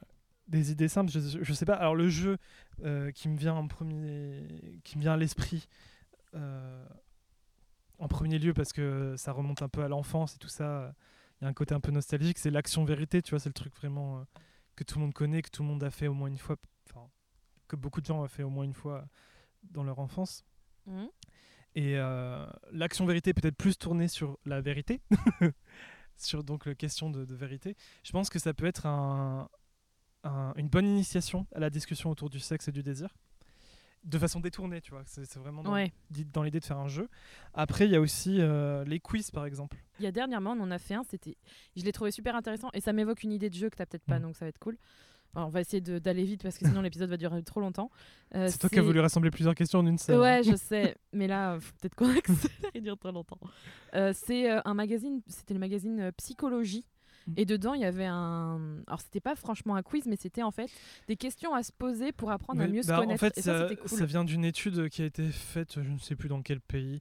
des 0.48 0.70
idées 0.70 0.88
simples, 0.88 1.10
je, 1.10 1.38
je 1.42 1.52
sais 1.54 1.64
pas. 1.64 1.74
Alors 1.74 1.94
le 1.94 2.08
jeu 2.10 2.36
euh, 2.84 3.10
qui 3.12 3.28
me 3.28 3.38
vient 3.38 3.54
en 3.54 3.66
premier, 3.68 4.46
qui 4.84 4.98
me 4.98 5.02
vient 5.02 5.12
à 5.12 5.16
l'esprit 5.16 5.66
euh, 6.34 6.84
en 7.98 8.08
premier 8.08 8.38
lieu 8.38 8.52
parce 8.52 8.72
que 8.72 9.14
ça 9.16 9.32
remonte 9.32 9.62
un 9.62 9.68
peu 9.68 9.82
à 9.82 9.88
l'enfance 9.88 10.34
et 10.34 10.38
tout 10.38 10.48
ça, 10.48 10.92
y 11.42 11.44
a 11.46 11.48
un 11.48 11.52
côté 11.54 11.74
un 11.74 11.80
peu 11.80 11.90
nostalgique, 11.92 12.38
c'est 12.38 12.50
l'action 12.50 12.84
vérité, 12.84 13.22
tu 13.22 13.30
vois, 13.30 13.38
c'est 13.40 13.48
le 13.48 13.54
truc 13.54 13.74
vraiment 13.76 14.20
euh, 14.20 14.24
que 14.76 14.84
tout 14.84 14.98
le 14.98 15.04
monde 15.04 15.14
connaît, 15.14 15.42
que 15.42 15.50
tout 15.50 15.62
le 15.62 15.68
monde 15.68 15.82
a 15.82 15.90
fait 15.90 16.06
au 16.06 16.14
moins 16.14 16.28
une 16.28 16.38
fois, 16.38 16.56
enfin 16.88 17.08
que 17.68 17.76
beaucoup 17.76 18.00
de 18.00 18.06
gens 18.06 18.22
ont 18.22 18.28
fait 18.28 18.42
au 18.42 18.50
moins 18.50 18.64
une 18.64 18.74
fois 18.74 19.06
dans 19.62 19.84
leur 19.84 19.98
enfance. 20.00 20.44
Mhm. 20.86 21.08
Et 21.76 21.96
euh, 21.96 22.46
l'action 22.72 23.06
vérité 23.06 23.32
peut-être 23.32 23.56
plus 23.56 23.78
tournée 23.78 24.08
sur 24.08 24.38
la 24.44 24.60
vérité, 24.60 25.00
sur 26.16 26.42
donc 26.44 26.66
la 26.66 26.74
question 26.74 27.10
de, 27.10 27.24
de 27.24 27.34
vérité. 27.34 27.76
Je 28.02 28.10
pense 28.12 28.28
que 28.28 28.38
ça 28.38 28.52
peut 28.54 28.66
être 28.66 28.86
un- 28.86 29.48
un- 30.24 30.52
une 30.56 30.68
bonne 30.68 30.86
initiation 30.86 31.46
à 31.54 31.60
la 31.60 31.70
discussion 31.70 32.10
autour 32.10 32.28
du 32.28 32.40
sexe 32.40 32.68
et 32.68 32.72
du 32.72 32.82
désir, 32.82 33.14
de 34.04 34.18
façon 34.18 34.40
détournée, 34.40 34.80
tu 34.80 34.90
vois. 34.92 35.02
C'est 35.04 35.36
vraiment 35.38 35.62
dans, 35.62 35.72
Ouais. 35.74 35.92
di- 36.10 36.24
dans 36.24 36.42
l'idée 36.42 36.60
de 36.60 36.64
faire 36.64 36.78
un 36.78 36.88
jeu. 36.88 37.08
Après, 37.54 37.84
il 37.86 37.90
y 37.92 37.96
a 37.96 38.00
aussi 38.00 38.36
euh, 38.40 38.84
les 38.84 38.98
quiz, 39.00 39.30
par 39.30 39.44
exemple. 39.46 39.76
Il 39.98 40.04
y 40.04 40.08
a 40.08 40.12
dernièrement, 40.12 40.52
on 40.52 40.60
en 40.62 40.70
a 40.70 40.78
fait 40.78 40.94
un. 40.94 41.02
C'était, 41.04 41.36
je 41.76 41.84
l'ai 41.84 41.92
trouvé 41.92 42.10
super 42.10 42.34
intéressant 42.34 42.68
et 42.72 42.80
ça 42.80 42.92
m'évoque 42.92 43.22
une 43.22 43.32
idée 43.32 43.50
de 43.50 43.54
jeu 43.54 43.68
que 43.70 43.76
t'as 43.76 43.86
peut-être 43.86 44.04
pas, 44.06 44.18
Mm. 44.18 44.22
donc 44.22 44.36
ça 44.36 44.44
va 44.44 44.48
être 44.48 44.58
cool. 44.58 44.78
Alors, 45.36 45.46
on 45.46 45.50
va 45.52 45.60
essayer 45.60 45.80
d'aller 45.80 46.24
vite 46.24 46.42
parce 46.42 46.58
que 46.58 46.66
sinon 46.66 46.80
l'épisode 46.82 47.08
va 47.08 47.16
durer 47.16 47.40
trop 47.44 47.60
longtemps. 47.60 47.90
Euh, 48.34 48.48
c'est 48.48 48.58
toi 48.58 48.68
qui 48.68 48.78
as 48.78 48.82
voulu 48.82 48.98
rassembler 49.00 49.30
plusieurs 49.30 49.54
questions 49.54 49.78
en 49.78 49.86
une 49.86 49.96
seule. 49.98 50.16
hein. 50.16 50.20
Ouais, 50.20 50.42
je 50.42 50.56
sais, 50.56 50.96
mais 51.12 51.26
là, 51.28 51.52
euh, 51.54 51.60
faut 51.60 51.72
peut-être 51.80 51.94
qu'on 51.94 52.08
accélère, 52.16 52.70
il 52.74 52.82
dure 52.82 52.98
très 52.98 53.12
longtemps. 53.12 53.38
Euh, 53.94 54.12
c'est 54.14 54.48
un 54.64 54.74
magazine, 54.74 55.20
c'était 55.28 55.54
le 55.54 55.60
magazine 55.60 56.10
Psychologie. 56.16 56.84
Mm. 57.30 57.34
Et 57.36 57.44
dedans, 57.46 57.74
il 57.74 57.80
y 57.80 57.84
avait 57.84 58.06
un. 58.06 58.82
Alors, 58.86 59.00
c'était 59.00 59.20
pas 59.20 59.36
franchement 59.36 59.76
un 59.76 59.82
quiz, 59.82 60.06
mais 60.06 60.16
c'était 60.16 60.42
en 60.42 60.50
fait 60.50 60.70
des 61.08 61.16
questions 61.16 61.54
à 61.54 61.62
se 61.62 61.72
poser 61.72 62.12
pour 62.12 62.30
apprendre 62.30 62.60
à 62.62 62.66
mieux 62.66 62.82
se 62.82 62.88
bah, 62.88 62.98
connaître. 62.98 63.22
En 63.22 63.26
fait, 63.26 63.38
et 63.38 63.42
ça, 63.42 63.58
ça, 63.58 63.68
c'était 63.68 63.80
cool. 63.80 63.98
ça 63.98 64.06
vient 64.06 64.24
d'une 64.24 64.44
étude 64.44 64.88
qui 64.88 65.02
a 65.02 65.06
été 65.06 65.30
faite, 65.30 65.82
je 65.82 65.90
ne 65.90 65.98
sais 65.98 66.16
plus 66.16 66.28
dans 66.28 66.42
quel 66.42 66.60
pays. 66.60 67.00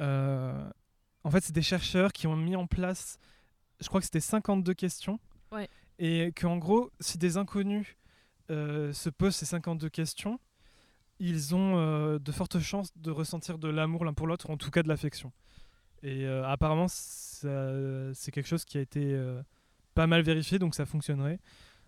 Euh, 0.00 0.70
en 1.24 1.30
fait, 1.30 1.42
c'est 1.42 1.52
des 1.52 1.62
chercheurs 1.62 2.12
qui 2.12 2.26
ont 2.26 2.36
mis 2.36 2.56
en 2.56 2.66
place, 2.66 3.18
je 3.80 3.88
crois 3.88 4.00
que 4.00 4.06
c'était 4.06 4.20
52 4.20 4.74
questions. 4.74 5.18
Ouais. 5.52 5.68
Et 5.98 6.32
qu'en 6.32 6.56
gros, 6.56 6.90
si 7.00 7.18
des 7.18 7.36
inconnus 7.36 7.96
euh, 8.50 8.92
se 8.92 9.08
posent 9.08 9.36
ces 9.36 9.46
52 9.46 9.88
questions, 9.88 10.40
ils 11.18 11.54
ont 11.54 11.76
euh, 11.76 12.18
de 12.18 12.32
fortes 12.32 12.58
chances 12.58 12.90
de 12.96 13.10
ressentir 13.10 13.58
de 13.58 13.68
l'amour 13.68 14.04
l'un 14.04 14.14
pour 14.14 14.26
l'autre, 14.26 14.50
en 14.50 14.56
tout 14.56 14.70
cas 14.70 14.82
de 14.82 14.88
l'affection. 14.88 15.32
Et 16.02 16.26
euh, 16.26 16.44
apparemment, 16.44 16.88
c'est 16.88 18.30
quelque 18.32 18.48
chose 18.48 18.64
qui 18.64 18.78
a 18.78 18.80
été 18.80 19.16
pas 19.94 20.06
mal 20.06 20.22
vérifié, 20.22 20.58
donc 20.58 20.74
ça 20.74 20.86
fonctionnerait. 20.86 21.38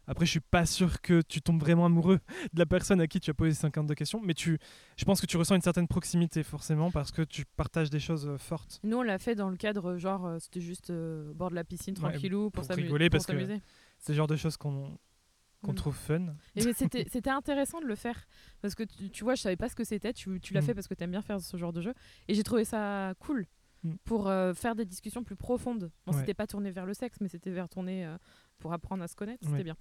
Après, 0.07 0.27
je 0.27 0.33
suis 0.33 0.41
pas 0.41 0.67
sûr 0.67 1.01
que 1.01 1.23
tu 1.23 1.41
tombes 1.41 1.59
vraiment 1.61 1.87
amoureux 1.87 2.19
de 2.53 2.59
la 2.59 2.67
personne 2.67 3.01
à 3.01 3.07
qui 3.07 3.21
tu 3.21 3.31
as 3.31 3.35
posé 3.35 3.55
52 3.55 3.95
questions, 3.95 4.21
mais 4.23 4.35
tu, 4.35 4.59
je 4.99 5.05
pense 5.07 5.19
que 5.19 5.25
tu 5.25 5.39
ressens 5.39 5.55
une 5.55 5.63
certaine 5.63 5.89
proximité 5.89 6.43
forcément 6.43 6.91
parce 6.91 7.11
que 7.11 7.23
tu 7.23 7.47
partages 7.57 7.89
des 7.89 8.01
choses 8.01 8.27
euh, 8.29 8.37
fortes. 8.37 8.81
Nous, 8.85 8.99
on 8.99 9.03
l'a 9.03 9.19
fait 9.19 9.35
dans 9.35 9.49
le 9.49 9.57
cadre, 9.57 9.97
genre, 9.97 10.27
euh, 10.27 10.39
c'était 10.39 10.61
juste 10.61 10.91
euh, 10.91 11.31
au 11.31 11.35
bord 11.35 11.49
de 11.49 11.55
la 11.55 11.65
piscine, 11.65 11.95
Ouais, 12.03 12.11
tranquillou, 12.11 12.51
pour, 12.51 12.67
pour 12.67 12.77
rigoler, 12.77 13.09
pour 13.09 13.17
parce 13.17 13.27
que- 13.27 13.33
s'amuser. 13.33 13.63
C'est 13.99 14.13
le 14.13 14.17
genre 14.19 14.27
de 14.27 14.37
choses 14.37 14.57
qu'on 14.59 14.99
qu'on 15.63 15.73
Mm. 15.73 15.77
trouve 15.77 15.97
fun. 15.97 16.27
Et 16.57 16.63
mais 16.63 16.75
c'était 16.75 17.07
c'était 17.11 17.31
intéressant 17.31 17.81
de 17.81 17.87
le 17.87 17.95
faire 17.95 18.27
parce 18.61 18.75
que 18.75 18.83
tu, 18.83 19.09
tu 19.09 19.25
vois, 19.25 19.35
je 19.35 19.41
savais 19.41 19.57
pas 19.57 19.71
ce 19.71 19.75
que 19.75 19.85
c'était. 19.85 20.13
Tu, 20.13 20.39
tu 20.43 20.53
l'as 20.53 20.61
Mm. 20.61 20.65
fait 20.65 20.75
parce 20.75 20.87
que 20.87 20.93
tu 20.93 21.03
aimes 21.05 21.13
bien 21.13 21.23
faire 21.23 21.41
ce 21.41 21.57
genre 21.57 21.73
de 21.73 21.81
jeu. 21.81 21.95
Et 22.29 22.35
j'ai 22.35 22.43
trouvé 22.43 22.67
ça 22.67 23.15
cool. 23.21 23.47
Pour 24.05 24.28
euh, 24.28 24.55
faire 24.55 24.74
des 24.74 24.85
discussions 24.85 25.22
plus 25.24 25.37
profondes. 25.37 25.91
Bon, 26.07 26.12
Ouais. 26.12 26.20
c'était 26.20 26.35
pas 26.35 26.47
tourné 26.47 26.70
vers 26.70 26.87
le 26.87 26.95
sexe, 26.95 27.18
mais 27.20 27.28
c'était 27.28 27.51
vers 27.51 27.68
tourner 27.68 28.07
euh, 28.07 28.16
pour 28.59 28.72
apprendre 28.72 29.03
à 29.03 29.09
se 29.09 29.16
connaître. 29.16 29.45
Ouais. 29.45 29.51
C'était 29.53 29.64
bien. 29.64 29.76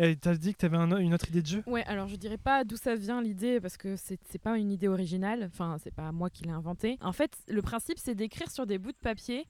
Et 0.00 0.14
t'as 0.14 0.36
dit 0.36 0.52
que 0.52 0.58
t'avais 0.58 0.76
un 0.76 0.96
une 0.98 1.12
autre 1.12 1.28
idée 1.28 1.42
de 1.42 1.46
jeu? 1.46 1.62
Ouais, 1.66 1.82
alors 1.86 2.06
je 2.06 2.14
dirais 2.14 2.38
pas 2.38 2.62
d'où 2.62 2.76
ça 2.76 2.94
vient 2.94 3.20
l'idée 3.20 3.60
parce 3.60 3.76
que 3.76 3.96
c'est 3.96 4.38
pas 4.40 4.56
une 4.56 4.70
idée 4.70 4.86
originale. 4.86 5.42
Enfin, 5.44 5.76
c'est 5.82 5.90
pas 5.92 6.12
moi 6.12 6.30
qui 6.30 6.44
l'ai 6.44 6.52
inventé. 6.52 6.98
En 7.00 7.10
fait, 7.12 7.36
le 7.48 7.62
principe 7.62 7.98
c'est 7.98 8.14
d'écrire 8.14 8.48
sur 8.48 8.64
des 8.64 8.78
bouts 8.78 8.92
de 8.92 8.96
papier 8.98 9.44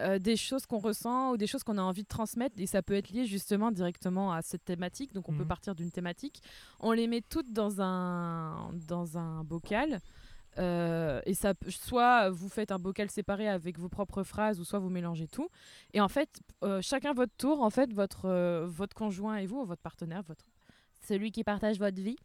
euh, 0.00 0.18
des 0.18 0.36
choses 0.36 0.66
qu'on 0.66 0.76
ressent 0.78 1.30
ou 1.32 1.36
des 1.38 1.46
choses 1.46 1.62
qu'on 1.62 1.78
a 1.78 1.82
envie 1.82 2.02
de 2.02 2.08
transmettre 2.08 2.56
et 2.58 2.66
ça 2.66 2.82
peut 2.82 2.92
être 2.94 3.08
lié 3.10 3.24
justement 3.24 3.70
directement 3.70 4.30
à 4.32 4.42
cette 4.42 4.64
thématique. 4.66 5.14
Donc 5.14 5.30
on 5.30 5.32
peut 5.32 5.42
Mhm. 5.44 5.48
partir 5.48 5.74
d'une 5.74 5.90
thématique. 5.90 6.42
On 6.80 6.92
les 6.92 7.06
met 7.06 7.22
toutes 7.22 7.50
dans 7.52 7.80
un 7.80 8.72
dans 8.86 9.16
un 9.16 9.42
bocal. 9.44 10.00
Euh, 10.58 11.20
et 11.26 11.34
ça, 11.34 11.54
soit 11.68 12.30
vous 12.30 12.48
faites 12.48 12.72
un 12.72 12.78
bocal 12.78 13.10
séparé 13.10 13.48
avec 13.48 13.78
vos 13.78 13.88
propres 13.88 14.22
phrases, 14.22 14.60
ou 14.60 14.64
soit 14.64 14.78
vous 14.78 14.90
mélangez 14.90 15.28
tout. 15.28 15.48
Et 15.92 16.00
en 16.00 16.08
fait, 16.08 16.40
euh, 16.62 16.80
chacun 16.82 17.12
votre 17.12 17.34
tour, 17.36 17.62
en 17.62 17.70
fait, 17.70 17.92
votre, 17.92 18.26
euh, 18.26 18.66
votre 18.66 18.94
conjoint 18.94 19.36
et 19.36 19.46
vous, 19.46 19.60
ou 19.60 19.64
votre 19.64 19.82
partenaire, 19.82 20.22
votre, 20.22 20.44
celui 21.00 21.32
qui 21.32 21.44
partage 21.44 21.78
votre 21.78 22.00
vie, 22.00 22.16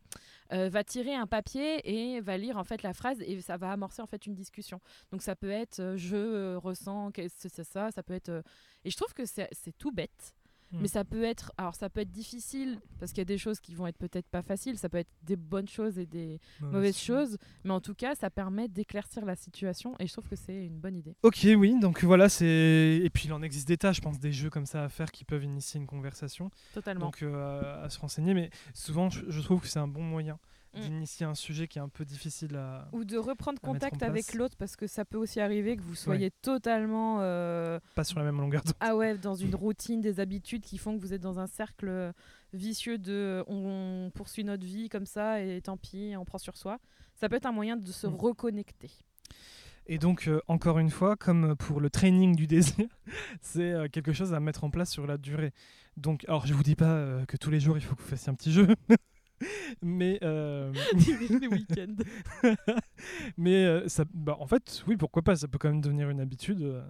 va 0.51 0.83
tirer 0.83 1.13
un 1.13 1.27
papier 1.27 1.79
et 1.87 2.21
va 2.21 2.35
lire 2.35 2.57
en 2.57 2.63
fait 2.63 2.81
la 2.81 2.93
phrase 2.93 3.21
et 3.21 3.39
ça 3.39 3.57
va 3.57 3.71
amorcer 3.71 4.01
en 4.01 4.07
fait 4.07 4.25
une 4.25 4.33
discussion. 4.33 4.81
Donc 5.11 5.21
ça 5.21 5.35
peut 5.35 5.51
être 5.51 5.93
je 5.95 6.55
ressens 6.55 7.11
c'est 7.27 7.63
ça, 7.63 7.91
ça 7.91 8.01
peut 8.01 8.15
être 8.15 8.41
et 8.83 8.89
je 8.89 8.95
trouve 8.97 9.13
que 9.13 9.25
c'est 9.25 9.77
tout 9.77 9.91
bête. 9.91 10.33
Mm. 10.71 10.77
Mais 10.81 10.87
ça 10.87 11.03
peut 11.03 11.23
être, 11.23 11.51
alors 11.57 11.75
ça 11.75 11.89
peut 11.89 12.01
être 12.01 12.11
difficile 12.11 12.79
parce 12.99 13.11
qu'il 13.11 13.19
y 13.19 13.21
a 13.21 13.25
des 13.25 13.37
choses 13.37 13.59
qui 13.59 13.75
vont 13.75 13.87
être 13.87 13.97
peut-être 13.97 14.27
pas 14.27 14.41
faciles. 14.41 14.77
Ça 14.77 14.89
peut 14.89 14.97
être 14.97 15.09
des 15.23 15.35
bonnes 15.35 15.67
choses 15.67 15.97
et 15.97 16.05
des 16.05 16.39
mauvaises 16.61 16.97
choses, 16.97 17.37
mais 17.63 17.71
en 17.71 17.81
tout 17.81 17.95
cas, 17.95 18.15
ça 18.15 18.29
permet 18.29 18.67
d'éclaircir 18.67 19.25
la 19.25 19.35
situation 19.35 19.95
et 19.99 20.07
je 20.07 20.13
trouve 20.13 20.27
que 20.27 20.35
c'est 20.35 20.65
une 20.65 20.79
bonne 20.79 20.95
idée. 20.95 21.15
Ok, 21.23 21.47
oui, 21.57 21.79
donc 21.79 22.03
voilà, 22.03 22.29
c'est. 22.29 23.01
Et 23.03 23.09
puis 23.09 23.25
il 23.25 23.33
en 23.33 23.41
existe 23.41 23.67
des 23.67 23.77
tas, 23.77 23.93
je 23.93 24.01
pense, 24.01 24.19
des 24.19 24.31
jeux 24.31 24.49
comme 24.49 24.65
ça 24.65 24.83
à 24.83 24.89
faire 24.89 25.11
qui 25.11 25.25
peuvent 25.25 25.43
initier 25.43 25.79
une 25.79 25.87
conversation. 25.87 26.51
Totalement. 26.73 27.05
Donc 27.05 27.23
euh, 27.23 27.83
à 27.85 27.89
se 27.89 27.99
renseigner, 27.99 28.33
mais 28.33 28.49
souvent 28.73 29.09
je, 29.09 29.29
je 29.29 29.41
trouve 29.41 29.61
que 29.61 29.67
c'est 29.67 29.79
un 29.79 29.87
bon 29.87 30.03
moyen 30.03 30.39
Mm. 30.58 30.58
D'initier 30.75 31.25
un 31.25 31.35
sujet 31.35 31.67
qui 31.67 31.79
est 31.79 31.81
un 31.81 31.89
peu 31.89 32.05
difficile 32.05 32.55
à. 32.55 32.87
Ou 32.91 33.03
de 33.03 33.17
reprendre 33.17 33.59
contact 33.59 34.03
avec 34.03 34.33
l'autre 34.33 34.55
parce 34.57 34.75
que 34.75 34.87
ça 34.87 35.05
peut 35.05 35.17
aussi 35.17 35.39
arriver 35.39 35.75
que 35.77 35.81
vous 35.81 35.95
soyez 35.95 36.31
totalement 36.31 37.17
euh, 37.21 37.79
Pas 37.95 38.03
sur 38.03 38.19
la 38.19 38.25
même 38.25 38.37
longueur 38.37 38.63
d'onde. 38.63 38.73
ah 38.79 38.95
ouais 38.95 39.17
dans 39.17 39.35
une 39.35 39.55
routine, 39.55 40.01
des 40.01 40.19
habitudes 40.19 40.61
qui 40.63 40.77
font 40.77 40.95
que 40.95 41.01
vous 41.01 41.13
êtes 41.13 41.21
dans 41.21 41.39
un 41.39 41.47
cercle 41.47 42.13
vicieux 42.53 42.97
de 42.97 43.43
on 43.47 44.11
poursuit 44.13 44.43
notre 44.43 44.65
vie 44.65 44.89
comme 44.89 45.05
ça 45.05 45.41
et 45.41 45.61
tant 45.61 45.77
pis 45.77 46.13
on 46.17 46.25
prend 46.25 46.37
sur 46.37 46.57
soi. 46.57 46.79
Ça 47.15 47.27
peut 47.29 47.35
être 47.35 47.45
un 47.45 47.51
moyen 47.51 47.75
de 47.77 47.91
se 47.91 48.07
Mm. 48.07 48.15
reconnecter. 48.15 48.91
Et 49.91 49.97
donc, 49.97 50.27
euh, 50.27 50.39
encore 50.47 50.77
une 50.77 50.91
fois, 50.91 51.15
comme 51.15 51.55
pour 51.55 51.81
le 51.81 51.89
training 51.89 52.35
du 52.35 52.45
désir, 52.45 52.85
c'est 53.41 53.71
euh, 53.71 53.87
quelque 53.91 54.13
chose 54.13 54.35
à 54.35 54.39
mettre 54.39 54.63
en 54.63 54.69
place 54.69 54.91
sur 54.91 55.07
la 55.07 55.17
durée. 55.17 55.51
Donc, 55.97 56.23
alors, 56.27 56.45
je 56.45 56.53
vous 56.53 56.61
dis 56.61 56.75
pas 56.75 56.85
euh, 56.91 57.25
que 57.25 57.37
tous 57.37 57.49
les 57.49 57.59
jours, 57.59 57.75
il 57.75 57.81
faut 57.81 57.95
que 57.95 58.01
vous 58.01 58.07
fassiez 58.07 58.29
un 58.29 58.35
petit 58.35 58.51
jeu. 58.51 58.67
mais 59.81 60.19
euh, 60.23 60.71
les 61.41 61.47
week-ends. 61.47 61.95
mais 63.37 63.65
euh, 63.65 63.87
ça, 63.87 64.05
bah, 64.13 64.35
en 64.39 64.47
fait, 64.47 64.83
oui, 64.87 64.97
pourquoi 64.97 65.21
pas, 65.21 65.35
ça 65.35 65.47
peut 65.47 65.57
quand 65.57 65.69
même 65.69 65.81
devenir 65.81 66.09
une 66.09 66.19
habitude, 66.19 66.61
euh, 66.61 66.81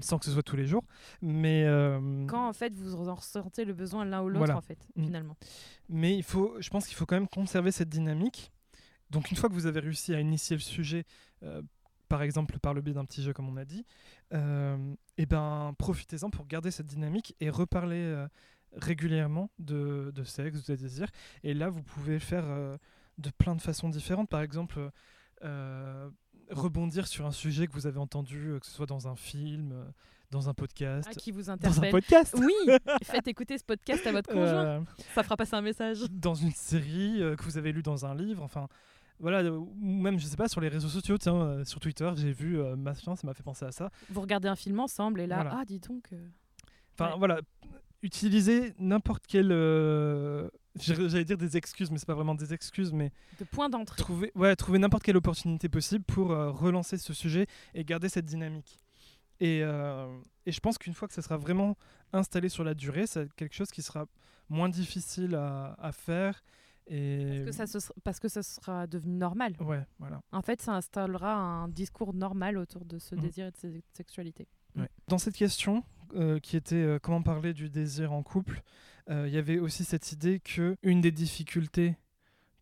sans 0.00 0.18
que 0.18 0.24
ce 0.24 0.32
soit 0.32 0.42
tous 0.42 0.56
les 0.56 0.66
jours. 0.66 0.84
Mais, 1.20 1.64
euh, 1.64 2.26
Quand 2.26 2.48
en 2.48 2.52
fait 2.52 2.74
vous 2.74 3.08
en 3.08 3.14
ressentez 3.14 3.64
le 3.64 3.74
besoin 3.74 4.04
l'un 4.04 4.22
ou 4.22 4.28
l'autre 4.28 4.38
Voilà. 4.38 4.56
en 4.56 4.60
fait 4.62 4.78
Mm. 4.96 5.04
finalement. 5.04 5.36
mais 5.88 6.16
il 6.16 6.22
faut, 6.22 6.54
je 6.60 6.68
pense 6.70 6.86
qu'il 6.86 6.96
faut 6.96 7.06
quand 7.06 7.16
même 7.16 7.28
conserver 7.28 7.70
cette 7.72 7.88
dynamique. 7.88 8.50
Donc, 9.10 9.30
une 9.30 9.36
fois 9.36 9.48
que 9.50 9.54
vous 9.54 9.66
avez 9.66 9.80
réussi 9.80 10.14
à 10.14 10.20
initier 10.20 10.56
le 10.56 10.62
sujet, 10.62 11.04
par 12.08 12.22
exemple 12.22 12.58
par 12.58 12.72
le 12.72 12.80
biais 12.80 12.94
d'un 12.94 13.04
petit 13.04 13.22
jeu, 13.22 13.32
comme 13.34 13.46
on 13.48 13.56
a 13.58 13.64
dit, 13.66 13.84
et 14.32 15.26
ben, 15.26 15.74
profitez-en 15.78 16.30
pour 16.30 16.46
garder 16.46 16.70
cette 16.70 16.86
dynamique 16.86 17.36
et 17.38 17.50
reparler 17.50 18.24
régulièrement 18.74 19.50
de, 19.58 20.10
de 20.14 20.24
sexe, 20.24 20.64
de 20.64 20.74
désir. 20.76 21.08
Et 21.42 21.54
là, 21.54 21.68
vous 21.68 21.82
pouvez 21.82 22.14
le 22.14 22.18
faire 22.18 22.44
euh, 22.46 22.76
de 23.18 23.30
plein 23.30 23.54
de 23.54 23.60
façons 23.60 23.88
différentes. 23.88 24.28
Par 24.28 24.40
exemple, 24.42 24.90
euh, 25.44 26.08
rebondir 26.50 27.06
sur 27.06 27.26
un 27.26 27.32
sujet 27.32 27.66
que 27.66 27.72
vous 27.72 27.86
avez 27.86 27.98
entendu, 27.98 28.48
euh, 28.50 28.58
que 28.58 28.66
ce 28.66 28.72
soit 28.72 28.86
dans 28.86 29.08
un 29.08 29.16
film, 29.16 29.74
dans 30.30 30.48
un 30.48 30.54
podcast. 30.54 31.08
Ah, 31.10 31.14
qui 31.14 31.30
vous 31.32 31.42
dans 31.42 31.50
un 31.50 31.54
interpelle. 31.54 31.90
podcast 31.90 32.34
Oui, 32.38 32.52
faites 33.04 33.28
écouter 33.28 33.58
ce 33.58 33.64
podcast 33.64 34.06
à 34.06 34.12
votre 34.12 34.28
conjoint. 34.30 34.64
Euh, 34.64 34.80
Ça 35.14 35.22
fera 35.22 35.36
passer 35.36 35.54
un 35.54 35.62
message. 35.62 36.04
dans 36.10 36.34
une 36.34 36.52
série 36.52 37.18
que 37.36 37.42
vous 37.42 37.58
avez 37.58 37.72
lu 37.72 37.82
dans 37.82 38.06
un 38.06 38.14
livre, 38.14 38.42
enfin 38.42 38.68
voilà, 39.18 39.52
ou 39.52 39.72
même 39.76 40.18
je 40.18 40.26
sais 40.26 40.36
pas 40.36 40.48
sur 40.48 40.60
les 40.60 40.68
réseaux 40.68 40.88
sociaux, 40.88 41.16
tiens, 41.16 41.36
euh, 41.40 41.64
sur 41.64 41.78
Twitter, 41.78 42.10
j'ai 42.16 42.32
vu 42.32 42.58
euh, 42.58 42.74
machin, 42.74 43.14
ça 43.14 43.24
m'a 43.26 43.34
fait 43.34 43.42
penser 43.44 43.64
à 43.64 43.70
ça. 43.70 43.90
Vous 44.10 44.20
regardez 44.20 44.48
un 44.48 44.56
film 44.56 44.80
ensemble 44.80 45.20
et 45.20 45.26
là, 45.28 45.36
Voilà. 45.42 45.58
ah, 45.60 45.64
dis 45.64 45.78
donc. 45.78 46.08
euh, 46.12 46.28
Enfin 46.94 47.12
Ouais. 47.12 47.18
voilà, 47.18 47.40
utiliser 48.02 48.74
n'importe 48.78 49.24
quel, 49.26 49.50
euh, 49.52 50.48
j'allais 50.76 51.24
dire 51.24 51.38
des 51.38 51.56
excuses, 51.56 51.90
mais 51.90 51.98
c'est 51.98 52.06
pas 52.06 52.14
vraiment 52.14 52.34
des 52.34 52.52
excuses, 52.52 52.92
mais 52.92 53.12
de 53.38 53.44
point 53.44 53.68
d'entrée. 53.68 53.96
trouver, 53.98 54.32
ouais, 54.34 54.54
trouver 54.56 54.78
n'importe 54.78 55.02
quelle 55.04 55.16
opportunité 55.16 55.68
possible 55.68 56.04
pour 56.04 56.32
euh, 56.32 56.50
relancer 56.50 56.98
ce 56.98 57.12
sujet 57.14 57.46
et 57.74 57.84
garder 57.84 58.08
cette 58.08 58.24
dynamique. 58.26 58.78
Et, 59.40 59.60
euh, 59.62 60.06
et 60.46 60.52
je 60.52 60.60
pense 60.60 60.78
qu'une 60.78 60.94
fois 60.94 61.08
que 61.08 61.14
ça 61.14 61.22
sera 61.22 61.36
vraiment 61.36 61.76
installé 62.12 62.48
sur 62.48 62.64
la 62.64 62.74
durée, 62.74 63.06
c'est 63.06 63.32
quelque 63.34 63.54
chose 63.54 63.70
qui 63.70 63.82
sera 63.82 64.06
moins 64.48 64.68
difficile 64.68 65.34
à, 65.34 65.74
à 65.78 65.92
faire. 65.92 66.42
Et 66.88 67.42
Parce 67.44 67.46
que, 67.46 67.52
ça 67.52 67.66
se 67.66 67.78
sera- 67.80 67.94
parce 68.04 68.20
que 68.20 68.28
ça 68.28 68.42
sera 68.42 68.86
devenu 68.88 69.14
normal. 69.16 69.54
ouais, 69.60 69.84
voilà. 69.98 70.20
En 70.32 70.42
fait, 70.42 70.60
ça 70.60 70.74
installera 70.74 71.34
un 71.34 71.68
discours 71.68 72.12
normal 72.12 72.58
autour 72.58 72.84
de 72.84 72.98
ce 72.98 73.14
Mhm. 73.14 73.20
désir 73.20 73.46
et 73.46 73.50
de 73.52 73.56
cette 73.56 73.84
sexualité. 73.96 74.48
Dans 75.08 75.18
cette 75.18 75.36
question, 75.36 75.84
euh, 76.14 76.38
qui 76.38 76.56
était 76.56 76.76
euh, 76.76 76.98
comment 76.98 77.22
parler 77.22 77.52
du 77.52 77.68
désir 77.68 78.12
en 78.12 78.22
couple, 78.22 78.62
euh, 79.10 79.26
il 79.28 79.34
y 79.34 79.38
avait 79.38 79.58
aussi 79.58 79.84
cette 79.84 80.12
idée 80.12 80.40
que 80.40 80.76
une 80.82 81.00
des 81.00 81.10
difficultés 81.10 81.96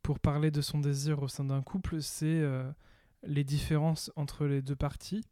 pour 0.02 0.18
parler 0.18 0.50
de 0.50 0.60
son 0.60 0.78
désir 0.78 1.22
au 1.22 1.28
sein 1.28 1.44
d'un 1.44 1.62
couple, 1.62 2.00
c'est 2.00 2.42
les 3.22 3.44
différences 3.44 4.10
entre 4.16 4.46
les 4.46 4.62
deux 4.62 4.74
parties. 4.74 5.22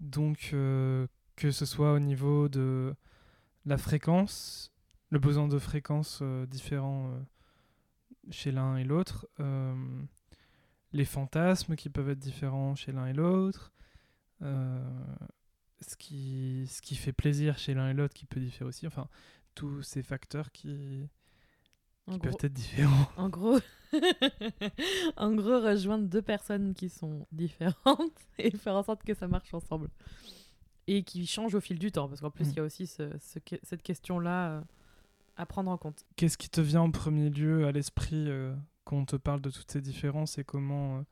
Donc, 0.00 0.48
que 0.50 1.50
ce 1.50 1.64
soit 1.64 1.92
au 1.92 2.00
niveau 2.00 2.48
de 2.48 2.96
la 3.64 3.78
fréquence, 3.78 4.72
le 5.10 5.18
besoin 5.18 5.48
de 5.48 5.58
fréquence 5.58 6.20
euh, 6.22 6.46
différent 6.46 7.10
euh, 7.10 7.20
chez 8.30 8.50
l'un 8.50 8.76
et 8.76 8.84
l'autre, 8.84 9.28
les 10.92 11.04
fantasmes 11.04 11.76
qui 11.76 11.90
peuvent 11.90 12.08
être 12.08 12.18
différents 12.18 12.74
chez 12.74 12.90
l'un 12.90 13.06
et 13.06 13.12
l'autre, 13.12 13.72
ce, 15.80 15.96
qui, 15.96 16.66
ce 16.68 16.80
qui 16.82 16.94
fait 16.96 17.12
plaisir 17.12 17.58
chez 17.58 17.74
l'un 17.74 17.90
et 17.90 17.94
l'autre 17.94 18.14
qui 18.14 18.26
peut 18.26 18.40
différer 18.40 18.68
aussi, 18.68 18.86
enfin, 18.86 19.08
tous 19.54 19.82
ces 19.82 20.02
facteurs 20.02 20.50
qui, 20.52 21.08
qui 22.06 22.18
gros, 22.18 22.18
peuvent 22.18 22.36
être 22.44 22.52
différents. 22.52 23.10
en 23.16 23.28
gros, 23.28 23.58
en 25.16 25.34
gros, 25.34 25.60
rejoindre 25.60 26.06
deux 26.08 26.22
personnes 26.22 26.74
qui 26.74 26.88
sont 26.88 27.26
différentes 27.32 28.12
et 28.38 28.50
faire 28.50 28.74
en 28.76 28.82
sorte 28.82 29.02
que 29.02 29.14
ça 29.14 29.28
marche 29.28 29.52
ensemble. 29.54 29.88
Et 30.88 31.02
qui 31.02 31.26
changent 31.26 31.54
au 31.56 31.60
fil 31.60 31.78
du 31.80 31.90
temps, 31.90 32.08
parce 32.08 32.20
qu'en 32.20 32.30
plus, 32.30 32.44
il 32.46 32.52
Mm. 32.52 32.56
y 32.56 32.60
a 32.60 32.62
aussi 32.62 32.86
ce- 32.86 33.16
cette 33.62 33.82
question-là 33.82 34.50
euh, 34.50 34.60
à 35.36 35.44
prendre 35.44 35.70
en 35.70 35.76
compte. 35.76 36.04
Qu'est-ce 36.14 36.38
qui 36.38 36.48
te 36.48 36.60
vient 36.60 36.82
en 36.82 36.90
premier 36.92 37.28
lieu 37.28 37.66
à 37.66 37.72
l'esprit 37.72 38.28
euh, 38.28 38.54
quand 38.84 38.96
on 38.96 39.04
te 39.04 39.16
parle 39.16 39.40
de 39.40 39.50
toutes 39.50 39.70
ces 39.70 39.80
différences 39.80 40.38
et 40.38 40.44
comment, 40.44 40.98
euh, 40.98 41.02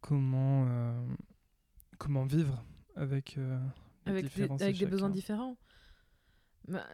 comment, 0.00 0.64
euh, 0.68 1.06
comment 1.98 2.24
vivre? 2.24 2.64
Avec, 2.96 3.38
euh, 3.38 3.58
avec 4.06 4.34
des, 4.34 4.44
avec 4.44 4.88
besoins 4.88 5.10
différents. 5.10 5.56
Bah, 6.68 6.86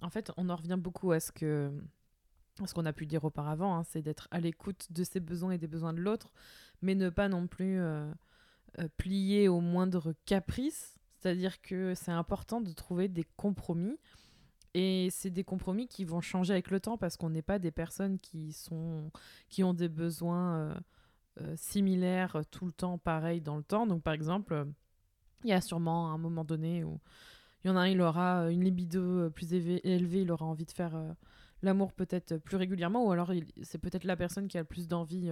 en 0.00 0.10
fait, 0.10 0.32
on 0.36 0.48
en 0.48 0.56
revient 0.56 0.78
beaucoup 0.78 1.12
à 1.12 1.20
ce 1.20 1.32
que 1.32 1.72
à 2.60 2.66
ce 2.66 2.74
qu'on 2.74 2.84
a 2.84 2.92
pu 2.92 3.06
dire 3.06 3.24
auparavant, 3.24 3.76
hein, 3.76 3.82
c'est 3.84 4.02
d'être 4.02 4.28
à 4.30 4.38
l'écoute 4.38 4.88
de 4.90 5.04
ses 5.04 5.20
besoins 5.20 5.52
et 5.52 5.58
des 5.58 5.68
besoins 5.68 5.94
de 5.94 6.00
l'autre, 6.00 6.32
mais 6.82 6.94
ne 6.94 7.08
pas 7.08 7.28
non 7.28 7.46
plus 7.46 7.80
euh, 7.80 8.12
euh, 8.78 8.88
plier 8.98 9.48
au 9.48 9.60
moindre 9.60 10.14
caprice. 10.26 10.98
C'est-à-dire 11.18 11.62
que 11.62 11.94
c'est 11.94 12.10
important 12.10 12.60
de 12.60 12.72
trouver 12.72 13.08
des 13.08 13.24
compromis. 13.36 13.98
Et 14.74 15.08
c'est 15.10 15.30
des 15.30 15.44
compromis 15.44 15.86
qui 15.86 16.04
vont 16.04 16.20
changer 16.20 16.52
avec 16.52 16.70
le 16.70 16.80
temps 16.80 16.96
parce 16.96 17.16
qu'on 17.16 17.30
n'est 17.30 17.42
pas 17.42 17.58
des 17.58 17.70
personnes 17.70 18.18
qui, 18.18 18.52
sont, 18.52 19.10
qui 19.48 19.62
ont 19.64 19.74
des 19.74 19.88
besoins 19.88 20.56
euh, 20.56 20.74
euh, 21.40 21.54
similaires 21.56 22.36
euh, 22.36 22.42
tout 22.50 22.66
le 22.66 22.72
temps, 22.72 22.98
pareil 22.98 23.40
dans 23.40 23.56
le 23.56 23.62
temps. 23.62 23.86
Donc 23.86 24.02
par 24.02 24.14
exemple, 24.14 24.52
euh, 24.52 24.64
il 25.44 25.50
y 25.50 25.52
a 25.52 25.60
sûrement 25.60 26.12
un 26.12 26.18
moment 26.18 26.44
donné 26.44 26.84
où 26.84 27.00
il 27.64 27.68
y 27.68 27.70
en 27.70 27.76
a 27.76 27.80
un, 27.80 27.88
il 27.88 28.00
aura 28.00 28.50
une 28.50 28.64
libido 28.64 29.30
plus 29.30 29.52
élevée, 29.52 30.22
il 30.22 30.30
aura 30.32 30.44
envie 30.46 30.64
de 30.64 30.72
faire 30.72 30.94
l'amour 31.62 31.92
peut-être 31.92 32.36
plus 32.38 32.56
régulièrement, 32.56 33.06
ou 33.06 33.12
alors 33.12 33.32
c'est 33.62 33.78
peut-être 33.78 34.02
la 34.04 34.16
personne 34.16 34.48
qui 34.48 34.58
a 34.58 34.62
le 34.62 34.66
plus 34.66 34.88
d'envie 34.88 35.30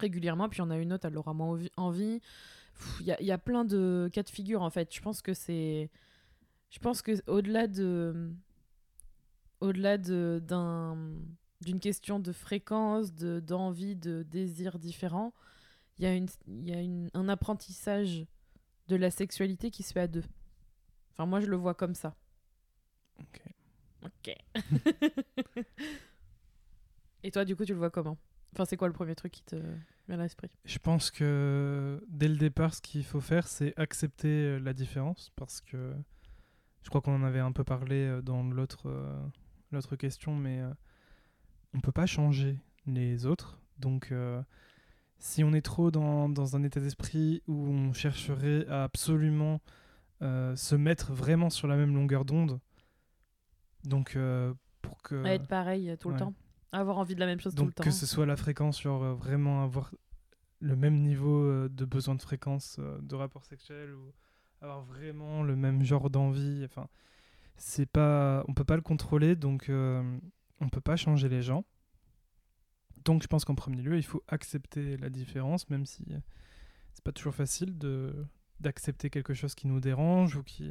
régulièrement, 0.00 0.48
puis 0.48 0.58
il 0.58 0.60
y 0.60 0.64
en 0.64 0.70
a 0.70 0.78
une 0.78 0.92
autre, 0.92 1.06
elle 1.06 1.18
aura 1.18 1.34
moins 1.34 1.48
envi- 1.48 1.70
envie. 1.76 2.20
Il 3.00 3.06
y, 3.06 3.32
a- 3.32 3.38
plein 3.38 3.64
de 3.64 4.08
cas 4.12 4.22
de 4.22 4.30
figure 4.30 4.62
en 4.62 4.70
fait. 4.70 4.94
Je 4.94 5.00
pense 5.00 5.20
que 5.20 5.34
c'est. 5.34 5.90
Je 6.70 6.78
pense 6.78 7.02
que 7.02 7.12
au-delà 7.30 7.66
de. 7.66 8.30
Au-delà 9.60 9.98
de, 9.98 10.40
d'un, 10.46 10.96
d'une 11.60 11.80
question 11.80 12.20
de 12.20 12.32
fréquence, 12.32 13.14
de, 13.14 13.40
d'envie, 13.40 13.96
de 13.96 14.22
désir 14.22 14.78
différent, 14.78 15.32
il 15.98 16.04
y 16.04 16.06
a, 16.06 16.14
une, 16.14 16.28
y 16.46 16.72
a 16.72 16.80
une, 16.80 17.10
un 17.14 17.28
apprentissage 17.28 18.26
de 18.88 18.96
la 18.96 19.10
sexualité 19.10 19.70
qui 19.70 19.82
se 19.82 19.92
fait 19.92 20.00
à 20.00 20.06
deux. 20.06 20.24
Enfin, 21.12 21.26
moi, 21.26 21.40
je 21.40 21.46
le 21.46 21.56
vois 21.56 21.74
comme 21.74 21.94
ça. 21.94 22.16
Ok. 23.20 23.42
Ok. 24.04 24.34
Et 27.24 27.30
toi, 27.30 27.44
du 27.44 27.56
coup, 27.56 27.64
tu 27.64 27.72
le 27.72 27.78
vois 27.78 27.90
comment? 27.90 28.16
Enfin, 28.52 28.64
c'est 28.64 28.76
quoi 28.76 28.88
le 28.88 28.94
premier 28.94 29.14
truc 29.14 29.32
qui 29.32 29.42
te 29.42 29.56
vient 30.06 30.18
à 30.18 30.22
l'esprit? 30.22 30.50
Je 30.64 30.78
pense 30.78 31.10
que 31.10 32.02
dès 32.08 32.28
le 32.28 32.36
départ, 32.36 32.74
ce 32.74 32.80
qu'il 32.80 33.04
faut 33.04 33.20
faire, 33.20 33.46
c'est 33.46 33.74
accepter 33.78 34.28
euh, 34.28 34.58
la 34.58 34.72
différence 34.72 35.30
parce 35.36 35.60
que 35.60 35.94
je 36.82 36.88
crois 36.88 37.00
qu'on 37.00 37.14
en 37.14 37.24
avait 37.24 37.40
un 37.40 37.52
peu 37.52 37.64
parlé 37.64 37.96
euh, 37.96 38.22
dans 38.22 38.42
l'autre 38.42 38.88
euh, 38.88 39.20
l'autre 39.72 39.96
question, 39.96 40.34
mais 40.34 40.62
on 41.78 41.80
peut 41.80 41.92
pas 41.92 42.06
changer 42.06 42.58
les 42.86 43.24
autres. 43.24 43.60
Donc, 43.78 44.10
euh, 44.10 44.42
si 45.18 45.44
on 45.44 45.52
est 45.52 45.62
trop 45.62 45.92
dans, 45.92 46.28
dans 46.28 46.56
un 46.56 46.64
état 46.64 46.80
d'esprit 46.80 47.40
où 47.46 47.68
on 47.68 47.92
chercherait 47.92 48.66
à 48.66 48.82
absolument 48.82 49.60
euh, 50.22 50.56
se 50.56 50.74
mettre 50.74 51.12
vraiment 51.12 51.50
sur 51.50 51.68
la 51.68 51.76
même 51.76 51.94
longueur 51.94 52.24
d'onde, 52.24 52.58
donc 53.84 54.16
euh, 54.16 54.52
pour 54.82 55.00
que 55.02 55.24
À 55.24 55.34
être 55.34 55.46
pareil 55.46 55.96
tout 56.00 56.10
le 56.10 56.16
temps 56.16 56.34
Avoir 56.72 56.98
envie 56.98 57.14
de 57.14 57.20
la 57.20 57.26
même 57.26 57.40
chose 57.40 57.54
tout 57.54 57.64
le 57.64 57.72
temps 57.72 57.84
que 57.84 57.92
ce 57.92 58.04
soit 58.04 58.26
la 58.26 58.36
fréquence, 58.36 58.82
genre 58.82 59.14
vraiment 59.14 59.62
avoir 59.62 59.94
le 60.60 60.74
même 60.74 61.00
niveau 61.00 61.68
de 61.68 61.84
besoin 61.84 62.16
de 62.16 62.20
fréquence 62.20 62.80
de 62.80 63.14
rapport 63.14 63.44
sexuel 63.44 63.94
ou 63.94 64.12
avoir 64.60 64.82
vraiment 64.82 65.44
le 65.44 65.54
même 65.54 65.84
genre 65.84 66.10
d'envie. 66.10 66.64
Enfin, 66.64 66.88
c'est 67.56 67.86
pas, 67.86 68.44
on 68.48 68.54
peut 68.54 68.64
pas 68.64 68.76
le 68.76 68.82
contrôler, 68.82 69.36
donc 69.36 69.70
on 70.60 70.68
peut 70.68 70.80
pas 70.80 70.96
changer 70.96 71.28
les 71.28 71.42
gens. 71.42 71.64
Donc 73.04 73.22
je 73.22 73.28
pense 73.28 73.44
qu'en 73.44 73.54
premier 73.54 73.80
lieu, 73.82 73.96
il 73.96 74.02
faut 74.04 74.22
accepter 74.28 74.96
la 74.96 75.08
différence, 75.08 75.68
même 75.70 75.86
si 75.86 76.04
c'est 76.92 77.04
pas 77.04 77.12
toujours 77.12 77.34
facile 77.34 77.78
de 77.78 78.14
d'accepter 78.60 79.08
quelque 79.08 79.34
chose 79.34 79.54
qui 79.54 79.68
nous 79.68 79.78
dérange 79.80 80.34
ou 80.36 80.42
qui 80.42 80.70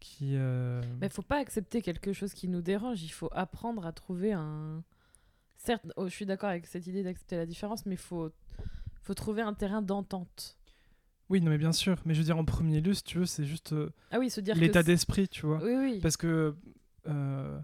qui 0.00 0.36
euh, 0.36 0.82
Mais 1.00 1.08
faut 1.08 1.22
pas 1.22 1.38
accepter 1.38 1.82
quelque 1.82 2.12
chose 2.12 2.32
qui 2.34 2.48
nous 2.48 2.60
dérange, 2.62 3.02
il 3.02 3.08
faut 3.10 3.28
apprendre 3.32 3.86
à 3.86 3.92
trouver 3.92 4.32
un. 4.32 4.82
Certes, 5.56 5.84
oh, 5.96 6.08
je 6.08 6.14
suis 6.14 6.24
d'accord 6.26 6.48
avec 6.50 6.66
cette 6.66 6.86
idée 6.86 7.02
d'accepter 7.02 7.36
la 7.36 7.44
différence, 7.46 7.84
mais 7.84 7.94
il 7.94 7.98
faut, 7.98 8.30
faut 9.02 9.14
trouver 9.14 9.42
un 9.42 9.52
terrain 9.54 9.82
d'entente. 9.82 10.58
oui 11.28 11.40
non 11.40 11.50
mais 11.50 11.58
bien 11.58 11.72
sûr 11.72 11.96
mais 12.06 12.14
je 12.14 12.20
veux 12.20 12.24
dire 12.24 12.38
en 12.38 12.44
premier 12.44 12.80
lieu 12.80 12.92
si 12.94 13.02
tu 13.04 13.18
veux 13.18 13.26
c'est 13.26 13.44
juste 13.44 13.72
euh, 13.72 13.90
Ah 14.10 14.18
oui, 14.18 14.30
se 14.30 14.40
dire 14.40 14.54
l'état 14.56 14.82
d'esprit 14.82 15.28
tu 15.28 15.46
vois 15.46 15.62
Oui, 15.62 15.74
oui. 15.76 16.00
Parce 16.00 16.16
que. 16.16 16.54
euh, 17.06 17.58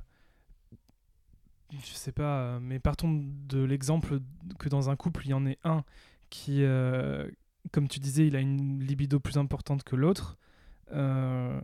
je 1.73 1.93
sais 1.95 2.13
pas, 2.13 2.41
euh, 2.41 2.59
mais 2.61 2.79
partons 2.79 3.25
de 3.49 3.63
l'exemple 3.63 4.21
que 4.59 4.69
dans 4.69 4.91
un 4.91 4.97
couple, 4.97 5.27
il 5.27 5.31
y 5.31 5.35
en 5.35 5.47
ait 5.47 5.59
un 5.65 5.85
qui, 6.31 6.63
euh, 6.63 7.29
comme 7.73 7.89
tu 7.89 8.01
disais, 8.01 8.27
il 8.27 8.37
a 8.37 8.41
une 8.41 8.81
libido 8.81 9.21
plus 9.21 9.37
importante 9.39 9.85
que 9.85 9.97
l'autre. 9.97 10.39
euh, 10.93 11.61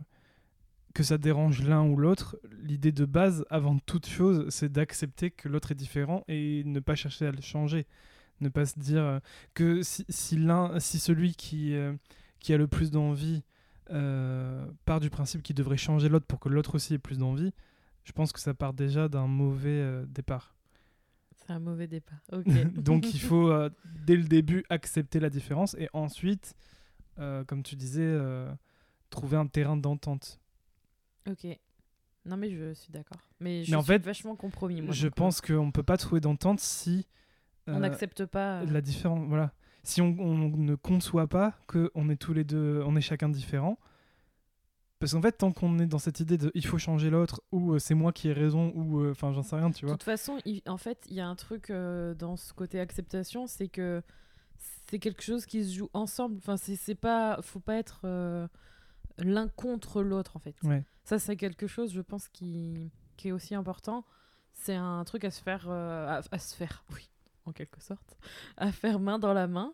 que 0.93 1.03
ça 1.03 1.17
dérange 1.17 1.63
l'un 1.63 1.83
ou 1.83 1.97
l'autre, 1.97 2.37
l'idée 2.61 2.91
de 2.91 3.05
base, 3.05 3.45
avant 3.49 3.79
toute 3.79 4.05
chose, 4.07 4.45
c'est 4.49 4.71
d'accepter 4.71 5.31
que 5.31 5.49
l'autre 5.49 5.71
est 5.71 5.75
différent 5.75 6.23
et 6.27 6.63
ne 6.65 6.79
pas 6.79 6.95
chercher 6.95 7.27
à 7.27 7.31
le 7.31 7.41
changer. 7.41 7.87
Ne 8.41 8.49
pas 8.49 8.65
se 8.65 8.79
dire 8.79 9.21
que 9.55 9.81
si, 9.83 10.05
si 10.09 10.37
si 10.79 10.99
celui 10.99 11.35
qui, 11.35 11.75
qui 12.39 12.53
a 12.53 12.57
le 12.57 12.67
plus 12.67 12.91
d'envie 12.91 13.43
part 14.85 14.99
du 14.99 15.09
principe 15.09 15.41
qu'il 15.43 15.55
devrait 15.55 15.77
changer 15.77 16.09
l'autre 16.09 16.27
pour 16.27 16.39
que 16.39 16.49
l'autre 16.49 16.75
aussi 16.75 16.93
ait 16.95 16.99
plus 16.99 17.17
d'envie, 17.17 17.53
je 18.03 18.11
pense 18.11 18.31
que 18.31 18.39
ça 18.39 18.53
part 18.53 18.73
déjà 18.73 19.07
d'un 19.07 19.27
mauvais 19.27 19.69
euh, 19.69 20.05
départ. 20.07 20.55
C'est 21.35 21.51
un 21.51 21.59
mauvais 21.59 21.87
départ. 21.87 22.19
Ok. 22.31 22.45
Donc 22.75 23.13
il 23.13 23.19
faut 23.19 23.49
euh, 23.49 23.69
dès 24.05 24.15
le 24.15 24.23
début 24.23 24.63
accepter 24.69 25.19
la 25.19 25.29
différence 25.29 25.75
et 25.79 25.89
ensuite, 25.93 26.53
euh, 27.19 27.43
comme 27.43 27.63
tu 27.63 27.75
disais, 27.75 28.17
trouver 29.09 29.37
un 29.37 29.47
terrain 29.47 29.77
d'entente. 29.77 30.39
Ok. 31.29 31.47
Non, 32.25 32.37
mais 32.37 32.49
je 32.49 32.73
suis 32.73 32.91
d'accord. 32.91 33.19
Mais 33.41 33.65
je 33.65 33.71
Mais 33.71 33.77
en 33.77 33.81
suis 33.81 33.87
fait, 33.87 34.03
vachement 34.05 34.35
compromis. 34.35 34.81
Moi, 34.81 34.93
je 34.93 35.07
pense 35.09 35.41
qu'on 35.41 35.65
ne 35.65 35.71
peut 35.71 35.83
pas 35.83 35.97
trouver 35.97 36.21
d'entente 36.21 36.59
si 36.61 37.05
On 37.67 37.79
n'accepte 37.79 38.25
pas. 38.25 38.63
la 38.63 38.79
différence. 38.81 39.27
Voilà. 39.27 39.51
si 39.83 40.01
on, 40.01 40.15
on 40.19 40.49
ne 40.49 40.75
conçoit 40.75 41.27
pas 41.27 41.57
qu'on 41.67 42.09
est 42.09 42.15
tous 42.15 42.33
les 42.33 42.45
deux, 42.45 42.81
on 42.85 42.95
est 42.95 43.01
chacun 43.01 43.27
différent, 43.27 43.77
parce 45.03 45.13
qu'en 45.13 45.21
fait, 45.21 45.33
tant 45.33 45.51
qu'on 45.51 45.77
est 45.79 45.85
dans 45.85 45.99
cette 45.99 46.19
idée 46.19 46.37
de 46.37 46.51
il 46.55 46.65
faut 46.65 46.77
changer 46.77 47.09
l'autre, 47.09 47.41
ou 47.51 47.73
euh, 47.73 47.79
c'est 47.79 47.93
moi 47.95 48.11
qui 48.13 48.29
ai 48.29 48.33
raison, 48.33 48.71
ou 48.75 48.99
euh, 49.01 49.11
enfin 49.11 49.31
j'en 49.33 49.43
sais 49.43 49.55
rien, 49.55 49.69
tu 49.71 49.81
De 49.81 49.87
vois. 49.87 49.95
toute 49.97 50.03
façon, 50.03 50.37
il- 50.45 50.61
en 50.67 50.77
fait, 50.77 51.05
il 51.09 51.15
y 51.15 51.19
a 51.21 51.27
un 51.27 51.35
truc 51.35 51.69
euh, 51.69 52.13
dans 52.13 52.35
ce 52.37 52.53
côté 52.53 52.79
acceptation, 52.79 53.47
c'est 53.47 53.67
que 53.67 54.01
c'est 54.89 54.99
quelque 54.99 55.21
chose 55.23 55.45
qui 55.45 55.63
se 55.65 55.73
joue 55.75 55.89
ensemble. 55.93 56.37
Enfin, 56.37 56.55
c'est 56.57 56.95
pas, 56.95 57.39
faut 57.41 57.59
pas 57.59 57.75
être 57.75 58.05
l'un 59.17 59.47
contre 59.49 60.01
l'autre 60.01 60.35
en 60.35 60.39
fait. 60.39 60.55
Ouais. 60.63 60.83
Ça, 61.03 61.19
c'est 61.19 61.35
quelque 61.35 61.67
chose, 61.67 61.91
je 61.93 62.01
pense, 62.01 62.29
qui, 62.29 62.91
qui 63.17 63.27
est 63.27 63.31
aussi 63.31 63.55
important. 63.55 64.05
C'est 64.53 64.75
un 64.75 65.03
truc 65.03 65.25
à 65.25 65.31
se 65.31 65.41
faire, 65.41 65.69
à, 65.69 66.21
à 66.31 66.39
se 66.39 66.55
faire, 66.55 66.85
oui, 66.93 67.09
en 67.45 67.51
quelque 67.51 67.81
sorte, 67.81 68.17
à 68.57 68.71
faire 68.71 68.99
main 68.99 69.19
dans 69.19 69.33
la 69.33 69.47
main 69.47 69.73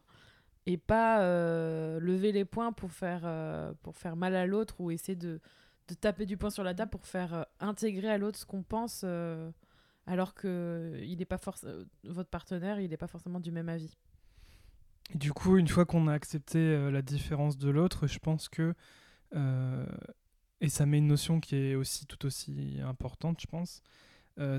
et 0.69 0.77
pas 0.77 1.23
euh, 1.23 1.99
lever 1.99 2.31
les 2.31 2.45
poings 2.45 2.71
pour 2.71 2.91
faire, 2.91 3.21
euh, 3.23 3.73
pour 3.81 3.97
faire 3.97 4.15
mal 4.15 4.35
à 4.35 4.45
l'autre 4.45 4.79
ou 4.79 4.91
essayer 4.91 5.15
de, 5.15 5.41
de 5.87 5.93
taper 5.95 6.27
du 6.27 6.37
poing 6.37 6.51
sur 6.51 6.63
la 6.63 6.75
table 6.75 6.91
pour 6.91 7.07
faire 7.07 7.33
euh, 7.33 7.43
intégrer 7.59 8.07
à 8.07 8.19
l'autre 8.19 8.37
ce 8.37 8.45
qu'on 8.45 8.61
pense 8.61 9.03
alors 10.05 10.35
que 10.35 10.99
il 11.01 11.21
est 11.23 11.25
pas 11.25 11.39
votre 12.03 12.29
partenaire, 12.29 12.79
il 12.79 12.91
n'est 12.91 12.97
pas 12.97 13.07
forcément 13.07 13.39
du 13.39 13.51
même 13.51 13.67
avis. 13.67 13.97
Du 15.15 15.33
coup, 15.33 15.57
une 15.57 15.67
fois 15.67 15.85
qu'on 15.85 16.07
a 16.07 16.13
accepté 16.13 16.91
la 16.91 17.01
différence 17.01 17.57
de 17.57 17.69
l'autre, 17.69 18.05
je 18.05 18.19
pense 18.19 18.47
que 18.47 18.75
et 20.61 20.69
ça 20.69 20.85
met 20.85 20.99
une 20.99 21.07
notion 21.07 21.39
qui 21.39 21.55
est 21.55 21.75
aussi 21.75 22.05
tout 22.05 22.25
aussi 22.27 22.77
importante, 22.83 23.39
je 23.41 23.47
pense. 23.47 23.81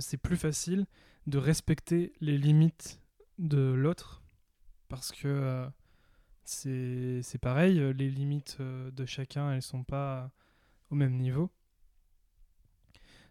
c'est 0.00 0.16
plus 0.16 0.36
facile 0.36 0.86
de 1.26 1.38
respecter 1.38 2.12
les 2.20 2.38
limites 2.38 3.00
de 3.38 3.72
l'autre 3.72 4.22
parce 4.88 5.12
que 5.12 5.68
c'est 6.52 7.38
pareil, 7.40 7.78
euh, 7.80 7.92
les 7.92 8.10
limites 8.10 8.56
euh, 8.60 8.90
de 8.90 9.04
chacun, 9.06 9.52
elles 9.52 9.62
sont 9.62 9.84
pas 9.84 10.30
au 10.90 10.94
même 10.94 11.16
niveau. 11.16 11.50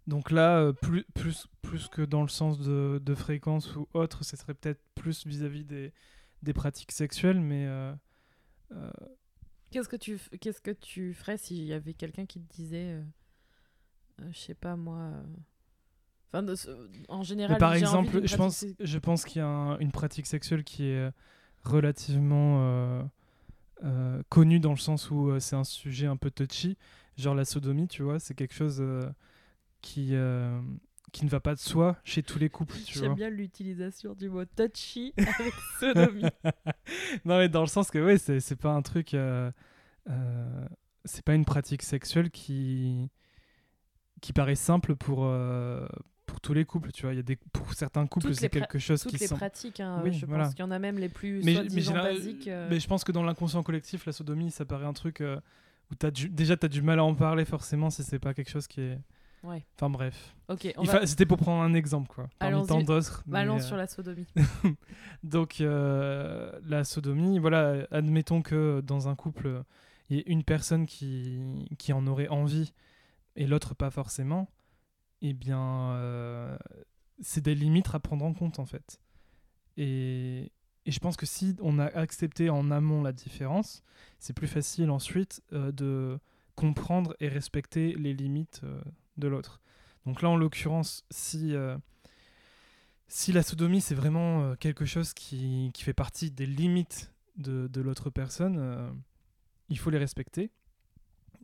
Donc 0.07 0.31
là, 0.31 0.59
euh, 0.59 0.73
plus, 0.73 1.03
plus, 1.13 1.47
plus 1.61 1.87
que 1.87 2.01
dans 2.01 2.23
le 2.23 2.29
sens 2.29 2.59
de, 2.59 2.99
de 3.03 3.15
fréquence 3.15 3.75
ou 3.75 3.87
autre, 3.93 4.23
ce 4.23 4.35
serait 4.35 4.55
peut-être 4.55 4.81
plus 4.95 5.25
vis-à-vis 5.27 5.65
des, 5.65 5.93
des 6.41 6.53
pratiques 6.53 6.91
sexuelles, 6.91 7.39
mais 7.39 7.65
euh, 7.67 7.93
euh, 8.71 8.89
Qu'est-ce 9.71 9.89
que 9.89 9.97
tu, 9.97 10.17
qu'est-ce 10.41 10.61
que 10.61 10.71
tu 10.71 11.13
ferais 11.13 11.37
s'il 11.37 11.63
y 11.63 11.73
avait 11.73 11.93
quelqu'un 11.93 12.25
qui 12.25 12.41
te 12.41 12.51
disait, 12.55 12.93
euh, 12.93 13.03
euh, 14.21 14.29
je 14.31 14.37
sais 14.39 14.55
pas 14.55 14.75
moi, 14.75 14.97
euh, 14.97 15.23
enfin, 16.33 16.41
de 16.41 16.55
ce- 16.55 16.89
en 17.07 17.21
général, 17.21 17.53
Mais 17.53 17.59
par 17.59 17.75
exemple, 17.75 18.25
je 18.25 18.35
pense, 18.35 18.65
je 18.79 18.97
pense 18.97 19.25
qu'il 19.25 19.39
y 19.39 19.43
a 19.43 19.47
un- 19.47 19.77
une 19.77 19.91
pratique 19.91 20.25
sexuelle 20.25 20.63
qui 20.63 20.85
est 20.85 20.97
euh, 20.97 21.11
relativement 21.69 22.57
euh, 22.59 23.03
euh, 23.83 24.21
connue 24.29 24.59
dans 24.59 24.71
le 24.71 24.77
sens 24.77 25.09
où 25.11 25.29
euh, 25.29 25.39
c'est 25.39 25.55
un 25.55 25.63
sujet 25.63 26.07
un 26.07 26.17
peu 26.17 26.31
touchy, 26.31 26.77
genre 27.17 27.35
la 27.35 27.45
sodomie, 27.45 27.87
tu 27.87 28.03
vois, 28.03 28.19
c'est 28.19 28.33
quelque 28.33 28.53
chose 28.53 28.83
qui, 29.81 30.13
qui 31.11 31.25
ne 31.25 31.29
va 31.29 31.39
pas 31.39 31.55
de 31.55 31.59
soi 31.59 31.97
chez 32.03 32.23
tous 32.23 32.39
les 32.39 32.49
couples, 32.49 32.75
J'aime 32.87 33.15
bien 33.15 33.29
l'utilisation 33.29 34.13
du 34.13 34.29
mot 34.29 34.45
touchy 34.45 35.13
avec 35.17 35.53
sodomie. 35.79 36.23
non, 37.25 37.37
mais 37.37 37.49
dans 37.49 37.61
le 37.61 37.67
sens 37.67 37.91
que, 37.91 38.03
ouais, 38.03 38.17
c'est 38.17 38.39
c'est 38.39 38.55
pas 38.55 38.73
un 38.73 38.81
truc. 38.81 39.15
c'est 41.05 41.23
pas 41.23 41.35
une 41.35 41.45
pratique 41.45 41.83
sexuelle 41.83 42.31
qui, 42.31 43.09
qui 44.21 44.33
paraît 44.33 44.55
simple 44.55 44.95
pour, 44.95 45.25
pour 46.39 46.49
tous 46.49 46.53
les 46.53 46.63
couples, 46.65 46.91
tu 46.91 47.03
vois. 47.03 47.13
Il 47.13 47.17
y 47.17 47.19
a 47.19 47.23
des, 47.23 47.35
pour 47.35 47.73
certains 47.73 48.07
couples, 48.07 48.33
c'est 48.33 48.49
quelque 48.49 48.79
chose 48.79 49.01
Toutes 49.01 49.11
qui 49.11 49.17
les 49.17 49.27
sont. 49.27 49.35
pratiques, 49.35 49.79
hein, 49.81 50.01
Oui, 50.03 50.13
je 50.13 50.25
voilà. 50.25 50.45
pense 50.45 50.53
qu'il 50.55 50.63
y 50.63 50.67
en 50.67 50.71
a 50.71 50.79
même 50.79 50.97
les 50.97 51.09
plus 51.09 51.43
mais, 51.43 51.55
basiques. 51.55 52.47
euh. 52.47 52.67
mais 52.69 52.79
je 52.79 52.87
pense 52.87 53.03
que 53.03 53.11
dans 53.11 53.23
l'inconscient 53.23 53.61
collectif, 53.61 54.05
la 54.05 54.13
sodomie, 54.13 54.49
ça 54.51 54.63
paraît 54.65 54.85
un 54.85 54.93
truc 54.93 55.19
euh, 55.21 55.39
où 55.91 55.95
as 56.05 56.11
du, 56.11 56.29
déjà 56.29 56.55
tu 56.55 56.65
as 56.65 56.69
du 56.69 56.81
mal 56.81 56.99
à 56.99 57.03
en 57.03 57.13
parler 57.13 57.43
forcément 57.45 57.89
si 57.89 58.03
c'est 58.03 58.19
pas 58.19 58.33
quelque 58.33 58.49
chose 58.49 58.67
qui 58.67 58.81
est. 58.81 58.99
Ouais. 59.43 59.65
Enfin 59.75 59.89
bref. 59.89 60.35
Ok, 60.49 60.73
va... 60.77 61.05
C'était 61.07 61.25
pour 61.25 61.37
prendre 61.37 61.61
un 61.61 61.73
exemple, 61.73 62.07
quoi. 62.13 62.29
Parmi 62.39 62.65
tant 62.67 62.81
d'autres. 62.81 63.23
allons 63.31 63.57
euh, 63.57 63.61
sur 63.61 63.77
la 63.77 63.87
sodomie. 63.87 64.27
Donc, 65.23 65.61
euh, 65.61 66.51
la 66.67 66.83
sodomie, 66.83 67.39
voilà, 67.39 67.87
admettons 67.91 68.41
que 68.41 68.81
dans 68.81 69.07
un 69.07 69.15
couple, 69.15 69.63
il 70.09 70.17
y 70.17 70.19
ait 70.19 70.23
une 70.27 70.43
personne 70.43 70.85
qui, 70.85 71.65
qui 71.77 71.93
en 71.93 72.05
aurait 72.07 72.27
envie 72.27 72.73
et 73.37 73.47
l'autre 73.47 73.75
pas 73.75 73.89
forcément, 73.91 74.49
eh 75.21 75.33
bien, 75.33 75.93
euh, 75.93 76.57
c'est 77.21 77.41
des 77.41 77.55
limites 77.55 77.93
à 77.93 77.99
prendre 77.99 78.25
en 78.25 78.33
compte, 78.33 78.59
en 78.59 78.65
fait. 78.65 78.99
Et, 79.77 80.51
et 80.85 80.91
je 80.91 80.99
pense 80.99 81.17
que 81.17 81.25
si 81.25 81.55
on 81.61 81.79
a 81.79 81.85
accepté 81.85 82.49
en 82.49 82.71
amont 82.71 83.01
la 83.01 83.11
différence, 83.11 83.83
c'est 84.19 84.33
plus 84.33 84.47
facile 84.47 84.89
ensuite 84.89 85.41
euh, 85.53 85.71
de 85.71 86.19
comprendre 86.55 87.15
et 87.19 87.27
respecter 87.27 87.93
les 87.95 88.13
limites 88.13 88.61
euh, 88.63 88.81
de 89.17 89.27
l'autre. 89.27 89.61
Donc 90.05 90.21
là, 90.21 90.29
en 90.29 90.37
l'occurrence, 90.37 91.05
si... 91.11 91.53
si 93.07 93.31
la 93.31 93.43
sodomie 93.43 93.81
c'est 93.81 93.95
vraiment 93.95 94.55
quelque 94.55 94.85
chose 94.85 95.13
qui, 95.13 95.71
qui 95.73 95.83
fait 95.83 95.93
partie 95.93 96.31
des 96.31 96.45
limites 96.45 97.11
de, 97.37 97.67
de 97.67 97.81
l'autre 97.81 98.09
personne, 98.09 98.95
il 99.69 99.77
faut 99.77 99.89
les 99.89 99.97
respecter. 99.97 100.51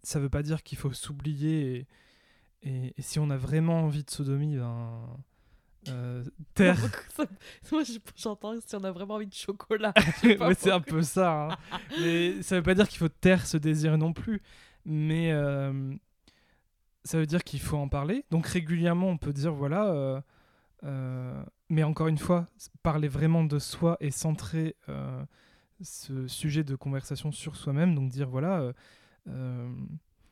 Ça 0.03 0.19
veut 0.19 0.29
pas 0.29 0.43
dire 0.43 0.63
qu'il 0.63 0.77
faut 0.77 0.93
s'oublier 0.93 1.87
et- 2.63 2.93
et 2.97 3.01
si 3.01 3.19
on 3.19 3.29
a 3.29 3.37
vraiment 3.37 3.81
envie 3.83 4.03
de 4.03 4.09
sodomie, 4.09 4.57
ben, 4.57 5.01
euh. 5.89 6.23
Ça- 6.57 7.25
Moi, 7.71 7.83
je- 7.83 7.99
j'entends 8.15 8.53
si 8.65 8.75
on 8.75 8.83
a 8.83 8.91
vraiment 8.91 9.15
envie 9.15 9.27
de 9.27 9.33
chocolat. 9.33 9.93
Ouais, 10.23 10.55
c'est 10.55 10.71
un 10.71 10.81
peu 10.81 11.01
ça. 11.03 11.49
hein. 11.51 11.57
Mais 12.01 12.41
ça 12.41 12.55
veut 12.55 12.63
pas 12.63 12.73
dire 12.73 12.87
qu'il 12.87 12.97
faut 12.99 13.09
taire 13.09 13.45
ce 13.45 13.57
désir 13.57 13.97
non 13.97 14.13
plus. 14.13 14.41
Mais 14.85 15.31
euh, 15.31 15.93
ça 17.03 17.17
veut 17.19 17.25
dire 17.27 17.43
qu'il 17.43 17.59
faut 17.59 17.77
en 17.77 17.87
parler. 17.87 18.25
Donc 18.31 18.47
régulièrement, 18.47 19.09
on 19.09 19.17
peut 19.17 19.33
dire 19.33 19.53
voilà. 19.53 19.85
euh, 19.91 20.21
euh, 20.83 21.43
mais 21.69 21.83
encore 21.83 22.07
une 22.07 22.17
fois, 22.17 22.47
parler 22.83 23.07
vraiment 23.07 23.43
de 23.43 23.57
soi 23.59 23.97
et 23.99 24.11
centrer 24.11 24.75
ce 25.81 26.27
sujet 26.27 26.63
de 26.63 26.75
conversation 26.75 27.31
sur 27.31 27.55
soi-même. 27.55 27.95
Donc 27.95 28.09
dire 28.09 28.29
voilà. 28.29 28.71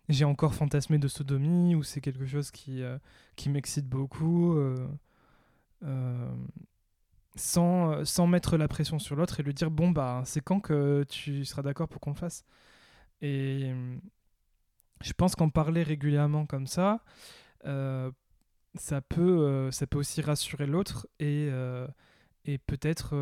J'ai 0.09 0.25
encore 0.25 0.53
fantasmé 0.53 0.97
de 0.97 1.07
sodomie 1.07 1.75
ou 1.75 1.83
c'est 1.83 2.01
quelque 2.01 2.25
chose 2.25 2.51
qui, 2.51 2.83
euh, 2.83 2.97
qui 3.35 3.49
m'excite 3.49 3.87
beaucoup. 3.87 4.53
euh, 4.57 4.87
euh, 5.83 6.31
sans, 7.35 8.05
sans 8.05 8.27
mettre 8.27 8.57
la 8.57 8.67
pression 8.67 8.99
sur 8.99 9.15
l'autre 9.15 9.39
et 9.39 9.43
lui 9.43 9.53
dire 9.55 9.71
bon 9.71 9.89
bah 9.89 10.21
c'est 10.25 10.41
quand 10.41 10.59
que 10.59 11.03
tu 11.09 11.45
seras 11.45 11.63
d'accord 11.63 11.87
pour 11.87 11.99
qu'on 11.99 12.11
le 12.11 12.15
fasse 12.15 12.45
et 13.21 13.73
je 15.01 15.13
pense 15.13 15.35
qu'en 15.35 15.49
parler 15.49 15.81
régulièrement 15.81 16.45
comme 16.45 16.67
ça 16.67 17.03
ça 17.63 19.01
peut 19.09 19.71
ça 19.71 19.87
peut 19.87 19.97
aussi 19.97 20.21
rassurer 20.21 20.67
l'autre 20.67 21.07
et 21.19 21.49
et 22.45 22.57
peut-être 22.59 23.15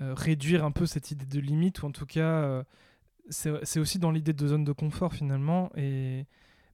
réduire 0.00 0.64
un 0.64 0.70
peu 0.70 0.86
cette 0.86 1.10
idée 1.10 1.26
de 1.26 1.40
limite 1.40 1.82
ou 1.82 1.86
en 1.86 1.92
tout 1.92 2.06
cas 2.06 2.64
c'est 3.30 3.78
aussi 3.78 3.98
dans 3.98 4.10
l'idée 4.10 4.32
de 4.32 4.46
zone 4.46 4.64
de 4.64 4.72
confort 4.72 5.14
finalement 5.14 5.70
et 5.76 6.26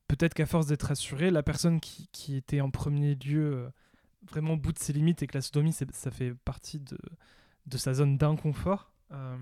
peut-être 0.08 0.34
qu'à 0.34 0.46
force 0.46 0.66
d'être 0.66 0.84
rassuré 0.84 1.30
la 1.30 1.42
personne 1.42 1.80
qui, 1.80 2.36
était 2.36 2.60
en 2.60 2.70
premier 2.70 3.14
lieu 3.14 3.54
euh, 3.54 3.70
vraiment 4.28 4.54
au 4.54 4.56
bout 4.56 4.72
de 4.72 4.78
ses 4.78 4.92
limites 4.92 5.22
et 5.22 5.26
que 5.26 5.36
la 5.36 5.42
sodomie, 5.42 5.72
ça 5.72 6.10
fait 6.10 6.34
partie 6.34 6.80
de, 6.80 7.76
sa 7.76 7.94
zone 7.94 8.18
d'inconfort. 8.18 8.92
euh, 9.12 9.36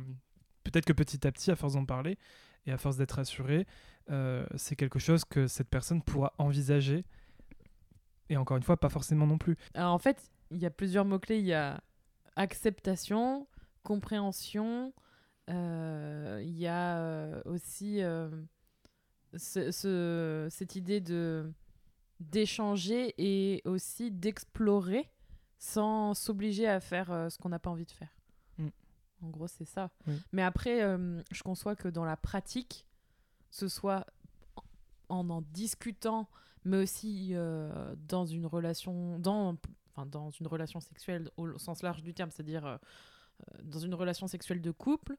Peut-être 0.64 0.84
que 0.84 0.92
petit 0.92 1.26
à 1.26 1.32
petit, 1.32 1.50
à 1.50 1.56
force 1.56 1.72
d'en 1.72 1.86
parler 1.86 2.18
et 2.66 2.72
à 2.72 2.76
force 2.76 2.98
d'être 2.98 3.12
rassuré, 3.12 3.66
euh, 4.10 4.44
c'est 4.56 4.76
quelque 4.76 4.98
chose 4.98 5.24
que 5.24 5.46
cette 5.46 5.68
personne 5.68 6.02
pourra 6.02 6.34
envisager. 6.36 7.06
Et 8.28 8.36
encore 8.36 8.58
une 8.58 8.62
fois, 8.62 8.76
pas 8.76 8.90
forcément 8.90 9.26
non 9.26 9.38
plus. 9.38 9.56
Alors, 9.72 9.94
en 9.94 9.98
fait, 9.98 10.30
il 10.50 10.58
y 10.58 10.66
a 10.66 10.70
plusieurs 10.70 11.06
mots-clés. 11.06 11.38
Il 11.38 11.46
y 11.46 11.54
a 11.54 11.80
acceptation, 12.36 13.46
compréhension. 13.82 14.92
Euh, 15.48 16.40
Il 16.44 16.58
y 16.58 16.66
a 16.66 16.98
euh, 16.98 17.42
aussi 17.44 18.02
euh, 18.02 18.28
ce- 19.36 19.70
ce- 19.70 20.48
cette 20.50 20.76
idée 20.76 21.00
de 21.00 21.50
d'échanger 22.20 23.14
et 23.18 23.62
aussi 23.64 24.10
d'explorer 24.10 25.08
sans 25.58 26.14
s'obliger 26.14 26.66
à 26.68 26.80
faire 26.80 27.10
euh, 27.12 27.28
ce 27.30 27.38
qu'on 27.38 27.48
n'a 27.48 27.58
pas 27.60 27.70
envie 27.70 27.84
de 27.86 27.92
faire. 27.92 28.12
Mm. 28.58 28.68
En 29.22 29.28
gros, 29.30 29.46
c'est 29.46 29.64
ça. 29.64 29.90
Oui. 30.06 30.14
Mais 30.32 30.42
après, 30.42 30.82
euh, 30.82 31.22
je 31.30 31.42
conçois 31.42 31.76
que 31.76 31.88
dans 31.88 32.04
la 32.04 32.16
pratique, 32.16 32.86
ce 33.50 33.68
soit 33.68 34.04
en 35.08 35.30
en 35.30 35.42
discutant, 35.42 36.28
mais 36.64 36.78
aussi 36.78 37.30
euh, 37.34 37.94
dans 38.08 38.26
une 38.26 38.46
relation, 38.46 39.18
dans, 39.20 39.56
enfin, 39.94 40.06
dans 40.06 40.30
une 40.30 40.46
relation 40.48 40.80
sexuelle 40.80 41.30
au 41.36 41.56
sens 41.58 41.82
large 41.82 42.02
du 42.02 42.14
terme, 42.14 42.30
c'est-à-dire 42.30 42.78
dans 43.62 43.78
une 43.78 43.94
relation 43.94 44.26
sexuelle 44.26 44.60
de 44.60 44.70
couple, 44.72 45.16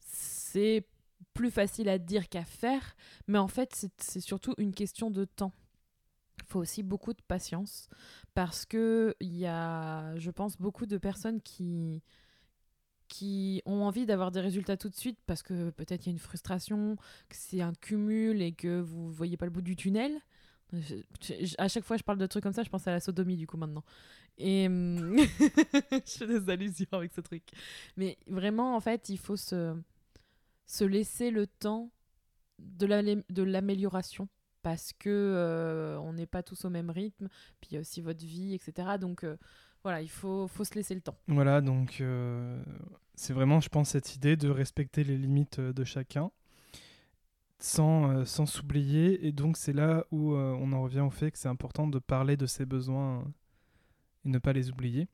c'est 0.00 0.86
plus 1.34 1.50
facile 1.50 1.88
à 1.88 1.98
dire 1.98 2.28
qu'à 2.28 2.44
faire, 2.44 2.96
mais 3.28 3.38
en 3.38 3.48
fait, 3.48 3.74
c'est- 3.98 4.20
surtout 4.20 4.54
une 4.58 4.72
question 4.74 5.10
de 5.10 5.24
temps. 5.24 5.52
Il 6.38 6.44
faut 6.48 6.60
aussi 6.60 6.82
beaucoup 6.82 7.12
de 7.14 7.22
patience 7.28 7.88
parce 8.34 8.66
que 8.66 9.14
il 9.20 9.34
y 9.36 9.46
a, 9.46 10.16
je 10.18 10.30
pense, 10.30 10.58
beaucoup 10.58 10.86
de 10.86 10.98
personnes 10.98 11.40
qui 11.42 12.02
qui 13.08 13.62
ont 13.66 13.82
envie 13.84 14.04
d'avoir 14.06 14.32
des 14.32 14.40
résultats 14.40 14.76
tout 14.76 14.88
de 14.88 14.96
suite 14.96 15.18
parce 15.26 15.42
que 15.42 15.70
peut-être 15.70 16.06
il 16.06 16.08
y 16.08 16.10
a 16.10 16.12
une 16.12 16.18
frustration, 16.18 16.96
que 17.28 17.36
c'est 17.36 17.60
un 17.60 17.72
cumul 17.74 18.42
et 18.42 18.52
que 18.52 18.80
vous 18.80 19.10
voyez 19.10 19.36
pas 19.36 19.46
le 19.46 19.52
bout 19.52 19.62
du 19.62 19.76
tunnel. 19.76 20.12
À 21.58 21.68
chaque 21.68 21.84
fois 21.84 21.96
je 21.96 22.02
parle 22.02 22.18
de 22.18 22.26
trucs 22.26 22.42
comme 22.42 22.52
ça, 22.52 22.62
je 22.62 22.68
pense 22.70 22.86
à 22.86 22.90
la 22.90 23.00
sodomie 23.00 23.36
du 23.36 23.46
coup 23.46 23.56
maintenant. 23.56 23.84
Et 24.38 24.66
hum, 24.66 25.16
je 25.40 26.00
fais 26.18 26.26
des 26.26 26.50
allusions 26.50 26.86
avec 26.92 27.12
ce 27.12 27.20
truc. 27.20 27.42
Mais 27.96 28.18
vraiment, 28.26 28.76
en 28.76 28.80
fait, 28.80 29.08
il 29.08 29.18
faut 29.18 29.36
se, 29.36 29.74
se 30.66 30.84
laisser 30.84 31.30
le 31.30 31.46
temps 31.46 31.90
de 32.58 32.86
l'amé- 32.86 33.24
de 33.30 33.42
l'amélioration 33.42 34.28
parce 34.62 34.92
que 34.92 35.08
euh, 35.08 35.98
on 36.00 36.12
n'est 36.14 36.26
pas 36.26 36.42
tous 36.42 36.64
au 36.64 36.70
même 36.70 36.90
rythme. 36.90 37.28
Puis 37.60 37.70
il 37.70 37.74
y 37.74 37.76
a 37.78 37.80
aussi 37.80 38.00
votre 38.02 38.24
vie, 38.24 38.52
etc. 38.54 38.98
Donc 39.00 39.24
euh, 39.24 39.36
voilà, 39.82 40.02
il 40.02 40.10
faut, 40.10 40.48
faut 40.48 40.64
se 40.64 40.74
laisser 40.74 40.94
le 40.94 41.00
temps. 41.00 41.16
Voilà, 41.28 41.60
donc 41.60 42.00
euh, 42.00 42.60
c'est 43.14 43.32
vraiment, 43.32 43.60
je 43.60 43.68
pense, 43.68 43.90
cette 43.90 44.16
idée 44.16 44.36
de 44.36 44.48
respecter 44.48 45.04
les 45.04 45.16
limites 45.16 45.60
de 45.60 45.84
chacun 45.84 46.30
sans 47.58 48.10
euh, 48.10 48.24
sans 48.24 48.46
s'oublier. 48.46 49.26
Et 49.26 49.32
donc, 49.32 49.56
c'est 49.56 49.72
là 49.72 50.04
où 50.10 50.34
euh, 50.34 50.56
on 50.60 50.72
en 50.72 50.82
revient 50.82 51.00
au 51.00 51.10
fait 51.10 51.30
que 51.30 51.38
c'est 51.38 51.48
important 51.48 51.86
de 51.86 51.98
parler 51.98 52.36
de 52.36 52.46
ses 52.46 52.66
besoins 52.66 53.24
et 54.24 54.28
ne 54.28 54.38
pas 54.38 54.52
les 54.52 54.70
oublier. 54.70 55.08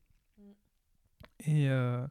Et, 1.45 1.69
euh, 1.69 2.05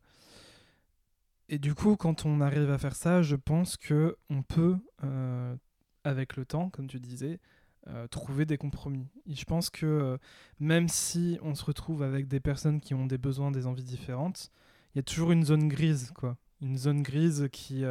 et 1.48 1.58
du 1.58 1.74
coup, 1.74 1.96
quand 1.96 2.26
on 2.26 2.40
arrive 2.40 2.70
à 2.70 2.78
faire 2.78 2.94
ça, 2.94 3.22
je 3.22 3.36
pense 3.36 3.76
que 3.76 4.16
on 4.30 4.42
peut, 4.42 4.76
euh, 5.04 5.56
avec 6.04 6.36
le 6.36 6.44
temps, 6.44 6.70
comme 6.70 6.86
tu 6.86 7.00
disais, 7.00 7.40
euh, 7.88 8.06
trouver 8.08 8.44
des 8.46 8.58
compromis. 8.58 9.08
Et 9.26 9.34
je 9.34 9.44
pense 9.44 9.70
que 9.70 9.86
euh, 9.86 10.18
même 10.60 10.88
si 10.88 11.38
on 11.42 11.54
se 11.54 11.64
retrouve 11.64 12.02
avec 12.02 12.28
des 12.28 12.40
personnes 12.40 12.80
qui 12.80 12.94
ont 12.94 13.06
des 13.06 13.18
besoins, 13.18 13.50
des 13.50 13.66
envies 13.66 13.84
différentes, 13.84 14.50
il 14.94 14.98
y 14.98 15.00
a 15.00 15.02
toujours 15.02 15.32
une 15.32 15.44
zone 15.44 15.68
grise, 15.68 16.12
quoi. 16.14 16.36
Une 16.60 16.76
zone 16.76 17.02
grise 17.02 17.48
qui... 17.52 17.84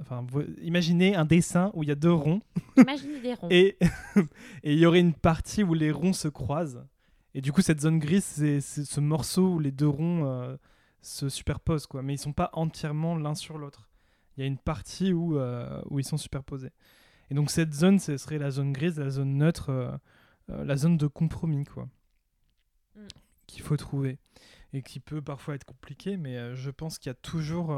enfin, 0.00 0.26
imaginez 0.60 1.14
un 1.14 1.24
dessin 1.24 1.70
où 1.74 1.82
il 1.82 1.88
y 1.88 1.92
a 1.92 1.96
deux 1.96 2.12
ronds 2.12 2.40
Imaginez 2.76 3.20
des 3.20 3.34
ronds. 3.34 3.48
et 3.50 3.76
il 4.64 4.78
y 4.78 4.86
aurait 4.86 5.00
une 5.00 5.14
partie 5.14 5.62
où 5.62 5.74
les 5.74 5.90
ronds 5.90 6.12
se 6.12 6.28
croisent. 6.28 6.84
Et 7.34 7.40
du 7.40 7.52
coup, 7.52 7.62
cette 7.62 7.80
zone 7.80 7.98
grise, 7.98 8.24
c'est 8.24 8.60
ce 8.60 9.00
morceau 9.00 9.54
où 9.54 9.58
les 9.58 9.70
deux 9.70 9.88
ronds 9.88 10.26
euh, 10.26 10.56
se 11.00 11.28
superposent, 11.28 11.86
quoi. 11.86 12.02
Mais 12.02 12.14
ils 12.14 12.18
sont 12.18 12.32
pas 12.32 12.50
entièrement 12.52 13.16
l'un 13.16 13.34
sur 13.34 13.58
l'autre. 13.58 13.88
Il 14.36 14.40
y 14.40 14.44
a 14.44 14.46
une 14.46 14.58
partie 14.58 15.12
où, 15.12 15.38
euh, 15.38 15.80
où 15.90 15.98
ils 15.98 16.04
sont 16.04 16.16
superposés. 16.16 16.72
Et 17.30 17.34
donc, 17.34 17.50
cette 17.50 17.72
zone, 17.72 17.98
ce 17.98 18.16
serait 18.16 18.38
la 18.38 18.50
zone 18.50 18.72
grise, 18.72 18.98
la 18.98 19.10
zone 19.10 19.36
neutre, 19.36 19.70
euh, 19.70 19.96
la 20.48 20.76
zone 20.76 20.98
de 20.98 21.06
compromis, 21.06 21.64
quoi. 21.64 21.88
Mm. 22.96 23.06
Qu'il 23.46 23.62
faut 23.62 23.76
trouver. 23.76 24.18
Et 24.74 24.82
qui 24.82 25.00
peut 25.00 25.22
parfois 25.22 25.54
être 25.54 25.64
compliqué, 25.64 26.16
mais 26.16 26.54
je 26.54 26.70
pense 26.70 26.98
qu'il 26.98 27.10
y 27.10 27.12
a 27.12 27.14
toujours, 27.14 27.76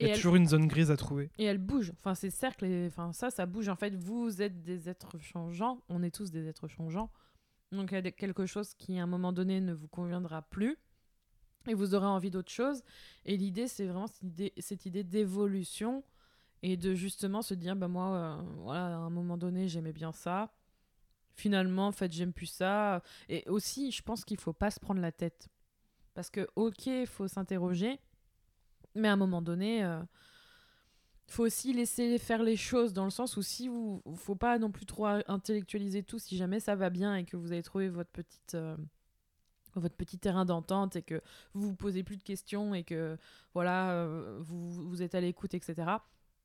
il 0.00 0.06
y 0.06 0.10
a 0.10 0.12
elle- 0.12 0.16
toujours 0.16 0.36
une 0.36 0.46
zone 0.46 0.66
grise 0.66 0.90
à 0.90 0.96
trouver. 0.96 1.30
Et 1.38 1.44
elle 1.44 1.58
bouge. 1.58 1.92
Enfin, 1.96 2.14
ces 2.14 2.30
cercles, 2.30 2.64
et- 2.66 2.86
enfin, 2.86 3.12
ça, 3.12 3.30
ça 3.30 3.46
bouge. 3.46 3.68
En 3.68 3.76
fait, 3.76 3.94
vous 3.94 4.40
êtes 4.42 4.62
des 4.62 4.88
êtres 4.88 5.18
changeants. 5.18 5.82
On 5.88 6.02
est 6.02 6.14
tous 6.14 6.30
des 6.30 6.46
êtres 6.46 6.68
changeants. 6.68 7.10
Donc, 7.72 7.90
il 7.92 7.94
y 7.94 7.98
a 7.98 8.10
quelque 8.12 8.46
chose 8.46 8.74
qui, 8.74 8.98
à 8.98 9.02
un 9.02 9.06
moment 9.06 9.32
donné, 9.32 9.60
ne 9.60 9.72
vous 9.74 9.88
conviendra 9.88 10.42
plus. 10.42 10.76
Et 11.66 11.74
vous 11.74 11.94
aurez 11.94 12.06
envie 12.06 12.30
d'autre 12.30 12.50
chose. 12.50 12.82
Et 13.26 13.36
l'idée, 13.36 13.68
c'est 13.68 13.84
vraiment 13.86 14.06
cette 14.06 14.22
idée, 14.22 14.52
cette 14.58 14.86
idée 14.86 15.04
d'évolution. 15.04 16.02
Et 16.62 16.76
de 16.76 16.94
justement 16.94 17.42
se 17.42 17.54
dire, 17.54 17.76
bah, 17.76 17.86
moi, 17.88 18.14
euh, 18.16 18.42
voilà, 18.56 18.86
à 18.86 18.98
un 18.98 19.10
moment 19.10 19.36
donné, 19.36 19.68
j'aimais 19.68 19.92
bien 19.92 20.12
ça. 20.12 20.52
Finalement, 21.34 21.86
en 21.88 21.92
fait, 21.92 22.10
j'aime 22.12 22.32
plus 22.32 22.46
ça. 22.46 23.02
Et 23.28 23.44
aussi, 23.48 23.92
je 23.92 24.02
pense 24.02 24.24
qu'il 24.24 24.40
faut 24.40 24.52
pas 24.52 24.70
se 24.72 24.80
prendre 24.80 25.00
la 25.00 25.12
tête. 25.12 25.48
Parce 26.14 26.30
que, 26.30 26.48
ok, 26.56 26.86
il 26.86 27.06
faut 27.06 27.28
s'interroger. 27.28 28.00
Mais 28.94 29.08
à 29.08 29.12
un 29.12 29.16
moment 29.16 29.42
donné, 29.42 29.84
euh, 29.84 30.00
faut 31.28 31.44
aussi 31.44 31.72
laisser 31.72 32.18
faire 32.18 32.42
les 32.42 32.56
choses 32.56 32.92
dans 32.92 33.04
le 33.04 33.10
sens 33.10 33.36
où 33.36 33.42
si 33.42 33.68
vous 33.68 34.02
faut 34.16 34.34
pas 34.34 34.58
non 34.58 34.70
plus 34.70 34.86
trop 34.86 35.06
intellectualiser 35.06 36.02
tout 36.02 36.18
si 36.18 36.36
jamais 36.36 36.58
ça 36.58 36.74
va 36.74 36.88
bien 36.90 37.16
et 37.16 37.24
que 37.24 37.36
vous 37.36 37.52
avez 37.52 37.62
trouvé 37.62 37.88
votre 37.88 38.10
petite 38.10 38.54
euh, 38.54 38.76
votre 39.74 39.94
petit 39.94 40.18
terrain 40.18 40.46
d'entente 40.46 40.96
et 40.96 41.02
que 41.02 41.20
vous 41.52 41.68
vous 41.68 41.76
posez 41.76 42.02
plus 42.02 42.16
de 42.16 42.22
questions 42.22 42.74
et 42.74 42.82
que 42.82 43.18
voilà 43.52 43.92
euh, 43.92 44.38
vous, 44.40 44.88
vous 44.88 45.02
êtes 45.02 45.14
à 45.14 45.20
l'écoute 45.20 45.52
etc 45.52 45.74
à 45.86 46.00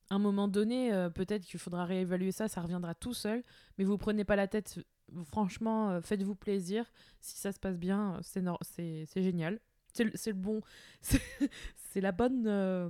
un 0.10 0.20
moment 0.20 0.50
donné 0.50 0.94
euh, 0.94 1.10
peut-être 1.10 1.46
qu'il 1.46 1.62
faudra 1.62 1.86
réévaluer 1.86 2.34
ça 2.34 2.50
ça 2.50 2.62
reviendra 2.62 2.94
tout 2.94 3.14
seul 3.14 3.42
mais 3.78 3.86
vous 3.86 3.98
prenez 3.98 4.26
pas 4.26 4.36
la 4.36 4.50
tête 4.50 4.80
franchement 5.26 6.02
faites-vous 6.02 6.36
plaisir. 6.36 6.92
Si 7.22 7.38
ça 7.38 7.54
se 7.54 7.60
passe 7.60 7.78
bien 7.78 8.20
c'est 8.22 9.06
c'est 9.06 9.24
génial 9.24 9.60
c'est 9.94 10.04
le, 10.04 10.34
bon 10.34 10.62
c'est 11.02 12.02
la 12.02 12.12
bonne 12.12 12.46
euh, 12.48 12.90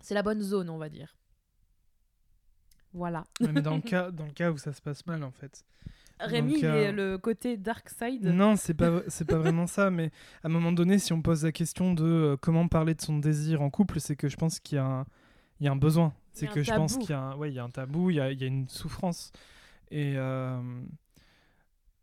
c'est 0.00 0.14
la 0.14 0.22
bonne 0.22 0.40
zone, 0.40 0.70
on 0.70 0.78
va 0.78 0.88
dire. 0.88 1.16
Voilà. 2.92 3.24
Ouais, 3.40 3.52
mais 3.52 3.62
dans 3.62 3.76
le, 3.76 3.80
cas, 3.82 4.10
dans 4.10 4.26
le 4.26 4.32
cas 4.32 4.50
où 4.50 4.58
ça 4.58 4.72
se 4.72 4.82
passe 4.82 5.06
mal, 5.06 5.22
en 5.22 5.30
fait. 5.30 5.64
Rémi, 6.18 6.58
il 6.58 6.66
euh, 6.66 6.88
est 6.88 6.92
le 6.92 7.18
côté 7.18 7.56
dark 7.56 7.88
side. 7.88 8.26
Non, 8.26 8.56
c'est 8.56 8.74
pas 8.74 9.02
c'est 9.08 9.24
pas 9.24 9.38
vraiment 9.38 9.66
ça, 9.66 9.90
mais 9.90 10.10
à 10.42 10.48
un 10.48 10.50
moment 10.50 10.72
donné, 10.72 10.98
si 10.98 11.12
on 11.14 11.22
pose 11.22 11.44
la 11.44 11.52
question 11.52 11.94
de 11.94 12.04
euh, 12.04 12.36
comment 12.36 12.68
parler 12.68 12.94
de 12.94 13.00
son 13.00 13.18
désir 13.18 13.62
en 13.62 13.70
couple, 13.70 14.00
c'est 14.00 14.16
que 14.16 14.28
je 14.28 14.36
pense 14.36 14.60
qu'il 14.60 14.76
y 14.76 14.78
a 14.78 14.84
un 14.84 15.06
il 15.60 15.66
y 15.66 15.68
a 15.68 15.72
un 15.72 15.76
besoin. 15.76 16.14
C'est 16.32 16.46
que 16.46 16.62
je 16.62 16.72
pense 16.72 16.96
qu'il 16.96 17.10
y 17.10 17.12
a 17.12 17.20
un, 17.20 17.36
ouais, 17.36 17.50
il 17.50 17.54
y 17.54 17.58
a 17.58 17.64
un 17.64 17.70
tabou, 17.70 18.10
il 18.10 18.16
y 18.16 18.20
a, 18.20 18.32
il 18.32 18.40
y 18.40 18.44
a 18.44 18.46
une 18.46 18.68
souffrance. 18.68 19.30
Et 19.90 20.14
euh, 20.16 20.60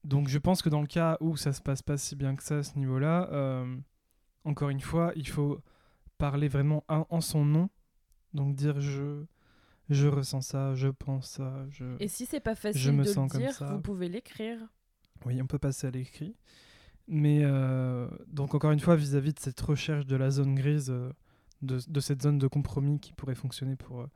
donc 0.03 0.27
je 0.27 0.37
pense 0.37 0.61
que 0.61 0.69
dans 0.69 0.81
le 0.81 0.87
cas 0.87 1.17
où 1.21 1.37
ça 1.37 1.53
se 1.53 1.61
passe 1.61 1.81
pas 1.81 1.97
si 1.97 2.15
bien 2.15 2.35
que 2.35 2.43
ça 2.43 2.57
à 2.57 2.63
ce 2.63 2.77
niveau-là, 2.77 3.29
euh, 3.31 3.75
encore 4.47 4.69
une 4.69 4.79
fois, 4.79 5.11
il 5.15 5.27
faut 5.27 5.61
parler 6.17 6.47
vraiment 6.47 6.83
en, 6.87 7.21
son 7.21 7.45
nom. 7.45 7.69
Donc 8.33 8.55
dire 8.55 8.79
je 8.79 9.25
je 9.89 10.07
ressens 10.07 10.41
ça, 10.41 10.75
je 10.75 10.89
pense 10.89 11.29
ça, 11.29 11.65
je 11.69 11.85
Et 11.99 12.07
si 12.07 12.25
c'est 12.25 12.41
pas 12.41 12.55
Je 12.55 12.59
facile 12.59 12.91
me 12.93 13.03
de 13.03 13.09
sens 13.09 13.31
le 13.31 13.37
comme 13.37 13.41
dire, 13.41 13.53
ça. 13.53 13.65
vous 13.67 13.79
pouvez 13.79 14.09
l'écrire. 14.09 14.59
Oui, 15.25 15.41
on 15.41 15.47
peut 15.47 15.59
passer 15.59 15.87
à 15.87 15.91
l'écrit. 15.91 16.35
Mais 17.07 17.41
euh, 17.43 18.07
donc 18.27 18.53
encore 18.53 18.71
une 18.71 18.81
fois, 18.81 18.95
vis-à-vis 18.97 19.33
de 19.33 19.39
cette 19.39 19.59
recherche 19.61 20.05
de 20.05 20.15
la 20.17 20.29
zone 20.29 20.55
grise, 20.55 20.89
euh, 20.89 21.11
de, 21.61 21.79
de 21.87 21.99
cette 22.01 22.21
zone 22.21 22.37
de 22.37 22.47
compromis 22.47 22.99
qui 22.99 23.13
pourrait 23.13 23.35
fonctionner 23.35 23.77
pour, 23.77 24.01
euh, 24.01 24.07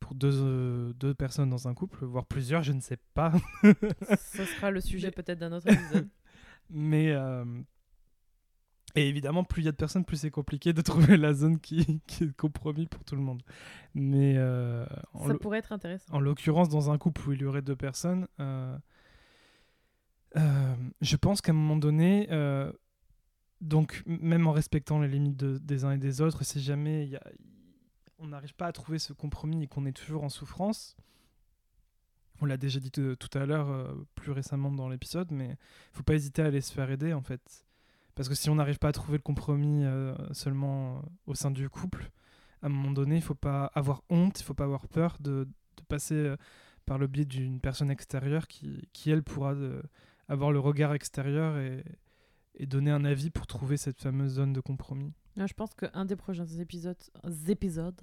pour 0.00 0.14
deux, 0.14 0.94
deux 0.94 1.12
personnes 1.12 1.50
dans 1.50 1.68
un 1.68 1.74
couple, 1.74 2.04
voire 2.06 2.24
plusieurs, 2.24 2.62
je 2.62 2.72
ne 2.72 2.80
sais 2.80 2.98
pas. 3.12 3.32
Ce 3.62 4.44
sera 4.44 4.70
le 4.70 4.80
sujet 4.80 5.10
peut-être 5.10 5.38
d'un 5.38 5.52
autre 5.52 5.70
épisode. 5.70 6.08
Mais 6.70 7.14
et 8.96 9.08
évidemment, 9.08 9.42
plus 9.44 9.62
il 9.62 9.64
y 9.66 9.68
a 9.68 9.72
de 9.72 9.76
personnes, 9.76 10.04
plus 10.04 10.16
c'est 10.18 10.30
compliqué 10.30 10.72
de 10.72 10.80
trouver 11.16 11.16
la 11.16 11.34
zone 11.34 11.58
qui, 11.58 12.00
qui 12.06 12.24
est 12.24 12.36
compromis 12.36 12.86
pour 12.86 13.02
tout 13.04 13.16
le 13.16 13.22
monde. 13.22 13.42
Mais 13.94 14.34
euh, 14.36 14.84
Ça 14.86 15.34
pourrait 15.38 15.58
être 15.58 15.72
intéressant. 15.72 16.12
En 16.14 16.20
l'occurrence, 16.20 16.68
dans 16.68 16.90
un 16.90 16.98
couple 16.98 17.28
où 17.28 17.32
il 17.32 17.40
y 17.42 17.44
aurait 17.44 17.62
deux 17.62 17.76
personnes, 17.76 18.26
euh, 18.40 18.76
euh, 20.36 20.74
je 21.00 21.16
pense 21.16 21.40
qu'à 21.40 21.52
un 21.52 21.54
moment 21.54 21.76
donné, 21.76 22.28
donc 23.60 24.02
même 24.06 24.46
en 24.46 24.52
respectant 24.52 25.00
les 25.00 25.08
limites 25.08 25.36
de- 25.36 25.58
des 25.58 25.84
uns 25.84 25.92
et 25.92 25.98
des 25.98 26.20
autres, 26.20 26.44
si 26.44 26.60
jamais 26.60 27.04
il 27.04 27.10
y 27.10 27.16
a- 27.16 27.24
on 28.18 28.26
n'arrive 28.28 28.54
pas 28.54 28.66
à 28.66 28.72
trouver 28.72 28.98
ce 28.98 29.12
compromis 29.12 29.62
et 29.64 29.66
qu'on 29.66 29.86
est 29.86 29.92
toujours 29.92 30.24
en 30.24 30.28
souffrance, 30.28 30.96
on 32.40 32.46
l'a 32.46 32.56
déjà 32.56 32.80
dit 32.80 32.90
tout 32.90 33.16
à 33.34 33.46
l'heure, 33.46 33.94
plus 34.16 34.32
récemment 34.32 34.70
dans 34.72 34.88
l'épisode, 34.88 35.30
mais 35.30 35.50
il 35.50 35.96
faut 35.96 36.02
pas 36.02 36.14
hésiter 36.14 36.42
à 36.42 36.46
aller 36.46 36.60
se 36.60 36.72
faire 36.72 36.90
aider 36.90 37.12
en 37.12 37.22
fait. 37.22 37.63
Parce 38.14 38.28
que 38.28 38.34
si 38.34 38.48
on 38.50 38.54
n'arrive 38.54 38.78
pas 38.78 38.88
à 38.88 38.92
trouver 38.92 39.18
le 39.18 39.22
compromis 39.22 39.84
euh, 39.84 40.14
seulement 40.32 40.98
euh, 40.98 41.00
au 41.26 41.34
sein 41.34 41.50
du 41.50 41.68
couple, 41.68 42.10
à 42.62 42.66
un 42.66 42.68
moment 42.68 42.92
donné, 42.92 43.16
il 43.16 43.22
faut 43.22 43.34
pas 43.34 43.70
avoir 43.74 44.02
honte, 44.08 44.40
il 44.40 44.44
faut 44.44 44.54
pas 44.54 44.64
avoir 44.64 44.86
peur 44.88 45.16
de, 45.20 45.48
de 45.76 45.82
passer 45.88 46.14
euh, 46.14 46.36
par 46.86 46.98
le 46.98 47.06
biais 47.06 47.24
d'une 47.24 47.60
personne 47.60 47.90
extérieure 47.90 48.46
qui, 48.46 48.88
qui 48.92 49.10
elle, 49.10 49.22
pourra 49.22 49.52
euh, 49.54 49.82
avoir 50.28 50.52
le 50.52 50.60
regard 50.60 50.94
extérieur 50.94 51.58
et, 51.58 51.84
et 52.54 52.66
donner 52.66 52.90
un 52.90 53.04
avis 53.04 53.30
pour 53.30 53.46
trouver 53.46 53.76
cette 53.76 54.00
fameuse 54.00 54.34
zone 54.34 54.52
de 54.52 54.60
compromis. 54.60 55.12
Là, 55.36 55.46
je 55.46 55.54
pense 55.54 55.74
qu'un 55.74 56.04
des 56.04 56.16
prochains 56.16 56.46
épisodes, 56.46 56.96
épisodes 57.48 58.00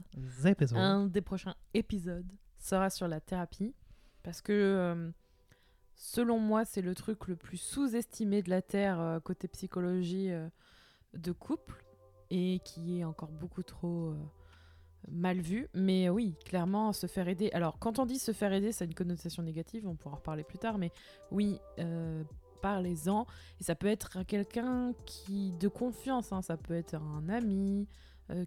un 0.75 1.07
des 1.07 1.21
prochains 1.21 1.55
épisodes 1.73 2.29
sera 2.59 2.89
sur 2.89 3.07
la 3.07 3.21
thérapie. 3.21 3.73
Parce 4.23 4.41
que, 4.41 4.51
euh, 4.51 5.11
selon 6.01 6.39
moi, 6.39 6.65
c'est 6.65 6.81
le 6.81 6.95
truc 6.95 7.27
le 7.27 7.35
plus 7.35 7.57
sous-estimé 7.57 8.41
de 8.41 8.49
la 8.49 8.63
Terre 8.63 8.99
euh, 8.99 9.19
côté 9.19 9.47
psychologie 9.47 10.31
euh, 10.31 10.47
de 11.13 11.31
couple 11.31 11.85
et 12.31 12.59
qui 12.65 12.99
est 12.99 13.03
encore 13.03 13.29
beaucoup 13.29 13.61
trop 13.61 14.07
euh, 14.07 14.15
mal 15.11 15.39
vu. 15.39 15.67
Mais 15.75 16.09
oui, 16.09 16.35
clairement, 16.43 16.91
se 16.91 17.05
faire 17.05 17.27
aider. 17.27 17.51
Alors, 17.53 17.77
quand 17.77 17.99
on 17.99 18.07
dit 18.07 18.17
se 18.17 18.31
faire 18.31 18.51
aider, 18.51 18.71
ça 18.71 18.83
a 18.83 18.87
une 18.87 18.95
connotation 18.95 19.43
négative, 19.43 19.87
on 19.87 19.95
pourra 19.95 20.15
en 20.15 20.17
reparler 20.17 20.43
plus 20.43 20.57
tard, 20.57 20.79
mais 20.79 20.91
oui, 21.29 21.59
parlez-en. 22.63 23.27
Et 23.59 23.63
ça 23.63 23.75
peut 23.75 23.87
être 23.87 24.23
quelqu'un 24.23 24.93
qui 25.05 25.51
de 25.51 25.67
confiance, 25.67 26.31
hein, 26.31 26.41
ça 26.41 26.57
peut 26.57 26.73
être 26.73 26.95
un 26.95 27.29
ami, 27.29 27.87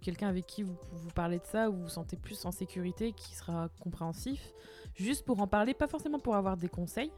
quelqu'un 0.01 0.27
avec 0.27 0.47
qui 0.47 0.63
vous, 0.63 0.75
vous 0.91 1.11
parlez 1.11 1.39
de 1.39 1.45
ça, 1.45 1.69
où 1.69 1.73
vous 1.73 1.83
vous 1.83 1.89
sentez 1.89 2.17
plus 2.17 2.43
en 2.45 2.51
sécurité, 2.51 3.13
qui 3.13 3.35
sera 3.35 3.69
compréhensif, 3.79 4.53
juste 4.95 5.25
pour 5.25 5.39
en 5.41 5.47
parler, 5.47 5.73
pas 5.73 5.87
forcément 5.87 6.19
pour 6.19 6.35
avoir 6.35 6.57
des 6.57 6.69
conseils, 6.69 7.11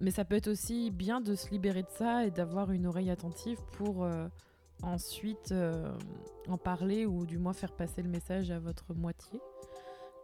mais 0.00 0.10
ça 0.10 0.24
peut 0.24 0.36
être 0.36 0.48
aussi 0.48 0.90
bien 0.90 1.20
de 1.20 1.34
se 1.34 1.50
libérer 1.50 1.82
de 1.82 1.90
ça 1.90 2.24
et 2.24 2.30
d'avoir 2.30 2.70
une 2.72 2.86
oreille 2.86 3.10
attentive 3.10 3.58
pour, 3.72 4.04
euh, 4.04 4.28
ensuite 4.82 5.50
euh, 5.52 5.92
en 6.48 6.56
parler 6.58 7.04
ou 7.06 7.26
du 7.26 7.36
moins 7.38 7.52
faire 7.52 7.72
passer 7.72 8.00
le 8.02 8.08
message 8.08 8.50
à 8.52 8.58
votre 8.60 8.94
moitié 8.94 9.40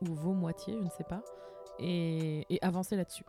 ou 0.01 0.15
vos 0.15 0.33
moitiés, 0.33 0.75
je 0.79 0.85
ne 0.85 0.91
sais 0.91 1.05
pas, 1.05 1.23
et, 1.79 2.45
et 2.55 2.63
avancer 2.63 2.95
là-dessus. 2.97 3.25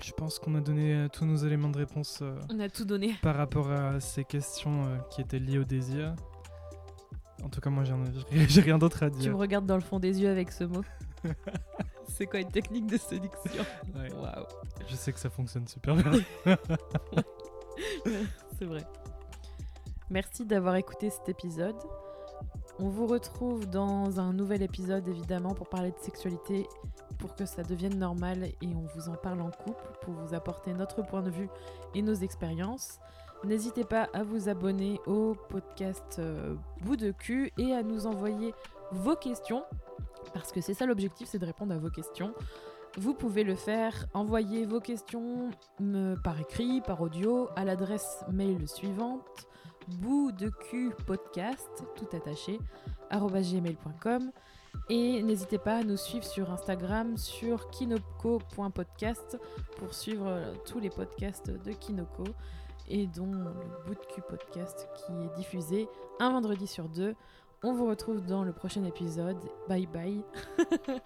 Je 0.00 0.12
pense 0.12 0.38
qu'on 0.38 0.54
a 0.54 0.60
donné 0.60 0.94
euh, 0.94 1.08
tous 1.08 1.24
nos 1.24 1.36
éléments 1.36 1.70
de 1.70 1.78
réponse 1.78 2.20
euh, 2.22 2.38
On 2.52 2.60
a 2.60 2.68
tout 2.68 2.84
donné. 2.84 3.14
par 3.22 3.34
rapport 3.36 3.70
à 3.72 3.98
ces 3.98 4.24
questions 4.24 4.84
euh, 4.86 4.96
qui 5.10 5.20
étaient 5.20 5.38
liées 5.40 5.58
au 5.58 5.64
désir. 5.64 6.14
En 7.42 7.48
tout 7.48 7.60
cas, 7.60 7.70
moi, 7.70 7.82
j'ai 7.84 7.94
rien- 8.60 8.78
d'autre 8.78 9.02
à 9.02 9.10
Tu 9.10 9.18
dire. 9.20 9.32
me 9.32 9.36
regardes 9.38 9.66
dans 9.66 9.74
le 9.76 9.80
fond 9.80 9.98
des 9.98 10.20
yeux 10.20 10.28
avec 10.28 10.52
ce 10.52 10.64
mot. 10.64 10.82
C'est 12.16 12.26
quoi 12.26 12.40
une 12.40 12.50
technique 12.50 12.86
de 12.86 12.96
séduction 12.96 13.64
Ouais, 13.94 14.12
Waouh, 14.12 14.44
je 14.88 14.94
sais 14.94 15.12
que 15.12 15.18
ça 15.18 15.30
fonctionne 15.30 15.66
super 15.66 15.94
bien. 15.96 16.12
c'est 18.58 18.64
vrai. 18.64 18.84
Merci 20.10 20.44
d'avoir 20.44 20.76
écouté 20.76 21.08
cet 21.08 21.28
épisode. 21.28 21.76
On 22.78 22.88
vous 22.88 23.06
retrouve 23.06 23.68
dans 23.68 24.20
un 24.20 24.32
nouvel 24.32 24.62
épisode 24.62 25.06
évidemment 25.06 25.54
pour 25.54 25.68
parler 25.68 25.90
de 25.90 25.98
sexualité, 26.00 26.66
pour 27.18 27.34
que 27.36 27.44
ça 27.46 27.62
devienne 27.62 27.98
normal 27.98 28.44
et 28.44 28.68
on 28.74 28.86
vous 28.94 29.08
en 29.08 29.14
parle 29.14 29.40
en 29.42 29.50
couple 29.50 29.84
pour 30.00 30.14
vous 30.14 30.34
apporter 30.34 30.72
notre 30.72 31.02
point 31.02 31.22
de 31.22 31.30
vue 31.30 31.48
et 31.94 32.02
nos 32.02 32.14
expériences. 32.14 32.98
N'hésitez 33.44 33.84
pas 33.84 34.08
à 34.12 34.22
vous 34.22 34.48
abonner 34.48 35.00
au 35.06 35.34
podcast 35.48 36.16
euh, 36.18 36.54
Bout 36.82 36.96
de 36.96 37.10
cul 37.10 37.52
et 37.56 37.72
à 37.72 37.82
nous 37.82 38.06
envoyer 38.06 38.52
vos 38.92 39.16
questions 39.16 39.64
parce 40.32 40.52
que 40.52 40.60
c'est 40.60 40.74
ça 40.74 40.86
l'objectif, 40.86 41.28
c'est 41.28 41.38
de 41.38 41.46
répondre 41.46 41.74
à 41.74 41.78
vos 41.78 41.90
questions. 41.90 42.32
Vous 42.98 43.14
pouvez 43.14 43.44
le 43.44 43.54
faire, 43.54 44.06
envoyer 44.14 44.66
vos 44.66 44.80
questions 44.80 45.50
me- 45.78 46.16
par 46.16 46.40
écrit, 46.40 46.80
par 46.80 47.00
audio, 47.00 47.48
à 47.56 47.64
l'adresse 47.64 48.24
mail 48.30 48.68
suivante 48.68 49.46
bout 49.98 50.30
de 50.32 50.50
cul 50.50 50.90
podcast, 51.06 51.84
tout 51.96 52.06
attaché, 52.16 52.60
gmail.com. 53.10 54.30
Et 54.88 55.22
n'hésitez 55.22 55.58
pas 55.58 55.78
à 55.78 55.82
nous 55.82 55.96
suivre 55.96 56.24
sur 56.24 56.50
Instagram 56.52 57.16
sur 57.16 57.70
kinoko.podcast 57.70 59.38
pour 59.78 59.94
suivre 59.94 60.26
euh, 60.28 60.52
tous 60.66 60.78
les 60.78 60.90
podcasts 60.90 61.50
de 61.50 61.72
Kinoko 61.72 62.24
et 62.88 63.06
dont 63.06 63.32
le 63.32 63.50
bout 63.86 63.94
de 63.94 64.06
cul 64.14 64.22
podcast 64.28 64.88
qui 64.94 65.12
est 65.12 65.36
diffusé 65.36 65.88
un 66.20 66.30
vendredi 66.30 66.66
sur 66.66 66.88
deux. 66.88 67.14
On 67.62 67.74
vous 67.74 67.86
retrouve 67.86 68.24
dans 68.24 68.42
le 68.42 68.52
prochain 68.52 68.84
épisode. 68.84 69.38
Bye 69.68 69.86
bye. 69.86 70.22